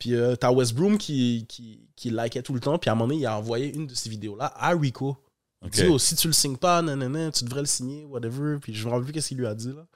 puis 0.00 0.14
euh, 0.16 0.34
t'as 0.34 0.50
West 0.50 0.74
Broom 0.74 0.98
qui, 0.98 1.46
qui, 1.48 1.88
qui 1.94 2.10
likait 2.10 2.42
tout 2.42 2.54
le 2.54 2.58
temps, 2.60 2.76
puis 2.78 2.90
à 2.90 2.94
un 2.94 2.96
moment 2.96 3.06
donné, 3.06 3.20
il 3.20 3.26
a 3.26 3.38
envoyé 3.38 3.72
une 3.72 3.86
de 3.86 3.94
ces 3.94 4.08
vidéos-là 4.10 4.52
à 4.56 4.70
Rico. 4.70 5.16
Il 5.62 5.66
Ok. 5.68 5.72
dit, 5.74 5.84
oh, 5.88 5.98
si 5.98 6.16
tu 6.16 6.26
le 6.26 6.32
signes 6.32 6.56
pas, 6.56 6.80
nanana, 6.82 7.30
tu 7.30 7.44
devrais 7.44 7.60
le 7.60 7.66
signer, 7.66 8.04
whatever. 8.06 8.58
Puis 8.60 8.74
je 8.74 8.84
me 8.86 8.90
rappelle 8.90 9.04
plus 9.04 9.12
qu'est-ce 9.12 9.28
qu'il 9.28 9.38
lui 9.38 9.46
a 9.46 9.54
dit, 9.54 9.72
là. 9.72 9.86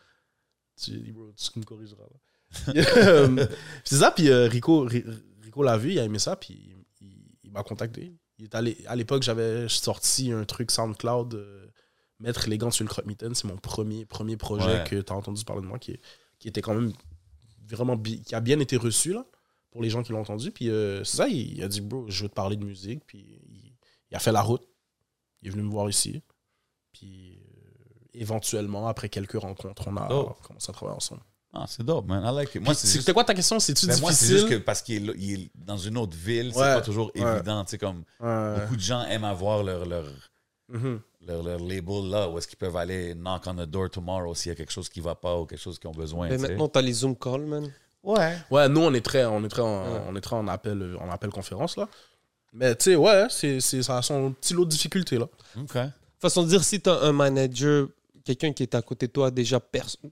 Tu, 0.80 0.92
bro, 1.12 1.32
tu 1.32 1.58
me 1.58 1.64
corrigeras, 1.64 2.02
là. 2.04 2.18
Puis, 2.72 2.82
euh, 2.98 3.46
c'est 3.82 3.96
ça, 3.96 4.10
puis 4.12 4.28
euh, 4.28 4.46
Rico, 4.46 4.82
Ri- 4.84 5.04
Rico 5.42 5.62
l'a 5.64 5.76
vu, 5.76 5.92
il 5.92 5.98
a 5.98 6.04
aimé 6.04 6.18
ça, 6.20 6.36
puis 6.36 6.76
il, 7.00 7.08
il 7.42 7.50
m'a 7.50 7.62
contacté. 7.64 8.14
Il 8.38 8.44
est 8.44 8.54
allé, 8.54 8.76
à 8.86 8.94
l'époque, 8.94 9.22
j'avais 9.24 9.68
sorti 9.68 10.30
un 10.30 10.44
truc 10.44 10.70
SoundCloud, 10.70 11.34
euh, 11.34 11.66
Mettre 12.20 12.48
les 12.48 12.58
gants 12.58 12.70
sur 12.70 12.84
le 12.84 12.88
crotte 12.88 13.06
mitaine, 13.06 13.34
c'est 13.34 13.48
mon 13.48 13.56
premier, 13.56 14.04
premier 14.06 14.36
projet 14.36 14.66
Ouais. 14.66 14.84
que 14.88 15.00
tu 15.00 15.12
as 15.12 15.16
entendu 15.16 15.44
parler 15.44 15.62
de 15.62 15.66
moi, 15.66 15.80
qui, 15.80 15.98
qui 16.38 16.46
était 16.46 16.62
quand 16.62 16.72
même 16.74 16.92
vraiment, 17.68 17.98
qui 17.98 18.34
a 18.34 18.40
bien 18.40 18.60
été 18.60 18.76
reçu, 18.76 19.12
là, 19.12 19.26
pour 19.74 19.82
les 19.82 19.90
gens 19.90 20.04
qui 20.04 20.12
l'ont 20.12 20.20
entendu. 20.20 20.52
Puis 20.52 20.70
euh, 20.70 21.02
c'est 21.02 21.16
ça, 21.16 21.28
il, 21.28 21.58
il 21.58 21.62
a 21.64 21.68
dit, 21.68 21.80
bro, 21.80 22.04
je 22.08 22.22
veux 22.22 22.28
te 22.28 22.34
parler 22.34 22.56
de 22.56 22.64
musique, 22.64 23.02
puis 23.06 23.18
il, 23.50 23.72
il 24.10 24.16
a 24.16 24.20
fait 24.20 24.30
la 24.32 24.40
route. 24.40 24.62
Il 25.42 25.48
est 25.48 25.50
venu 25.50 25.64
me 25.64 25.70
voir 25.70 25.90
ici. 25.90 26.22
Puis 26.92 27.38
euh, 27.38 28.08
éventuellement, 28.14 28.86
après 28.88 29.08
quelques 29.08 29.38
rencontres, 29.40 29.84
on 29.88 29.96
a 29.96 30.08
Oh. 30.10 30.32
commencé 30.42 30.70
à 30.70 30.72
travailler 30.72 30.96
ensemble. 30.96 31.22
Ah, 31.52 31.64
c'est 31.68 31.84
dope, 31.84 32.06
man. 32.06 32.22
I 32.24 32.34
like 32.34 32.54
it. 32.54 32.62
Moi, 32.62 32.74
c'est 32.74 32.86
C'était 32.86 32.98
juste... 33.00 33.12
quoi 33.12 33.24
ta 33.24 33.34
question? 33.34 33.60
C'est-tu 33.60 33.86
Ben, 33.86 33.94
difficile? 33.94 34.02
moi, 34.02 34.12
c'est 34.12 34.26
juste 34.28 34.48
que 34.48 34.56
parce 34.56 34.82
qu'il 34.82 34.96
est, 34.96 35.06
là- 35.06 35.12
il 35.16 35.40
est 35.42 35.50
dans 35.54 35.76
une 35.76 35.96
autre 35.98 36.16
ville, 36.16 36.50
c'est 36.52 36.58
pas 36.60 36.80
toujours 36.80 37.10
Ouais. 37.14 37.20
évident. 37.36 37.64
Tu 37.64 37.70
sais, 37.72 37.78
comme 37.78 38.04
Ouais. 38.20 38.60
beaucoup 38.60 38.76
de 38.76 38.80
gens 38.80 39.02
aiment 39.04 39.24
avoir 39.24 39.62
leur, 39.62 39.84
leur, 39.86 40.04
Mhm. 40.68 41.00
leur, 41.20 41.42
leur 41.44 41.60
label 41.60 42.08
là, 42.10 42.28
où 42.28 42.38
est-ce 42.38 42.48
qu'ils 42.48 42.56
peuvent 42.58 42.76
aller 42.76 43.14
knock 43.14 43.46
on 43.46 43.54
the 43.54 43.68
door 43.68 43.88
tomorrow 43.90 44.34
s'il 44.34 44.50
y 44.50 44.52
a 44.52 44.56
quelque 44.56 44.72
chose 44.72 44.88
qui 44.88 45.00
va 45.00 45.14
pas 45.14 45.38
ou 45.38 45.46
quelque 45.46 45.60
chose 45.60 45.78
qu'ils 45.78 45.88
ont 45.90 45.94
besoin. 45.94 46.28
Mais 46.28 46.36
tu 46.36 46.42
sais. 46.42 46.48
maintenant, 46.48 46.68
t'as 46.68 46.80
les 46.82 46.92
Zoom 46.92 47.14
calls, 47.16 47.44
man. 47.46 47.70
Ouais. 48.04 48.36
Ouais, 48.50 48.68
nous, 48.68 48.80
on 48.82 48.94
est 48.94 49.00
très, 49.04 49.24
on 49.24 49.42
est 49.44 49.48
très, 49.48 49.62
en, 49.62 49.82
Ouais. 49.92 50.00
on 50.08 50.14
est 50.16 50.20
très 50.20 50.36
en, 50.36 50.46
appel, 50.46 50.96
en 51.00 51.10
appel 51.10 51.30
conférence, 51.30 51.76
là. 51.76 51.88
Mais 52.52 52.76
tu 52.76 52.84
sais, 52.84 52.94
ouais, 52.96 53.26
c'est, 53.30 53.60
c'est, 53.60 53.82
ça 53.82 53.98
a 53.98 54.02
son 54.02 54.30
petit 54.32 54.54
lot 54.54 54.64
de 54.64 54.70
difficultés, 54.70 55.18
là. 55.18 55.26
OK. 55.58 55.76
Façon 56.20 56.42
de 56.44 56.48
dire, 56.48 56.62
si 56.62 56.80
t'as 56.80 57.00
un 57.00 57.12
manager, 57.12 57.88
quelqu'un 58.24 58.52
qui 58.52 58.62
est 58.62 58.74
à 58.74 58.82
côté 58.82 59.06
de 59.08 59.12
toi, 59.12 59.30
déjà, 59.30 59.60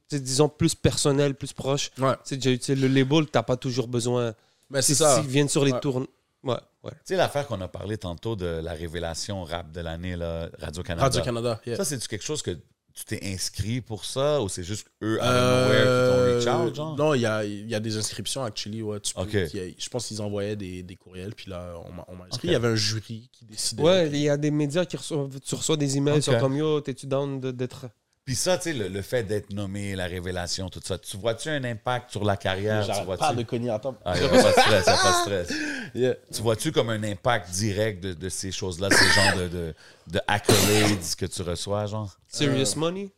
tu 0.09 0.19
disons, 0.21 0.49
plus 0.49 0.75
personnel, 0.75 1.35
plus 1.35 1.53
proche, 1.53 1.91
Ouais. 1.99 2.15
c'est 2.25 2.37
déjà 2.37 2.51
utile. 2.51 2.81
Le 2.81 2.89
label, 2.89 3.27
t'as 3.27 3.43
pas 3.43 3.57
toujours 3.57 3.87
besoin. 3.89 4.35
Mais 4.71 4.83
c'est 4.83 4.95
Si- 4.95 5.03
ça. 5.03 5.17
S'ils 5.21 5.29
viennent 5.31 5.49
sur 5.49 5.65
les 5.65 5.73
Ouais. 5.73 5.81
tours. 5.81 5.99
Ouais, 6.43 6.57
ouais. 6.83 6.91
Tu 6.91 6.99
sais, 7.05 7.17
l'affaire 7.17 7.47
qu'on 7.47 7.61
a 7.61 7.69
parlé 7.69 7.97
tantôt 7.97 8.35
de 8.35 8.47
la 8.47 8.73
révélation 8.73 9.45
rap 9.45 9.71
de 9.71 9.81
l'année, 9.81 10.17
là, 10.17 10.49
Radio-Canada. 10.59 11.05
Radio-Canada, 11.05 11.61
yeah. 11.67 11.77
Ça, 11.77 11.85
c'est-tu 11.85 12.09
quelque 12.09 12.25
chose 12.25 12.43
que 12.43 12.59
tu 12.95 13.05
t'es 13.05 13.21
inscrit 13.33 13.81
pour 13.81 14.05
ça 14.05 14.41
ou 14.43 14.49
c'est 14.49 14.63
juste 14.65 14.87
eux, 15.03 15.19
of 15.21 15.27
Euh, 15.27 15.65
nowhere, 15.67 16.37
qui 16.37 16.47
t'ont 16.47 16.53
reach 16.63 16.69
out, 16.69 16.75
genre? 16.75 16.97
Non, 16.97 17.15
il 17.15 17.21
y 17.23 17.27
a, 17.27 17.45
il 17.45 17.69
y 17.69 17.75
a 17.75 17.81
des 17.81 17.97
inscriptions, 17.97 18.43
actually. 18.45 18.83
Ouais, 18.83 19.01
tu 19.01 19.15
peux- 19.15 19.21
Ok. 19.23 19.47
qui- 19.49 19.75
je 19.79 19.89
pense 19.89 20.07
qu'ils 20.07 20.21
envoyaient 20.23 20.57
des, 20.57 20.83
des 20.83 20.97
courriels, 20.97 21.35
puis 21.35 21.51
là, 21.51 21.75
on 21.87 21.93
m'a, 21.93 22.05
on 22.09 22.17
m'a 22.17 22.25
inscrit. 22.25 22.49
Il 22.49 22.53
y 22.53 22.55
avait 22.55 22.69
un 22.69 22.75
jury 22.77 23.29
qui 23.33 23.45
décidait. 23.45 23.83
Ouais, 23.83 24.09
il 24.09 24.17
y 24.19 24.29
a 24.29 24.37
des 24.37 24.51
médias 24.51 24.85
qui 24.85 24.97
reçoivent, 24.97 25.41
tu 25.41 25.55
reçois 25.55 25.77
des 25.77 25.97
emails 25.97 26.23
sur 26.23 26.39
comme 26.39 26.57
yo, 26.57 26.81
t'es-tu 26.81 27.07
down 27.07 27.41
d'être. 27.41 27.87
Puis 28.25 28.37
ça, 28.37 28.57
tu 28.57 28.65
sais, 28.65 28.73
le, 28.73 28.87
le 28.87 29.03
fait 29.03 29.25
d'être 29.25 29.51
nommé, 29.51 29.97
la 29.97 30.07
révélation, 30.07 30.69
tout 30.69 30.81
ça, 30.85 30.97
tu 30.97 31.17
vois-tu 31.17 31.49
un 31.49 31.65
impact 31.65 32.13
sur 32.13 32.23
la 32.25 32.37
carrière? 32.37 32.87
Tu 32.87 33.05
vois-tu? 33.05 33.21
pas 33.21 33.35
de 33.35 33.43
cogner 33.43 33.77
table. 33.83 33.99
Ah, 34.05 34.13
a 34.13 34.29
pas 34.29 34.43
de 34.43 34.61
stress, 34.61 34.89
a 34.89 34.97
pas 34.97 35.11
de 35.11 35.17
stress. 35.47 35.59
Yeah. 35.95 36.15
Tu 36.33 36.41
vois-tu 36.41 36.73
comme 36.73 36.89
un 36.89 37.03
impact 37.03 37.51
direct 37.51 38.03
de, 38.03 38.15
de 38.15 38.29
ces 38.31 38.51
choses-là, 38.51 38.89
ces 38.91 39.09
genres 39.11 39.37
de, 39.37 39.49
de, 39.49 39.75
de 40.07 40.21
accolades 40.27 41.15
que 41.19 41.27
tu 41.27 41.43
reçois, 41.43 41.85
genre? 41.87 42.17
Serious 42.29 42.77
money? 42.77 43.13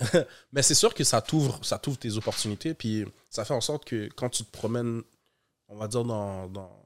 Mais 0.52 0.62
c'est 0.62 0.74
sûr 0.74 0.92
que 0.92 1.04
ça 1.04 1.22
t'ouvre, 1.22 1.64
ça 1.64 1.78
t'ouvre 1.78 1.96
tes 1.98 2.14
opportunités, 2.16 2.74
puis 2.74 3.06
ça 3.30 3.44
fait 3.44 3.54
en 3.54 3.60
sorte 3.60 3.84
que 3.86 4.08
quand 4.16 4.28
tu 4.28 4.44
te 4.44 4.50
promènes, 4.50 5.02
on 5.68 5.76
va 5.76 5.88
dire, 5.88 6.04
dans, 6.04 6.46
dans, 6.48 6.81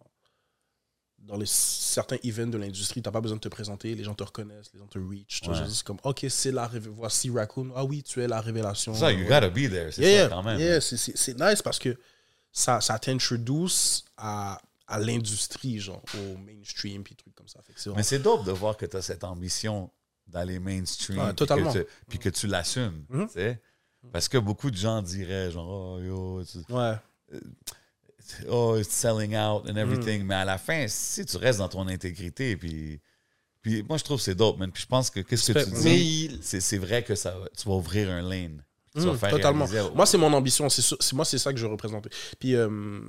dans 1.27 1.37
les 1.37 1.47
certains 1.47 2.17
events 2.25 2.47
de 2.51 2.59
l'industrie, 2.59 3.03
t'as 3.03 3.11
pas 3.11 3.21
besoin 3.21 3.37
de 3.37 3.41
te 3.41 3.49
présenter, 3.49 3.95
les 3.95 4.05
gens 4.05 4.15
te 4.15 4.23
reconnaissent, 4.25 4.71
les 4.73 4.79
gens 4.79 4.87
te 4.87 4.99
reach. 4.99 5.41
Tu 5.43 5.51
Ouais. 5.51 5.57
C'est 5.69 5.83
comme, 5.85 5.99
ok, 6.05 6.27
c'est 6.29 6.53
la 6.53 6.67
révé- 6.69 6.89
voici 6.89 7.31
Raccoon. 7.31 7.73
Ah 7.75 7.85
oui, 7.85 8.03
tu 8.03 8.23
es 8.23 8.29
la 8.29 8.41
révélation. 8.41 8.95
Ça, 8.95 9.11
you 9.13 9.21
Ouais. 9.21 9.25
gotta 9.29 9.51
be 9.51 9.69
there, 9.71 9.93
c'est 9.93 10.03
Yeah, 10.03 10.25
ça 10.29 10.35
quand 10.35 10.43
même. 10.43 10.59
yeah, 10.61 10.81
c'est- 10.81 10.97
c'est 10.97 11.17
c'est 11.17 11.39
nice 11.39 11.63
parce 11.63 11.79
que 11.79 11.97
ça, 12.53 12.81
ça 12.81 12.99
t'introduce 12.99 14.05
à, 14.17 14.61
à 14.87 14.99
l'industrie, 15.01 15.79
genre, 15.81 16.03
au 16.15 16.37
mainstream, 16.39 17.03
puis 17.03 17.17
trucs 17.17 17.35
comme 17.35 17.49
ça. 17.49 17.61
Fait 17.67 17.73
c'est 17.77 17.91
Mais 17.95 18.03
c'est 18.05 18.21
dope 18.21 18.45
de 18.45 18.53
voir 18.53 18.77
que 18.77 18.87
tu 18.87 18.97
as 18.97 19.03
cette 19.03 19.25
ambition 19.25 19.91
d'aller 20.29 20.59
mainstream. 20.61 21.19
Ouais, 21.19 21.27
puis 21.27 21.35
totalement. 21.35 21.73
que 21.73 21.79
tu- 21.81 21.87
Puis 22.09 22.19
que 22.19 22.29
tu 22.29 22.47
l'assumes. 22.47 23.05
Mhm. 23.09 23.27
tu 23.27 23.33
sais. 23.35 23.61
Parce 24.13 24.29
que 24.29 24.39
beaucoup 24.39 24.71
de 24.71 24.77
gens 24.77 25.03
diraient, 25.03 25.51
genre, 25.51 25.69
oh, 25.69 26.01
yo, 26.01 26.41
it's, 26.41 26.57
Ouais. 26.69 26.95
Oh, 28.49 28.77
it's 28.77 28.91
selling 28.93 29.35
out 29.37 29.69
and 29.69 29.75
Mm. 29.75 29.79
everything. 29.79 30.25
Mais 30.25 30.35
à 30.35 30.45
la 30.45 30.59
fin, 30.59 30.87
si 30.89 31.25
tu 31.25 31.37
restes 31.37 31.59
dans 31.59 31.69
ton 31.69 31.87
intégrité, 31.89 32.57
puis. 32.57 33.01
Puis 33.63 33.83
moi, 33.83 33.99
je 33.99 34.05
trouve 34.05 34.19
que 34.19 34.23
c'est 34.23 34.35
dope, 34.37 34.59
man. 34.59 34.71
Puis 34.71 34.83
je 34.83 34.87
pense 34.87 35.11
que 35.11 35.19
qu'est-ce 35.21 35.53
que 35.53 35.59
tu 35.65 35.71
dis, 35.73 35.85
Mais 35.85 35.99
il- 35.99 36.39
c'est 36.41 36.61
c'est 36.61 36.79
vrai 36.79 37.03
que 37.03 37.17
ça, 37.17 37.33
va- 37.37 37.49
tu 37.57 37.69
vas 37.69 37.75
ouvrir 37.75 38.09
un 38.11 38.23
lane. 38.23 38.63
Tu 38.95 39.01
vas 39.01 39.13
Mm, 39.15 39.19
faire 39.19 39.31
totalement. 39.31 39.65
réaliser- 39.65 39.95
Moi, 39.95 40.07
c'est 40.07 40.19
mon 40.19 40.33
ambition. 40.33 40.69
C'est 40.69 41.13
moi, 41.15 41.25
c'est 41.25 41.39
ça 41.39 41.53
que 41.53 41.59
je 41.59 41.67
représente. 41.67 42.07
Puis, 42.39 42.55
euh, 42.55 43.01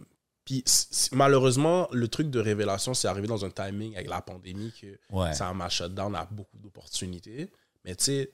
puis 0.46 0.64
malheureusement, 1.12 1.88
le 1.92 2.08
truc 2.08 2.30
de 2.30 2.40
révélation, 2.40 2.94
c'est 2.94 3.08
arrivé 3.08 3.28
dans 3.28 3.46
un 3.46 3.50
timing 3.50 3.96
avec 3.96 4.10
la 4.10 4.22
pandémie 4.22 4.74
que 4.82 4.98
Ouais. 5.12 5.34
ça 5.34 5.54
m'a 5.54 5.70
shutdown 5.70 6.16
à 6.16 6.26
beaucoup 6.30 6.58
d'opportunités. 6.58 7.50
Mais 7.86 7.96
tu 7.96 8.06
sais, 8.06 8.32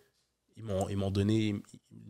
ils 0.57 0.63
m'ont, 0.63 0.87
ils 0.89 0.97
m'ont 0.97 1.11
donné 1.11 1.49
une 1.49 1.61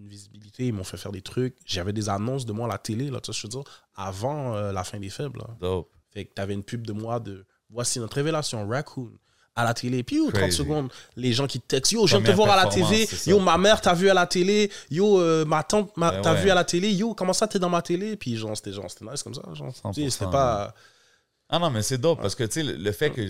visibilité, 0.08 0.68
ils 0.68 0.74
m'ont 0.74 0.84
fait 0.84 0.98
faire 0.98 1.12
des 1.12 1.22
trucs. 1.22 1.56
J'avais 1.66 1.94
des 1.94 2.10
annonces 2.10 2.46
de 2.46 2.54
moi 2.54 2.66
à 2.68 2.72
la 2.72 2.78
télé, 2.78 3.10
là, 3.10 3.20
tu 3.22 3.32
sais, 3.34 3.40
je 3.40 3.48
veux 3.48 3.52
dire, 3.52 3.64
avant 3.96 4.56
euh, 4.56 4.72
la 4.72 4.84
fin 4.84 5.00
des 5.00 5.10
faibles. 5.10 5.40
là. 5.40 5.48
Dope. 5.60 5.90
Fait 6.12 6.26
que 6.26 6.34
t'avais 6.34 6.54
une 6.54 6.64
pub 6.64 6.86
de 6.86 6.94
moi 6.94 7.20
de 7.20 7.46
voici 7.70 8.00
notre 8.00 8.16
révélation, 8.16 8.68
Raccoon. 8.68 9.12
À 9.56 9.64
la 9.66 9.76
télé, 9.76 10.02
puis 10.02 10.16
yo, 10.16 10.32
30 10.32 10.34
Crazy. 10.34 10.58
secondes, 10.58 10.92
les 11.16 11.32
gens 11.32 11.46
qui 11.46 11.60
te 11.62 11.68
textent, 11.68 11.92
yo, 11.92 12.08
je 12.08 12.18
viens 12.18 12.26
te 12.26 12.36
voir 12.36 12.50
à 12.58 12.66
la 12.66 12.72
ça. 12.72 13.30
yo, 13.30 13.40
ma 13.40 13.56
mère 13.60 13.82
t'a 13.82 13.94
vu 13.94 14.10
à 14.10 14.16
la 14.16 14.26
télé, 14.26 14.72
yo, 14.90 15.22
euh, 15.22 15.46
ma 15.46 15.62
tante 15.62 15.96
m'a- 15.96 16.10
Ben 16.10 16.22
t'a 16.24 16.34
ouais. 16.34 16.42
vu 16.42 16.50
à 16.50 16.56
la 16.56 16.64
télé, 16.64 16.92
yo, 16.92 17.14
comment 17.14 17.34
ça 17.34 17.48
t'es 17.48 17.60
dans 17.60 17.70
ma 17.70 17.84
télé? 17.84 18.18
Puis 18.18 18.36
genre, 18.36 18.58
c'était 18.58 18.74
genre, 18.74 18.90
c'était 18.90 19.06
nice 19.06 19.22
comme 19.22 19.36
ça, 19.36 19.44
genre. 19.54 19.72
100%, 19.72 19.92
Tu 19.94 20.04
sais, 20.06 20.10
C'était 20.10 20.32
pas. 20.32 20.74
Ah 21.50 21.60
non, 21.60 21.70
mais 21.70 21.84
c'est 21.84 22.00
dope 22.00 22.20
parce 22.20 22.34
que 22.34 22.46
tu 22.46 22.52
sais, 22.54 22.64
le, 22.64 22.78
le 22.78 22.92
fait 22.92 23.12
que, 23.12 23.22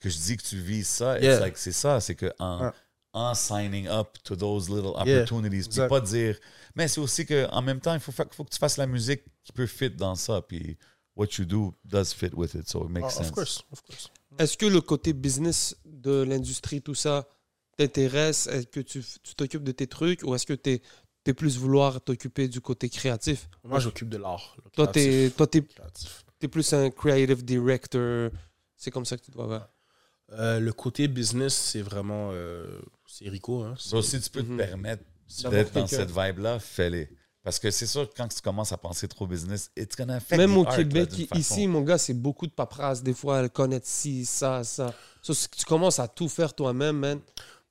que 0.00 0.08
je 0.10 0.18
dis 0.18 0.36
que 0.36 0.42
tu 0.42 0.56
vises 0.58 0.88
ça, 0.88 1.14
it's 1.18 1.22
Yeah. 1.26 1.38
like, 1.38 1.56
c'est 1.56 1.70
ça, 1.70 2.00
c'est 2.00 2.16
que 2.16 2.32
en, 2.40 2.64
Ouais. 2.64 2.70
En 3.12 3.34
signing 3.34 3.86
up 3.88 4.16
to 4.24 4.34
those 4.36 4.68
little 4.70 4.92
Yeah, 5.06 5.18
opportunities, 5.22 5.68
puis 5.68 5.80
exact. 5.80 5.88
pas 5.88 6.00
dire. 6.00 6.38
Mais 6.74 6.88
c'est 6.88 7.00
aussi 7.00 7.26
qu'en 7.26 7.62
même 7.62 7.80
temps, 7.80 7.94
il 7.94 8.00
faut, 8.00 8.12
fa- 8.12 8.26
faut 8.30 8.44
que 8.44 8.50
tu 8.50 8.58
fasses 8.58 8.76
la 8.78 8.86
musique 8.86 9.22
qui 9.44 9.52
peut 9.52 9.66
fit 9.66 9.90
dans 9.90 10.14
ça, 10.14 10.40
puis 10.42 10.78
what 11.14 11.26
you 11.38 11.44
do 11.44 11.74
does 11.84 12.12
fit 12.14 12.30
with 12.34 12.54
it, 12.54 12.68
so 12.68 12.84
it 12.84 12.90
makes 12.90 13.04
Ah, 13.06 13.10
sense. 13.10 13.28
of 13.28 13.32
course, 13.32 13.62
of 13.70 13.82
course. 13.82 14.08
Est-ce 14.38 14.56
que 14.56 14.64
le 14.66 14.80
côté 14.80 15.12
business 15.12 15.76
de 15.84 16.22
l'industrie, 16.22 16.80
tout 16.80 16.94
ça, 16.94 17.28
t'intéresse? 17.76 18.46
Est-ce 18.46 18.66
que 18.66 18.80
tu 18.80 19.02
tu 19.22 19.34
t'occupes 19.34 19.64
de 19.64 19.72
tes 19.72 19.86
trucs 19.86 20.22
ou 20.22 20.34
est-ce 20.34 20.46
que 20.46 20.54
tu 20.54 20.80
es, 21.26 21.34
plus 21.34 21.58
vouloir 21.58 22.00
t'occuper 22.00 22.48
du 22.48 22.60
côté 22.62 22.88
créatif? 22.88 23.48
Moi, 23.64 23.78
j'occupe 23.78 24.08
de 24.08 24.16
l'art. 24.16 24.56
le 24.64 24.70
Toi, 24.70 24.86
tu 24.86 25.00
es, 25.00 25.30
Créatif. 25.30 26.24
plus 26.50 26.72
un 26.72 26.90
creative 26.90 27.44
director. 27.44 28.30
C'est 28.76 28.90
comme 28.90 29.04
ça 29.04 29.16
que 29.18 29.22
tu 29.22 29.30
dois 29.30 29.46
voir. 29.46 29.68
Euh, 30.32 30.58
le 30.60 30.72
côté 30.72 31.08
business, 31.08 31.54
c'est 31.54 31.82
vraiment. 31.82 32.30
euh, 32.32 32.80
c'est 33.18 33.28
Rico. 33.28 33.62
Hein? 33.62 33.74
So, 33.78 34.00
si 34.02 34.20
tu 34.20 34.30
peux 34.30 34.42
Mhm. 34.42 34.56
te 34.56 34.62
permettre 34.62 35.02
D'avoir 35.42 35.52
d'être 35.52 35.72
dans 35.74 35.86
quelqu'un. 35.86 35.96
cette 35.96 36.10
vibe-là, 36.10 36.58
fais-le. 36.58 37.08
Parce 37.42 37.58
que 37.58 37.70
c'est 37.72 37.86
sûr 37.86 38.08
que 38.08 38.14
quand 38.16 38.28
tu 38.28 38.40
commences 38.40 38.70
à 38.72 38.76
penser 38.76 39.08
trop 39.08 39.26
business, 39.26 39.70
it's 39.76 39.96
gonna 39.96 40.16
affect 40.16 40.38
Même 40.38 40.56
au 40.56 40.64
art, 40.66 40.76
Québec, 40.76 41.10
là, 41.18 41.38
ici, 41.38 41.66
mon 41.66 41.80
gars, 41.80 41.98
c'est 41.98 42.14
beaucoup 42.14 42.46
de 42.46 42.52
paperasse. 42.52 43.02
Des 43.02 43.14
fois, 43.14 43.48
connaître 43.48 43.86
ci, 43.86 44.24
ça, 44.24 44.62
ça. 44.62 44.94
So, 45.22 45.34
si 45.34 45.48
tu 45.48 45.64
commences 45.64 45.98
à 45.98 46.06
tout 46.06 46.28
faire 46.28 46.54
toi-même, 46.54 46.98
man. 46.98 47.20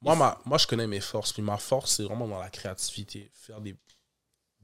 Moi, 0.02 0.16
ma- 0.16 0.38
moi, 0.46 0.58
je 0.58 0.68
connais 0.68 0.88
mes 0.88 1.00
forces. 1.00 1.32
Puis 1.32 1.42
ma 1.42 1.58
force, 1.58 1.96
c'est 1.96 2.04
vraiment 2.04 2.28
dans 2.28 2.40
la 2.40 2.50
créativité. 2.50 3.30
Faire 3.34 3.62
des 3.62 3.76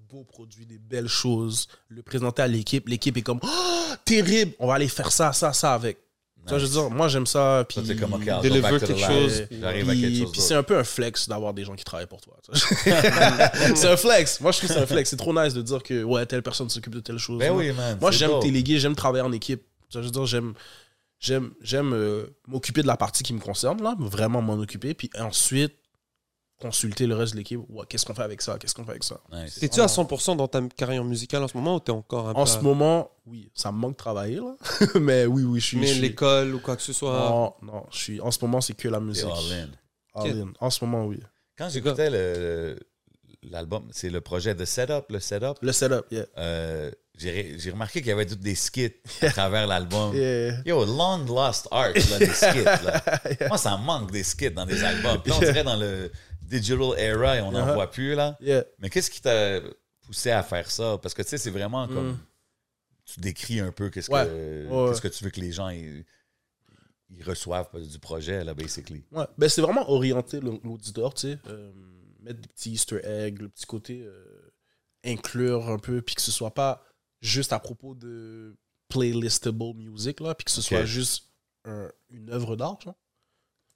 beaux 0.10 0.24
produits, 0.26 0.66
des 0.66 0.80
belles 0.80 1.08
choses, 1.08 1.68
le 1.90 2.02
présenter 2.04 2.42
à 2.42 2.48
l'équipe. 2.48 2.88
L'équipe 2.90 3.16
est 3.18 3.22
comme 3.22 3.40
Oh, 3.44 3.94
terrible, 4.04 4.54
on 4.60 4.68
va 4.68 4.74
aller 4.76 4.88
faire 4.90 5.12
ça, 5.12 5.32
ça, 5.34 5.54
ça 5.54 5.74
avec. 5.74 5.98
Vois, 6.48 6.60
je 6.60 6.66
veux 6.66 6.72
dire, 6.72 6.90
moi, 6.90 7.08
j'aime 7.08 7.26
ça. 7.26 7.66
Puis, 7.68 7.82
comme, 7.98 8.20
Deliver 8.42 8.80
the 8.80 8.86
quelque 8.86 9.00
chose. 9.00 9.44
Puis, 9.50 10.26
puis 10.32 10.42
c'est 10.42 10.56
un 10.56 10.64
peu 10.64 10.78
un 10.78 10.84
flex 10.84 11.28
d'avoir 11.28 11.54
des 11.54 11.64
gens 11.64 11.76
qui 11.76 11.84
travaillent 11.84 12.08
pour 12.08 12.22
toi. 12.22 12.38
c'est 12.54 13.88
un 13.88 13.98
flex. 13.98 14.42
Moi, 14.42 14.52
je 14.52 14.58
trouve 14.58 14.70
que 14.70 14.76
c'est 14.76 14.82
un 14.82 14.88
flex. 14.88 15.10
C'est 15.10 15.18
trop 15.18 15.34
nice 15.34 15.54
de 15.54 15.62
dire 15.62 15.84
que 15.84 16.04
ouais, 16.04 16.26
telle 16.26 16.44
personne 16.44 16.70
s'occupe 16.70 16.96
de 16.96 17.00
telle 17.00 17.18
chose. 17.18 17.40
Ben 17.40 17.52
Moi, 17.52 17.64
oui, 17.64 17.72
man. 17.72 17.98
Moi, 18.00 18.12
c'est 18.12 18.20
j'aime 18.20 18.32
dope. 18.32 18.44
déléguer, 18.44 18.80
j'aime 18.80 18.96
travailler 18.96 19.24
en 19.24 19.32
équipe. 19.32 19.64
Vois, 19.92 20.02
Je 20.02 20.08
veux 20.08 20.12
dire, 20.12 20.26
j'aime, 20.26 20.54
j'aime, 21.20 21.52
j'aime 21.62 21.94
euh, 21.94 22.26
m'occuper 22.48 22.82
de 22.82 22.88
la 22.88 22.98
partie 22.98 23.24
qui 23.24 23.34
me 23.34 23.40
concerne, 23.40 23.82
là, 23.82 23.96
vraiment 24.00 24.42
m'en 24.42 24.54
occuper, 24.54 24.94
puis 24.94 25.10
ensuite 25.20 25.74
consulter 26.60 27.06
le 27.08 27.16
reste 27.16 27.34
de 27.34 27.38
l'équipe. 27.38 27.60
Ouais, 27.70 27.86
qu'est-ce 27.88 28.06
qu'on 28.06 28.14
fait 28.16 28.24
avec 28.24 28.42
ça? 28.42 28.58
Qu'est-ce 28.58 28.74
qu'on 28.74 28.84
fait 28.84 28.92
avec 28.92 29.04
ça? 29.04 29.20
Nice. 29.32 29.62
Es-tu 29.62 29.80
à 29.82 29.86
100% 29.88 30.38
dans 30.38 30.48
ta 30.48 30.62
carrière 30.76 31.04
musicale 31.04 31.44
en 31.44 31.48
ce 31.48 31.56
moment 31.56 31.76
ou 31.76 31.80
t'es 31.80 31.92
encore 31.92 32.30
un 32.30 32.34
peu. 32.34 32.40
En 32.40 32.46
ce 32.46 32.60
moment, 32.60 33.12
oui, 33.26 33.52
ça 33.54 33.72
me 33.72 33.78
manque 33.78 33.92
de 33.94 33.98
travailler, 33.98 34.38
là. 34.38 34.56
mais 35.00 35.26
oui, 35.26 35.44
oui, 35.44 35.60
je 35.60 35.66
suis. 35.68 35.78
Mais 35.78 35.94
l'école 35.94 36.56
ou 36.56 36.60
quoi 36.60 36.76
que 36.76 36.82
ce 36.82 36.94
soit? 36.94 37.30
Non, 37.30 37.54
non, 37.62 37.86
je 37.92 37.98
suis. 37.98 38.22
En 38.22 38.32
ce 38.32 38.40
moment, 38.42 38.60
c'est 38.62 38.74
que 38.74 38.88
la 38.88 39.00
musique. 39.00 39.26
all 39.26 39.54
in. 39.54 39.70
All 40.16 40.42
in. 40.42 40.54
En 40.60 40.70
ce 40.70 40.84
moment, 40.84 41.06
oui. 41.06 41.20
Quand 41.58 41.70
j'écoutais 41.70 42.10
le- 42.10 42.78
l'album, 43.44 43.88
c'est 43.92 44.10
le 44.10 44.22
projet 44.22 44.56
de 44.56 44.66
Setup, 44.66 45.06
le 45.10 45.20
Setup, 45.20 45.58
Le 45.62 45.72
setup, 45.72 46.06
yeah. 46.12 46.26
euh, 46.38 46.92
j'ai 47.18 47.72
remarqué 47.72 48.00
qu'il 48.02 48.10
y 48.10 48.12
avait 48.12 48.26
toutes 48.26 48.42
des 48.42 48.56
skits 48.56 48.92
à 49.22 49.30
travers 49.32 49.66
l'album. 49.68 50.14
Yeah. 50.16 50.58
Yo, 50.66 50.86
long 50.86 51.26
lost 51.26 51.68
art, 51.72 51.94
là, 51.94 52.20
des 52.20 52.26
skits. 52.28 52.64
Là. 52.64 53.02
Moi, 53.48 53.58
ça 53.58 53.78
me 53.78 53.84
manque 53.84 54.12
des 54.12 54.24
skits 54.24 54.52
dans 54.52 54.66
des 54.66 54.84
albums. 54.84 55.20
Puis 55.22 55.32
là, 55.32 55.38
on 55.38 55.42
Yeah. 55.42 55.52
dirait 55.52 55.64
dans 55.64 55.78
le 55.78 56.12
digital 56.48 56.98
era, 56.98 57.38
et 57.38 57.42
on 57.42 57.52
n'en 57.52 57.68
Uh-huh. 57.68 57.74
voit 57.74 57.92
plus, 57.92 58.16
là. 58.16 58.38
Yeah. 58.42 58.66
Mais 58.80 58.90
qu'est-ce 58.90 59.10
qui 59.12 59.22
t'a 59.22 59.60
poussé 60.02 60.32
à 60.32 60.42
faire 60.44 60.70
ça? 60.72 60.98
Parce 61.02 61.14
que, 61.14 61.22
tu 61.22 61.30
sais, 61.30 61.38
c'est 61.38 61.52
vraiment 61.52 61.88
comme... 61.88 62.12
Mm. 62.12 62.20
Tu 63.06 63.20
décris 63.22 63.60
un 63.62 63.72
peu 63.72 63.90
qu'est-ce 63.90 64.12
Ouais. 64.12 64.26
que, 64.26 64.68
Ouais. 64.92 65.00
que 65.00 65.08
tu 65.08 65.24
veux 65.24 65.30
que 65.30 65.40
les 65.40 65.52
gens 65.54 65.70
ils, 65.70 66.04
ils 67.10 67.24
reçoivent 67.24 67.70
du 67.82 68.00
projet, 68.00 68.44
là, 68.44 68.54
basically. 68.54 69.06
Ouais, 69.14 69.26
ben 69.38 69.48
c'est 69.48 69.62
vraiment 69.62 69.90
orienter 69.90 70.42
l'auditeur, 70.42 71.14
tu 71.14 71.32
sais. 71.32 71.40
euh, 71.48 71.72
mettre 72.20 72.42
des 72.42 72.50
petits 72.50 72.72
easter 72.72 73.00
eggs, 73.06 73.40
le 73.40 73.48
petit 73.48 73.66
côté 73.66 74.02
euh, 74.02 74.52
inclure 75.06 75.70
un 75.70 75.80
peu, 75.80 76.02
puis 76.02 76.16
que 76.16 76.22
ce 76.22 76.32
soit 76.32 76.54
pas 76.54 76.84
juste 77.22 77.54
à 77.54 77.60
propos 77.60 77.96
de 77.96 78.58
playlistable 78.90 79.74
music, 79.76 80.20
là, 80.20 80.36
puis 80.36 80.44
que 80.46 80.52
ce 80.52 80.62
soit 80.62 80.84
juste 80.86 81.30
un- 81.64 81.90
une 82.10 82.30
œuvre 82.30 82.56
d'art. 82.58 82.78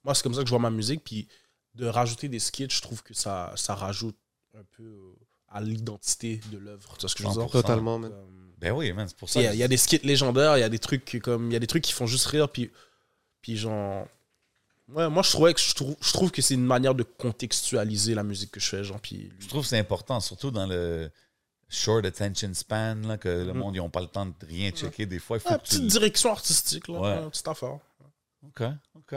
Moi, 0.04 0.14
c'est 0.14 0.22
comme 0.22 0.34
ça 0.34 0.40
que 0.40 0.46
je 0.46 0.50
vois 0.50 0.58
ma 0.58 0.70
musique, 0.70 1.02
puis 1.04 1.26
de 1.74 1.86
rajouter 1.86 2.28
des 2.28 2.38
skits, 2.38 2.68
je 2.70 2.80
trouve 2.82 3.02
que 3.02 3.14
ça, 3.14 3.52
ça 3.56 3.74
rajoute 3.74 4.16
un 4.56 4.62
peu 4.76 4.82
euh, 4.84 5.14
à 5.48 5.60
l'identité 5.60 6.40
de 6.50 6.58
l'œuvre. 6.58 6.94
Tu 6.96 7.00
vois 7.02 7.08
ce 7.08 7.14
que 7.14 7.22
je 7.22 7.28
veux 7.28 7.34
dire? 7.34 7.42
100%. 7.44 7.50
Totalement, 7.52 7.98
man. 7.98 8.12
Ben 8.58 8.72
oui, 8.72 8.92
man, 8.92 9.08
c'est 9.08 9.16
pour 9.16 9.28
ça. 9.28 9.40
il 9.40 9.44
y, 9.44 9.46
a, 9.46 9.50
que- 9.50 9.56
il 9.56 9.58
y 9.58 9.62
a 9.64 9.68
des 9.68 9.76
skits 9.76 10.00
légendaires, 10.04 10.56
il 10.56 10.60
y 10.60 10.64
a 10.64 10.68
des 10.68 10.78
trucs 10.78 11.04
qui- 11.04 11.18
comme 11.20 11.50
il 11.50 11.52
y 11.52 11.56
a 11.56 11.58
des 11.58 11.66
trucs 11.66 11.82
qui 11.82 11.92
font 11.92 12.06
juste 12.06 12.26
rire 12.26 12.48
puis 12.48 12.70
puis 13.40 13.56
genre 13.56 14.06
ouais, 14.88 15.08
moi 15.08 15.22
je 15.24 15.30
trouvais 15.32 15.52
que 15.52 15.60
je 15.60 15.74
trouve, 15.74 15.96
je 16.00 16.12
trouve 16.12 16.30
que 16.30 16.40
c'est 16.42 16.54
une 16.54 16.64
manière 16.64 16.94
de 16.94 17.02
contextualiser 17.02 18.14
la 18.14 18.22
musique 18.22 18.52
que 18.52 18.60
je 18.60 18.68
fais 18.68 18.84
genre 18.84 19.00
puis 19.00 19.32
Je 19.40 19.48
trouve 19.48 19.62
que 19.62 19.68
c'est 19.68 19.78
important, 19.78 20.20
surtout 20.20 20.50
dans 20.52 20.66
le 20.66 21.10
short 21.68 22.04
attention 22.04 22.52
span, 22.54 22.94
là, 23.06 23.16
que 23.18 23.28
le 23.28 23.52
Mhm. 23.52 23.58
monde, 23.58 23.74
ils 23.74 23.78
n'ont 23.78 23.90
pas 23.90 24.00
le 24.02 24.06
temps 24.06 24.26
de 24.26 24.32
rien 24.46 24.70
checker. 24.70 25.06
Des 25.06 25.18
fois, 25.18 25.38
il 25.38 25.40
faut 25.40 25.48
Ouais, 25.48 25.56
que 25.58 25.62
tu... 25.64 25.70
petite 25.76 25.86
direction 25.88 26.30
artistique 26.30 26.86
là, 26.88 27.00
Ouais. 27.00 27.18
ouais, 27.24 27.30
petite 27.30 27.48
affaire. 27.48 27.78
OK, 28.46 28.62
OK. 28.94 29.16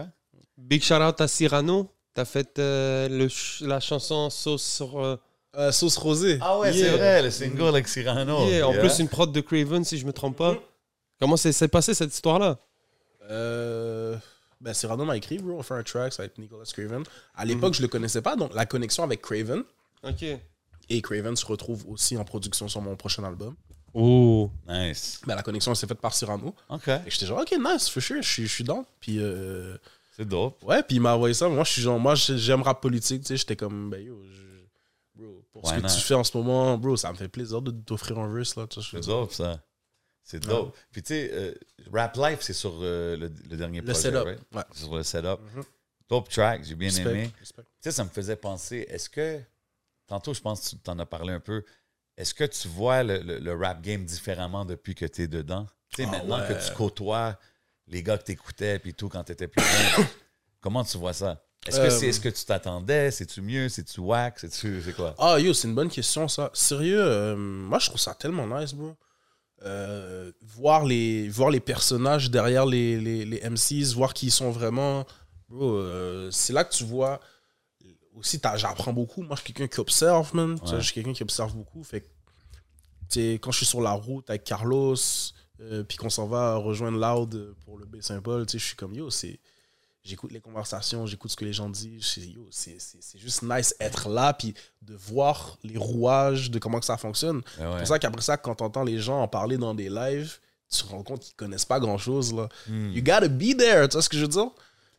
Big 0.57 0.81
shout 0.81 0.95
out 0.95 1.19
à 1.21 1.27
Cyrano. 1.27 1.91
T'as 2.15 2.25
fait 2.25 2.57
euh, 2.57 3.07
le 3.09 3.29
ch- 3.29 3.61
la 3.61 3.79
chanson 3.79 4.29
Sauce 4.31 4.63
sur. 4.63 4.99
euh, 4.99 5.17
Euh, 5.57 5.71
sauce 5.71 5.95
rosée. 5.97 6.37
Ah 6.41 6.57
ouais, 6.59 6.73
Yeah. 6.73 6.91
c'est 6.91 6.97
vrai, 6.97 7.21
le 7.21 7.29
single 7.31 7.67
avec 7.67 7.87
Cyrano. 7.87 8.45
yeah, 8.49 8.67
En 8.67 8.73
Yeah. 8.73 8.81
plus, 8.81 8.99
une 8.99 9.07
prod 9.07 9.31
de 9.31 9.39
Craven, 9.41 9.85
si 9.85 9.97
je 9.97 10.05
me 10.05 10.11
trompe 10.11 10.35
pas. 10.37 10.57
Comment 11.19 11.37
ça 11.37 11.49
s'est 11.53 11.69
passé 11.69 11.93
cette 11.93 12.13
histoire-là? 12.13 12.57
Euh, 13.29 14.17
ben 14.61 14.73
Cyrano 14.73 15.05
m'a 15.05 15.15
écrit 15.17 15.37
bro, 15.37 15.57
on 15.57 15.63
fait 15.63 15.73
un 15.73 15.83
track 15.83 16.13
ça 16.13 16.23
va 16.23 16.27
être 16.27 16.37
Nicolas 16.37 16.65
Craven. 16.65 17.03
À 17.35 17.45
l'époque, 17.45 17.73
je 17.73 17.81
le 17.81 17.87
connaissais 17.87 18.21
pas 18.21 18.35
donc 18.35 18.53
la 18.53 18.65
connexion 18.65 19.03
avec 19.03 19.21
Craven 19.21 19.63
Ok. 20.03 20.23
et 20.89 21.01
Craven 21.01 21.35
se 21.35 21.45
retrouve 21.45 21.85
aussi 21.89 22.17
en 22.17 22.23
production 22.25 22.67
sur 22.67 22.81
mon 22.81 22.95
prochain 22.95 23.23
album. 23.23 23.55
Oh. 23.93 24.51
Nice. 24.67 25.21
Ben 25.25 25.35
la 25.35 25.41
connexion 25.41 25.71
elle 25.71 25.77
s'est 25.77 25.87
faite 25.87 26.01
par 26.01 26.13
Cyrano. 26.13 26.53
OK, 26.69 26.87
Et 26.89 27.09
j'étais 27.09 27.25
genre 27.25 27.39
OK, 27.41 27.53
nice, 27.57 27.87
for 27.89 28.03
sure, 28.03 28.21
je 28.21 28.29
suis 28.29 28.45
je 28.47 28.53
suis 28.53 28.63
dans. 28.63 28.85
Puis 28.99 29.19
euh, 29.19 29.77
c'est 30.15 30.25
dope. 30.27 30.63
Ouais, 30.63 30.81
puis 30.83 30.97
il 30.97 31.01
m'a 31.01 31.15
envoyé 31.15 31.33
ça. 31.33 31.47
Moi, 31.49 31.63
je 31.63 31.71
suis 31.73 31.81
genre, 31.81 31.99
moi, 31.99 32.15
j'ai- 32.15 32.37
j'aime 32.37 32.61
rap 32.61 32.81
politique, 32.81 33.21
tu 33.21 33.27
sais. 33.27 33.37
J'étais 33.37 33.55
comme, 33.55 33.89
ben 33.89 34.01
yo, 34.03 34.21
je- 34.25 35.21
bro, 35.23 35.43
pour 35.51 35.67
ce 35.67 35.73
que 35.75 35.81
not? 35.81 35.87
tu 35.89 35.99
fais 36.01 36.13
en 36.13 36.23
ce 36.23 36.37
moment, 36.37 36.77
bro, 36.77 36.95
ça 36.97 37.11
me 37.11 37.17
fait 37.17 37.27
plaisir 37.27 37.61
de 37.61 37.71
t'offrir 37.71 38.17
un 38.19 38.33
verse, 38.33 38.55
là. 38.55 38.65
C'est 38.69 39.05
dope, 39.05 39.33
ça. 39.33 39.61
C'est 40.23 40.39
dope. 40.39 40.75
Puis 40.91 41.03
tu 41.03 41.09
sais, 41.13 41.29
euh, 41.33 41.53
Rap 41.93 42.15
Life, 42.17 42.39
c'est 42.41 42.53
sur 42.53 42.73
euh, 42.81 43.15
le, 43.15 43.31
le 43.49 43.57
dernier 43.57 43.79
Le 43.81 43.85
projet, 43.85 44.01
setup. 44.01 44.23
right? 44.25 44.39
Ouais. 44.53 44.63
Sur 44.73 44.95
le 44.95 45.03
setup. 45.03 45.39
Mhm. 45.55 45.63
Dope 46.09 46.29
track, 46.29 46.63
j'ai 46.63 46.75
bien 46.75 46.89
Respect, 46.89 47.09
aimé. 47.09 47.31
Tu 47.39 47.45
sais, 47.81 47.91
ça 47.91 48.03
me 48.03 48.09
faisait 48.09 48.35
penser, 48.35 48.85
est-ce 48.89 49.09
que, 49.09 49.39
tantôt, 50.07 50.33
je 50.33 50.41
pense 50.41 50.61
que 50.61 50.69
tu 50.69 50.77
t'en 50.77 50.97
as 50.99 51.05
parlé 51.05 51.33
un 51.33 51.39
peu, 51.39 51.63
est-ce 52.17 52.33
que 52.33 52.43
tu 52.43 52.67
vois 52.67 53.03
le, 53.03 53.19
le- 53.19 53.39
le 53.39 53.53
rap 53.55 53.81
game 53.81 54.03
différemment 54.05 54.65
depuis 54.65 54.95
que 54.95 55.05
tu 55.05 55.23
es 55.23 55.27
dedans? 55.27 55.67
Tu 55.89 56.03
sais, 56.03 56.09
Ah 56.11 56.17
maintenant 56.17 56.39
ouais. 56.39 56.47
que 56.47 56.67
tu 56.67 56.73
côtoies 56.73 57.37
les 57.87 58.03
gars 58.03 58.17
que 58.17 58.23
t'écoutais, 58.23 58.79
puis 58.79 58.93
tout, 58.93 59.09
quand 59.09 59.23
t'étais 59.23 59.47
plus 59.47 59.63
jeune. 59.63 60.05
Comment 60.61 60.83
tu 60.83 60.97
vois 60.97 61.13
ça? 61.13 61.41
Est-ce 61.67 61.77
que 61.77 61.83
Euh, 61.83 61.89
c'est 61.89 62.11
ce 62.11 62.19
que 62.19 62.29
tu 62.29 62.45
t'attendais? 62.45 63.11
C'est-tu 63.11 63.41
mieux? 63.41 63.69
C'est-tu 63.69 63.99
whack? 63.99 64.39
C'est-tu. 64.39 64.81
C'est 64.83 64.93
quoi? 64.93 65.15
Ah, 65.17 65.39
yo, 65.39 65.53
c'est 65.53 65.67
une 65.67 65.75
bonne 65.75 65.89
question, 65.89 66.27
ça. 66.27 66.49
Sérieux, 66.53 67.01
euh, 67.01 67.35
moi, 67.35 67.79
je 67.79 67.87
trouve 67.87 67.99
ça 67.99 68.13
tellement 68.13 68.47
nice, 68.47 68.73
bro. 68.73 68.95
Euh, 69.63 70.31
voir, 70.41 70.85
les, 70.85 71.27
voir 71.29 71.49
les 71.49 71.59
personnages 71.59 72.29
derrière 72.29 72.65
les, 72.65 72.99
les, 72.99 73.25
les 73.25 73.49
MCs, 73.49 73.93
voir 73.95 74.13
qui 74.13 74.27
ils 74.27 74.31
sont 74.31 74.51
vraiment. 74.51 75.05
Bro, 75.49 75.73
euh, 75.77 76.29
c'est 76.31 76.53
là 76.53 76.63
que 76.63 76.73
tu 76.73 76.83
vois. 76.83 77.19
Aussi, 78.15 78.39
j'apprends 78.55 78.93
beaucoup. 78.93 79.23
Moi, 79.23 79.35
je 79.35 79.41
suis 79.41 79.53
quelqu'un 79.53 79.73
qui 79.73 79.79
observe, 79.79 80.35
man. 80.35 80.51
Ouais. 80.53 80.59
Je 80.77 80.79
suis 80.81 80.93
quelqu'un 80.93 81.13
qui 81.13 81.23
observe 81.23 81.53
beaucoup. 81.55 81.83
Fait 81.83 82.01
que, 82.01 83.37
quand 83.37 83.51
je 83.51 83.57
suis 83.57 83.65
sur 83.65 83.81
la 83.81 83.91
route 83.91 84.29
avec 84.29 84.43
Carlos, 84.43 84.95
euh, 85.61 85.83
puis 85.83 85.97
qu'on 85.97 86.09
s'en 86.09 86.27
va 86.27 86.55
rejoindre 86.55 86.97
Loud 86.97 87.55
pour 87.65 87.77
le 87.77 87.85
Baie-Saint-Paul, 87.85 88.45
tu 88.45 88.53
sais, 88.53 88.59
je 88.59 88.65
suis 88.65 88.75
comme, 88.75 88.93
yo, 88.93 89.09
c'est 89.09 89.39
j'écoute 90.05 90.31
les 90.31 90.39
conversations, 90.39 91.05
j'écoute 91.05 91.31
ce 91.31 91.35
que 91.35 91.45
les 91.45 91.53
gens 91.53 91.67
disent. 91.67 92.17
Yo, 92.17 92.47
c'est, 92.51 92.79
c'est, 92.79 93.01
c'est 93.01 93.17
juste 93.17 93.41
nice 93.41 93.75
être 93.79 94.07
là, 94.07 94.33
puis 94.33 94.53
de 94.81 94.95
voir 94.95 95.57
les 95.63 95.77
rouages 95.77 96.51
de 96.51 96.59
comment 96.59 96.79
que 96.79 96.85
ça 96.85 96.97
fonctionne. 96.97 97.37
Ouais. 97.37 97.43
C'est 97.57 97.77
pour 97.79 97.87
ça 97.87 97.99
qu'après 97.99 98.21
ça, 98.21 98.37
quand 98.37 98.55
t'entends 98.55 98.83
les 98.83 98.99
gens 98.99 99.21
en 99.21 99.27
parler 99.27 99.57
dans 99.57 99.73
des 99.73 99.89
lives, 99.89 100.37
tu 100.69 100.83
te 100.83 100.89
rends 100.89 101.03
compte 101.03 101.21
qu'ils 101.21 101.35
connaissent 101.35 101.65
pas 101.65 101.79
grand-chose. 101.79 102.33
Là. 102.33 102.47
Hmm. 102.67 102.91
You 102.91 103.01
gotta 103.01 103.27
be 103.27 103.57
there, 103.57 103.87
tu 103.87 103.93
vois 103.93 104.01
ce 104.01 104.09
que 104.09 104.17
je 104.17 104.21
veux 104.21 104.27
dire? 104.27 104.51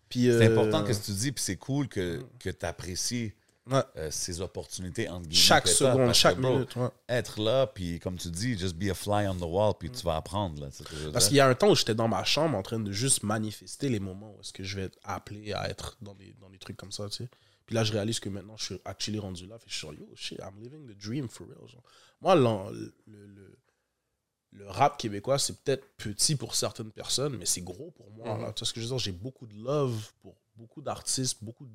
Puis, 0.08 0.24
C'est 0.24 0.46
euh, 0.46 0.52
important 0.52 0.84
que 0.84 0.92
tu 0.92 1.12
dis, 1.12 1.32
puis 1.32 1.42
c'est 1.42 1.56
cool 1.56 1.88
que, 1.88 2.22
que 2.38 2.50
tu 2.50 2.66
apprécies 2.66 3.32
ouais, 3.70 4.10
ces 4.10 4.40
opportunités 4.40 5.08
entre 5.08 5.22
guillemets. 5.28 5.34
chaque 5.34 5.68
seconde, 5.68 6.12
chaque 6.14 6.38
bro, 6.38 6.54
minute. 6.54 6.76
ouais. 6.76 6.88
Être 7.08 7.40
là, 7.40 7.66
puis 7.66 7.98
comme 8.00 8.16
tu 8.18 8.28
dis, 8.30 8.56
just 8.58 8.76
be 8.76 8.90
a 8.90 8.94
fly 8.94 9.26
on 9.28 9.34
the 9.36 9.42
wall, 9.42 9.74
puis 9.78 9.90
tu 9.90 10.02
vas 10.04 10.16
apprendre. 10.16 10.60
Là, 10.62 10.68
Parce 11.12 11.28
qu'il 11.28 11.36
y 11.36 11.40
a 11.40 11.48
un 11.48 11.54
temps 11.54 11.70
où 11.70 11.74
j'étais 11.76 11.94
dans 11.94 12.08
ma 12.08 12.24
chambre 12.24 12.56
en 12.56 12.62
train 12.62 12.78
de 12.80 12.92
juste 12.92 13.22
manifester 13.22 13.88
les 13.88 14.00
moments 14.00 14.34
où 14.36 14.40
est-ce 14.40 14.52
que 14.52 14.62
je 14.64 14.76
vais 14.76 14.82
être 14.84 14.98
appelé 15.04 15.52
à 15.52 15.68
être 15.68 15.96
dans 16.00 16.14
des, 16.14 16.34
dans 16.40 16.50
des 16.50 16.58
trucs 16.58 16.76
comme 16.76 16.92
ça, 16.92 17.08
tu 17.08 17.24
sais. 17.24 17.28
Puis 17.66 17.74
là, 17.74 17.82
je 17.82 17.92
réalise 17.92 18.20
que 18.20 18.28
maintenant, 18.28 18.56
je 18.56 18.64
suis 18.66 18.80
actually 18.84 19.18
rendu 19.18 19.46
là. 19.46 19.58
Fait 19.58 19.64
je 19.68 19.74
suis 19.74 19.80
genre, 19.86 19.94
yo, 19.94 20.08
shit, 20.14 20.38
I'm 20.38 20.60
living 20.62 20.86
the 20.86 20.96
dream 20.96 21.28
for 21.28 21.48
real. 21.48 21.68
genre. 21.68 21.82
Moi, 22.20 22.36
le, 22.36 22.94
le, 23.08 23.58
le 24.52 24.68
rap 24.68 24.96
québécois, 24.98 25.38
c'est 25.40 25.58
peut-être 25.64 25.84
petit 25.96 26.36
pour 26.36 26.54
certaines 26.54 26.92
personnes, 26.92 27.36
mais 27.36 27.44
c'est 27.44 27.62
gros 27.62 27.90
pour 27.90 28.08
moi. 28.12 28.38
là. 28.38 28.52
Tu 28.52 28.60
vois 28.60 28.66
ce 28.68 28.72
que 28.72 28.80
je 28.80 28.86
veux 28.86 28.90
dire? 28.90 28.98
J'ai 28.98 29.10
beaucoup 29.12 29.46
de 29.46 29.54
love 29.56 30.12
pour 30.22 30.36
beaucoup 30.54 30.80
d'artistes, 30.80 31.42
beaucoup 31.42 31.66
de 31.66 31.72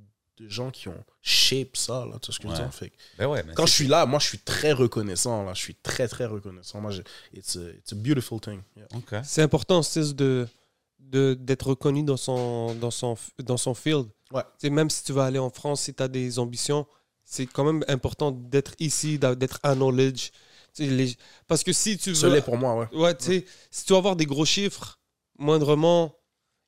gens 0.50 0.72
qui 0.72 0.88
ont 0.88 1.04
shape 1.22 1.76
ça. 1.78 2.06
Là, 2.06 2.18
tu 2.22 2.28
vois 2.28 2.34
ce 2.36 2.40
que 2.40 2.44
je 2.48 2.48
veux 2.50 2.56
dire? 2.58 2.74
Fait 2.74 2.90
que 2.90 2.96
Ben 3.18 3.28
ouais, 3.28 3.44
mais 3.46 3.54
quand 3.54 3.66
je 3.66 3.74
suis 3.74 3.88
là, 3.88 4.06
moi, 4.06 4.20
je 4.20 4.28
suis 4.28 4.40
très 4.40 4.72
reconnaissant. 4.72 5.44
Là. 5.44 5.54
Je 5.54 5.62
suis 5.62 5.76
très, 5.76 6.08
très 6.08 6.26
reconnaissant. 6.26 6.82
Moi, 6.82 6.92
je- 6.92 7.02
it's, 7.34 7.56
a, 7.58 7.70
it's 7.78 7.94
a 7.94 7.96
beautiful 7.96 8.40
thing. 8.40 8.62
Yeah. 8.76 9.24
C'est 9.24 9.42
important, 9.42 9.82
c'est 9.84 10.14
de 10.16 10.48
de- 11.00 11.34
d'être 11.34 11.68
reconnu 11.68 12.04
dans 12.04 12.16
son, 12.16 12.74
dans, 12.76 12.92
son, 12.92 13.18
dans 13.44 13.58
son 13.58 13.74
field. 13.74 14.08
Ouais. 14.32 14.44
Même 14.70 14.90
si 14.90 15.04
tu 15.04 15.12
vas 15.12 15.26
aller 15.26 15.40
en 15.40 15.50
France, 15.50 15.82
si 15.82 15.94
tu 15.94 16.02
as 16.02 16.08
des 16.08 16.40
ambitions, 16.40 16.88
c'est 17.26 17.46
quand 17.48 17.66
même 17.66 17.84
important 17.90 18.32
d'être 18.32 18.74
ici, 18.80 19.20
d'être 19.20 19.60
acknowledged. 19.64 20.32
Les- 20.80 21.18
Parce 21.48 21.64
que 21.64 21.74
si 21.74 21.98
tu 21.98 22.14
veux... 22.14 22.34
l'est 22.34 22.42
pour 22.42 22.58
moi, 22.58 22.78
ouais. 22.78 22.88
Ouais, 22.98 23.16
tu 23.18 23.26
sais, 23.26 23.46
si 23.70 23.84
tu 23.84 23.92
veux 23.92 23.98
avoir 24.00 24.16
des 24.16 24.26
gros 24.26 24.46
chiffres, 24.46 25.00
moindrement, 25.38 26.16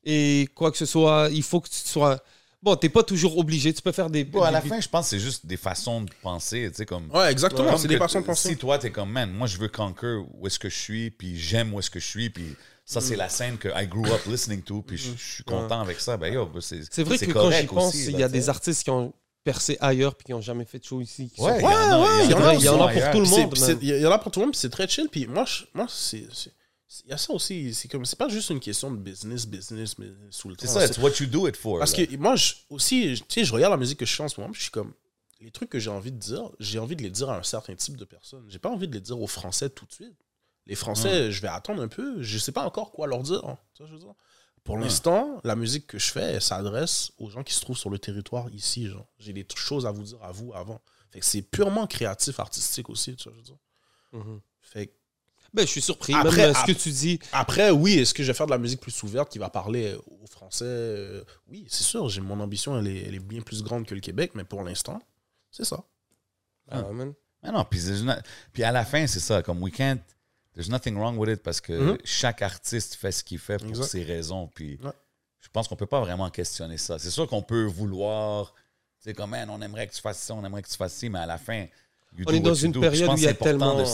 et 0.04 0.50
quoi 0.56 0.72
que 0.72 0.78
ce 0.78 0.86
soit, 0.86 1.30
il 1.32 1.44
faut 1.44 1.62
que 1.62 1.70
tu 1.70 1.76
sois... 1.78 2.22
Bon, 2.64 2.78
t'es 2.78 2.88
pas 2.88 3.04
toujours 3.04 3.38
obligé, 3.38 3.74
tu 3.74 3.82
peux 3.82 3.92
faire 3.92 4.10
des... 4.10 4.24
Bon, 4.24 4.42
à 4.42 4.50
la 4.50 4.62
des- 4.62 4.70
fin, 4.70 4.80
je 4.80 4.88
pense 4.88 5.06
que 5.06 5.10
c'est 5.10 5.20
juste 5.20 5.46
des 5.46 5.58
façons 5.58 6.02
de 6.02 6.10
penser, 6.22 6.70
tu 6.72 6.78
sais, 6.78 6.86
comme... 6.86 7.12
Ouais, 7.12 7.30
exactement. 7.30 7.70
Comme 7.72 7.78
c'est 7.78 7.90
des 7.90 7.98
façons 7.98 8.22
de 8.22 8.26
penser. 8.26 8.50
Si 8.50 8.56
toi, 8.58 8.78
t'es 8.80 8.90
comme, 8.90 9.12
man, 9.12 9.30
moi, 9.32 9.48
je 9.48 9.58
veux 9.58 9.68
conquer 9.68 10.16
où 10.34 10.48
est-ce 10.48 10.58
que 10.60 10.70
je 10.70 10.78
suis, 10.78 11.12
puis 11.12 11.38
j'aime 11.38 11.74
où 11.74 11.80
est-ce 11.80 11.90
que 11.92 12.00
je 12.00 12.08
suis, 12.08 12.30
puis 12.30 12.56
ça, 12.86 13.00
Mm. 13.00 13.04
c'est 13.04 13.16
la 13.18 13.28
scène 13.28 13.58
que 13.58 13.68
I 13.76 13.86
grew 13.86 14.06
up 14.08 14.22
listening 14.28 14.62
to, 14.62 14.82
puis 14.82 14.96
je 14.98 15.12
je 15.18 15.34
suis 15.36 15.44
content 15.44 15.82
avec 15.82 16.00
ça. 16.00 16.16
Ben, 16.16 16.34
yo, 16.34 16.50
c'est 16.62 16.82
C'est 16.90 17.04
vrai 17.04 17.18
que 17.18 17.26
quand 17.34 17.52
j'y 17.52 17.66
pense, 17.68 17.96
il 17.96 18.18
y 18.18 18.24
a 18.24 18.30
des 18.30 18.48
artistes 18.48 18.84
qui 18.86 18.90
ont 18.92 19.12
percé 19.44 19.78
ailleurs 19.82 20.16
puis 20.16 20.24
qui 20.28 20.32
n'ont 20.32 20.40
jamais 20.40 20.64
fait 20.64 20.80
de 20.80 20.86
show 20.86 21.02
ici. 21.02 21.30
qui 21.36 21.42
Ouais, 21.42 21.60
sont- 21.60 21.60
il 21.60 21.64
y 21.64 21.66
en 21.66 21.70
a, 21.92 22.02
ouais, 22.02 22.26
il 22.26 22.32
y 22.32 22.34
en 22.34 22.38
a, 22.46 22.54
y 22.56 22.70
en 22.70 22.78
pour 22.78 23.12
tout 23.12 23.20
le 23.20 23.26
monde. 23.30 23.78
Il 23.82 23.90
y 24.00 24.08
en 24.08 24.12
a 24.12 24.20
pour 24.20 24.32
tout 24.32 24.40
le 24.40 24.46
monde, 24.46 24.54
puis 24.54 24.62
c'est 24.62 24.70
très 24.70 24.88
chill. 24.88 25.10
Puis 25.12 25.28
moi, 25.28 25.44
je- 25.46 25.64
moi 25.74 25.86
c'est. 25.90 26.26
c'est- 26.34 26.52
Il 27.06 27.10
y 27.10 27.14
a 27.14 27.18
ça 27.18 27.34
aussi. 27.34 27.74
C'est 27.74 27.88
comme. 27.88 28.06
C'est 28.06 28.18
pas 28.18 28.30
juste 28.30 28.50
une 28.50 28.60
question 28.60 28.92
de 28.92 28.98
business, 28.98 29.46
business, 29.48 29.98
mais 29.98 30.08
sous 30.30 30.50
le 30.50 30.56
temps. 30.56 30.62
C'est 30.68 30.74
ça, 30.74 30.86
it's 30.86 30.98
what 30.98 31.12
you 31.20 31.26
do 31.26 31.48
it 31.48 31.56
for. 31.58 31.80
Parce 31.80 31.98
là. 31.98 32.06
que 32.06 32.16
moi, 32.18 32.36
je- 32.36 32.54
aussi, 32.70 33.16
tu 33.28 33.34
sais, 33.34 33.46
je 33.46 33.54
regarde 33.54 33.72
la 33.72 33.78
musique 33.78 34.00
que 34.00 34.06
je 34.06 34.14
fais 34.16 34.24
en 34.24 34.30
ce 34.30 34.40
moment, 34.40 34.52
puis 34.52 34.60
je 34.60 34.64
suis 34.66 34.72
comme. 34.72 34.94
Les 35.40 35.52
trucs 35.52 35.70
que 35.70 35.80
j'ai 35.80 35.90
envie 35.90 36.12
de 36.14 36.18
dire, 36.18 36.50
j'ai 36.60 36.80
envie 36.80 36.96
de 36.96 37.04
les 37.04 37.10
dire 37.10 37.30
à 37.30 37.38
un 37.38 37.44
certain 37.44 37.76
type 37.76 37.98
de 37.98 38.06
personnes. 38.06 38.46
J'ai 38.48 38.60
pas 38.60 38.70
envie 38.70 38.88
de 38.88 38.94
les 38.94 39.02
dire 39.02 39.20
aux 39.20 39.28
Français 39.28 39.70
tout 39.70 39.86
de 39.86 39.92
suite. 39.92 40.16
Les 40.68 40.76
Français, 40.76 41.32
je 41.34 41.42
vais 41.42 41.50
attendre 41.50 41.82
un 41.82 41.90
peu. 41.90 42.22
Je 42.22 42.38
sais 42.38 42.54
pas 42.54 42.64
encore 42.66 42.92
quoi 42.92 43.08
leur 43.08 43.22
dire. 43.24 43.44
hein. 43.44 43.58
Tu 43.74 43.84
vois 43.84 43.88
ce 43.88 43.92
que 43.94 44.00
je 44.00 44.02
veux 44.06 44.08
dire? 44.08 44.16
Pour 44.64 44.78
l'instant, 44.78 45.42
la 45.44 45.58
musique 45.58 45.88
que 45.88 46.00
je 46.00 46.10
fais, 46.10 46.22
elle 46.36 46.42
s'adresse 46.42 47.12
aux 47.18 47.30
gens 47.30 47.44
qui 47.44 47.54
se 47.54 47.60
trouvent 47.60 47.78
sur 47.78 47.90
le 47.90 48.00
territoire 48.00 48.50
ici. 48.54 48.88
genre. 48.88 49.06
J'ai 49.20 49.34
des 49.34 49.46
choses 49.56 49.86
à 49.86 49.92
vous 49.92 50.04
dire 50.04 50.24
à 50.24 50.32
vous 50.32 50.54
avant. 50.54 50.80
Fait 51.12 51.20
que 51.20 51.26
c'est 51.26 51.42
purement 51.42 51.86
créatif, 51.88 52.40
artistique 52.40 52.90
aussi. 52.90 53.18
Tu 53.18 53.26
vois, 53.26 53.34
je 53.34 53.38
veux 53.40 53.44
dire? 53.44 53.58
Mhm. 54.14 54.40
Fait 54.62 54.88
que 54.88 54.94
Ben, 55.54 55.62
je 55.66 55.72
suis 55.72 55.82
surpris. 55.82 56.14
Après, 56.16 56.36
Même 56.38 56.50
euh, 56.50 56.54
ce 56.54 56.66
que 56.66 56.72
tu 56.78 56.90
dis, 56.90 57.20
après, 57.32 57.70
oui, 57.70 58.00
est-ce 58.00 58.14
que 58.14 58.24
je 58.24 58.28
vais 58.32 58.34
faire 58.34 58.48
de 58.48 58.52
la 58.52 58.58
musique 58.58 58.80
plus 58.82 59.04
ouverte 59.04 59.32
qui 59.32 59.38
va 59.38 59.50
parler 59.50 59.96
aux 60.08 60.26
Français 60.28 60.66
Euh, 60.66 61.24
Oui, 61.48 61.66
c'est 61.70 61.84
sûr. 61.84 62.10
J'ai 62.10 62.22
mon 62.22 62.40
ambition, 62.40 62.78
elle 62.80 62.88
est, 62.88 63.04
elle 63.08 63.16
est 63.16 63.20
bien 63.20 63.42
plus 63.42 63.62
grande 63.62 63.86
que 63.86 63.94
le 63.94 64.02
Québec, 64.02 64.32
mais 64.34 64.44
pour 64.44 64.64
l'instant, 64.64 65.00
c'est 65.52 65.66
ça. 65.66 65.84
ah. 66.72 66.84
Mais 67.44 67.52
non, 67.52 67.66
puis, 67.66 67.80
there's 67.84 68.02
not- 68.04 68.14
puis 68.54 68.64
à 68.64 68.72
la 68.72 68.86
fin, 68.86 69.06
c'est 69.06 69.20
ça, 69.20 69.44
comme 69.44 69.62
we 69.62 69.72
can't, 69.72 70.00
there's 70.56 70.70
nothing 70.70 70.96
wrong 70.98 71.18
with 71.18 71.30
it 71.30 71.44
parce 71.44 71.60
que 71.62 71.74
Mhm. 71.74 71.98
chaque 72.06 72.42
artiste 72.42 72.96
fait 72.96 73.12
ce 73.12 73.24
qu'il 73.24 73.38
fait 73.38 73.58
pour 73.58 73.68
Exact. 73.68 73.84
ses 73.90 74.04
raisons. 74.04 74.48
Puis 74.56 74.80
Ouais. 74.82 74.92
je 75.42 75.50
pense 75.50 75.68
qu'on 75.68 75.76
peut 75.76 75.86
pas 75.86 76.00
vraiment 76.00 76.30
questionner 76.30 76.78
ça. 76.78 76.98
C'est 76.98 77.12
sûr 77.12 77.28
qu'on 77.28 77.42
peut 77.44 77.66
vouloir, 77.66 78.54
tu 79.02 79.10
sais, 79.10 79.14
comme, 79.14 79.32
man, 79.32 79.50
on 79.50 79.62
aimerait 79.62 79.88
que 79.88 79.94
tu 79.94 80.02
fasses 80.02 80.20
ça, 80.20 80.34
on 80.34 80.44
aimerait 80.46 80.62
que 80.64 80.70
tu 80.70 80.78
fasses 80.78 80.94
ci, 80.94 81.10
mais 81.10 81.20
à 81.20 81.26
la 81.26 81.38
fin, 81.38 81.66
you 82.18 82.24
On 82.28 82.32
do 82.32 82.38
est 82.38 82.40
dans 82.40 82.54
you 82.56 82.66
une 82.66 82.72
do. 82.72 82.80
Période 82.80 83.10
où 83.12 83.18
il 83.18 83.24
y 83.24 83.28
a 83.28 83.34
tellement... 83.34 83.78
de- 83.78 83.86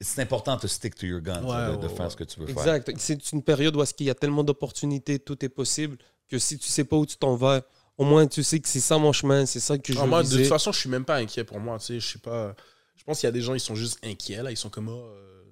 C'est 0.00 0.22
important 0.22 0.56
de 0.56 0.66
stick 0.66 0.94
to 0.94 1.06
your 1.06 1.20
guns, 1.20 1.42
Ouais, 1.44 1.72
de, 1.72 1.76
de 1.76 1.86
ouais, 1.86 1.94
faire 1.94 2.04
ouais. 2.06 2.10
ce 2.10 2.16
que 2.16 2.24
tu 2.24 2.40
veux 2.40 2.46
faire. 2.46 2.74
Exact. 2.74 2.90
C'est 2.98 3.32
une 3.32 3.42
période 3.42 3.76
où 3.76 3.84
il 3.98 4.06
y 4.06 4.10
a 4.10 4.14
tellement 4.14 4.42
d'opportunités, 4.44 5.18
tout 5.18 5.44
est 5.44 5.48
possible, 5.50 5.98
que 6.28 6.38
si 6.38 6.58
tu 6.58 6.68
sais 6.68 6.84
pas 6.84 6.96
où 6.96 7.04
tu 7.04 7.16
t'en 7.16 7.34
vas, 7.36 7.62
au 7.98 8.04
moins 8.04 8.26
tu 8.26 8.42
sais 8.42 8.60
que 8.60 8.68
c'est 8.68 8.80
ça 8.80 8.96
mon 8.96 9.12
chemin, 9.12 9.44
c'est 9.44 9.60
ça 9.60 9.76
que 9.76 9.92
je 9.92 9.98
Ah, 9.98 10.02
veux 10.04 10.08
moi, 10.08 10.22
de 10.22 10.28
toute 10.36 10.46
façon, 10.46 10.72
je 10.72 10.78
suis 10.80 10.88
même 10.88 11.04
pas 11.04 11.16
inquiet 11.16 11.44
pour 11.44 11.60
moi. 11.60 11.78
Tu 11.78 11.84
sais, 11.86 12.00
je 12.00 12.06
suis 12.06 12.18
pas. 12.18 12.54
Je 12.96 13.04
pense 13.04 13.20
qu'il 13.20 13.26
y 13.26 13.28
a 13.28 13.32
des 13.32 13.42
gens, 13.42 13.52
ils 13.54 13.60
sont 13.60 13.74
juste 13.74 13.98
inquiets 14.02 14.42
là. 14.42 14.50
Ils 14.50 14.56
sont 14.56 14.70
comme 14.70 14.88
ah, 14.88 14.92
euh, 14.92 15.42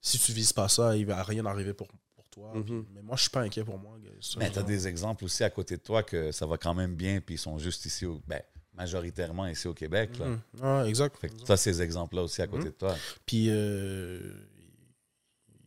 si 0.00 0.18
tu 0.18 0.32
vises 0.32 0.52
pas 0.52 0.68
ça, 0.68 0.96
il 0.96 1.06
va 1.06 1.22
rien 1.22 1.44
arriver 1.46 1.72
pour, 1.74 1.86
pour 2.16 2.24
toi. 2.30 2.52
Mhm. 2.54 2.64
Puis- 2.64 2.84
mais 2.94 3.02
moi, 3.02 3.14
je 3.16 3.22
suis 3.22 3.30
pas 3.30 3.42
inquiet 3.42 3.62
pour 3.64 3.78
moi. 3.78 3.96
Ça, 4.20 4.36
Mais 4.38 4.50
tu 4.50 4.58
as 4.58 4.62
des 4.64 4.88
exemples 4.88 5.24
aussi 5.24 5.44
à 5.44 5.50
côté 5.50 5.76
de 5.76 5.82
toi 5.82 6.02
que 6.02 6.32
ça 6.32 6.46
va 6.46 6.58
quand 6.58 6.74
même 6.74 6.96
bien, 6.96 7.20
puis 7.20 7.36
ils 7.36 7.38
sont 7.38 7.58
juste 7.58 7.84
ici, 7.86 8.06
au, 8.06 8.20
ben, 8.26 8.40
majoritairement 8.78 9.46
ici 9.48 9.68
au 9.68 9.74
Québec. 9.74 10.10
Là. 10.18 10.38
Ouais, 10.82 10.88
exact. 10.88 11.16
Fait 11.18 11.28
que 11.28 11.34
tu 11.44 11.52
as 11.52 11.56
ces 11.56 11.82
exemples-là 11.82 12.22
aussi 12.22 12.40
à 12.40 12.46
côté 12.46 12.64
Mhm. 12.64 12.70
de 12.70 12.76
toi. 12.76 12.94
Puis 13.26 13.46
euh, 13.50 14.20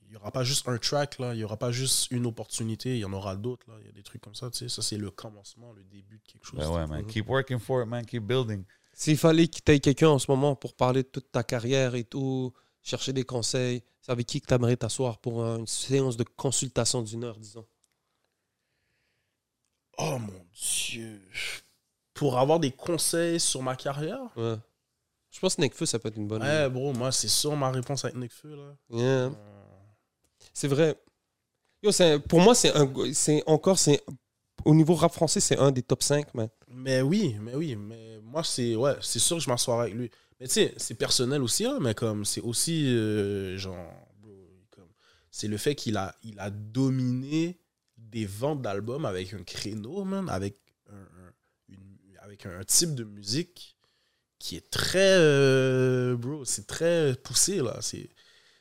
il 0.07 0.13
y 0.13 0.15
aura 0.17 0.31
pas 0.31 0.43
juste 0.43 0.67
un 0.67 0.77
track 0.77 1.19
là, 1.19 1.33
il 1.33 1.39
y 1.39 1.43
aura 1.43 1.57
pas 1.57 1.71
juste 1.71 2.09
une 2.11 2.25
opportunité, 2.25 2.95
il 2.95 2.99
y 2.99 3.05
en 3.05 3.13
aura 3.13 3.35
d'autres 3.35 3.69
là. 3.69 3.75
Il 3.81 3.85
y 3.85 3.89
a 3.89 3.91
des 3.91 4.03
trucs 4.03 4.21
comme 4.21 4.35
ça. 4.35 4.49
Tu 4.49 4.57
sais, 4.59 4.69
ça 4.69 4.81
c'est 4.81 4.97
le 4.97 5.11
commencement, 5.11 5.71
le 5.73 5.83
début 5.83 6.17
de 6.17 6.23
quelque 6.25 6.45
chose. 6.45 6.59
Ben 6.59 6.69
ouais, 6.69 6.87
man. 6.87 7.05
Keep 7.05 7.27
working 7.29 7.59
for 7.59 7.81
it, 7.83 7.87
man. 7.87 8.05
Keep 8.05 8.23
building. 8.23 8.63
S'il 8.93 9.17
fallait 9.17 9.47
que 9.47 9.57
tu 9.65 9.71
aies 9.71 9.79
quelqu'un 9.79 10.09
en 10.09 10.19
ce 10.19 10.29
moment 10.29 10.55
pour 10.55 10.73
parler 10.75 11.03
de 11.03 11.07
toute 11.07 11.31
ta 11.31 11.43
carrière 11.43 11.95
et 11.95 12.03
tout, 12.03 12.53
chercher 12.83 13.13
des 13.13 13.23
conseils, 13.23 13.83
c'est 14.01 14.11
avec 14.11 14.25
qui 14.27 14.41
que 14.41 14.47
tu 14.47 14.53
aimerais 14.53 14.75
t'asseoir 14.77 15.17
pour 15.19 15.43
une 15.43 15.67
séance 15.67 16.17
de 16.17 16.23
consultation 16.23 17.01
d'une 17.01 17.23
heure, 17.23 17.37
disons? 17.39 17.65
Oh 19.97 20.17
mon 20.19 20.45
dieu. 20.53 21.21
Pour 22.21 22.37
avoir 22.37 22.59
des 22.59 22.69
conseils 22.69 23.39
sur 23.39 23.63
ma 23.63 23.75
carrière 23.75 24.29
Ouais. 24.37 24.53
Je 25.31 25.39
pense 25.39 25.55
que 25.55 25.61
Nekfeu, 25.61 25.87
ça 25.87 25.97
peut 25.97 26.09
être 26.09 26.17
une 26.17 26.27
bonne 26.27 26.43
Ouais, 26.43 26.69
bro, 26.69 26.93
moi 26.93 27.11
c'est 27.11 27.27
sûr 27.27 27.55
ma 27.55 27.71
réponse 27.71 28.05
avec 28.05 28.15
Nekfeu 28.15 28.55
là. 28.55 28.75
Yeah. 28.91 29.01
Euh, 29.01 29.29
C'est 30.53 30.67
vrai. 30.67 31.01
Yo, 31.81 31.89
pour 32.29 32.41
moi, 32.41 32.53
c'est 32.53 32.77
un, 32.77 32.87
c'est 33.11 33.41
encore, 33.47 33.79
c'est 33.79 34.03
au 34.65 34.75
niveau 34.75 34.93
rap 34.93 35.11
français, 35.11 35.39
c'est 35.39 35.57
un 35.57 35.71
des 35.71 35.81
top 35.81 36.03
5, 36.03 36.31
man. 36.35 36.47
Mais 36.67 37.01
oui, 37.01 37.37
mais 37.41 37.55
oui, 37.55 37.75
mais 37.75 38.19
moi 38.21 38.43
c'est 38.43 38.75
ouais, 38.75 38.93
c'est 39.01 39.17
sûr 39.17 39.37
que 39.37 39.43
je 39.43 39.49
m'assoirai 39.49 39.85
avec 39.85 39.95
lui. 39.95 40.11
Mais 40.39 40.45
tu 40.45 40.53
sais, 40.53 40.75
c'est 40.77 40.93
personnel 40.93 41.41
aussi, 41.41 41.65
hein, 41.65 41.79
mais 41.81 41.95
comme 41.95 42.23
c'est 42.23 42.41
aussi 42.41 42.85
euh, 42.95 43.57
genre 43.57 43.91
c'est 45.31 45.47
le 45.47 45.57
fait 45.57 45.73
qu'il 45.73 45.97
a 45.97 46.13
il 46.21 46.39
a 46.39 46.51
dominé 46.51 47.57
des 47.97 48.27
ventes 48.27 48.61
d'albums 48.61 49.05
avec 49.05 49.33
un 49.33 49.41
créneau, 49.41 50.03
man, 50.03 50.29
avec 50.29 50.61
avec 52.31 52.45
un 52.45 52.63
type 52.63 52.95
de 52.95 53.03
musique 53.03 53.75
qui 54.39 54.55
est 54.55 54.71
très 54.71 55.17
euh, 55.17 56.15
bro, 56.15 56.45
c'est 56.45 56.65
très 56.65 57.13
poussé 57.15 57.57
là, 57.57 57.77
c'est 57.81 58.09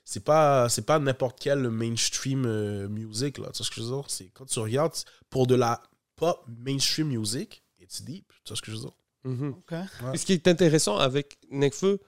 c'est 0.04 0.24
pas 0.24 0.68
c'est 0.68 0.84
pas 0.84 0.98
n'importe 0.98 1.38
quel 1.40 1.70
mainstream 1.70 2.44
euh, 2.46 2.88
music 2.88 3.38
là, 3.38 3.48
tu 3.52 3.58
vois 3.58 3.66
ce 3.66 3.70
que 3.70 3.76
je 3.76 3.82
veux 3.82 3.94
dire, 3.94 4.04
c'est 4.08 4.28
quand 4.34 4.46
tu 4.46 4.58
regardes 4.58 4.94
pour 5.30 5.46
de 5.46 5.54
la 5.54 5.80
pop 6.16 6.44
mainstream 6.48 7.08
music, 7.08 7.62
it's 7.80 8.02
deep, 8.02 8.26
tu 8.44 8.48
vois 8.48 8.56
ce 8.56 8.62
que 8.62 8.72
je 8.72 8.76
veux 8.76 8.82
dire? 8.82 8.92
Mhm. 9.22 9.54
Et 10.14 10.18
ce 10.18 10.26
qui 10.26 10.32
est 10.32 10.48
intéressant 10.48 10.96
avec 10.96 11.38
Nekfeu, 11.50 12.00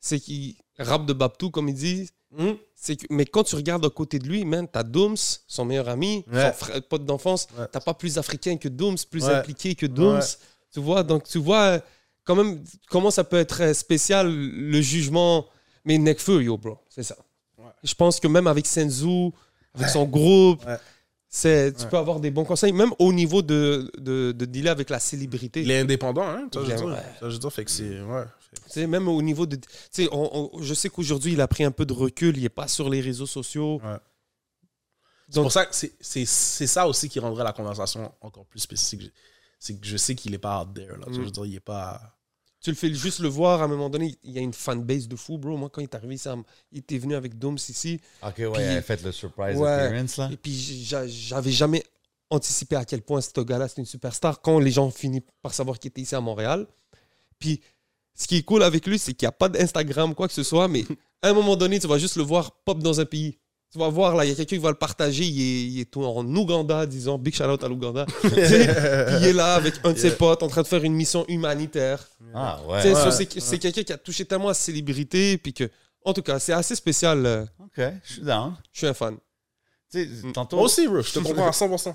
c'est 0.00 0.20
qu'il 0.20 0.54
rappe 0.78 1.04
de 1.04 1.12
Babtou, 1.12 1.50
comme 1.50 1.68
ils 1.68 1.74
disent, 1.74 2.12
Hmm. 2.30 2.56
C'est 2.74 2.96
que- 2.96 3.06
mais 3.08 3.24
quand 3.24 3.42
tu 3.44 3.56
regardes 3.56 3.86
à 3.86 3.88
côté 3.88 4.18
de 4.18 4.28
lui, 4.28 4.44
man, 4.44 4.68
t'as 4.70 4.82
Dooms, 4.82 5.16
son 5.46 5.64
meilleur 5.64 5.88
ami, 5.88 6.26
Ouais. 6.30 6.48
son 6.48 6.58
frère, 6.58 6.82
pote 6.82 7.06
d'enfance. 7.06 7.46
Ouais. 7.58 7.66
T'as 7.72 7.80
pas 7.80 7.94
plus 7.94 8.18
africain 8.18 8.58
que 8.58 8.68
Dooms, 8.68 8.98
plus 9.10 9.24
Ouais. 9.24 9.32
impliqué 9.36 9.74
que 9.74 9.86
Dooms. 9.86 10.20
Tu 10.72 10.80
vois, 10.80 11.02
donc 11.02 11.24
tu 11.24 11.38
vois 11.38 11.80
quand 12.24 12.34
même 12.36 12.62
comment 12.90 13.10
ça 13.10 13.24
peut 13.24 13.38
être 13.38 13.72
spécial 13.74 14.30
le 14.32 14.80
jugement. 14.80 15.46
Mais 15.84 15.96
Nekfeu, 15.98 16.42
yo, 16.42 16.58
bro, 16.58 16.78
c'est 16.90 17.02
ça. 17.02 17.16
Ouais. 17.56 17.64
Je 17.82 17.94
pense 17.94 18.20
que 18.20 18.28
même 18.28 18.46
avec 18.46 18.66
Senzu, 18.66 19.30
avec 19.74 19.88
son 19.88 20.04
groupe, 20.04 20.62
Ouais. 20.66 20.76
c'est, 21.28 21.72
tu 21.74 21.86
peux 21.86 21.96
avoir 21.96 22.20
des 22.20 22.30
bons 22.30 22.44
conseils, 22.44 22.72
même 22.72 22.92
au 22.98 23.12
niveau 23.12 23.40
de, 23.40 23.90
de, 23.96 24.32
de 24.32 24.44
dealer 24.44 24.70
avec 24.70 24.90
la 24.90 24.98
célébrité. 25.00 25.62
Il 25.62 25.70
est 25.70 25.78
indépendant, 25.80 26.28
hein? 26.28 26.48
Ça, 26.52 26.60
je 26.64 26.70
veux 26.70 26.76
dire. 26.76 27.02
Ça, 27.20 27.30
je 27.30 27.36
dire, 27.38 27.52
fait 27.52 27.64
que 27.64 27.70
c'est. 27.70 28.00
Ouais. 28.02 28.24
Tu 28.52 28.60
sais, 28.70 28.86
même 28.86 29.08
au 29.08 29.22
niveau 29.22 29.46
de. 29.46 29.56
Tu 29.56 29.62
sais, 29.90 30.08
on- 30.12 30.56
on- 30.56 30.62
je 30.62 30.74
sais 30.74 30.88
qu'aujourd'hui, 30.90 31.32
il 31.32 31.40
a 31.40 31.48
pris 31.48 31.64
un 31.64 31.70
peu 31.70 31.86
de 31.86 31.92
recul, 31.94 32.36
il 32.36 32.42
n'est 32.42 32.48
pas 32.50 32.68
sur 32.68 32.90
les 32.90 33.00
réseaux 33.00 33.26
sociaux. 33.26 33.80
C'est 35.30 35.40
pour 35.42 35.52
ça 35.52 35.66
que 35.66 35.74
c'est 36.00 36.66
ça 36.66 36.88
aussi 36.88 37.08
qui 37.08 37.20
rendrait 37.20 37.44
la 37.44 37.52
conversation 37.52 38.12
encore 38.22 38.46
plus 38.46 38.60
spécifique. 38.60 39.12
C'est 39.58 39.78
que 39.80 39.86
je 39.86 39.96
sais 39.96 40.14
qu'il 40.14 40.34
est 40.34 40.38
pas 40.38 40.62
out 40.62 40.72
there. 40.74 40.88
Là. 40.98 41.06
Mm. 41.08 41.14
Je 41.14 41.20
veux 41.20 41.30
dire, 41.30 41.46
il 41.46 41.54
est 41.56 41.60
pas. 41.60 42.14
Tu 42.60 42.70
le 42.70 42.76
fais 42.76 42.92
juste 42.92 43.20
le 43.20 43.28
voir, 43.28 43.60
à 43.62 43.64
un 43.64 43.68
moment 43.68 43.88
donné, 43.88 44.18
il 44.24 44.32
y 44.32 44.38
a 44.38 44.40
une 44.40 44.52
fanbase 44.52 45.06
de 45.06 45.14
fou, 45.14 45.38
bro. 45.38 45.56
Moi, 45.56 45.68
quand 45.70 45.80
il 45.80 45.84
est 45.84 45.94
arrivé, 45.94 46.16
ça, 46.16 46.34
il 46.72 46.78
était 46.78 46.98
venu 46.98 47.14
avec 47.14 47.38
Dooms 47.38 47.54
ici. 47.68 48.00
Ok, 48.22 48.34
ouais, 48.38 48.50
Puis- 48.50 48.62
elle 48.62 48.78
a 48.78 48.82
fait 48.82 49.00
le 49.02 49.12
surprise 49.12 49.56
Ouais. 49.56 49.68
appearance, 49.70 50.16
là. 50.16 50.28
Et 50.32 50.36
puis, 50.36 50.52
j'a- 50.84 51.06
j'avais 51.06 51.52
jamais 51.52 51.84
anticipé 52.30 52.74
à 52.76 52.84
quel 52.84 53.02
point 53.02 53.20
ce 53.20 53.30
gars-là, 53.40 53.68
c'était 53.68 53.80
une 53.82 53.86
superstar 53.86 54.40
quand 54.42 54.58
les 54.58 54.72
gens 54.72 54.90
finissent 54.90 55.22
par 55.40 55.54
savoir 55.54 55.78
qu'il 55.78 55.88
était 55.90 56.00
ici 56.00 56.14
à 56.16 56.20
Montréal. 56.20 56.66
Puis, 57.38 57.60
ce 58.14 58.26
qui 58.26 58.36
est 58.38 58.42
cool 58.42 58.62
avec 58.64 58.86
lui, 58.86 58.98
c'est 58.98 59.14
qu'il 59.14 59.26
n'y 59.26 59.28
a 59.30 59.32
pas 59.32 59.48
d'Instagram, 59.48 60.14
quoi 60.14 60.26
que 60.26 60.34
ce 60.34 60.42
soit, 60.42 60.66
mais 60.68 60.82
à 61.22 61.28
un 61.28 61.32
moment 61.34 61.54
donné, 61.56 61.78
tu 61.78 61.86
vas 61.86 61.98
juste 61.98 62.16
le 62.16 62.24
voir 62.24 62.50
pop 62.64 62.80
dans 62.82 63.00
un 63.00 63.04
pays. 63.06 63.38
Tu 63.70 63.78
vas 63.78 63.88
voir, 63.88 64.16
là, 64.16 64.24
il 64.24 64.28
y 64.30 64.32
a 64.32 64.34
quelqu'un 64.34 64.56
qui 64.56 64.62
va 64.62 64.70
le 64.70 64.76
partager, 64.76 65.24
il 65.24 65.40
est, 65.40 65.66
il 65.66 65.80
est 65.80 65.96
en 65.98 66.24
Ouganda, 66.34 66.86
disons, 66.86 67.18
big 67.18 67.34
shout 67.34 67.44
out 67.44 67.62
à 67.62 67.68
l'Ouganda. 67.68 68.06
Il 68.24 68.32
est 69.26 69.32
là 69.34 69.56
avec 69.56 69.74
un 69.84 69.92
de 69.92 69.98
ses 69.98 70.12
potes 70.12 70.42
en 70.42 70.48
train 70.48 70.62
de 70.62 70.66
faire 70.66 70.82
une 70.84 70.94
mission 70.94 71.26
humanitaire. 71.28 72.02
Ah, 72.34 72.60
ouais. 72.66 72.80
sais, 72.80 72.94
Ouais. 72.94 73.10
so, 73.10 73.40
c'est 73.40 73.58
quelqu'un 73.58 73.82
qui 73.82 73.92
a 73.92 73.98
touché 73.98 74.24
tellement 74.24 74.48
à 74.48 74.54
sa 74.54 74.62
célébrité, 74.62 75.36
puis 75.36 75.52
que, 75.52 75.68
en 76.02 76.14
tout 76.14 76.22
cas, 76.22 76.38
c'est 76.38 76.54
assez 76.54 76.74
spécial. 76.74 77.26
euh, 77.26 77.44
Ok, 77.58 77.82
je 78.04 78.12
suis 78.14 78.22
down. 78.22 78.54
Je 78.72 78.78
suis 78.78 78.86
un 78.86 78.94
fan. 78.94 79.18
Mm. 79.92 80.32
tantôt, 80.32 80.56
Moi 80.56 80.64
aussi, 80.64 80.86
bro. 80.88 81.02
Je 81.02 81.12
te 81.12 81.18
comprends 81.20 81.48
à 81.48 81.50
100%. 81.50 81.94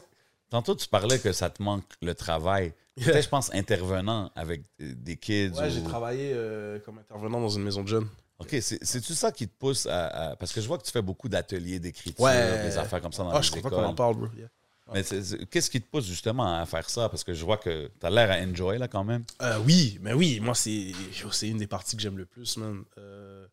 tantôt, 0.51 0.76
tu 0.76 0.88
parlais 0.88 1.17
que 1.17 1.32
ça 1.34 1.49
te 1.49 1.61
manque 1.63 1.86
le 2.03 2.13
travail. 2.13 2.74
Peut-être, 3.03 3.24
je 3.24 3.30
pense, 3.30 3.51
intervenant 3.55 4.32
avec 4.36 4.61
des 4.80 5.17
kids. 5.17 5.49
Ouais, 5.57 5.67
ou- 5.67 5.69
j'ai 5.71 5.82
travaillé 5.84 6.32
euh, 6.36 6.78
comme 6.86 6.99
intervenant 6.99 7.41
dans 7.41 7.49
une 7.49 7.63
maison 7.63 7.82
de 7.82 7.88
jeunes. 7.88 8.07
Ok, 8.39 8.49
c'est- 8.61 8.84
c'est-tu 8.84 9.13
ça 9.13 9.31
qui 9.31 9.47
te 9.47 9.53
pousse 9.57 9.86
à, 9.86 10.07
à- 10.31 10.36
Parce 10.36 10.51
que 10.51 10.59
je 10.59 10.67
vois 10.67 10.77
que 10.77 10.84
tu 10.84 10.91
fais 10.91 11.01
beaucoup 11.01 11.29
d'ateliers 11.29 11.79
d'écriture, 11.79 12.19
Ouais. 12.23 12.63
des 12.63 12.77
affaires 12.77 13.01
comme 13.01 13.13
ça 13.13 13.23
dans 13.23 13.29
Ah, 13.29 13.36
les 13.38 13.43
je 13.43 13.51
suis 13.51 13.61
content 13.61 13.69
écoles. 13.69 13.84
qu'on 13.86 13.89
en 13.91 13.95
parle, 13.95 14.15
bro. 14.15 14.27
Yeah. 14.36 14.47
Mais 14.93 15.01
c'est- 15.03 15.23
c'est- 15.23 15.45
qu'est-ce 15.45 15.69
qui 15.69 15.81
te 15.81 15.88
pousse 15.89 16.05
justement 16.05 16.59
à 16.59 16.65
faire 16.65 16.89
ça? 16.89 17.07
Parce 17.09 17.23
que 17.23 17.34
je 17.34 17.45
vois 17.45 17.57
que 17.57 17.89
tu 17.99 18.05
as 18.05 18.09
l'air 18.09 18.29
à 18.31 18.36
enjoy 18.45 18.77
là 18.77 18.88
quand 18.89 19.03
même. 19.05 19.23
Euh, 19.41 19.57
oui, 19.65 19.97
mais 20.01 20.13
oui, 20.13 20.39
moi, 20.41 20.55
c'est 20.55 20.91
c'est 21.31 21.47
une 21.47 21.57
des 21.57 21.67
parties 21.67 21.95
que 21.95 22.01
j'aime 22.01 22.17
le 22.17 22.25
plus, 22.25 22.57
man. 22.57 22.84
Euh, 22.97 23.47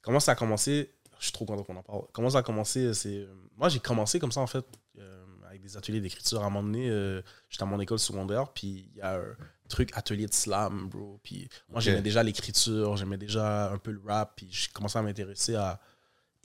comment 0.00 0.20
ça 0.20 0.32
a 0.32 0.34
commencé? 0.36 0.90
Je 1.18 1.24
suis 1.24 1.32
trop 1.32 1.44
content 1.44 1.64
qu'on 1.64 1.76
en 1.76 1.82
parle. 1.82 2.02
Comment 2.12 2.30
ça 2.30 2.38
a 2.38 2.42
commencé 2.42 2.94
c'est, 2.94 3.08
euh, 3.10 3.34
Moi, 3.56 3.68
j'ai 3.68 3.80
commencé 3.80 4.18
comme 4.20 4.30
ça, 4.32 4.40
en 4.40 4.46
fait, 4.46 4.64
euh, 5.00 5.24
avec 5.48 5.60
des 5.60 5.76
ateliers 5.76 6.00
d'écriture. 6.00 6.40
À 6.42 6.46
un 6.46 6.50
moment 6.50 6.62
donné, 6.62 6.88
j'étais 7.50 7.64
à 7.64 7.66
mon 7.66 7.80
école 7.80 7.98
secondaire, 7.98 8.48
puis 8.52 8.88
il 8.94 8.98
y 8.98 9.02
a 9.02 9.20
truc 9.68 9.90
atelier 9.94 10.26
de 10.26 10.34
slam, 10.34 10.88
bro. 10.88 11.20
Puis 11.22 11.48
moi, 11.68 11.80
j'aimais 11.80 12.02
déjà 12.02 12.22
l'écriture, 12.22 12.96
j'aimais 12.96 13.18
déjà 13.18 13.70
un 13.72 13.78
peu 13.78 13.90
le 13.92 14.00
rap, 14.04 14.34
puis 14.36 14.48
j'ai 14.50 14.68
commencé 14.72 14.98
à 14.98 15.02
m'intéresser 15.02 15.54
à 15.54 15.80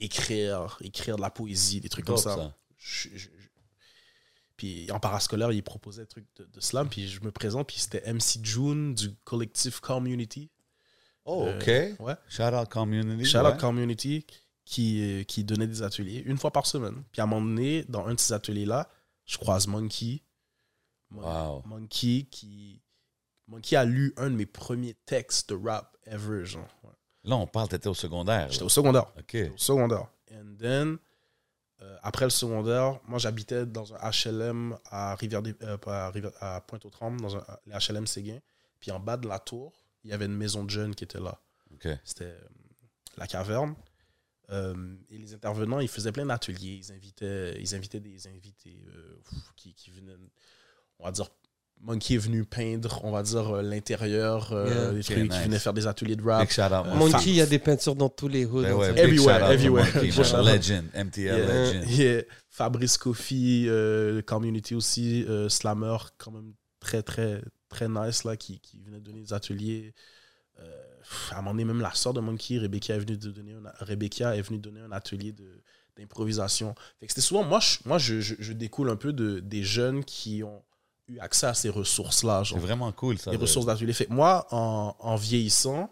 écrire, 0.00 0.76
écrire 0.80 1.16
de 1.16 1.22
la 1.22 1.30
poésie, 1.30 1.80
des 1.80 1.88
trucs 1.88 2.04
comme 2.04 2.16
ça. 2.16 2.36
ça. 2.36 2.56
Je- 2.76 3.08
je- 3.14 3.18
je- 3.18 3.28
Puis 4.56 4.90
en 4.92 5.00
parascolaire, 5.00 5.50
il 5.52 5.62
proposait 5.62 6.02
des 6.02 6.08
trucs 6.08 6.26
de, 6.36 6.44
de 6.44 6.60
slam, 6.60 6.88
puis 6.88 7.08
je 7.08 7.20
me 7.22 7.32
présente, 7.32 7.66
puis 7.66 7.78
c'était 7.78 8.02
MC 8.12 8.38
June 8.42 8.94
du 8.94 9.12
collectif 9.24 9.80
Community. 9.80 10.50
Oh, 11.24 11.46
Euh, 11.48 11.58
ok. 11.58 12.00
Ouais. 12.00 12.14
Shout 12.28 12.42
out 12.54 12.68
community. 12.68 13.24
Shout 13.24 13.38
out 13.38 13.54
ouais. 13.54 13.58
Community 13.58 14.24
qui, 14.64 15.02
euh, 15.02 15.24
qui 15.24 15.42
donnait 15.42 15.66
des 15.66 15.82
ateliers 15.82 16.22
une 16.26 16.36
fois 16.38 16.52
par 16.52 16.66
semaine. 16.66 17.02
Puis 17.12 17.20
à 17.20 17.24
un 17.24 17.26
moment 17.26 17.44
donné, 17.46 17.84
dans 17.88 18.06
un 18.06 18.14
de 18.14 18.20
ces 18.20 18.32
ateliers-là, 18.32 18.88
je 19.24 19.38
croise 19.38 19.66
Monkey. 19.66 20.22
Mon- 21.10 21.22
Wow. 21.22 21.62
Monkey 21.66 22.26
qui. 22.30 22.80
Monkey 23.46 23.76
a 23.76 23.84
lu 23.84 24.12
un 24.16 24.30
de 24.30 24.36
mes 24.36 24.46
premiers 24.46 24.94
textes 25.06 25.50
de 25.50 25.54
rap 25.68 25.96
ever, 26.06 26.44
genre. 26.44 26.66
Ouais. 26.82 26.90
Là, 27.24 27.36
on 27.36 27.46
parle, 27.46 27.68
t'étais 27.68 27.88
au 27.88 27.94
secondaire. 27.94 28.50
J'étais 28.50 28.64
au 28.64 28.68
secondaire. 28.68 29.06
Ok. 29.18 29.36
au 29.54 29.58
secondaire. 29.58 30.06
And 30.32 30.56
then, 30.58 30.98
euh, 31.82 31.96
après 32.02 32.24
le 32.26 32.30
secondaire, 32.30 32.98
moi 33.06 33.18
j'habitais 33.18 33.66
dans 33.66 33.94
un 33.94 33.98
HLM 34.10 34.76
à 34.86 35.14
Rivière 35.14 35.42
des- 35.42 35.54
euh, 35.62 35.76
à, 35.86 36.10
Rivière- 36.10 36.32
à 36.40 36.60
Pointe-aux-Trembles, 36.62 37.20
dans 37.20 37.36
un, 37.36 37.44
les 37.66 37.74
HLM 37.74 38.06
Séguin. 38.06 38.40
Puis 38.80 38.90
en 38.90 39.00
bas 39.00 39.16
de 39.16 39.28
la 39.28 39.38
tour, 39.38 39.72
il 40.04 40.10
y 40.10 40.12
avait 40.12 40.26
une 40.26 40.36
maison 40.36 40.64
de 40.64 40.70
jeunes 40.70 40.94
qui 40.94 41.04
était 41.04 41.20
là. 41.20 41.38
Ok. 41.72 41.88
C'était 42.04 42.24
euh, 42.24 42.40
la 43.16 43.26
caverne. 43.26 43.74
Et 45.10 45.16
les 45.18 45.32
intervenants, 45.34 45.80
ils 45.80 45.88
faisaient 45.88 46.12
plein 46.12 46.26
d'ateliers. 46.26 46.78
Ils 46.82 46.92
invitaient, 46.92 47.58
ils 47.60 47.74
invitaient 47.74 47.98
des 48.00 48.26
invités 48.28 48.54
qui, 49.56 49.74
qui 49.74 49.90
venaient, 49.90 50.16
on 50.98 51.04
va 51.06 51.10
dire, 51.12 51.28
Monkey 51.80 52.14
est 52.14 52.18
venu 52.18 52.44
peindre, 52.46 53.00
on 53.04 53.10
va 53.10 53.22
dire, 53.22 53.56
euh, 53.56 53.62
l'intérieur, 53.62 54.52
euh, 54.52 54.66
Yeah. 54.66 54.90
des 54.92 54.98
Ok, 55.00 55.04
trucs, 55.04 55.18
nice. 55.30 55.34
qui 55.38 55.44
venaient 55.44 55.58
faire 55.58 55.74
des 55.74 55.86
ateliers 55.86 56.16
de 56.16 56.22
rap. 56.22 56.40
Big 56.40 56.50
shout 56.50 56.62
out. 56.62 56.72
Euh, 56.72 56.94
mon 56.94 57.10
Monkey, 57.10 57.24
il 57.30 57.34
y 57.34 57.40
a 57.42 57.46
des 57.46 57.58
peintures 57.58 57.94
dans 57.94 58.08
tous 58.08 58.28
les 58.28 58.46
hoods. 58.46 58.62
Ben 58.62 58.72
ouais, 58.72 58.98
Everywhere, 58.98 59.50
everywhere. 59.52 59.86
Legend, 60.42 60.84
MTL 60.94 61.24
Yeah. 61.38 61.64
legend. 61.74 61.90
Yeah. 61.90 62.22
Fabrice 62.48 62.96
Kofi, 62.96 63.66
euh, 63.68 64.22
community 64.22 64.74
aussi, 64.74 65.24
euh, 65.28 65.48
slammer, 65.50 65.96
quand 66.16 66.30
même 66.30 66.54
très, 66.80 67.02
très, 67.02 67.42
très 67.68 67.88
nice, 67.88 68.24
là, 68.24 68.36
qui, 68.36 68.60
qui 68.60 68.80
venait 68.80 69.00
donner 69.00 69.20
des 69.20 69.32
ateliers. 69.34 69.92
Euh, 70.60 70.64
à 71.32 71.34
un 71.34 71.42
moment 71.42 71.50
donné, 71.50 71.64
même 71.64 71.80
la 71.80 71.92
sœur 71.94 72.14
de 72.14 72.20
Monkey, 72.20 72.56
Rebecca, 72.58 72.94
est 72.94 72.98
venue, 73.00 73.18
de 73.18 73.30
donner 73.30 73.52
un, 73.52 73.84
Rebecca 73.84 74.34
est 74.36 74.42
venue 74.42 74.58
donner 74.58 74.80
un 74.80 74.92
atelier 74.92 75.32
de- 75.32 75.62
d'improvisation. 75.98 76.74
C'était 77.06 77.20
souvent, 77.20 77.44
moi, 77.44 77.60
je, 77.60 77.76
moi 77.84 77.98
je, 77.98 78.20
je- 78.20 78.34
je 78.38 78.52
découle 78.52 78.88
un 78.90 78.96
peu 78.96 79.12
de, 79.12 79.40
des 79.40 79.62
jeunes 79.62 80.02
qui 80.04 80.42
ont 80.42 80.62
eu 81.08 81.18
accès 81.18 81.46
à 81.46 81.54
ces 81.54 81.68
ressources-là. 81.68 82.42
C'est 82.44 82.58
vraiment 82.58 82.90
cool, 82.92 83.18
ça. 83.18 83.30
les 83.30 83.36
ressources 83.36 83.66
d'atelier. 83.66 83.92
Fait 83.92 84.08
moi, 84.08 84.46
en, 84.50 84.96
en 84.98 85.16
vieillissant, 85.16 85.90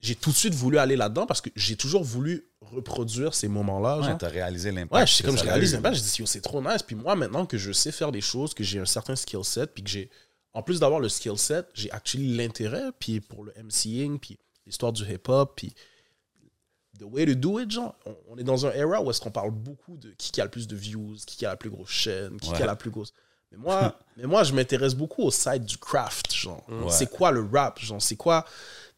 j'ai 0.00 0.14
tout 0.14 0.30
de 0.30 0.36
suite 0.36 0.54
voulu 0.54 0.78
aller 0.78 0.96
là-dedans 0.96 1.26
parce 1.26 1.40
que 1.40 1.50
j'ai 1.56 1.76
toujours 1.76 2.04
voulu 2.04 2.48
reproduire 2.60 3.34
ces 3.34 3.48
moments-là. 3.48 4.00
Ouais, 4.00 4.18
t'as 4.18 4.28
réalisé 4.28 4.70
l'impact. 4.70 5.00
Ouais, 5.00 5.06
je 5.06 5.14
sais 5.14 5.24
comme 5.24 5.36
je 5.36 5.44
réalise 5.44 5.74
l'impact, 5.74 5.96
je 5.96 6.02
dis 6.02 6.22
c'est 6.26 6.40
trop 6.40 6.62
nice. 6.62 6.82
Puis 6.82 6.96
moi, 6.96 7.16
maintenant 7.16 7.46
que 7.46 7.58
je 7.58 7.72
sais 7.72 7.92
faire 7.92 8.12
des 8.12 8.20
choses, 8.20 8.54
que 8.54 8.64
j'ai 8.64 8.78
un 8.78 8.86
certain 8.86 9.16
skill 9.16 9.44
set, 9.44 9.72
puis 9.74 9.82
que 9.82 9.90
j'ai, 9.90 10.10
en 10.52 10.62
plus 10.62 10.80
d'avoir 10.80 11.00
le 11.00 11.08
skill 11.08 11.38
set, 11.38 11.68
j'ai 11.74 11.90
actually 11.90 12.36
l'intérêt, 12.36 12.90
puis 12.98 13.20
pour 13.20 13.44
le 13.44 13.52
MCing, 13.62 14.18
puis 14.18 14.38
l'histoire 14.66 14.92
du 14.92 15.02
hip-hop, 15.02 15.52
puis 15.56 15.74
the 16.98 17.04
way 17.04 17.26
to 17.26 17.34
do 17.34 17.58
it, 17.58 17.70
genre, 17.70 17.96
on, 18.06 18.16
on 18.30 18.38
est 18.38 18.44
dans 18.44 18.66
un 18.66 18.72
era 18.72 19.00
où 19.00 19.10
est-ce 19.10 19.20
qu'on 19.20 19.30
parle 19.30 19.50
beaucoup 19.50 19.96
de 19.96 20.10
qui, 20.18 20.30
qui 20.30 20.40
a 20.40 20.44
le 20.44 20.50
plus 20.50 20.66
de 20.68 20.76
views, 20.76 21.16
qui, 21.26 21.38
qui 21.38 21.46
a 21.46 21.50
la 21.50 21.56
plus 21.56 21.70
grosse 21.70 21.90
chaîne, 21.90 22.38
qui, 22.38 22.52
a 22.54 22.66
la 22.66 22.76
plus 22.76 22.90
grosse. 22.90 23.12
Mais 23.52 23.58
moi, 23.58 23.98
mais 24.16 24.26
moi 24.26 24.44
je 24.44 24.52
m'intéresse 24.52 24.94
beaucoup 24.94 25.22
au 25.22 25.30
side 25.30 25.64
du 25.64 25.78
craft, 25.78 26.34
genre. 26.34 26.64
Ouais. 26.68 26.90
C'est 26.90 27.10
quoi 27.10 27.30
le 27.30 27.46
rap, 27.52 27.78
genre, 27.80 28.02
c'est 28.02 28.16
quoi 28.16 28.44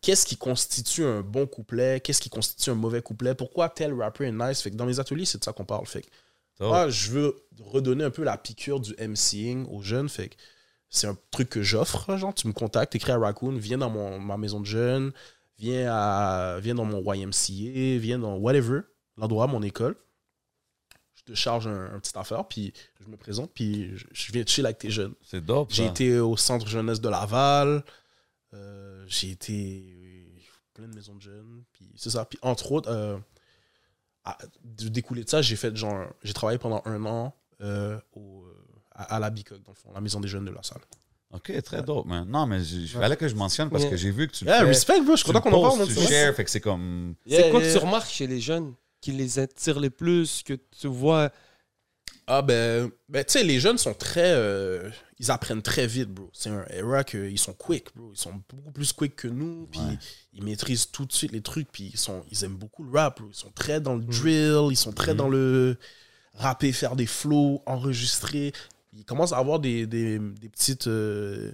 qu'est-ce 0.02 0.24
qui 0.24 0.36
constitue 0.36 1.04
un 1.04 1.20
bon 1.20 1.46
couplet, 1.46 2.00
qu'est-ce 2.00 2.22
qui 2.22 2.30
constitue 2.30 2.70
un 2.70 2.74
mauvais 2.74 3.02
couplet, 3.02 3.34
pourquoi 3.34 3.68
tel 3.68 3.92
rapper 3.92 4.24
est 4.24 4.32
nice? 4.32 4.62
Fait 4.62 4.70
que 4.70 4.76
dans 4.76 4.86
mes 4.86 4.98
ateliers, 4.98 5.26
c'est 5.26 5.38
de 5.38 5.44
ça 5.44 5.52
qu'on 5.52 5.66
parle. 5.66 5.86
Fait 5.86 6.02
que 6.02 6.08
Oh. 6.60 6.68
moi, 6.68 6.90
je 6.90 7.10
veux 7.10 7.36
redonner 7.58 8.04
un 8.04 8.10
peu 8.10 8.22
la 8.22 8.36
piqûre 8.36 8.80
du 8.80 8.94
MCing 8.98 9.66
aux 9.70 9.80
jeunes. 9.80 10.10
Fait 10.10 10.28
que 10.28 10.36
c'est 10.90 11.06
un 11.06 11.16
truc 11.30 11.48
que 11.48 11.62
j'offre. 11.62 12.16
Genre, 12.18 12.34
tu 12.34 12.46
me 12.48 12.52
contactes, 12.52 12.94
écris 12.94 13.12
à 13.12 13.18
Raccoon, 13.18 13.56
viens 13.56 13.78
dans 13.78 13.88
mon, 13.88 14.18
ma 14.20 14.36
maison 14.36 14.60
de 14.60 14.66
jeunes, 14.66 15.12
viens, 15.58 15.88
à, 15.90 16.58
viens 16.60 16.74
dans 16.74 16.84
mon 16.84 17.00
YMCA, 17.14 17.98
viens 17.98 18.18
dans 18.18 18.36
whatever, 18.36 18.80
l'endroit, 19.16 19.46
mon 19.46 19.62
école. 19.62 19.96
Te 21.30 21.34
charge 21.36 21.68
un, 21.68 21.94
un 21.94 22.00
petit 22.00 22.16
affaire, 22.18 22.44
puis 22.48 22.72
je 23.00 23.06
me 23.08 23.16
présente, 23.16 23.52
puis 23.54 23.96
je, 23.96 24.04
je 24.10 24.32
viens 24.32 24.42
chill 24.44 24.66
avec 24.66 24.78
tes 24.78 24.90
jeunes. 24.90 25.14
C'est 25.22 25.40
dope. 25.44 25.70
J'ai 25.72 25.86
été 25.86 26.18
au 26.18 26.36
centre 26.36 26.66
jeunesse 26.66 27.00
de 27.00 27.08
Laval. 27.08 27.84
euh, 28.54 29.04
j'ai 29.06 29.30
été 29.30 29.84
plein 30.74 30.88
de 30.88 30.94
maisons 30.94 31.14
de 31.14 31.20
jeunes. 31.22 31.62
Puis 31.72 31.92
c'est 31.96 32.10
ça. 32.10 32.24
Puis 32.24 32.38
entre 32.42 32.72
autres, 32.72 32.90
euh, 32.90 33.16
à- 34.24 34.38
de 34.64 34.88
découler 34.88 35.22
de 35.22 35.28
ça, 35.28 35.40
j'ai 35.40 35.54
fait 35.56 35.74
genre. 35.76 36.06
J'ai 36.24 36.32
travaillé 36.32 36.58
pendant 36.58 36.82
un 36.84 37.04
an 37.06 37.32
euh, 37.60 37.98
au, 38.12 38.44
à, 38.90 39.14
à 39.16 39.18
la 39.20 39.30
Bicoque, 39.30 39.62
dans 39.62 39.70
le 39.72 39.76
fond, 39.76 39.92
la 39.94 40.00
maison 40.00 40.18
des 40.20 40.28
jeunes 40.28 40.44
de 40.46 40.50
la 40.50 40.62
salle. 40.64 40.80
Ok, 41.32 41.52
très 41.62 41.82
dope, 41.82 42.06
man. 42.06 42.28
Non, 42.28 42.44
mais 42.46 42.60
il 42.60 42.88
fallait 42.88 43.16
que 43.16 43.28
je 43.28 43.36
mentionne 43.36 43.70
parce 43.70 43.82
Yeah. 43.84 43.90
que 43.92 43.96
j'ai 43.96 44.10
vu 44.10 44.26
que 44.26 44.32
tu 44.32 44.44
le 44.44 44.50
Yeah, 44.50 44.60
fais. 44.62 44.66
respect, 44.66 45.00
bro. 45.02 45.12
Je 45.12 45.22
suis 45.22 45.26
content 45.32 45.40
qu'on 45.42 45.52
en 45.52 45.62
parle. 45.76 45.86
Tu 45.86 45.94
c'est 45.94 46.00
vrai. 46.00 46.08
shares, 46.08 46.34
fait 46.34 46.44
que 46.44 46.50
c'est 46.50 46.60
comme. 46.60 47.14
C'est 47.24 47.34
Yeah, 47.34 47.50
quoi 47.52 47.60
yeah, 47.60 47.72
que 47.72 47.78
tu 47.78 47.84
remarques 47.84 48.10
chez 48.10 48.26
les 48.26 48.40
jeunes? 48.40 48.74
Qui 49.00 49.12
les 49.12 49.38
attire 49.38 49.80
le 49.80 49.90
plus, 49.90 50.42
que 50.42 50.54
tu 50.78 50.86
vois 50.88 51.30
Ah 52.26 52.42
ben, 52.42 52.90
ben 53.08 53.24
tu 53.24 53.32
sais, 53.32 53.44
les 53.44 53.58
jeunes 53.60 53.78
sont 53.78 53.94
très... 53.94 54.32
euh, 54.32 54.88
ils 55.18 55.30
apprennent 55.30 55.62
très 55.62 55.86
vite, 55.86 56.08
bro. 56.08 56.30
C'est 56.32 56.48
un 56.50 56.64
era 56.70 57.04
qu'ils 57.04 57.38
sont 57.38 57.52
quick, 57.52 57.88
bro. 57.94 58.10
Ils 58.12 58.18
sont 58.18 58.42
beaucoup 58.48 58.70
plus 58.72 58.92
quick 58.92 59.16
que 59.16 59.28
nous. 59.28 59.66
Puis 59.70 59.80
Ouais. 59.80 59.98
ils 60.32 60.42
maîtrisent 60.44 60.90
tout 60.90 61.04
de 61.04 61.12
suite 61.12 61.32
les 61.32 61.42
trucs. 61.42 61.70
Puis 61.72 61.90
ils, 61.92 61.98
sont, 61.98 62.24
ils 62.30 62.42
aiment 62.44 62.56
beaucoup 62.56 62.84
le 62.84 62.90
rap, 62.98 63.20
bro. 63.20 63.28
Ils 63.30 63.34
sont 63.34 63.50
très 63.52 63.80
dans 63.80 63.94
le 63.96 64.04
drill. 64.04 64.68
Ils 64.70 64.76
sont 64.76 64.92
très 64.92 65.12
Mhm. 65.12 65.18
dans 65.18 65.28
le 65.28 65.76
rapper, 66.34 66.72
faire 66.72 66.96
des 66.96 67.06
flows, 67.06 67.62
enregistrer. 67.66 68.52
Ils 68.94 69.04
commencent 69.04 69.32
à 69.32 69.38
avoir 69.38 69.58
des, 69.60 69.86
des, 69.86 70.18
des 70.18 70.48
petites... 70.48 70.86
euh, 70.86 71.52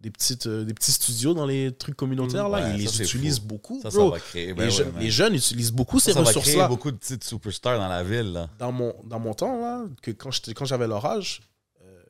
des, 0.00 0.10
petites, 0.10 0.46
euh, 0.46 0.64
des 0.64 0.72
petits 0.74 0.92
studios 0.92 1.34
dans 1.34 1.44
les 1.46 1.72
trucs 1.72 1.96
communautaires, 1.96 2.48
là. 2.48 2.70
Ouais, 2.70 2.78
ils 2.80 2.88
ça, 2.88 2.98
les 2.98 3.04
utilisent 3.08 3.38
fou. 3.40 3.46
beaucoup, 3.46 3.80
Ça, 3.82 3.90
ça 3.90 3.98
bro. 3.98 4.10
va 4.10 4.18
créer. 4.20 4.54
ben 4.54 4.64
les, 4.64 4.70
ouais, 4.70 4.76
jeunes, 4.76 4.92
man. 4.92 5.02
les 5.02 5.10
jeunes 5.10 5.34
utilisent 5.34 5.72
beaucoup 5.72 6.00
ces 6.00 6.12
ça, 6.12 6.14
ça 6.14 6.20
va 6.20 6.30
créer 6.30 6.40
ressources-là. 6.40 6.68
beaucoup 6.68 6.90
de 6.90 6.96
petites 6.96 7.24
superstars 7.24 7.78
dans 7.78 7.88
la 7.88 8.02
ville. 8.02 8.32
Là. 8.32 8.48
Dans 8.58 8.72
mon, 8.72 8.94
dans 9.04 9.18
mon 9.20 9.34
temps, 9.34 9.60
là, 9.60 9.84
que 10.02 10.10
quand 10.12 10.64
j'avais 10.64 10.86
leur 10.86 11.04
âge, 11.04 11.42
euh, 11.84 12.02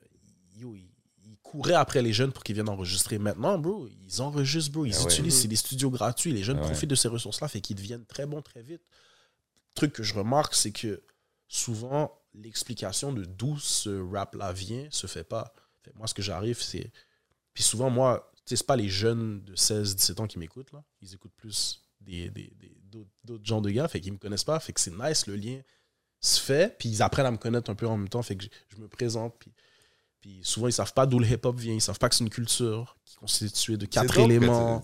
ils, 0.57 0.87
couraient 1.43 1.73
après 1.73 2.01
les 2.01 2.13
jeunes 2.13 2.31
pour 2.31 2.43
qu'ils 2.43 2.55
viennent 2.55 2.69
enregistrer. 2.69 3.17
Maintenant, 3.17 3.57
bro, 3.57 3.85
ils 4.07 4.21
enregistrent, 4.21 4.71
bro. 4.71 4.85
Ils 4.85 4.93
Ah 4.95 4.99
ouais. 4.99 5.03
utilisent, 5.11 5.41
c'est 5.41 5.49
des 5.49 5.57
studios 5.57 5.89
gratuits. 5.89 6.31
Les 6.31 6.43
jeunes 6.43 6.55
Ah 6.59 6.61
ouais. 6.61 6.67
profitent 6.67 6.89
de 6.89 6.95
ces 6.95 7.09
ressources-là, 7.09 7.49
fait 7.49 7.59
qu'ils 7.59 7.75
deviennent 7.75 8.05
très 8.05 8.25
bons 8.25 8.41
très 8.41 8.61
vite. 8.61 8.81
truc 9.75 9.91
que 9.91 10.01
je 10.03 10.13
remarque, 10.13 10.55
c'est 10.55 10.71
que 10.71 11.01
souvent, 11.49 12.09
l'explication 12.33 13.11
de 13.11 13.25
d'où 13.25 13.59
ce 13.59 13.89
rap-là 14.13 14.53
vient 14.53 14.87
se 14.91 15.07
fait 15.07 15.25
pas. 15.25 15.53
Fait, 15.83 15.91
moi, 15.95 16.07
ce 16.07 16.13
que 16.13 16.21
j'arrive, 16.21 16.61
c'est. 16.61 16.89
Puis 17.53 17.63
souvent, 17.63 17.89
moi, 17.89 18.31
c'est 18.45 18.65
pas 18.65 18.75
les 18.75 18.89
jeunes 18.89 19.43
de 19.43 19.55
16, 19.55 19.95
17 19.95 20.19
ans 20.19 20.27
qui 20.27 20.39
m'écoutent, 20.39 20.71
là. 20.73 20.83
Ils 21.01 21.13
écoutent 21.13 21.35
plus 21.35 21.81
des, 22.01 22.29
des, 22.29 22.51
des- 22.59 22.77
d'autres, 22.83 23.09
d'autres 23.23 23.45
genres 23.45 23.61
de 23.61 23.69
gars, 23.69 23.87
fait 23.87 24.01
qu'ils 24.01 24.13
me 24.13 24.17
connaissent 24.17 24.43
pas. 24.43 24.59
Fait 24.59 24.73
que 24.73 24.79
c'est 24.81 24.91
nice, 24.97 25.27
le 25.27 25.35
lien 25.35 25.59
se 26.19 26.39
fait, 26.39 26.77
puis 26.77 26.89
ils 26.89 27.01
apprennent 27.01 27.25
à 27.25 27.31
me 27.31 27.37
connaître 27.37 27.69
un 27.71 27.75
peu 27.75 27.87
en 27.87 27.97
même 27.97 28.09
temps, 28.09 28.21
fait 28.21 28.35
que 28.35 28.43
je, 28.43 28.49
je 28.69 28.77
me 28.81 28.87
présente, 28.87 29.35
puis. 29.39 29.51
Puis 30.19 30.39
souvent, 30.43 30.67
ils 30.67 30.71
savent 30.73 30.93
pas 30.93 31.07
d'où 31.07 31.17
le 31.17 31.25
hip-hop 31.27 31.57
vient, 31.59 31.73
ils 31.73 31.81
savent 31.81 31.97
pas 31.97 32.07
que 32.07 32.13
c'est 32.13 32.23
une 32.23 32.29
culture 32.29 32.95
qui 33.05 33.15
est 33.15 33.17
constituée 33.17 33.75
de 33.75 33.87
quatre 33.87 34.19
éléments. 34.19 34.83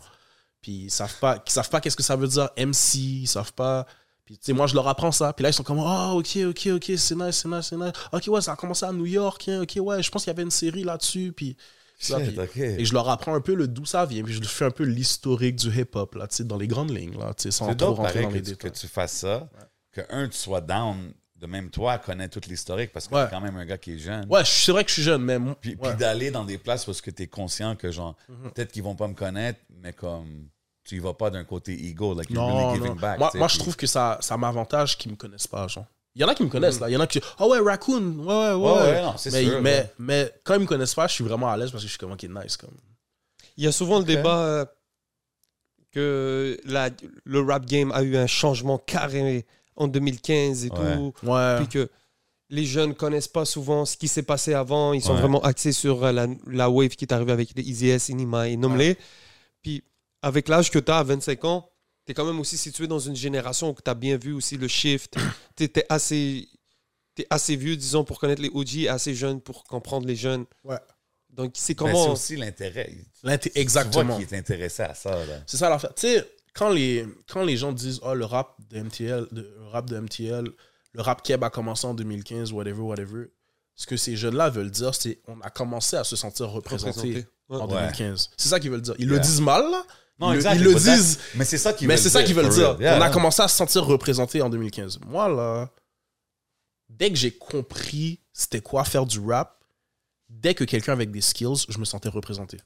Puis 0.61 0.71
ils 0.85 0.89
savent 0.89 1.19
pas, 1.19 1.43
ils 1.45 1.51
savent 1.51 1.69
pas 1.69 1.79
qu'est-ce 1.79 1.95
que 1.95 2.01
ça 2.01 2.15
veut 2.15 2.27
dire 2.27 2.49
MC, 2.57 2.95
ils 2.97 3.27
savent 3.27 3.53
pas. 3.53 3.85
Puis 4.25 4.39
tu 4.39 4.45
sais, 4.45 4.53
moi 4.53 4.65
je 4.65 4.73
leur 4.73 4.87
apprends 4.87 5.11
ça. 5.11 5.31
Puis 5.33 5.43
là 5.43 5.49
ils 5.49 5.53
sont 5.53 5.61
comme 5.61 5.77
ah 5.79 6.13
ok 6.15 6.37
ok 6.49 6.67
ok 6.73 6.91
c'est 6.97 7.15
nice 7.15 7.35
c'est 7.43 7.47
nice 7.47 7.67
c'est 7.67 7.77
nice. 7.77 7.91
Ok 8.11 8.23
ouais 8.29 8.41
ça 8.41 8.53
a 8.53 8.55
commencé 8.55 8.83
à 8.83 8.91
New 8.91 9.05
York. 9.05 9.47
hein, 9.47 9.61
ok 9.61 9.77
ouais 9.79 10.01
je 10.01 10.09
pense 10.09 10.23
qu'il 10.23 10.31
y 10.31 10.35
avait 10.35 10.41
une 10.41 10.49
série 10.49 10.83
là-dessus. 10.83 11.31
Puis 11.33 11.55
Shit, 11.99 12.15
puis- 12.51 12.61
et 12.61 12.85
je 12.85 12.93
leur 12.93 13.09
apprends 13.09 13.33
un 13.33 13.41
peu 13.41 13.55
le 13.55 13.67
d'où 13.67 13.85
ça 13.85 14.05
vient. 14.05 14.23
Puis 14.23 14.33
je 14.33 14.41
leur 14.41 14.49
fais 14.51 14.65
un 14.65 14.71
peu 14.71 14.83
l'historique 14.83 15.55
du 15.55 15.69
hip-hop 15.69 16.13
là, 16.15 16.27
tu 16.27 16.35
sais, 16.37 16.43
dans 16.43 16.57
les 16.57 16.67
grandes 16.67 16.95
lignes 16.95 17.17
là, 17.17 17.33
tu 17.33 17.43
sais, 17.43 17.51
sans 17.51 17.67
C'est 17.69 17.75
trop 17.77 17.93
rentrer 17.95 18.21
dans 18.21 18.29
que 18.29 18.33
les 18.35 18.41
tu, 18.41 18.51
que 18.55 18.67
détails. 18.67 18.71
tu 18.71 18.87
fasses 18.87 19.13
ça. 19.13 19.49
Que, 19.91 20.01
un, 20.11 20.27
tu 20.27 20.37
sois 20.37 20.61
down 20.61 21.11
de 21.37 21.47
même 21.47 21.69
toi, 21.71 21.97
connais 21.97 22.29
toute 22.29 22.45
l'historique 22.47 22.91
parce 22.91 23.07
que 23.07 23.15
Ouais. 23.15 23.25
t'es 23.25 23.31
quand 23.31 23.41
même 23.41 23.57
un 23.57 23.65
gars 23.65 23.77
qui 23.79 23.93
est 23.93 23.97
jeune. 23.99 24.25
Ouais 24.29 24.41
c'est 24.45 24.71
vrai 24.71 24.83
que 24.83 24.89
je 24.89 24.93
suis 24.95 25.03
jeune 25.03 25.23
mais 25.23 25.39
Puis, 25.59 25.71
ouais. 25.71 25.89
puis 25.89 25.97
d'aller 25.97 26.29
dans 26.31 26.43
des 26.45 26.57
places 26.59 26.85
parce 26.85 27.01
que 27.01 27.09
tu 27.11 27.23
es 27.23 27.27
conscient 27.27 27.75
que, 27.75 27.91
genre, 27.91 28.15
Mhm. 28.29 28.51
peut-être 28.51 28.71
qu'ils 28.71 28.83
vont 28.83 28.95
pas 28.95 29.07
me 29.07 29.13
connaître, 29.15 29.59
mais 29.81 29.93
comme 29.93 30.49
tu 30.83 30.95
y 30.95 30.99
vas 30.99 31.13
pas 31.15 31.29
d'un 31.31 31.43
côté 31.43 31.73
ego, 31.87 32.13
like 32.13 32.29
you're 32.29 32.41
Non, 32.47 32.55
really 32.69 32.79
non. 32.79 32.85
giving 32.85 32.99
back. 33.01 33.19
Moi, 33.35 33.47
je 33.47 33.57
trouve 33.59 33.75
que 33.75 33.87
ça, 33.87 34.17
ça 34.21 34.37
m'avantage 34.37 34.97
qu'ils 34.97 35.11
me 35.11 35.17
connaissent 35.17 35.47
pas, 35.47 35.67
genre. 35.67 35.85
Il 36.17 36.21
y 36.21 36.23
en 36.23 36.29
a 36.29 36.33
qui 36.33 36.41
me 36.41 36.49
connaissent, 36.49 36.79
là. 36.79 36.89
Il 36.89 36.93
y 36.93 36.97
en 36.97 36.99
a 36.99 37.05
qui 37.05 37.21
ah 37.37 37.47
ouais, 37.47 37.59
Raccoon, 37.59 38.01
ouais, 38.19 38.25
ouais, 38.25 38.53
ouais. 38.53 38.71
Ouais, 38.71 38.79
ouais, 38.81 39.01
non, 39.03 39.13
c'est 39.17 39.31
mais, 39.31 39.43
sûr. 39.43 39.61
mais, 39.61 39.69
ouais. 39.77 39.93
mais 39.99 40.33
quand 40.43 40.55
ils 40.55 40.61
me 40.61 40.65
connaissent 40.65 40.95
pas, 40.95 41.05
je 41.07 41.13
suis 41.13 41.23
vraiment 41.23 41.47
à 41.47 41.55
l'aise 41.57 41.69
parce 41.69 41.83
que 41.83 41.87
je 41.87 41.91
suis 41.91 41.99
comme, 41.99 42.11
ok, 42.13 42.23
nice. 42.23 42.57
Comme. 42.57 42.71
Il 43.55 43.63
y 43.63 43.67
a 43.67 43.71
souvent 43.71 43.99
le 43.99 44.03
débat 44.03 44.39
euh, 44.39 44.65
que 45.91 46.59
la- 46.65 46.89
le 47.23 47.41
rap 47.41 47.65
game 47.65 47.91
a 47.91 48.01
eu 48.03 48.17
un 48.17 48.27
changement 48.27 48.77
carré 48.77 49.45
en 49.75 49.87
2015 49.87 50.65
et 50.65 50.71
Ouais. 50.71 50.95
tout. 50.95 51.13
Ouais. 51.23 51.57
Puis 51.57 51.67
que 51.67 51.89
les 52.49 52.65
jeunes 52.65 52.95
connaissent 52.95 53.27
pas 53.27 53.45
souvent 53.45 53.85
ce 53.85 53.95
qui 53.97 54.07
s'est 54.07 54.23
passé 54.23 54.53
avant. 54.53 54.93
Ils 54.93 55.01
sont 55.01 55.13
Ouais. 55.13 55.19
vraiment 55.21 55.41
axés 55.41 55.71
sur 55.71 56.03
euh, 56.03 56.11
la, 56.11 56.27
la 56.47 56.69
wave 56.69 56.89
qui 56.95 57.05
est 57.05 57.13
arrivée 57.13 57.31
avec 57.31 57.49
les 57.55 57.63
Easy 57.63 57.89
S, 57.89 58.09
Inima 58.09 58.47
et 58.47 58.57
Nomley. 58.57 58.97
Puis 59.61 59.83
avec 60.21 60.47
l'âge 60.47 60.71
que 60.71 60.79
tu 60.79 60.91
as 60.91 60.97
à 60.99 61.03
25 61.03 61.45
ans, 61.45 61.69
tu 62.07 62.11
es 62.11 62.15
quand 62.15 62.25
même 62.25 62.39
aussi 62.39 62.57
situé 62.57 62.87
dans 62.87 62.97
une 62.99 63.15
génération 63.15 63.69
où 63.69 63.75
tu 63.75 63.89
as 63.89 63.93
bien 63.93 64.17
vu 64.17 64.33
aussi 64.33 64.57
le 64.57 64.67
shift. 64.67 65.15
tu 65.55 65.65
es 65.65 65.85
assez, 65.89 66.47
t'es 67.13 67.27
assez 67.29 67.55
vieux, 67.55 67.75
disons, 67.77 68.03
pour 68.03 68.19
connaître 68.19 68.41
les 68.41 68.49
OG, 68.51 68.77
et 68.77 68.89
assez 68.89 69.13
jeune 69.13 69.41
pour 69.41 69.63
comprendre 69.65 70.07
les 70.07 70.15
jeunes. 70.15 70.45
Ouais. 70.63 70.79
Donc 71.29 71.51
c'est 71.53 71.75
Ben, 71.75 71.85
c'est 71.85 71.91
comment... 71.93 72.11
aussi 72.13 72.35
l'intérêt. 72.35 72.91
L'inté- 73.21 73.51
Tu 73.51 73.59
Exactement. 73.59 74.15
vois 74.15 74.25
qu'il 74.25 74.33
est 74.33 74.37
intéressé 74.39 74.81
à 74.83 74.95
ça. 74.95 75.19
C'est 75.45 75.57
ça 75.57 75.69
l'affaire. 75.69 75.93
Tu 75.93 76.07
sais, 76.07 76.27
quand 76.55 76.69
les, 76.69 77.05
quand 77.27 77.43
les 77.43 77.57
gens 77.57 77.71
disent, 77.73 77.99
oh, 78.01 78.15
le 78.15 78.25
rap 78.25 78.55
de 78.69 78.79
MTL, 78.81 79.27
de, 79.31 79.41
le 79.41 79.67
rap 79.67 79.87
de 79.87 79.99
MTL, 79.99 80.49
le 80.93 81.01
rap 81.01 81.21
Keb 81.21 81.43
a 81.43 81.51
commencé 81.51 81.85
en 81.85 81.93
2015, 81.93 82.51
whatever, 82.53 82.81
whatever. 82.81 83.25
Ce 83.75 83.85
que 83.85 83.95
ces 83.97 84.15
jeunes-là 84.15 84.49
veulent 84.49 84.71
dire, 84.71 84.95
c'est 84.95 85.19
on 85.27 85.39
a 85.41 85.51
commencé 85.51 85.95
à 85.97 86.03
se 86.03 86.15
sentir 86.15 86.49
représenté 86.49 86.89
représenté. 87.09 87.27
Ouais. 87.49 87.57
en 87.57 87.67
Ouais. 87.67 87.81
2015. 87.81 88.31
C'est 88.35 88.49
ça 88.49 88.59
qu'ils 88.59 88.71
veulent 88.71 88.81
dire. 88.81 88.95
Ils 88.97 89.07
le 89.07 89.19
disent 89.19 89.41
mal, 89.41 89.69
là. 89.69 89.85
Non, 90.19 90.29
ils, 90.29 90.33
le- 90.33 90.37
exact, 90.37 90.55
ils 90.55 90.63
le 90.63 90.73
disent. 90.73 91.19
Mais 91.35 91.45
c'est 91.45 91.57
ça 91.57 91.73
qu'ils 91.73 91.87
veulent 91.87 91.97
ça 91.97 92.21
qu'ils 92.23 92.35
dire. 92.35 92.77
Yeah, 92.79 92.97
on 92.97 93.01
a 93.01 93.09
commencé 93.09 93.41
à 93.41 93.47
se 93.47 93.55
sentir 93.55 93.85
représenté 93.85 94.41
en 94.41 94.49
2015. 94.49 94.99
Moi, 95.05 95.27
là, 95.29 95.69
dès 96.89 97.09
que 97.09 97.15
j'ai 97.15 97.31
compris 97.31 98.19
c'était 98.33 98.61
quoi 98.61 98.83
faire 98.83 99.05
du 99.05 99.19
rap, 99.19 99.63
dès 100.29 100.53
que 100.53 100.63
quelqu'un 100.63 100.93
avec 100.93 101.11
des 101.11 101.21
skills, 101.21 101.65
je 101.69 101.77
me 101.79 101.85
sentais 101.85 102.09
représenté. 102.09 102.57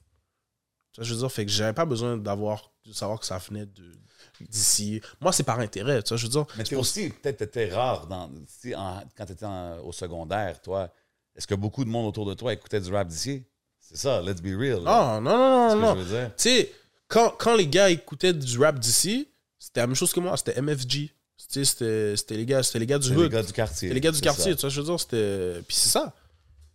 Tu 0.92 1.00
vois, 1.00 1.04
je 1.04 1.14
veux 1.14 1.20
dire, 1.20 1.32
fait 1.32 1.46
que 1.46 1.50
j'avais 1.50 1.72
pas 1.72 1.86
besoin 1.86 2.18
d'avoir, 2.18 2.70
de 2.84 2.92
savoir 2.92 3.18
que 3.18 3.24
ça 3.26 3.38
venait 3.38 3.64
de- 3.66 3.92
d'ici. 4.40 5.00
Moi, 5.20 5.32
c'est 5.32 5.42
par 5.44 5.58
intérêt. 5.60 6.02
Tu 6.02 6.08
vois, 6.10 6.16
je 6.18 6.24
veux 6.24 6.30
dire, 6.30 6.44
Mais 6.58 6.64
t'es 6.64 6.76
aussi, 6.76 7.08
peut-être, 7.10 7.38
t'étais 7.38 7.70
rare 7.72 8.06
dans, 8.06 8.30
si 8.46 8.74
en- 8.74 9.02
quand 9.16 9.24
t'étais 9.26 9.46
au 9.82 9.92
secondaire, 9.92 10.60
toi. 10.60 10.90
Est-ce 11.34 11.46
que 11.46 11.54
beaucoup 11.54 11.84
de 11.84 11.88
monde 11.90 12.06
autour 12.06 12.26
de 12.26 12.34
toi 12.34 12.52
écoutait 12.52 12.80
du 12.80 12.92
rap 12.92 13.08
d'ici? 13.08 13.42
C'est 13.80 13.96
ça, 13.96 14.20
let's 14.20 14.42
be 14.42 14.54
real. 14.58 14.82
là. 14.84 15.20
non, 15.20 15.20
non, 15.20 15.76
non, 15.76 15.94
non. 15.94 16.04
Tu 16.36 16.42
sais, 16.42 16.72
quand, 17.12 17.34
quand 17.38 17.54
les 17.56 17.66
gars 17.66 17.90
écoutaient 17.90 18.32
du 18.32 18.58
rap 18.58 18.78
d'ici, 18.78 19.28
c'était 19.58 19.80
la 19.80 19.86
même 19.86 19.96
chose 19.96 20.12
que 20.12 20.20
moi. 20.20 20.36
C'était 20.36 20.60
MFG. 20.60 21.10
C'était 21.36 22.14
les 22.30 22.46
gars, 22.46 22.62
c'était 22.62 22.78
les 22.78 22.86
gars 22.86 22.98
du 22.98 23.08
C'est 23.08 23.14
les 23.14 23.20
hood. 23.20 23.30
gars 23.32 23.42
du 23.42 23.52
quartier. 23.52 23.88
C'était 23.88 23.94
les 23.94 24.00
gars 24.00 24.10
du 24.12 24.20
quartier. 24.20 24.52
ça. 24.52 24.56
Tu 24.56 24.60
vois, 24.62 24.70
je 24.70 24.80
veux 24.80 24.86
dire, 24.86 25.00
c'était. 25.00 25.62
Puis 25.66 25.76
c'est 25.76 25.90
ça. 25.90 26.14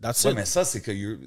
That's 0.02 0.24
Ouais, 0.26 0.32
it. 0.32 0.38
mais 0.38 0.46
ça, 0.46 0.64
c'est 0.64 0.82
que 0.82 0.92
you're, 0.92 1.18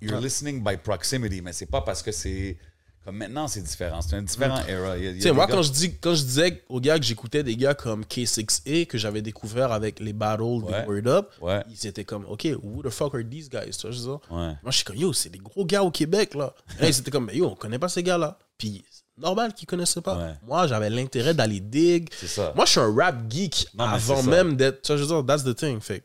you're 0.00 0.14
Ouais. 0.16 0.22
listening 0.22 0.62
by 0.64 0.76
proximity, 0.78 1.42
mais 1.42 1.52
c'est 1.52 1.66
pas 1.66 1.82
parce 1.82 2.02
que 2.02 2.12
c'est. 2.12 2.56
Comme 3.04 3.18
maintenant, 3.18 3.46
c'est 3.48 3.60
différent. 3.60 4.00
C'est 4.00 4.16
un 4.16 4.22
différent 4.22 4.62
era. 4.66 4.96
Mm. 4.96 5.00
Tu 5.00 5.06
sais, 5.20 5.28
des 5.28 5.32
moi, 5.32 5.46
gars- 5.46 5.56
quand 5.56 5.62
je, 5.62 5.72
dis, 5.72 5.94
quand 6.00 6.14
je 6.14 6.22
disais 6.22 6.64
aux 6.70 6.80
gars 6.80 6.98
que 6.98 7.04
j'écoutais 7.04 7.42
des 7.42 7.54
gars 7.54 7.74
comme 7.74 8.02
K6A, 8.04 8.86
que 8.86 8.96
j'avais 8.96 9.20
découvert 9.20 9.72
avec 9.72 10.00
les 10.00 10.14
battles 10.14 10.42
Ouais. 10.42 10.82
de 10.86 10.88
Word 10.88 11.06
Up, 11.18 11.30
Ouais, 11.42 11.62
ils 11.68 11.86
étaient 11.86 12.04
comme, 12.04 12.24
OK, 12.24 12.48
who 12.62 12.82
the 12.82 12.88
fuck 12.88 13.14
are 13.14 13.20
these 13.30 13.50
guys? 13.50 13.72
Tu 13.76 13.82
vois, 13.82 13.90
je 13.90 13.98
veux 13.98 14.04
dire? 14.04 14.20
ouais. 14.30 14.38
Moi, 14.62 14.70
je 14.70 14.76
suis 14.76 14.84
comme, 14.84 14.96
yo, 14.96 15.12
c'est 15.12 15.28
des 15.28 15.38
gros 15.38 15.66
gars 15.66 15.82
au 15.82 15.90
Québec, 15.90 16.34
là. 16.34 16.54
Et 16.78 16.82
là, 16.82 16.88
ils 16.88 16.98
étaient 16.98 17.10
comme, 17.10 17.28
yo, 17.34 17.46
on 17.50 17.54
connaît 17.54 17.78
pas 17.78 17.90
ces 17.90 18.02
gars-là. 18.02 18.38
Puis, 18.58 18.84
normal 19.16 19.52
qu'ils 19.54 19.66
connaissaient 19.66 20.00
pas. 20.00 20.16
Ouais. 20.16 20.34
Moi, 20.46 20.66
j'avais 20.66 20.90
l'intérêt 20.90 21.34
d'aller 21.34 21.60
dig. 21.60 22.08
Moi, 22.54 22.64
je 22.64 22.70
suis 22.70 22.80
un 22.80 22.94
rap 22.94 23.16
geek 23.30 23.68
Non, 23.74 23.84
avant 23.84 24.22
même 24.22 24.56
d'être. 24.56 24.82
Tu 24.82 24.88
vois, 24.88 24.96
je 24.96 25.02
veux 25.02 25.08
dire, 25.08 25.26
that's 25.26 25.44
the 25.44 25.54
thing. 25.56 25.80
Fait 25.80 26.04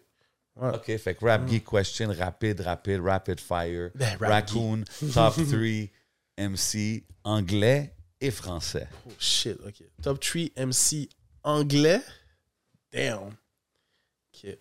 ouais. 0.56 0.70
OK, 0.76 0.98
fait 0.98 1.16
que 1.16 1.26
rap 1.26 1.48
geek 1.48 1.66
question, 1.70 2.14
rapide, 2.18 2.62
rapide, 2.62 3.02
rapid 3.02 3.40
fire, 3.40 3.92
Ben, 3.96 4.18
raccoon, 4.20 4.84
top 5.14 5.34
3, 5.36 5.90
MC, 6.38 7.04
anglais 7.24 7.94
et 8.22 8.32
français. 8.32 8.88
Oh 9.08 9.12
shit, 9.20 9.58
ok. 9.66 9.84
Top 10.02 10.20
3 10.20 10.50
MC 10.58 11.08
anglais? 11.44 12.02
Damn. 12.92 13.30
Ok. 14.34 14.58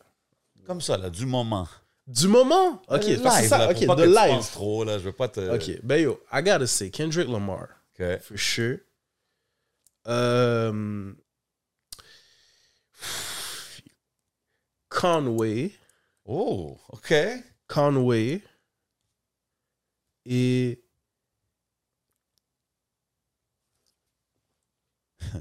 Comme 0.66 0.80
ça, 0.80 0.96
là, 0.98 1.08
du 1.08 1.24
moment. 1.24 1.66
Du 2.06 2.26
moment? 2.28 2.82
Ok, 2.88 3.04
Euh, 3.04 3.16
c'est 3.30 3.48
ça. 3.48 3.58
là, 3.58 3.70
Ok, 3.70 3.80
de 3.80 4.02
live. 4.04 4.14
penses 4.36 4.50
trop, 4.52 4.84
là, 4.84 4.98
je 4.98 5.04
veux 5.04 5.12
pas 5.12 5.28
te... 5.28 5.40
Ok, 5.54 5.80
ben 5.82 5.96
yo, 6.02 6.20
I 6.32 6.42
gotta 6.42 6.66
say, 6.66 6.90
Kendrick 6.90 7.28
Lamar, 7.28 7.68
OK. 8.00 8.22
for 8.22 8.36
sure. 8.36 8.80
Euh, 10.06 11.12
Conway, 14.88 15.72
Oh, 16.26 16.78
OK. 16.92 17.14
Conway 17.68 18.42
et 20.26 20.78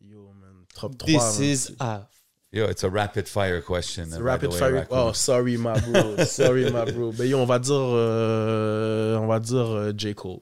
yo 0.00 0.32
man, 0.40 0.66
top 0.74 0.98
3. 0.98 1.06
This 1.06 1.40
is 1.40 1.76
a 1.80 2.06
Yo, 2.50 2.64
it's 2.64 2.82
a 2.82 2.88
rapid 2.88 3.28
fire 3.28 3.60
question. 3.60 4.08
Rapid 4.10 4.52
way, 4.52 4.58
fire. 4.58 4.72
Raccoon. 4.72 4.98
Oh, 4.98 5.12
sorry, 5.12 5.58
my 5.58 5.78
bro. 5.80 6.16
Sorry, 6.24 6.70
my 6.70 6.86
bro. 6.90 7.12
Ben 7.12 7.26
yo, 7.28 7.40
on 7.40 7.46
va 7.46 7.58
dire, 7.58 7.74
euh, 7.76 9.16
on 9.18 9.26
va 9.26 9.38
dire 9.38 9.66
euh, 9.66 9.92
J. 9.94 10.14
Cole. 10.14 10.40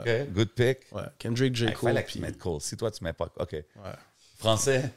OK, 0.00 0.32
good 0.32 0.48
pick. 0.54 0.86
Ouais, 0.92 1.02
Kendrick, 1.18 1.54
J. 1.56 1.64
Il 1.66 1.72
Cole. 1.74 1.80
fallait 1.90 2.02
puis- 2.04 2.20
Cole. 2.38 2.60
Si 2.60 2.76
toi, 2.76 2.90
tu 2.90 3.02
mets 3.04 3.12
pas... 3.12 3.28
OK. 3.36 3.52
ouais. 3.52 3.64
Français? 4.38 4.92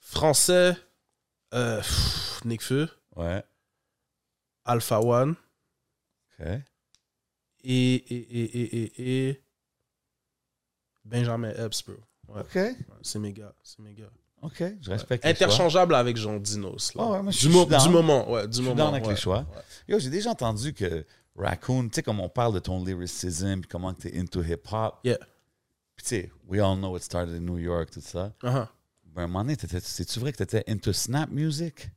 Français, 0.00 0.74
euh, 1.54 1.78
pff, 1.78 2.44
Nick 2.44 2.62
Feu, 2.62 2.88
Ouais. 3.16 3.42
Alpha 4.64 5.00
One 5.00 5.34
OK. 6.40 6.46
et, 7.64 7.94
et, 7.94 8.40
et, 8.40 8.82
et, 8.82 9.28
et, 9.28 9.42
Benjamin 11.04 11.50
Epps, 11.50 11.82
bro. 11.84 11.96
Ouais, 12.28 12.40
OK. 12.40 12.54
ouais, 12.54 12.76
c'est 13.02 13.18
mes 13.18 13.32
gars, 13.32 13.54
c'est 13.62 13.80
mes 13.80 13.92
gars. 13.94 14.10
OK, 14.42 14.62
je 14.80 14.90
respecte 14.90 15.24
les 15.24 15.34
choix. 15.34 15.46
Interchangeable 15.46 15.94
avec 15.94 16.16
Jean 16.16 16.36
Dinos. 16.38 16.94
Là. 16.94 17.02
Ah 17.04 17.10
ouais, 17.12 17.22
moi, 17.22 17.30
je 17.32 17.36
du, 17.38 17.46
suis 17.46 17.48
mo- 17.48 17.64
down. 17.64 17.82
du 17.82 17.88
moment, 17.90 18.30
ouais, 18.30 18.46
du 18.46 18.52
Je 18.52 18.56
suis 18.56 18.62
moment. 18.64 18.74
down 18.76 18.94
avec 18.94 19.06
ouais. 19.06 19.14
les 19.14 19.20
choix. 19.20 19.46
Yo, 19.88 19.98
j'ai 20.00 20.10
déjà 20.10 20.30
entendu 20.30 20.72
que 20.74 21.04
Raccoon, 21.34 21.88
tu 21.88 21.96
sais, 21.96 22.02
comme 22.02 22.20
on 22.20 22.28
parle 22.28 22.54
de 22.54 22.58
ton 22.58 22.84
lyricism, 22.84 23.60
puis 23.60 23.68
comment 23.68 23.94
tu 23.94 24.08
es 24.08 24.18
into 24.18 24.42
hip-hop. 24.42 25.00
Yeah. 25.04 25.18
Puis 25.96 26.04
tu 26.04 26.08
sais, 26.08 26.32
we 26.46 26.60
all 26.60 26.76
know 26.76 26.96
it 26.96 27.02
started 27.02 27.34
in 27.34 27.40
New 27.40 27.58
York, 27.58 27.90
tout 27.90 28.00
ça. 28.00 28.32
Uh-huh. 28.42 28.66
Ben, 29.14 29.22
à 29.22 29.24
un 29.24 29.26
moment 29.26 29.44
donné, 29.44 29.56
c'est-tu 29.56 30.20
vrai 30.20 30.32
que 30.32 30.38
tu 30.38 30.42
étais 30.42 30.64
into 30.68 30.92
snap 30.92 31.30
music? 31.30 31.90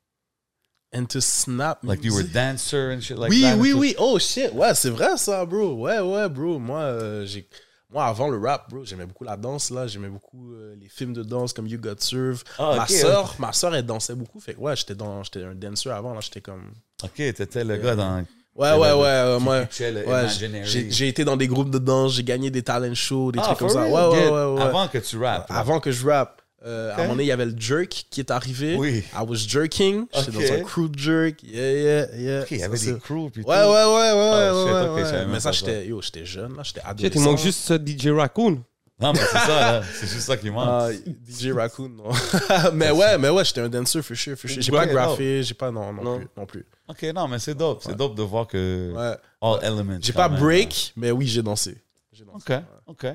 And 0.93 1.05
to 1.07 1.19
snap. 1.19 1.83
Like 1.83 2.03
you 2.03 2.13
were 2.13 2.23
music? 2.23 2.33
dancer 2.33 2.91
and 2.91 3.01
shit 3.01 3.17
like 3.17 3.29
oui, 3.29 3.41
that? 3.41 3.57
oui, 3.57 3.71
tout? 3.71 3.79
oui. 3.79 3.95
Oh 3.97 4.17
shit. 4.19 4.53
Ouais, 4.53 4.73
c'est 4.75 4.89
vrai 4.89 5.17
ça, 5.17 5.45
bro. 5.45 5.73
Ouais, 5.73 5.99
ouais, 5.99 6.29
bro. 6.29 6.57
Moi, 6.57 6.79
euh, 6.79 7.25
j'ai. 7.25 7.49
Moi, 7.89 8.05
avant 8.05 8.29
le 8.29 8.37
rap, 8.37 8.69
bro, 8.69 8.83
j'aimais 8.85 9.05
beaucoup 9.05 9.23
la 9.23 9.35
danse, 9.35 9.69
là. 9.71 9.87
J'aimais 9.87 10.09
beaucoup 10.09 10.53
euh, 10.53 10.75
les 10.75 10.87
films 10.87 11.13
de 11.13 11.23
danse 11.23 11.53
comme 11.53 11.67
You 11.67 11.79
Got 11.79 11.99
Serve. 11.99 12.43
Ah, 12.57 12.75
ma 12.77 12.87
soeur, 12.87 13.35
ma 13.39 13.51
soeur, 13.53 13.75
elle 13.75 13.85
dansait 13.85 14.15
beaucoup. 14.15 14.39
Fait 14.39 14.53
que, 14.53 14.59
ouais, 14.59 14.75
j'étais 14.75 14.95
dans, 14.95 15.23
j'étais 15.23 15.43
un 15.43 15.55
dancer 15.55 15.89
avant, 15.89 16.13
là. 16.13 16.21
J'étais 16.21 16.41
comme. 16.41 16.71
OK, 17.03 17.15
t'étais 17.15 17.63
le 17.63 17.77
gars 17.77 17.95
dans... 17.95 18.25
Ouais, 18.55 18.71
ouais, 18.71 18.89
le- 18.89 18.95
ouais. 18.95 19.67
qui 19.69 19.83
moi, 19.83 20.13
ouais, 20.23 20.27
j'ai, 20.63 20.89
j'ai 20.89 21.07
été 21.09 21.25
dans 21.25 21.35
des 21.35 21.47
groupes 21.47 21.69
de 21.71 21.77
danse, 21.77 22.13
j'ai 22.13 22.23
gagné 22.23 22.49
des 22.49 22.61
talent 22.63 22.93
shows, 22.95 23.31
des 23.33 23.39
Ah, 23.41 23.47
trucs 23.47 23.57
comme 23.59 23.69
ça. 23.69 23.83
Ouais, 23.85 23.91
ouais, 23.91 24.29
ouais, 24.29 24.53
ouais. 24.53 24.61
Avant 24.61 24.87
que 24.87 24.97
tu 24.97 25.17
rappes. 25.17 25.47
Avant 25.49 25.79
que 25.81 25.91
je 25.91 26.05
rappe. 26.05 26.41
Euh, 26.65 26.89
À 26.89 26.93
Ok. 26.93 26.99
un 26.99 27.01
moment 27.03 27.13
donné, 27.15 27.23
il 27.25 27.27
y 27.27 27.31
avait 27.31 27.45
le 27.45 27.53
jerk 27.55 28.05
qui 28.09 28.21
est 28.21 28.31
arrivé. 28.31 28.75
Oui. 28.75 29.03
I 29.13 29.23
was 29.27 29.35
jerking. 29.47 30.05
J'étais 30.15 30.37
Ok. 30.37 30.43
dans 30.47 30.53
un 30.53 30.59
crew 30.61 30.89
jerk. 30.97 31.43
Yeah, 31.43 31.71
yeah, 31.73 32.07
yeah. 32.17 32.41
OK, 32.41 32.47
il 32.51 32.57
y 32.57 32.63
avait 32.63 32.77
Ça, 32.77 32.91
des 32.93 32.99
crews, 32.99 33.29
Ouais, 33.35 33.43
ouais, 33.43 33.43
ouais, 33.45 33.65
ouais, 33.65 34.13
ouais, 34.13 34.49
Oh, 34.51 34.65
shit, 34.65 34.73
ouais, 34.73 35.03
ouais. 35.03 35.11
même 35.11 35.29
Mais 35.31 35.39
ça, 35.41 35.51
j'étais, 35.51 35.85
yo, 35.85 36.01
j'étais 36.01 36.25
jeune, 36.25 36.55
là, 36.55 36.63
j'étais 36.63 36.81
adolescent. 36.83 37.19
il 37.19 37.23
manque 37.23 37.37
juste 37.39 37.59
ce 37.59 37.73
DJ 37.75 38.07
Raccoon. 38.07 38.63
Non, 38.99 39.11
mais 39.11 39.19
c'est 39.19 39.25
ça, 39.39 39.47
là. 39.79 39.83
C'est 39.83 40.07
juste 40.07 40.21
ça 40.25 40.37
qui 40.37 40.49
manque. 40.49 40.67
Ah, 40.69 40.89
DJ 41.27 41.47
Raccoon, 41.51 41.89
non. 41.89 42.11
mais 42.73 42.91
ouais, 42.91 43.17
mais 43.17 43.29
ouais, 43.29 43.43
j'étais 43.43 43.59
un 43.61 43.67
dancer, 43.69 44.01
for 44.01 44.15
sure, 44.15 44.37
for 44.37 44.49
sure. 44.49 44.61
J'ai 44.61 44.71
Ouais, 44.71 44.77
pas 44.79 44.85
graffé, 44.87 45.43
j'ai 45.43 45.53
pas, 45.53 45.69
non, 45.69 45.91
non, 45.91 46.01
Non. 46.03 46.17
plus, 46.19 46.27
non 46.37 46.45
plus. 46.45 46.65
OK, 46.87 47.03
non, 47.13 47.27
mais 47.27 47.39
c'est 47.39 47.55
dope. 47.55 47.83
C'est 47.83 47.95
dope 47.95 48.15
de 48.15 48.23
voir 48.23 48.47
que 48.47 48.93
Ouais. 48.95 49.17
all 49.41 49.63
elements. 49.65 49.97
J'ai 50.01 50.13
pas 50.13 50.29
même. 50.29 50.39
break, 50.39 50.93
mais 50.95 51.11
oui, 51.11 51.27
j'ai 51.27 51.41
dansé. 51.43 51.77
J'ai 52.13 52.23
dansé. 52.23 52.53
OK, 52.55 52.63
OK. 52.87 53.05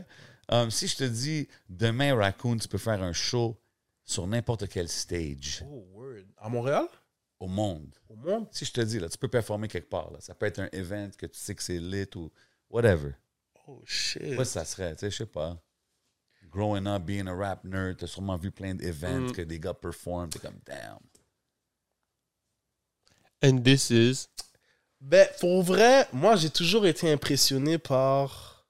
Um, 0.53 0.71
si 0.71 0.87
je 0.87 0.97
te 0.97 1.05
dis, 1.05 1.49
demain, 1.69 2.15
Raccoon, 2.15 2.57
tu 2.59 2.69
peux 2.69 2.77
faire 2.79 3.03
un 3.03 3.13
show 3.15 3.57
sur 4.05 4.27
n'importe 4.27 4.69
quel 4.69 4.89
stage 4.89 5.65
Oh, 5.67 5.87
word. 5.95 6.25
À 6.37 6.49
Montréal? 6.49 6.87
au 7.39 7.47
monde. 7.49 7.95
Au 8.11 8.17
monde? 8.17 8.47
Si 8.51 8.67
je 8.67 8.73
te 8.73 8.83
dis, 8.83 8.99
là, 8.99 9.09
tu 9.09 9.17
peux 9.17 9.29
performer 9.29 9.67
quelque 9.67 9.89
part. 9.89 10.11
Là. 10.11 10.19
Ça 10.21 10.35
peut 10.35 10.45
être 10.45 10.59
un 10.59 10.69
event 10.73 11.09
que 11.17 11.25
tu 11.25 11.39
sais 11.39 11.55
que 11.55 11.63
c'est 11.63 11.79
lit 11.79 12.05
ou 12.17 12.31
whatever. 12.69 13.13
Oh, 13.67 13.81
shit. 13.87 14.35
Quoi 14.37 14.45
ça 14.45 14.63
serait? 14.67 14.93
Tu 14.95 15.01
sais, 15.01 15.11
je 15.11 15.17
sais 15.17 15.27
pas. 15.27 15.57
Growing 16.51 16.87
up, 16.87 17.03
being 17.05 17.29
a 17.29 17.35
rap 17.35 17.65
nerd, 17.65 17.97
t'as 17.99 18.07
sûrement 18.09 18.37
vu 18.37 18.51
plein 18.51 18.75
d'events 18.75 19.29
Mm. 19.29 19.33
que 19.33 19.43
des 19.43 19.61
gars 19.61 19.75
performent. 19.75 20.29
T'es 20.31 20.39
comme, 20.41 20.59
damn. 20.67 20.99
And 23.43 23.63
this 23.63 23.91
is? 23.91 24.27
Ben, 25.01 25.27
pour 25.39 25.63
vrai, 25.63 26.07
moi, 26.13 26.37
j'ai 26.37 26.51
toujours 26.51 26.87
été 26.87 27.11
impressionné 27.11 27.79
par 27.79 28.67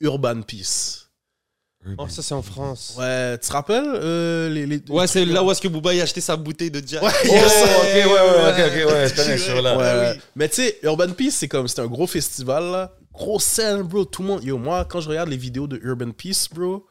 Urban 0.00 0.42
Peace. 0.42 1.08
Oh, 1.98 2.06
ça, 2.06 2.22
c'est 2.22 2.34
en 2.34 2.42
France. 2.42 2.94
Ouais, 2.96 3.36
tu 3.38 3.48
te 3.48 3.52
rappelles 3.52 3.84
euh, 3.88 4.48
les, 4.48 4.66
les- 4.66 4.82
Ouais, 4.88 5.08
c'est 5.08 5.24
là? 5.24 5.42
où 5.42 5.50
est-ce 5.50 5.60
que 5.60 5.66
Booba 5.66 5.90
a 5.90 6.02
acheté 6.02 6.20
sa 6.20 6.36
bouteille 6.36 6.70
de 6.70 6.80
Jack. 6.86 7.02
Ouais, 7.02 7.10
Oh, 7.24 7.26
yes. 7.26 7.52
ok, 7.64 7.94
ouais, 7.94 8.04
ouais, 8.04 8.50
ok, 8.50 8.58
ok, 8.86 8.92
ouais, 8.92 9.08
je 9.08 9.14
connais 9.16 9.38
ce 9.38 9.50
show-là. 9.50 9.76
Ouais, 9.76 9.98
ouais. 10.14 10.20
Mais 10.36 10.48
tu 10.48 10.56
sais, 10.56 10.78
Urban 10.84 11.12
Peace, 11.12 11.32
c'est 11.32 11.48
comme, 11.48 11.66
c'est 11.66 11.80
un 11.80 11.88
gros 11.88 12.06
festival, 12.06 12.70
là. 12.70 12.96
Grosse 13.12 13.44
scène, 13.44 13.82
bro. 13.82 14.04
Tout 14.04 14.22
le 14.22 14.28
monde. 14.28 14.44
Yo, 14.44 14.58
moi, 14.58 14.84
quand 14.84 15.00
je 15.00 15.08
regarde 15.08 15.28
les 15.28 15.36
vidéos 15.36 15.66
de 15.66 15.78
Urban 15.82 16.12
Peace, 16.12 16.48
bro, 16.52 16.86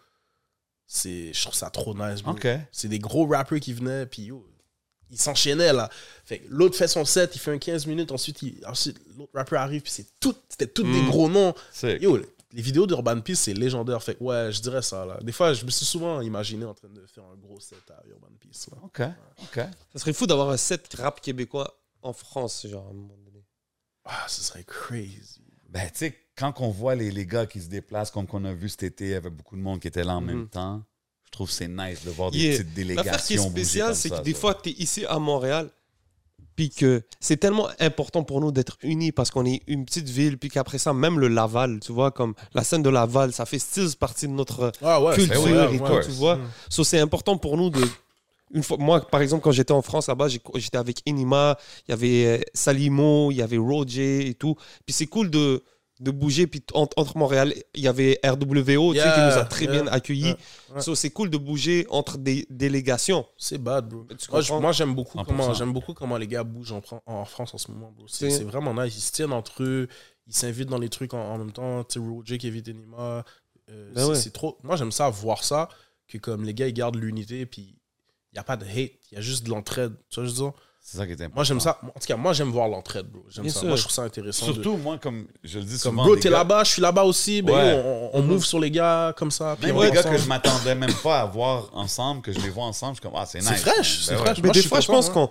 c'est, 0.86 1.34
je 1.34 1.42
trouve 1.42 1.54
ça 1.56 1.70
trop 1.70 1.94
nice, 1.96 2.22
bro. 2.22 2.34
C'est 2.72 2.88
des 2.88 3.00
gros 3.00 3.26
rappers 3.28 3.60
qui 3.60 3.74
venaient, 3.74 4.06
puis 4.06 4.24
yo, 4.24 4.48
ils 5.10 5.18
s'enchaînaient, 5.18 5.74
là. 5.74 5.90
Fait 6.26 6.40
que 6.40 6.48
l'autre 6.50 6.76
fait 6.78 6.88
son 6.88 7.06
set, 7.06 7.36
il 7.36 7.40
fait 7.40 7.52
un 7.52 7.58
15 7.58 7.86
minutes, 7.88 8.12
ensuite, 8.12 8.42
il- 8.42 8.64
ensuite 8.66 9.00
l'autre 9.18 9.32
rappeur 9.34 9.62
arrive, 9.62 9.82
puis 9.82 9.92
c'est 9.92 10.08
tout, 10.20 10.36
c'était 10.50 10.68
tous 10.68 10.84
des 10.84 11.02
Mm. 11.02 11.08
gros 11.10 11.30
noms. 11.30 11.54
Sick. 11.72 12.02
Yo, 12.02 12.18
les 12.54 12.62
vidéos 12.62 12.86
d'Urban 12.86 13.20
Peace, 13.22 13.36
c'est 13.38 13.54
légendaire. 13.54 14.04
Fait 14.04 14.16
que 14.16 14.24
ouais, 14.24 14.52
je 14.52 14.62
dirais 14.62 14.82
ça, 14.82 15.06
là. 15.06 15.18
Des 15.22 15.32
fois, 15.32 15.54
je 15.54 15.64
me 15.66 15.72
suis 15.72 15.86
souvent 15.86 16.20
imaginé 16.22 16.66
en 16.66 16.74
train 16.74 16.90
de 16.90 17.06
faire 17.08 17.24
un 17.26 17.38
gros 17.38 17.60
set 17.62 17.90
à 17.90 18.02
Urban 18.08 18.28
Peace, 18.40 18.68
là. 18.72 18.78
OK, 18.84 19.02
OK. 19.44 19.56
Ça 19.94 20.00
serait 20.00 20.14
fou 20.14 20.28
d'avoir 20.28 20.50
un 20.50 20.58
set 20.58 20.94
rap 20.98 21.22
québécois 21.22 21.82
en 22.02 22.12
France, 22.14 22.68
genre, 22.68 22.86
à 22.86 22.90
un 22.90 22.94
moment 22.94 23.16
donné. 23.26 23.46
Ah, 24.04 24.26
ce 24.28 24.42
serait 24.44 24.64
crazy. 24.66 25.42
Ben, 25.72 25.84
tu 25.86 26.00
sais, 26.00 26.16
quand 26.38 26.54
on 26.60 26.70
voit 26.70 26.96
les, 26.96 27.12
les 27.12 27.26
gars 27.26 27.46
qui 27.46 27.60
se 27.62 27.68
déplacent, 27.70 28.12
comme 28.12 28.28
qu'on 28.28 28.44
a 28.46 28.54
vu 28.54 28.68
cet 28.70 28.84
été, 28.84 29.06
il 29.06 29.12
y 29.12 29.14
avait 29.16 29.30
beaucoup 29.30 29.56
de 29.56 29.62
monde 29.62 29.80
qui 29.80 29.88
était 29.88 30.04
là 30.04 30.16
en 30.18 30.22
Mhm. 30.22 30.28
même 30.28 30.48
temps. 30.50 30.82
Je 31.26 31.32
trouve 31.32 31.48
que 31.48 31.54
c'est 31.54 31.68
nice 31.70 32.04
de 32.06 32.10
voir 32.12 32.30
des 32.32 32.38
Yeah. 32.40 32.58
petites 32.58 32.68
L'affaire 32.68 32.76
qui 32.76 33.34
est 33.34 33.38
délégations 33.38 33.50
spéciale, 33.50 33.96
c'est 33.96 34.10
ça, 34.10 34.20
que 34.20 34.24
des 34.24 34.34
ça. 34.34 34.40
fois, 34.40 34.54
tu 34.62 34.70
es 34.70 34.74
ici 34.74 35.06
à 35.06 35.18
Montréal, 35.18 35.70
puis 36.58 36.70
que 36.70 37.04
c'est 37.22 37.38
tellement 37.38 37.70
important 37.80 38.24
pour 38.26 38.42
nous 38.42 38.52
d'être 38.52 38.78
unis 38.84 39.14
parce 39.14 39.32
qu'on 39.32 39.46
est 39.46 39.62
une 39.68 39.86
petite 39.86 40.10
ville, 40.10 40.38
puis 40.38 40.50
qu'après 40.50 40.78
ça, 40.78 40.94
même 40.94 41.20
le 41.20 41.30
Laval, 41.30 41.80
tu 41.80 41.94
vois, 41.94 42.12
comme 42.12 42.34
la 42.54 42.66
scène 42.66 42.84
de 42.84 42.90
Laval, 42.90 43.32
ça 43.32 43.46
fait 43.46 43.60
style 43.60 43.88
partie 43.98 44.28
de 44.28 44.34
notre 44.34 44.74
Ah 44.82 45.02
ouais, 45.02 45.16
culture 45.16 45.42
vrai, 45.42 45.74
et 45.74 45.80
ouais. 45.80 46.02
tout, 46.02 46.06
tu 46.06 46.12
vois. 46.12 46.38
So, 46.70 46.84
c'est 46.84 47.00
important 47.00 47.38
pour 47.38 47.56
nous 47.56 47.70
de. 47.70 47.82
Une 48.54 48.64
fois, 48.64 48.78
moi, 48.78 49.02
par 49.02 49.22
exemple, 49.22 49.44
quand 49.44 49.52
j'étais 49.52 49.72
en 49.72 49.82
France 49.82 50.08
là-bas, 50.08 50.28
j'ai- 50.28 50.42
j'étais 50.56 50.78
avec 50.78 51.02
Enima, 51.08 51.58
il 51.88 51.92
y 51.92 51.94
avait 51.94 52.26
euh, 52.26 52.42
Salimo, 52.54 53.32
il 53.32 53.36
y 53.38 53.42
avait 53.42 53.58
Roger 53.58 54.28
et 54.28 54.34
tout. 54.34 54.56
Puis 54.86 54.94
c'est 54.94 55.08
cool 55.08 55.30
de, 55.30 55.64
de 56.00 56.12
bouger. 56.12 56.48
Puis 56.48 56.64
entre, 56.74 56.98
entre 56.98 57.18
Montréal, 57.18 57.54
il 57.76 57.82
y 57.82 57.88
avait 57.88 58.20
RWO 58.26 58.94
tu 58.94 59.00
sais, 59.00 59.06
qui 59.14 59.20
nous 59.22 59.38
a 59.38 59.46
très 59.46 59.66
yeah, 59.66 59.72
bien 59.74 59.88
accueillis. 59.88 60.22
yeah, 60.26 60.38
ouais. 60.76 60.82
So, 60.82 60.96
c'est 60.96 61.12
cool 61.12 61.30
de 61.30 61.38
bouger 61.38 61.86
entre 61.90 62.18
des 62.18 62.46
délégations. 62.50 63.26
C'est 63.38 63.58
bad, 63.58 63.88
bro. 63.88 64.06
Moi, 64.60 64.72
j'aime 64.72 64.94
beaucoup 64.96 65.18
100%. 65.18 65.26
comment 65.26 65.54
j'aime 65.54 65.74
beaucoup 65.74 65.94
comment 65.94 66.18
les 66.18 66.28
gars 66.28 66.44
bougent 66.44 66.72
en, 66.74 66.82
Fran- 66.82 67.02
en 67.06 67.26
France 67.26 67.54
en 67.54 67.58
ce 67.58 67.72
moment, 67.72 67.92
bro. 67.96 68.06
C'est 68.08 68.44
vraiment 68.44 68.74
nice. 68.74 68.98
Ils 68.98 69.02
se 69.02 69.12
tiennent 69.12 69.34
entre 69.34 69.64
eux, 69.64 69.88
ils 70.28 70.36
s'invitent 70.36 70.70
dans 70.70 70.80
les 70.80 70.90
trucs 70.90 71.14
en, 71.14 71.20
en 71.22 71.38
même 71.38 71.52
temps. 71.52 71.84
Tu 71.84 72.00
sais, 72.00 72.06
Roger, 72.06 72.38
Kevin 72.38 72.62
Denima. 72.62 73.24
euh, 73.70 73.92
Ben 73.94 74.02
c'est 74.04 74.10
ouais. 74.10 74.16
c'est 74.16 74.34
trop. 74.34 74.58
Moi, 74.64 74.76
j'aime 74.76 74.92
ça 74.92 75.10
voir 75.10 75.44
ça, 75.44 75.70
que 76.08 76.18
comme 76.18 76.44
les 76.44 76.54
gars 76.54 76.68
ils 76.68 76.74
gardent 76.74 76.96
l'unité, 76.98 77.46
puis 77.46 77.76
il 78.32 78.36
n'y 78.36 78.40
a 78.40 78.44
pas 78.44 78.58
de 78.58 78.66
hate, 78.66 78.76
il 79.12 79.16
y 79.16 79.18
a 79.18 79.22
juste 79.22 79.44
de 79.46 79.50
l'entraide. 79.50 79.94
Tu 80.10 80.20
vois, 80.22 80.28
ce 80.30 80.32
que 80.34 80.38
je 80.38 80.44
veux 80.44 80.50
dire? 80.52 80.60
C'est 80.84 80.98
ça 80.98 81.06
qui 81.06 81.12
est 81.12 81.16
important. 81.16 81.36
Moi, 81.36 81.44
j'aime 81.44 81.60
ça. 81.60 81.80
En 81.84 81.88
tout 82.00 82.08
cas, 82.08 82.16
moi, 82.18 82.34
j'aime 82.34 82.50
voir 82.50 82.68
l'entraide, 82.68 83.06
bro. 83.06 83.24
J'aime 83.30 83.44
Bien 83.44 83.54
ça. 83.54 83.60
sûr. 83.60 83.68
Moi, 83.68 83.78
je 83.78 83.82
trouve 83.84 83.94
ça 83.94 84.02
intéressant. 84.02 84.48
de- 84.48 84.54
Surtout, 84.54 84.78
moi, 84.78 84.98
comme 84.98 85.28
je 85.44 85.60
le 85.60 85.66
dis 85.66 85.72
comme, 85.74 85.92
souvent. 85.92 86.04
bro, 86.06 86.16
des 86.16 86.22
t'es 86.22 86.30
gars- 86.30 86.38
là-bas, 86.40 86.64
je 86.64 86.72
suis 86.72 86.82
là-bas 86.82 87.04
aussi. 87.04 87.42
Ben, 87.44 87.54
Ouais. 87.54 87.72
yo, 87.76 87.82
on, 87.86 88.10
on 88.14 88.22
move 88.24 88.44
sur 88.44 88.60
les 88.60 88.72
gars 88.72 89.14
comme 89.16 89.30
ça. 89.30 89.56
puis 89.58 89.68
Même 89.68 89.78
on 89.78 89.82
les 89.82 89.90
est 89.90 89.92
gars 89.92 90.02
que 90.02 90.08
ensemble. 90.08 90.24
je 90.24 90.28
m'attendais 90.28 90.74
même 90.76 90.94
pas 91.04 91.22
à 91.22 91.26
voir 91.26 91.70
ensemble, 91.74 92.24
que 92.24 92.32
je 92.34 92.40
les 92.40 92.50
vois 92.50 92.64
ensemble, 92.66 92.96
je 92.96 93.02
suis 93.02 93.10
comme, 93.10 93.20
ah, 93.20 93.28
c'est 93.28 93.40
nice. 93.40 93.48
C'est 93.50 93.56
fraîche, 93.58 94.00
c'est 94.06 94.12
Ben 94.14 94.18
ouais. 94.18 94.26
fraîche. 94.26 94.38
Mais 94.40 94.44
Moi, 94.48 94.54
des 94.54 94.60
suis 94.62 94.70
fois, 94.70 94.80
je 94.80 94.88
pense 94.88 95.10
hein. 95.10 95.14
qu'on 95.14 95.30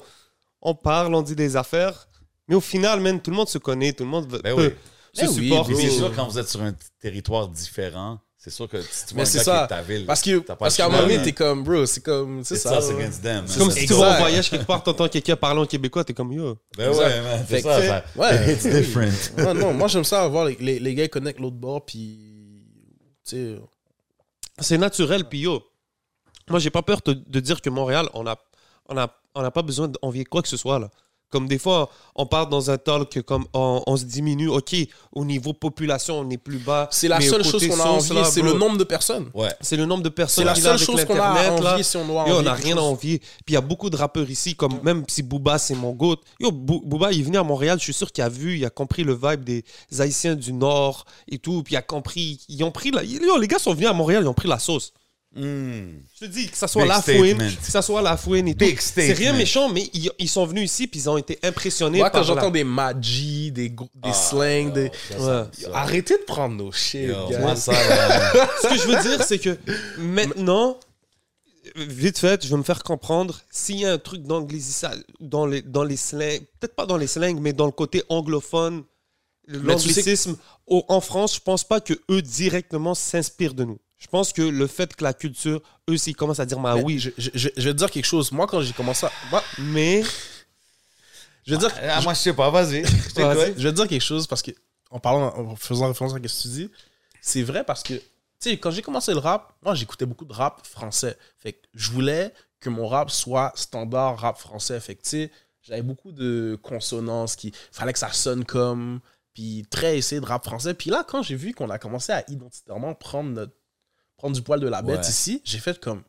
on 0.63 0.75
parle, 0.77 1.15
on 1.15 1.23
dit 1.23 1.35
des 1.35 1.57
affaires. 1.57 2.07
Mais 2.47 2.55
au 2.55 2.61
final, 2.61 3.01
man, 3.01 3.21
tout 3.21 3.31
le 3.33 3.37
monde 3.37 3.49
se 3.49 3.59
connaît, 3.59 3.93
tout 3.93 4.05
le 4.05 4.11
monde 4.11 4.29
Ben 4.29 4.55
peut 4.55 4.67
oui. 4.69 4.75
se 5.15 5.23
Ben 5.23 5.29
oui, 5.31 5.35
supporte. 5.49 5.67
Puis 5.67 5.75
bro. 5.75 5.83
c'est 5.83 5.91
sûr, 5.91 6.15
quand 6.15 6.29
vous 6.29 6.39
êtes 6.39 6.49
sur 6.49 6.63
un 6.63 6.75
territoire 7.01 7.49
différent, 7.49 8.21
c'est 8.43 8.49
sûr 8.51 8.67
que 8.71 8.81
si 8.81 9.07
tu 9.07 9.15
vois 9.15 9.17
Mais 9.17 9.23
un 9.23 9.25
c'est 9.27 9.39
gars 9.39 9.45
ça. 9.45 9.53
qui 9.53 9.59
est 9.59 9.63
de 9.63 9.69
ta 9.69 9.83
ville, 9.83 10.07
Parce 10.07 10.23
que 10.23 10.39
t'as 10.39 10.55
pas 10.55 10.57
parce 10.57 10.75
le 10.75 10.77
qu'à 10.79 10.85
un 10.85 10.89
choix, 10.89 10.97
moment 10.97 11.03
donné, 11.09 11.17
man. 11.19 11.25
t'es 11.27 11.33
comme, 11.33 11.63
bro, 11.63 11.85
c'est 11.87 12.01
comme. 12.03 12.43
C'est 12.43 12.55
It's 12.55 12.63
ça. 12.65 12.79
us 12.79 12.85
ouais. 12.87 12.95
against 12.95 13.23
them. 13.23 13.35
man. 13.37 13.45
C'est 13.49 13.59
Comme 13.59 13.71
si 13.71 13.87
tu 13.87 13.93
vas 13.93 14.15
en 14.15 14.19
voyage 14.19 14.49
quelque 14.51 14.65
part, 14.65 14.83
t'entends 14.83 15.09
quelqu'un 15.09 15.37
parler 15.37 15.61
en 15.61 15.67
québécois, 15.67 16.05
t'es 16.05 16.15
comme 16.15 16.33
yo. 16.33 16.57
Ben 16.77 16.89
Exact. 16.89 17.03
ouais, 17.05 17.21
man, 17.21 17.45
c'est 17.47 17.61
Fait 17.61 17.87
ça. 17.89 18.05
ouais. 18.17 18.53
It's 18.55 18.63
different. 18.67 19.13
non, 19.37 19.53
non, 19.55 19.75
moi 19.75 19.89
j'aime 19.89 20.05
ça 20.05 20.27
voir 20.27 20.47
les, 20.47 20.57
les, 20.59 20.79
les 20.79 20.95
gars 20.95 21.05
ils 21.05 21.11
connectent 21.11 21.41
l'autre 21.41 21.57
bord, 21.57 21.85
puis. 21.85 22.19
Tu 23.29 23.37
sais. 23.37 23.57
C'est 24.59 24.79
naturel, 24.79 25.25
puis 25.29 25.41
yo. 25.41 25.63
Moi, 26.49 26.59
j'ai 26.59 26.71
pas 26.71 26.83
peur 26.83 27.01
de, 27.05 27.13
de 27.13 27.41
dire 27.41 27.61
que 27.61 27.71
Montréal, 27.71 28.09
on 28.15 28.27
a, 28.27 28.37
on 28.89 28.97
a, 28.97 29.09
on 29.37 29.45
a 29.45 29.51
pas 29.53 29.63
besoin 29.63 29.87
d'envier 29.89 30.25
quoi 30.25 30.43
que 30.43 30.49
ce 30.49 30.57
soit, 30.57 30.79
là. 30.79 30.91
Comme 31.31 31.47
des 31.47 31.59
fois, 31.59 31.89
on 32.17 32.27
part 32.27 32.49
dans 32.49 32.71
un 32.71 32.79
talk, 32.79 33.23
comme 33.23 33.45
on, 33.55 33.83
on 33.87 33.97
se 33.97 34.05
diminue, 34.05 34.49
ok, 34.49 34.75
au 35.13 35.25
niveau 35.25 35.53
population, 35.53 36.19
on 36.21 36.31
est 36.31 36.37
plus 36.37 36.59
bas. 36.59 36.89
C'est 36.91 37.07
la 37.09 37.21
seule 37.21 37.45
chose 37.45 37.67
qu'on 37.69 37.81
a 37.81 38.15
là, 38.15 38.25
c'est 38.25 38.43
le 38.43 38.53
nombre 38.55 38.77
de 38.77 38.85
personnes. 38.85 39.31
Ouais. 39.33 39.55
C'est 39.61 39.77
le 39.77 39.87
nombre 39.87 40.03
de 40.03 40.09
C'est 40.09 40.15
personnes 40.15 40.45
la 40.45 40.55
qu'il 40.55 40.67
a 40.67 40.77
seule 40.77 40.87
chose 40.87 41.05
qu'on 41.05 41.15
a 41.15 41.35
là. 41.35 41.53
envier 41.53 41.85
si 41.85 41.97
on 41.97 42.07
doit 42.07 42.29
Yo, 42.29 42.39
on 42.39 42.43
n'a 42.43 42.55
rien 42.55 42.77
à 42.77 42.81
envier. 42.81 43.19
Puis 43.19 43.51
il 43.51 43.55
y 43.55 43.57
a 43.57 43.61
beaucoup 43.61 43.91
de 43.91 43.97
rappeurs 43.97 44.29
ici, 44.29 44.55
comme 44.55 44.81
même 44.83 45.05
si 45.09 45.23
Booba, 45.23 45.59
c'est 45.59 45.75
mon 45.75 45.93
goat. 45.93 46.17
Yo, 46.41 46.51
Booba, 46.51 47.13
il 47.13 47.21
est 47.21 47.25
venu 47.25 47.39
à 47.39 47.45
Montréal, 47.45 47.79
je 47.79 47.85
suis 47.85 47.95
sûr 47.95 48.11
qu'il 48.11 48.25
a 48.25 48.29
vu, 48.29 48.57
il 48.59 48.65
a 48.65 48.71
compris 48.71 49.05
le 49.05 49.15
vibe 49.15 49.45
des 49.45 49.65
Haïtiens 49.99 50.35
du 50.35 50.53
Nord 50.53 51.05
et 51.29 51.39
tout. 51.39 51.63
Puis 51.63 51.75
il 51.75 51.77
a 51.77 51.83
compris, 51.83 52.41
ils 52.49 52.63
ont 52.65 52.73
pris 52.73 52.91
la... 52.91 53.05
Yo, 53.05 53.39
les 53.39 53.49
gars 53.49 53.59
sont 53.59 53.73
venus 53.73 53.89
à 53.89 53.93
Montréal, 53.93 54.25
ils 54.25 54.29
ont 54.29 54.35
pris 54.35 54.49
la 54.49 54.59
sauce. 54.59 54.93
Mm. 55.33 56.01
Je 56.15 56.19
te 56.19 56.25
dis, 56.25 56.49
que 56.49 56.57
ça 56.57 56.67
soit 56.67 56.83
Big 56.83 56.89
la 56.91 57.01
fouine, 57.03 57.39
que 57.39 57.71
ça 57.71 57.83
soit 57.83 58.03
la 58.03 58.17
fouine 58.17 58.49
et 58.49 58.55
tout. 58.57 58.65
C'est 58.81 59.13
rien 59.13 59.33
méchant, 59.33 59.69
mais 59.69 59.89
ils, 59.95 60.11
ils 60.19 60.29
sont 60.29 60.45
venus 60.45 60.65
ici, 60.71 60.89
puis 60.89 61.01
ils 61.01 61.09
ont 61.09 61.17
été 61.17 61.39
impressionnés 61.45 61.99
Moi, 61.99 62.11
par 62.11 62.21
quand 62.23 62.27
j'entends 62.27 62.47
la- 62.47 62.51
des 62.51 62.65
magis, 62.65 63.53
des, 63.53 63.69
des 63.69 63.77
Ah, 64.03 64.13
slangs, 64.13 64.71
des. 64.71 64.91
ça, 65.11 65.19
ça, 65.19 65.41
Ouais. 65.43 65.47
ça. 65.63 65.71
Arrêtez 65.73 66.19
de 66.19 66.25
prendre 66.25 66.57
nos 66.57 66.73
shit, 66.73 67.03
Yo, 67.09 67.29
gars. 67.29 67.39
moi, 67.39 67.55
ça, 67.55 67.71
là, 67.73 68.49
Ce 68.61 68.69
que 68.69 68.77
je 68.77 68.89
veux 68.89 69.03
dire, 69.09 69.25
c'est 69.25 69.39
que 69.39 69.57
maintenant, 69.99 70.77
vite 71.77 72.19
fait, 72.19 72.45
je 72.45 72.49
veux 72.49 72.57
me 72.57 72.65
faire 72.65 72.83
comprendre 72.83 73.41
s'il 73.53 73.79
y 73.79 73.87
a 73.87 73.93
un 73.93 73.99
truc 73.99 74.23
dans 74.25 74.41
les, 75.47 75.63
dans 75.63 75.85
les 75.85 75.97
slangs, 75.97 76.39
peut-être 76.59 76.75
pas 76.75 76.87
dans 76.87 76.97
les 76.97 77.07
slangs, 77.07 77.39
mais 77.41 77.53
dans 77.53 77.67
le 77.67 77.73
côté 77.73 78.03
anglophone, 78.09 78.83
tu 79.47 79.55
sais 79.55 79.61
l'anglicisme, 79.61 80.37
au- 80.67 80.85
en 80.89 81.01
France, 81.01 81.37
je 81.37 81.41
pense 81.41 81.63
pas 81.63 81.81
que 81.81 81.95
eux 82.11 82.21
directement 82.23 82.95
s'inspirent 82.97 83.55
de 83.55 83.63
nous. 83.65 83.79
Je 84.01 84.07
pense 84.09 84.33
que 84.33 84.43
le 84.43 84.67
fait 84.67 84.97
que 84.97 85.05
la 85.05 85.13
culture, 85.15 85.61
eux, 85.89 85.97
s'ils 85.97 86.17
commencent 86.17 86.41
à 86.41 86.47
dire, 86.47 86.59
bah 86.59 86.75
Mais 86.77 86.83
oui, 86.83 86.99
je, 86.99 87.11
je- 87.19 87.31
je- 87.35 87.49
je 87.57 87.63
vais 87.63 87.73
te 87.73 87.79
dire 87.79 87.91
quelque 87.91 88.07
chose. 88.07 88.33
Moi, 88.33 88.47
quand 88.49 88.61
j'ai 88.63 88.73
commencé 88.73 89.07
à. 89.07 89.13
moi, 89.31 89.45
mais. 89.59 90.03
je 91.47 91.55
vais 91.55 91.57
te 91.61 91.67
dire, 91.67 91.75
Ah, 91.83 92.01
moi, 92.03 92.15
je 92.15 92.19
sais 92.19 92.33
pas, 92.33 92.51
vas-y. 92.51 92.85
Je 92.85 93.15
t'écoute. 93.15 93.17
Vas-y. 93.17 93.55
je 93.57 93.63
vais 93.69 93.71
te 93.71 93.77
dire 93.77 93.89
quelque 93.89 94.03
chose 94.03 94.27
parce 94.27 94.43
que, 94.43 94.51
en 94.91 94.99
parlant, 95.01 95.35
en 95.37 95.57
faisant 95.57 95.89
référence 95.89 96.13
à 96.13 96.17
ce 96.17 96.21
que 96.21 96.43
tu 96.43 96.49
dis, 96.49 96.71
c'est 97.21 97.43
vrai 97.43 97.65
parce 97.65 97.83
que, 97.83 97.95
tu 97.95 98.03
sais, 98.41 98.57
quand 98.59 98.71
j'ai 98.71 98.83
commencé 98.83 99.13
le 99.13 99.19
rap, 99.19 99.53
moi, 99.63 99.75
j'écoutais 99.75 100.07
beaucoup 100.07 100.25
de 100.25 100.33
rap 100.33 100.67
français. 100.67 101.17
Fait 101.39 101.53
que 101.53 101.67
je 101.75 101.91
voulais 101.91 102.33
que 102.59 102.71
mon 102.71 102.89
rap 102.89 103.11
soit 103.11 103.53
standard 103.55 104.19
rap 104.19 104.39
français. 104.39 104.81
Fait 104.81 104.95
que, 104.95 105.03
tu 105.03 105.09
sais, 105.11 105.31
j'avais 105.63 105.83
beaucoup 105.83 106.13
de 106.13 106.59
consonances 106.63 107.37
qui. 107.37 107.53
fallait 107.73 107.93
que 107.93 107.99
ça 107.99 108.13
sonne 108.13 108.45
comme. 108.45 109.01
Puis 109.35 109.65
très 109.71 109.97
essayé 109.99 110.21
de 110.21 110.27
rap 110.27 110.43
français. 110.45 110.75
Puis 110.75 110.91
là, 110.91 111.05
quand 111.07 111.23
j'ai 111.23 111.37
vu 111.37 111.53
qu'on 111.55 111.71
a 111.71 111.79
commencé 111.79 112.13
à 112.13 112.25
identitairement 112.29 112.95
prendre, 112.95 113.31
notre, 113.31 113.53
prendre 114.21 114.35
du 114.37 114.43
poil 114.43 114.61
de 114.61 114.69
la 114.69 114.83
bête 114.83 115.01
Ouais. 115.01 115.09
ici, 115.09 115.41
j'ai 115.45 115.59
fait 115.59 115.81
comme. 115.81 116.03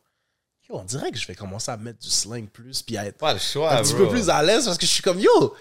Yo, 0.68 0.76
on 0.78 0.84
dirait 0.84 1.10
que 1.10 1.18
je 1.18 1.26
vais 1.26 1.34
commencer 1.34 1.70
à 1.70 1.76
mettre 1.76 1.98
du 1.98 2.08
slang 2.10 2.46
plus. 2.48 2.82
Puis 2.82 2.96
à 2.96 3.04
être 3.06 3.18
Pas 3.18 3.32
le 3.32 3.38
choix, 3.40 3.72
un 3.72 3.82
petit 3.82 3.94
bro. 3.94 4.04
peu 4.04 4.10
plus 4.10 4.28
à 4.30 4.42
l'aise 4.42 4.66
parce 4.66 4.78
que 4.78 4.86
je 4.86 4.90
suis 4.92 5.02
comme 5.02 5.18
yo 5.18 5.54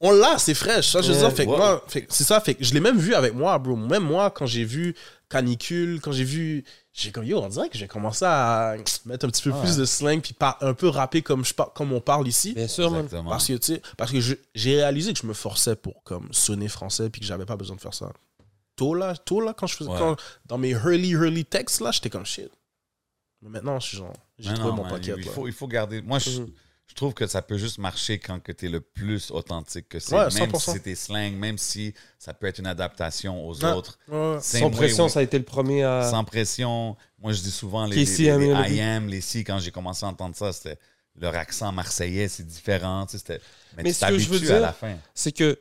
on 0.00 0.10
l'a 0.10 0.36
c'est 0.38 0.54
fraîche 0.54 0.90
ça 0.90 1.00
je 1.00 1.12
veux 1.12 1.18
dire 1.18 1.32
fait 1.32 1.46
que 1.46 1.50
moi 1.50 1.82
c'est 1.88 2.24
ça 2.24 2.40
fait 2.40 2.54
que 2.56 2.64
je 2.64 2.74
l'ai 2.74 2.80
même 2.80 2.98
vu 2.98 3.14
avec 3.14 3.32
moi 3.32 3.56
bro 3.58 3.76
même 3.76 4.02
moi 4.02 4.28
quand 4.30 4.44
j'ai 4.44 4.64
vu 4.64 4.94
canicule 5.30 6.00
quand 6.00 6.12
j'ai 6.12 6.24
vu 6.24 6.64
j'ai 6.92 7.10
comme 7.12 7.24
yo 7.24 7.38
on 7.40 7.48
dirait 7.48 7.68
que 7.70 7.78
j'ai 7.78 7.86
commencé 7.86 8.24
à 8.26 8.74
mettre 9.06 9.24
un 9.24 9.28
petit 9.30 9.42
peu 9.42 9.52
plus 9.60 9.76
de 9.76 9.84
slang 9.84 10.20
puis 10.20 10.34
par- 10.34 10.58
un 10.60 10.74
peu 10.74 10.88
rapper 10.88 11.22
comme 11.22 11.44
je 11.44 11.54
comme 11.74 11.92
on 11.92 12.00
parle 12.00 12.26
ici 12.28 12.52
Bien 12.54 12.68
sûr. 12.68 12.86
Exactement. 12.94 13.30
parce 13.30 13.46
que 13.46 13.52
tu 13.54 13.74
sais 13.74 13.82
parce 13.96 14.10
que 14.10 14.18
j'ai 14.20 14.74
réalisé 14.76 15.12
que 15.14 15.20
je 15.20 15.26
me 15.26 15.32
forçais 15.32 15.76
pour 15.76 16.02
comme 16.02 16.28
sonner 16.32 16.68
français 16.68 17.08
puis 17.08 17.20
que 17.20 17.26
j'avais 17.26 17.46
pas 17.46 17.56
besoin 17.56 17.76
de 17.76 17.80
faire 17.80 17.94
ça 17.94 18.12
tôt 18.76 18.94
là 18.94 19.14
tôt 19.16 19.40
là 19.40 19.54
quand 19.54 19.66
je 19.66 19.76
faisais 19.76 19.90
Ouais. 19.90 19.98
quand- 19.98 20.16
dans 20.46 20.58
mes 20.58 20.70
early 20.70 21.12
early 21.12 21.44
texts 21.44 21.80
là 21.80 21.90
j'étais 21.92 22.10
comme 22.10 22.26
shit 22.26 22.50
mais 23.42 23.50
maintenant 23.50 23.78
je 23.80 23.88
suis 23.88 23.96
genre 23.98 24.12
j'ai 24.38 24.52
trouvé 24.54 24.70
non, 24.70 24.76
mon 24.76 24.88
pocket 24.88 25.14
il, 25.18 25.24
faut, 25.24 25.46
il 25.46 25.52
faut 25.52 25.68
garder. 25.68 26.02
Moi, 26.02 26.18
je, 26.18 26.40
Mhm. 26.40 26.50
je 26.88 26.94
trouve 26.94 27.14
que 27.14 27.26
ça 27.28 27.40
peut 27.40 27.56
juste 27.56 27.78
marcher 27.78 28.18
quand 28.18 28.40
tu 28.42 28.66
es 28.66 28.68
le 28.68 28.80
plus 28.80 29.30
authentique 29.30 29.88
que 29.88 30.00
c'est. 30.00 30.12
Ouais, 30.14 30.22
même 30.24 30.50
100%. 30.50 30.58
si 30.58 30.70
c'est 30.72 30.80
tes 30.80 30.94
slangs, 30.96 31.30
même 31.30 31.56
si 31.56 31.94
ça 32.18 32.34
peut 32.34 32.46
être 32.48 32.58
une 32.58 32.66
adaptation 32.66 33.46
aux 33.46 33.62
Ouais. 33.64 33.70
autres. 33.72 33.96
Ouais. 34.08 34.38
Sans 34.40 34.62
way 34.64 34.70
pression, 34.70 35.08
ça 35.08 35.20
a 35.20 35.22
été 35.22 35.38
le 35.38 35.44
premier 35.44 35.84
à. 35.84 36.10
Sans 36.10 36.24
pression. 36.24 36.96
Moi, 37.20 37.32
je 37.32 37.42
dis 37.42 37.50
souvent 37.52 37.86
les, 37.86 37.94
les, 37.94 38.04
les 38.04 38.28
le 38.48 38.62
beat. 38.64 38.70
I 38.76 38.80
am, 38.80 39.06
les 39.06 39.20
si, 39.20 39.44
quand 39.44 39.60
j'ai 39.60 39.70
commencé 39.70 40.04
à 40.04 40.08
entendre 40.08 40.34
ça, 40.34 40.52
c'était 40.52 40.78
leur 41.16 41.36
accent 41.36 41.70
marseillais, 41.70 42.26
c'est 42.26 42.44
différent. 42.46 43.06
tu 43.06 43.18
sais, 43.18 43.40
Mais, 43.76 43.84
Mais 43.84 43.90
tu 43.92 43.94
ce 44.00 44.06
que 44.06 44.18
je 44.18 44.28
veux 44.30 44.40
dire, 44.40 44.74
c'est 45.14 45.30
que 45.32 45.56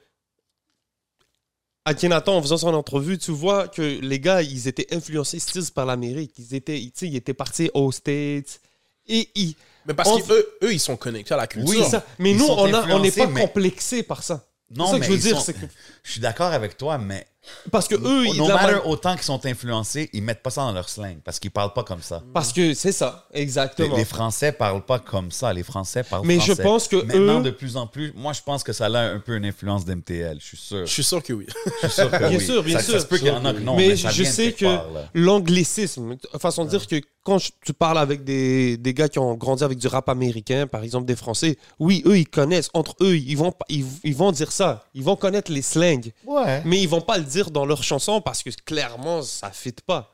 à 1.85 1.93
Kenaton, 1.93 2.33
en 2.33 2.41
faisant 2.41 2.57
son 2.57 2.73
entrevue, 2.73 3.17
tu 3.17 3.31
vois 3.31 3.67
que 3.67 3.81
les 3.81 4.19
gars, 4.19 4.41
ils 4.41 4.67
étaient 4.67 4.93
influencés 4.95 5.39
par 5.73 5.85
l'Amérique. 5.85 6.33
Ils 6.37 6.55
étaient, 6.55 6.79
tu 6.79 6.91
sais, 6.95 7.07
ils 7.07 7.15
étaient 7.15 7.33
partis 7.33 7.69
aux 7.73 7.91
States. 7.91 8.61
Et 9.07 9.27
ils. 9.35 9.55
mais 9.85 9.93
parce 9.93 10.09
On- 10.09 10.19
qu'eux 10.21 10.47
eux 10.63 10.71
ils 10.73 10.79
sont 10.79 10.95
connectés 10.95 11.33
à 11.33 11.37
la 11.37 11.47
culture 11.47 11.77
Oui, 11.77 11.83
ça. 11.89 12.05
Mais 12.19 12.31
Ils 12.31 12.37
nous, 12.37 12.45
on 12.45 12.99
n'est 12.99 13.11
pas 13.11 13.27
mais- 13.27 13.41
complexé 13.41 14.01
par 14.01 14.23
ça. 14.23 14.45
Non, 14.71 14.87
ça 14.87 14.93
que 14.93 14.99
mais 15.01 15.05
je 15.07 15.11
veux 15.11 15.17
ils 15.17 15.21
dire. 15.21 15.41
sont- 15.41 15.51
que- 15.51 15.57
Je 16.03 16.11
suis 16.11 16.21
d'accord 16.21 16.53
avec 16.53 16.77
toi, 16.77 16.97
mais 16.97 17.27
parce 17.71 17.87
que 17.87 17.95
eux, 17.95 18.25
ils. 18.27 18.37
no 18.37 18.47
la- 18.47 18.55
matter 18.55 18.79
autant 18.85 19.13
qu'ils 19.15 19.23
sont 19.23 19.45
influencés, 19.45 20.09
ils 20.13 20.21
mettent 20.23 20.41
pas 20.43 20.49
ça 20.49 20.61
dans 20.61 20.71
leur 20.71 20.89
slang 20.89 21.17
parce 21.23 21.39
qu'ils 21.39 21.51
parlent 21.51 21.73
pas 21.73 21.83
comme 21.83 22.01
ça. 22.01 22.21
Parce 22.33 22.53
que 22.53 22.73
c'est 22.73 22.91
ça, 22.91 23.27
Les, 23.33 23.41
exactement. 23.41 23.95
les 23.95 24.05
Français 24.05 24.51
parlent 24.51 24.85
pas 24.85 24.99
comme 24.99 25.31
ça. 25.31 25.51
Les 25.53 25.63
Français 25.63 26.03
parlent 26.03 26.25
Mais 26.25 26.39
je 26.39 26.53
pense 26.53 26.87
que 26.87 26.97
Maintenant, 26.97 27.39
eux- 27.39 27.43
de 27.43 27.49
plus 27.51 27.75
en 27.77 27.87
plus, 27.87 28.13
moi, 28.15 28.33
je 28.33 28.41
pense 28.41 28.63
que 28.63 28.73
ça 28.73 28.85
a 28.85 28.99
un 28.99 29.19
peu 29.19 29.35
une 29.35 29.45
influence 29.45 29.85
d'MTL. 29.85 30.37
Je 30.39 30.45
suis 30.45 30.57
sûr. 30.57 30.85
Je 30.85 30.91
suis 30.91 31.03
sûr 31.03 31.21
que 31.23 31.33
oui. 31.33 31.47
Je 31.81 31.87
suis 31.87 31.95
sûr 31.95 32.11
que 32.11 32.17
Bien 32.29 32.37
oui. 32.37 32.45
sûr, 32.45 32.63
bien 32.63 32.77
ça, 32.79 32.83
sûr. 32.83 32.93
Ça 32.93 32.99
se 33.01 33.05
peut 33.05 33.17
qu'il 33.17 33.27
y 33.27 33.31
en 33.31 33.43
a 33.45 33.53
que 33.53 33.59
non, 33.59 33.75
mais, 33.75 33.89
mais, 33.89 33.97
ça 33.97 34.09
je 34.09 34.23
sais 34.23 34.51
que 34.53 34.65
l'anglicisme, 35.13 36.15
façon 36.39 36.65
de 36.65 36.69
dire 36.69 36.85
que 36.87 37.01
quand 37.23 37.37
je- 37.37 37.51
tu 37.65 37.71
parles 37.73 37.97
avec 37.97 38.23
des, 38.25 38.75
des 38.77 38.93
gars 38.93 39.07
qui 39.07 39.17
ont 39.17 39.33
grandi 39.35 39.63
avec 39.63 39.77
du 39.77 39.87
rap 39.87 40.09
américain, 40.09 40.67
par 40.67 40.83
exemple 40.83 41.05
des 41.05 41.15
Français, 41.15 41.57
oui, 41.79 42.03
eux, 42.05 42.17
ils 42.17 42.27
connaissent. 42.27 42.69
Entre 42.73 42.95
eux, 43.01 43.15
ils 43.15 43.37
vont, 43.37 43.53
ils, 43.69 43.85
ils 44.03 44.15
vont 44.15 44.31
dire 44.33 44.51
ça. 44.51 44.83
Ils 44.93 45.03
vont 45.03 45.15
connaître 45.15 45.49
les 45.51 45.61
slangs. 45.61 46.01
Ouais. 46.25 46.61
Mais 46.65 46.81
ils 46.81 46.89
vont 46.89 46.99
pas 47.01 47.17
le 47.17 47.23
dire 47.23 47.32
dans 47.51 47.65
leurs 47.65 47.83
chansons 47.83 48.21
parce 48.21 48.43
que 48.43 48.49
clairement, 48.65 49.21
ça 49.21 49.49
ne 49.49 49.53
fit 49.53 49.75
pas. 49.85 50.13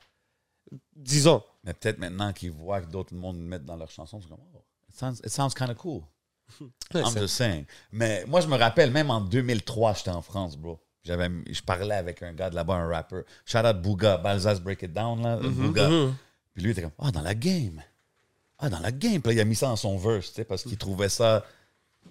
Disons. 0.96 1.44
Mais 1.64 1.74
peut-être 1.74 2.00
maintenant 2.00 2.32
qu'ils 2.34 2.52
voient 2.52 2.82
que 2.82 2.90
d'autres 2.90 3.14
mondes 3.14 3.38
le 3.38 3.44
mettent 3.44 3.66
dans 3.66 3.76
leurs 3.76 3.91
chansons, 3.91 4.22
c'est 4.22 4.30
comme, 4.30 4.40
oh, 4.54 4.64
it 4.88 4.96
sounds, 4.96 5.20
it 5.24 5.30
sounds 5.30 5.54
kind 5.54 5.70
of 5.70 5.78
cool. 5.78 6.04
I'm 6.94 7.18
just 7.18 7.36
saying. 7.36 7.66
Mais 7.91 8.26
moi, 8.26 8.41
je 8.41 8.48
me 8.48 8.58
rappelle, 8.58 8.91
même 8.91 9.12
en 9.12 9.22
2003, 9.22 9.94
j'étais 9.96 10.10
en 10.10 10.22
France, 10.22 10.58
bro. 10.58 10.80
J'avais, 11.04 11.30
je 11.50 11.62
parlais 11.62 11.96
avec 11.96 12.22
un 12.24 12.34
gars 12.34 12.50
de 12.50 12.56
là-bas, 12.56 12.76
un 12.76 12.88
rapper. 12.88 13.22
Shout 13.46 13.60
out 13.60 13.82
Bouga, 13.82 14.18
Balzaz 14.18 14.60
Break 14.60 14.82
It 14.84 14.94
Down, 14.94 15.22
là. 15.22 15.38
Bouga. 15.38 15.88
Puis 16.54 16.64
lui, 16.64 16.70
il 16.70 16.72
était 16.72 16.82
comme, 16.82 16.91
ah, 17.00 17.12
dans 17.12 17.22
la 17.22 17.36
game. 17.36 17.82
Ah, 18.58 18.70
dans 18.70 18.80
la 18.80 18.91
game. 18.91 19.22
Puis 19.22 19.30
là, 19.30 19.34
il 19.34 19.40
a 19.40 19.46
mis 19.46 19.56
ça 19.56 19.68
dans 19.68 19.76
son 19.76 19.98
verse, 19.98 20.30
tu 20.30 20.36
sais, 20.36 20.44
parce 20.44 20.64
qu'il 20.64 20.78
trouvait 20.78 21.10
ça 21.10 21.46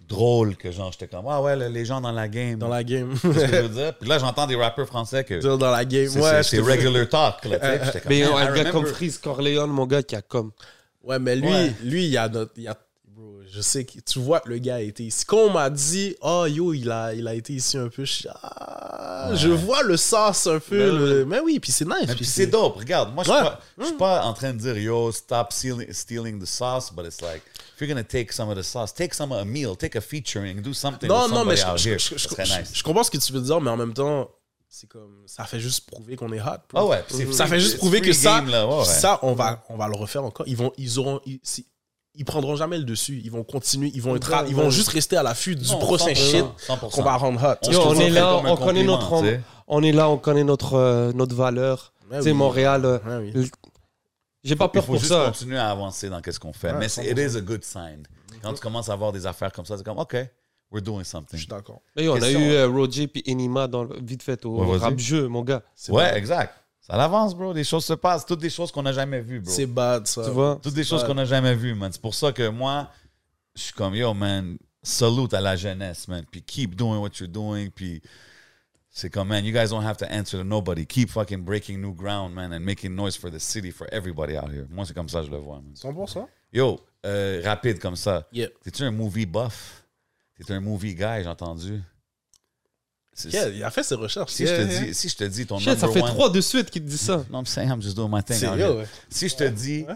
drôle 0.09 0.57
que, 0.57 0.71
genre, 0.73 0.91
j'étais 0.93 1.07
comme, 1.07 1.27
ah 1.29 1.43
ouais, 1.43 1.69
les 1.69 1.85
gens 1.85 2.01
dans 2.01 2.13
la 2.13 2.29
game. 2.29 2.59
Dans 2.59 2.69
la 2.69 2.83
game. 2.83 3.15
C'est 3.21 3.33
ce 3.33 3.39
que 3.41 3.47
je 3.47 3.63
veux 3.63 3.69
dire. 3.69 3.95
Puis 4.01 4.09
là, 4.09 4.19
j'entends 4.19 4.47
des 4.47 4.57
rappeurs 4.57 4.87
français 4.87 5.23
que 5.25 5.35
Dire 5.35 5.59
dans 5.59 5.71
la 5.71 5.85
game. 5.85 6.09
c'est, 6.09 6.21
Ouais, 6.21 6.43
c'est- 6.43 6.61
regular 6.61 7.09
talk, 7.09 7.45
là, 7.45 7.85
j'étais 7.85 8.01
comme, 8.01 8.09
Mais 8.11 8.23
un 8.23 8.29
I 8.29 8.31
gars 8.33 8.47
remember- 8.51 8.71
comme 8.73 8.87
Freeze 8.87 9.19
Corleone, 9.19 9.71
mon 9.71 9.87
gars, 9.87 10.03
qui 10.03 10.17
a 10.17 10.23
comme. 10.23 10.53
Ouais, 11.03 11.19
mais 11.19 11.37
lui, 11.37 11.49
Ouais. 11.49 11.73
lui, 11.83 12.05
il 12.07 12.11
y 12.11 12.17
a 12.17 12.29
notre. 12.29 12.53
il 12.57 12.63
y 12.65 12.69
a- 12.69 12.77
je 13.53 13.61
sais 13.61 13.85
que 13.85 13.99
tu 14.01 14.19
vois 14.19 14.41
que 14.41 14.49
le 14.49 14.59
gars 14.59 14.77
a 14.77 14.81
été 14.81 15.05
ici. 15.05 15.25
Quand 15.25 15.39
on 15.39 15.51
m'a 15.51 15.71
dit, 15.71 16.17
oh 16.21 16.47
yo, 16.49 16.73
il 16.73 16.91
a, 16.91 17.15
il 17.15 17.27
a 17.29 17.35
été 17.35 17.53
ici 17.55 17.77
un 17.79 17.89
peu, 17.89 18.05
je, 18.05 18.29
ah, 18.43 19.29
Ouais. 19.31 19.37
je 19.37 19.49
vois 19.49 19.83
le 19.83 19.97
sens 19.97 20.47
un 20.47 20.59
peu. 20.61 20.79
Ben 20.79 20.99
le- 20.99 21.25
Mais 21.27 21.41
oui, 21.41 21.59
puis 21.61 21.73
c'est 21.73 21.85
nice. 21.87 22.07
Mais 22.07 22.15
puis 22.15 22.25
c'est 22.25 22.47
dope, 22.47 22.77
regarde. 22.77 23.13
Moi, 23.15 23.25
je 23.25 23.31
Ouais. 23.31 23.37
suis 23.39 23.45
pas, 23.77 23.85
suis 23.87 23.95
pas 23.97 24.25
en 24.25 24.33
train 24.35 24.53
de 24.53 24.59
dire, 24.59 24.77
yo, 24.79 25.11
stop 25.13 25.53
stealing, 25.53 25.93
stealing 25.93 26.41
the 26.41 26.47
sauce, 26.47 26.91
but 26.93 27.05
it's 27.07 27.21
like, 27.21 27.43
if 27.75 27.81
you're 27.81 27.89
gonna 27.89 28.05
take 28.05 28.33
some 28.33 28.49
of 28.49 28.57
the 28.57 28.63
sauce, 28.63 28.93
take 28.95 29.15
some 29.15 29.33
of 29.33 29.39
a 29.39 29.45
meal, 29.45 29.77
take 29.77 29.97
a 29.97 30.01
featuring, 30.01 30.61
do 30.63 30.73
something 30.73 31.09
Non, 31.09 31.29
non, 31.29 31.45
mais 31.45 31.57
je, 31.57 31.91
nice. 31.91 32.83
comprends 32.83 33.03
ce 33.05 33.11
que 33.11 33.19
tu 33.19 33.33
veux 33.33 33.41
dire, 33.41 33.61
mais 33.61 33.71
en 33.71 33.77
même 33.77 33.93
temps, 33.95 34.31
c'est 34.69 34.89
comme. 34.89 35.23
Ça 35.27 35.45
fait 35.45 35.61
juste 35.61 35.87
prouver 35.91 36.17
qu'on 36.17 36.33
est 36.33 36.41
hot. 36.41 36.61
Ah 36.75 36.85
ouais, 36.85 37.03
Ça 37.09 37.45
free- 37.47 37.49
fait 37.49 37.61
juste 37.61 37.79
prouver 37.79 38.01
que 38.01 38.13
ça, 38.13 38.37
game, 38.41 38.51
là, 38.51 38.67
ouais, 38.67 38.79
ouais. 38.79 38.85
ça 38.85 39.19
on, 39.23 39.33
va, 39.33 39.65
on 39.69 39.77
va 39.77 39.89
le 39.89 39.97
refaire 39.97 40.25
encore. 40.25 40.47
Ils 40.47 40.57
vont, 40.57 40.73
ils 40.77 40.99
auront. 40.99 41.21
Ils, 41.27 41.41
ils 42.19 42.25
prendront 42.25 42.57
jamais 42.57 42.77
le 42.79 42.85
dessus. 42.85 43.21
Ils 43.25 43.31
vont 43.31 43.45
continuer. 43.45 43.91
Ils 43.95 44.03
vont, 44.03 44.17
être, 44.17 44.33
à- 44.35 44.45
ils 44.47 44.55
vont 44.55 44.69
juste 44.71 44.89
rester 44.91 45.17
à 45.17 45.23
l'affût 45.23 45.57
du 45.57 45.67
Non, 45.71 45.79
prochain 45.79 46.13
100%, 46.13 46.15
shit 46.15 46.45
100%. 46.67 46.91
qu'on 46.91 47.03
va 47.03 47.17
rendre 47.17 47.43
hot. 47.43 47.55
On 47.69 47.71
Yo, 47.73 47.81
on 47.87 47.95
est 48.01 48.11
là, 48.11 48.37
on 48.37 48.57
connaît 48.57 48.85
notre, 48.85 49.13
on 49.67 49.83
est 49.83 49.93
là, 49.93 50.11
on 50.11 50.19
connaît 50.19 50.45
notre, 50.45 50.75
euh, 50.75 51.13
notre 51.15 51.35
valeur. 51.35 51.93
Ouais, 52.11 52.19
tu 52.19 52.25
sais, 52.25 52.31
oui. 52.31 52.37
Montréal, 52.37 52.85
euh, 52.85 52.99
Ouais, 53.23 53.33
oui. 53.35 53.51
j'ai 54.45 54.57
pas 54.57 54.67
Il 54.67 54.71
peur 54.71 54.85
faut 54.85 54.93
pour 54.93 55.01
juste 55.01 55.13
ça. 55.13 55.25
continuer 55.27 55.59
à 55.59 55.71
avancer 55.71 56.09
dans 56.09 56.21
ce 56.25 56.39
qu'on 56.39 56.53
fait. 56.53 56.73
Ouais, 56.73 56.79
Mais 56.79 56.89
c'est- 56.89 57.07
it 57.11 57.19
is 57.19 57.37
a 57.37 57.41
good 57.41 57.65
sign. 57.65 58.03
Quand 58.43 58.53
tu 58.55 58.61
commences 58.61 58.89
à 58.89 58.93
avoir 58.93 59.13
des 59.13 59.27
affaires 59.27 59.53
comme 59.53 59.65
ça, 59.65 59.77
c'est 59.77 59.85
comme, 59.85 59.99
OK, 59.99 60.17
we're 60.71 60.83
doing 60.83 61.01
Je 61.01 61.09
something. 61.09 61.39
suis 61.39 61.49
d'accord. 61.49 61.81
On 61.97 62.23
a 62.23 62.31
eu 62.31 62.53
euh, 62.53 62.69
Roger 62.69 63.09
puis 63.09 63.23
Enima 63.27 63.67
dans 63.67 63.85
le- 63.85 63.99
vite 64.03 64.23
fait 64.23 64.45
au 64.47 64.65
Ouais, 64.65 64.79
rap 64.79 64.99
jeu, 64.99 65.29
mon 65.29 65.43
gars. 65.43 65.63
C'est 65.75 65.93
Ouais, 65.93 66.05
bad. 66.05 66.17
exact. 66.17 66.55
Ça 66.89 66.97
avance, 66.97 67.35
bro. 67.35 67.53
Des 67.53 67.65
choses 67.65 67.85
se 67.85 67.93
passent. 67.93 68.25
Toutes 68.25 68.41
des 68.41 68.51
choses 68.51 68.73
qu'on 68.73 68.83
n'a 68.83 68.93
jamais 68.93 69.21
vues, 69.21 69.41
bro. 69.41 69.53
C'est 69.53 69.67
bad, 69.67 70.07
ça. 70.07 70.25
Tu 70.25 70.31
vois? 70.31 70.59
Toutes 70.63 70.75
des 70.75 70.85
choses 70.85 71.05
qu'on 71.05 71.15
n'a 71.15 71.27
jamais 71.27 71.55
vues, 71.55 71.75
man. 71.75 71.93
C'est 71.93 72.01
pour 72.01 72.15
ça 72.15 72.33
que 72.33 72.49
moi, 72.49 72.91
je 73.55 73.63
suis 73.63 73.73
comme, 73.73 73.95
yo, 73.95 74.15
man, 74.15 74.57
salute 74.83 75.35
à 75.35 75.41
la 75.41 75.57
jeunesse, 75.57 76.09
man. 76.09 76.25
Puis 76.31 76.43
keep 76.43 76.75
doing 76.75 76.99
what 76.99 77.11
you're 77.21 77.29
doing. 77.29 77.69
Puis 77.69 78.01
c'est 78.89 79.11
comme, 79.11 79.29
man, 79.29 79.45
you 79.45 79.53
guys 79.53 79.69
don't 79.69 79.85
have 79.85 79.99
to 79.99 80.07
answer 80.07 80.39
to 80.39 80.45
nobody. 80.45 80.87
Keep 80.87 81.11
fucking 81.11 81.45
breaking 81.45 81.81
new 81.81 81.95
ground, 81.95 82.35
man, 82.35 82.53
and 82.53 82.61
making 82.61 82.95
noise 82.95 83.17
for 83.17 83.31
the 83.31 83.39
city, 83.39 83.71
for 83.71 83.87
everybody 83.93 84.39
out 84.39 84.51
here. 84.51 84.67
Moi, 84.71 84.87
c'est 84.87 84.95
comme 84.95 85.11
ça 85.11 85.21
que 85.21 85.27
je 85.27 85.31
le 85.31 85.39
vois, 85.39 85.61
man. 85.61 85.75
100%? 85.75 86.27
Yo, 86.53 86.81
euh, 87.05 87.43
rapide 87.45 87.79
comme 87.81 87.97
ça. 87.97 88.27
Yeah. 88.33 88.49
T'es-tu 88.63 88.83
un 88.83 88.91
movie 88.91 89.27
buff? 89.27 89.85
T'es 90.39 90.55
un 90.55 90.61
movie 90.61 90.95
guy, 90.95 91.23
j'ai 91.23 91.29
entendu. 91.29 91.83
Yeah, 93.27 93.49
il 93.49 93.63
a 93.65 93.71
fait 93.71 93.83
ses 93.83 93.95
recherches. 93.95 94.33
Si, 94.33 94.45
Yeah, 94.45 94.57
je 94.61 94.63
te 94.67 94.73
yeah. 94.73 94.81
dis, 94.85 94.95
si 94.95 95.09
je 95.09 95.17
te 95.17 95.25
dis 95.25 95.47
ton 95.47 95.59
Shit, 95.59 95.79
ça 95.79 95.87
number 95.87 95.93
fait 95.95 96.03
one- 96.03 96.15
trois 96.15 96.31
de 96.31 96.41
suite 96.41 96.71
qui 96.71 96.81
te 96.81 96.87
dit 96.87 96.99
ça. 96.99 97.25
No, 97.31 97.39
I'm 97.41 97.47
saying 97.47 97.69
I'm 97.71 97.83
just 97.83 97.97
doing 97.97 98.09
my 98.11 98.23
thing. 98.23 98.41
Yo, 98.59 98.79
ouais. 98.79 98.87
Si 99.09 99.29
je 99.29 99.37
te 99.37 99.45
dis 99.45 99.85
Ouais. 99.89 99.95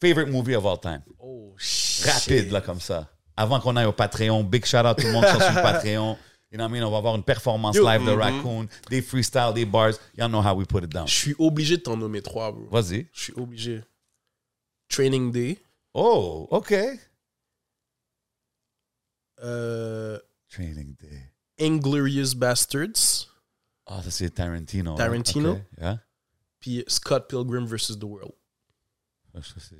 favorite 0.00 0.28
movie 0.30 0.54
of 0.54 0.64
all 0.66 0.78
time. 0.78 1.02
Oh, 1.18 1.54
shit. 1.58 2.06
rapide, 2.06 2.50
là, 2.52 2.60
comme 2.60 2.80
ça. 2.80 3.08
Avant 3.36 3.60
qu'on 3.60 3.76
aille 3.76 3.86
au 3.86 3.92
Patreon, 3.92 4.42
big 4.44 4.64
shout 4.64 4.78
out 4.78 4.96
tout 4.96 5.06
le 5.06 5.12
monde 5.12 5.24
qui 5.24 5.30
sur 5.30 5.38
le 5.54 5.54
Patreon. 5.62 6.16
You 6.50 6.56
know 6.56 6.64
what 6.64 6.70
I 6.70 6.72
mean? 6.80 6.86
On 6.86 6.90
va 6.90 6.96
avoir 6.98 7.14
une 7.14 7.22
performance 7.22 7.76
Yo, 7.76 7.84
live 7.86 8.06
de 8.06 8.12
mhm. 8.12 8.20
Raccoon, 8.20 8.68
des 8.88 9.02
freestyles, 9.02 9.52
des 9.54 9.66
bars. 9.66 9.92
Y'all 10.16 10.28
know 10.30 10.40
how 10.40 10.54
we 10.54 10.66
put 10.66 10.82
it 10.82 10.90
down. 10.90 11.06
Je 11.06 11.12
suis 11.14 11.34
obligé 11.38 11.76
de 11.76 11.82
t'en 11.82 11.96
nommer 11.96 12.22
trois, 12.22 12.52
bro. 12.52 12.66
Vas-y. 12.70 13.06
Je 13.12 13.22
suis 13.24 13.32
obligé. 13.36 13.82
Training 14.88 15.30
Day. 15.30 15.58
Oh, 15.92 16.48
OK. 16.50 16.74
Euh, 19.42 20.18
Training 20.48 20.94
Day. 20.96 21.27
Inglorious 21.60 22.34
Bastards. 22.36 23.26
Ah, 23.86 24.00
ça, 24.02 24.10
c'est 24.10 24.30
Tarantino. 24.30 24.94
right? 24.94 24.98
Tarantino. 25.10 25.58
Yeah. 25.80 25.98
Puis 26.60 26.84
Scott 26.88 27.28
Pilgrim 27.28 27.64
vs. 27.66 27.98
The 27.98 28.04
World. 28.04 28.32
Ça, 29.34 29.40
c'est- 29.58 29.76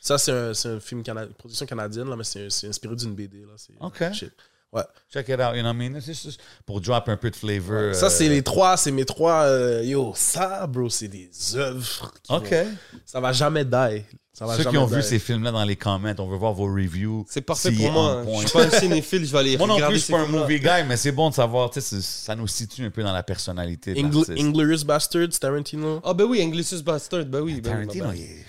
Ça, 0.00 0.52
c'est 0.54 0.68
un, 0.68 0.80
film, 0.80 1.02
production 1.38 1.66
canadienne, 1.66 2.08
là, 2.08 2.16
mais 2.16 2.24
c'est 2.24 2.46
inspiré 2.66 2.96
d'une 2.96 3.14
BD. 3.14 3.44
Là. 3.44 3.54
Ok. 3.80 4.12
shit. 4.12 4.32
Ouais. 4.72 4.82
Check 5.12 5.28
it 5.28 5.40
out, 5.40 5.54
you 5.56 5.62
know 5.62 5.70
what 5.72 5.74
I 5.74 5.88
mean? 5.90 6.00
Juste 6.00 6.40
pour 6.64 6.80
drop 6.80 7.08
un 7.08 7.16
peu 7.16 7.30
de 7.30 7.36
flavor. 7.36 7.92
Ça, 7.94 8.06
euh, 8.06 8.08
c'est 8.08 8.28
les 8.28 8.42
trois, 8.42 8.76
c'est 8.76 8.92
mes 8.92 9.04
trois. 9.04 9.42
euh, 9.44 9.82
yo, 9.84 10.12
ça, 10.14 10.64
bro, 10.68 10.88
c'est 10.88 11.08
des 11.08 11.28
œuvres. 11.56 12.12
OK. 12.28 12.50
vont- 12.50 12.76
ça 13.04 13.20
va 13.20 13.32
jamais 13.32 13.64
die. 13.64 14.04
Ça 14.40 14.46
va 14.46 14.56
Ceux 14.56 14.64
qui 14.64 14.78
ont 14.78 14.86
vu 14.86 15.02
ces 15.02 15.18
films-là 15.18 15.52
dans 15.52 15.64
les 15.64 15.76
comments, 15.76 16.14
on 16.18 16.26
veut 16.26 16.38
voir 16.38 16.54
vos 16.54 16.64
reviews. 16.64 17.26
C'est 17.28 17.42
parfait 17.42 17.72
pour 17.72 17.92
moi. 17.92 18.20
hein. 18.20 18.24
point. 18.24 18.40
Je 18.40 18.48
suis 18.48 18.58
pas 18.58 18.64
un 18.64 18.70
cinéphile, 18.70 19.26
je 19.26 19.32
vais 19.32 19.38
aller 19.38 19.56
Moi 19.58 19.66
non 19.66 19.74
regarder 19.74 19.92
plus, 19.92 20.00
je 20.00 20.04
suis 20.04 20.14
pas 20.14 20.20
un 20.20 20.26
movie 20.28 20.58
guy, 20.60 20.82
mais 20.88 20.96
c'est 20.96 21.12
bon 21.12 21.28
de 21.28 21.34
savoir, 21.34 21.68
tu 21.68 21.82
sais, 21.82 22.00
ça 22.00 22.34
nous 22.34 22.46
situe 22.46 22.86
un 22.86 22.90
peu 22.90 23.02
dans 23.02 23.12
la 23.12 23.22
personnalité 23.22 23.92
Ingl- 23.92 24.14
l'artiste. 24.14 24.40
Inglourious 24.40 24.84
Bastards, 24.86 25.38
Tarantino. 25.38 26.00
Ah 26.02 26.14
ben 26.14 26.24
oui, 26.24 26.40
Inglourious 26.40 26.82
Bastard, 26.82 27.26
ben 27.26 27.40
oui. 27.42 27.60
Ben, 27.60 27.80
oui, 27.80 27.86
Tarantino, 27.86 28.04
ben, 28.06 28.10
ben. 28.12 28.16
il 28.16 28.22
est... 28.22 28.44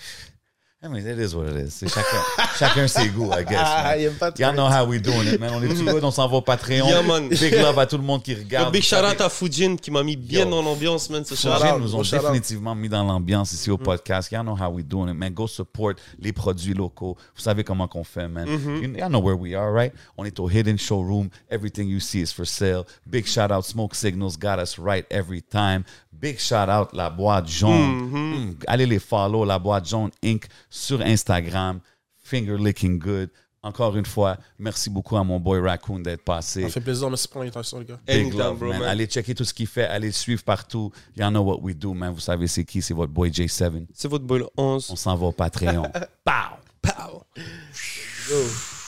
I 0.84 0.88
mean, 0.88 1.06
it 1.06 1.16
is 1.20 1.32
what 1.36 1.46
it 1.48 1.54
is. 1.56 1.74
C'est 1.74 1.88
chacun, 1.88 2.18
chacun 2.58 2.88
ses 2.88 3.08
goûts, 3.10 3.30
I 3.32 3.44
guess. 3.44 3.60
Ah, 3.64 3.96
Y'all 4.36 4.52
know 4.52 4.66
how 4.68 4.84
we 4.84 5.00
doing 5.00 5.28
it, 5.28 5.38
man. 5.38 5.52
On 5.54 5.62
est 5.62 5.68
tout 5.68 5.84
good, 5.84 6.02
on 6.02 6.10
s'en 6.10 6.26
va 6.26 6.38
au 6.38 6.40
Patreon. 6.42 6.88
Yeah, 6.88 7.02
man. 7.02 7.28
Big 7.28 7.54
love 7.54 7.78
à 7.78 7.86
tout 7.86 7.96
le 7.98 8.02
monde 8.02 8.20
qui 8.24 8.32
Yo, 8.32 8.38
regarde. 8.38 8.72
big 8.72 8.82
shout 8.82 8.96
out 8.96 9.20
à 9.20 9.28
Fujin 9.28 9.76
qui 9.76 9.92
m'a 9.92 10.02
mis 10.02 10.16
bien 10.16 10.44
Yo. 10.44 10.50
dans 10.50 10.60
l'ambiance, 10.60 11.08
man. 11.08 11.24
Ce 11.24 11.36
Fujin 11.36 11.76
out, 11.76 11.80
nous 11.80 11.94
ont 11.94 12.02
définitivement 12.02 12.74
mis 12.74 12.88
dans 12.88 13.04
l'ambiance 13.04 13.52
ici 13.52 13.70
au 13.70 13.78
podcast. 13.78 14.32
Y'all 14.32 14.42
know 14.42 14.56
how 14.56 14.70
we 14.72 14.84
doing 14.84 15.08
it, 15.08 15.14
man. 15.16 15.32
Go 15.32 15.46
support 15.46 15.92
les 16.18 16.32
produits 16.32 16.74
locaux. 16.74 17.16
Vous 17.36 17.42
savez 17.42 17.62
comment 17.62 17.86
qu'on 17.86 18.02
fait, 18.02 18.26
man. 18.26 18.48
You- 18.48 18.92
Y'all 18.98 19.08
know 19.08 19.20
where 19.20 19.36
we 19.38 19.54
are, 19.54 19.72
right? 19.72 19.92
On 20.18 20.24
est 20.24 20.40
au 20.40 20.50
Hidden 20.50 20.78
Showroom. 20.78 21.28
Everything 21.48 21.86
you 21.88 22.00
see 22.00 22.22
is 22.22 22.32
for 22.32 22.44
sale. 22.44 22.86
Big 23.06 23.26
shout 23.28 23.52
out 23.52 23.64
Smoke 23.64 23.94
Signals 23.94 24.36
got 24.36 24.58
us 24.58 24.80
right 24.80 25.06
every 25.12 25.42
time. 25.42 25.84
Big 26.22 26.38
shout 26.38 26.68
out 26.70 26.90
La 26.92 27.10
Boîte 27.10 27.48
Jaune. 27.48 28.08
Mm. 28.10 28.56
Allez 28.68 28.86
les 28.86 29.00
follow, 29.00 29.44
La 29.44 29.58
Boîte 29.58 29.88
Jaune 29.88 30.10
Inc. 30.24 30.46
sur 30.70 31.00
Instagram. 31.00 31.80
Finger 32.22 32.56
licking 32.56 32.96
good. 33.00 33.28
Encore 33.64 33.96
une 33.96 34.06
fois, 34.06 34.36
merci 34.56 34.88
beaucoup 34.88 35.16
à 35.16 35.24
mon 35.24 35.40
boy 35.40 35.60
Raccoon 35.60 35.98
d'être 35.98 36.24
passé. 36.24 36.62
Ça 36.62 36.68
fait 36.68 36.80
plaisir, 36.80 37.08
merci 37.08 37.26
pour 37.26 37.40
l'invitation, 37.40 37.80
les 37.80 37.86
gars. 37.86 37.98
Big 38.06 38.16
Anytime, 38.20 38.38
love, 38.38 38.58
bro, 38.58 38.68
man. 38.68 38.78
man. 38.80 38.88
Allez 38.88 39.06
checker 39.06 39.34
tout 39.34 39.44
ce 39.44 39.52
qu'il 39.52 39.66
fait. 39.66 39.84
Allez 39.84 40.08
le 40.08 40.12
suivre 40.12 40.44
partout. 40.44 40.92
Y'all 41.16 41.30
know 41.30 41.42
what 41.42 41.58
we 41.60 41.74
do, 41.74 41.92
man. 41.92 42.12
Vous 42.12 42.20
savez 42.20 42.46
c'est 42.46 42.64
qui? 42.64 42.82
C'est 42.82 42.94
votre 42.94 43.12
boy 43.12 43.30
J7. 43.30 43.86
C'est 43.92 44.08
votre 44.08 44.24
boy 44.24 44.40
le 44.40 44.48
11. 44.56 44.90
On 44.90 44.96
s'en 44.96 45.16
va 45.16 45.26
au 45.26 45.32
Patreon. 45.32 45.82
Pow! 46.24 46.56
Pow! 46.82 47.22
Yo. 48.30 48.81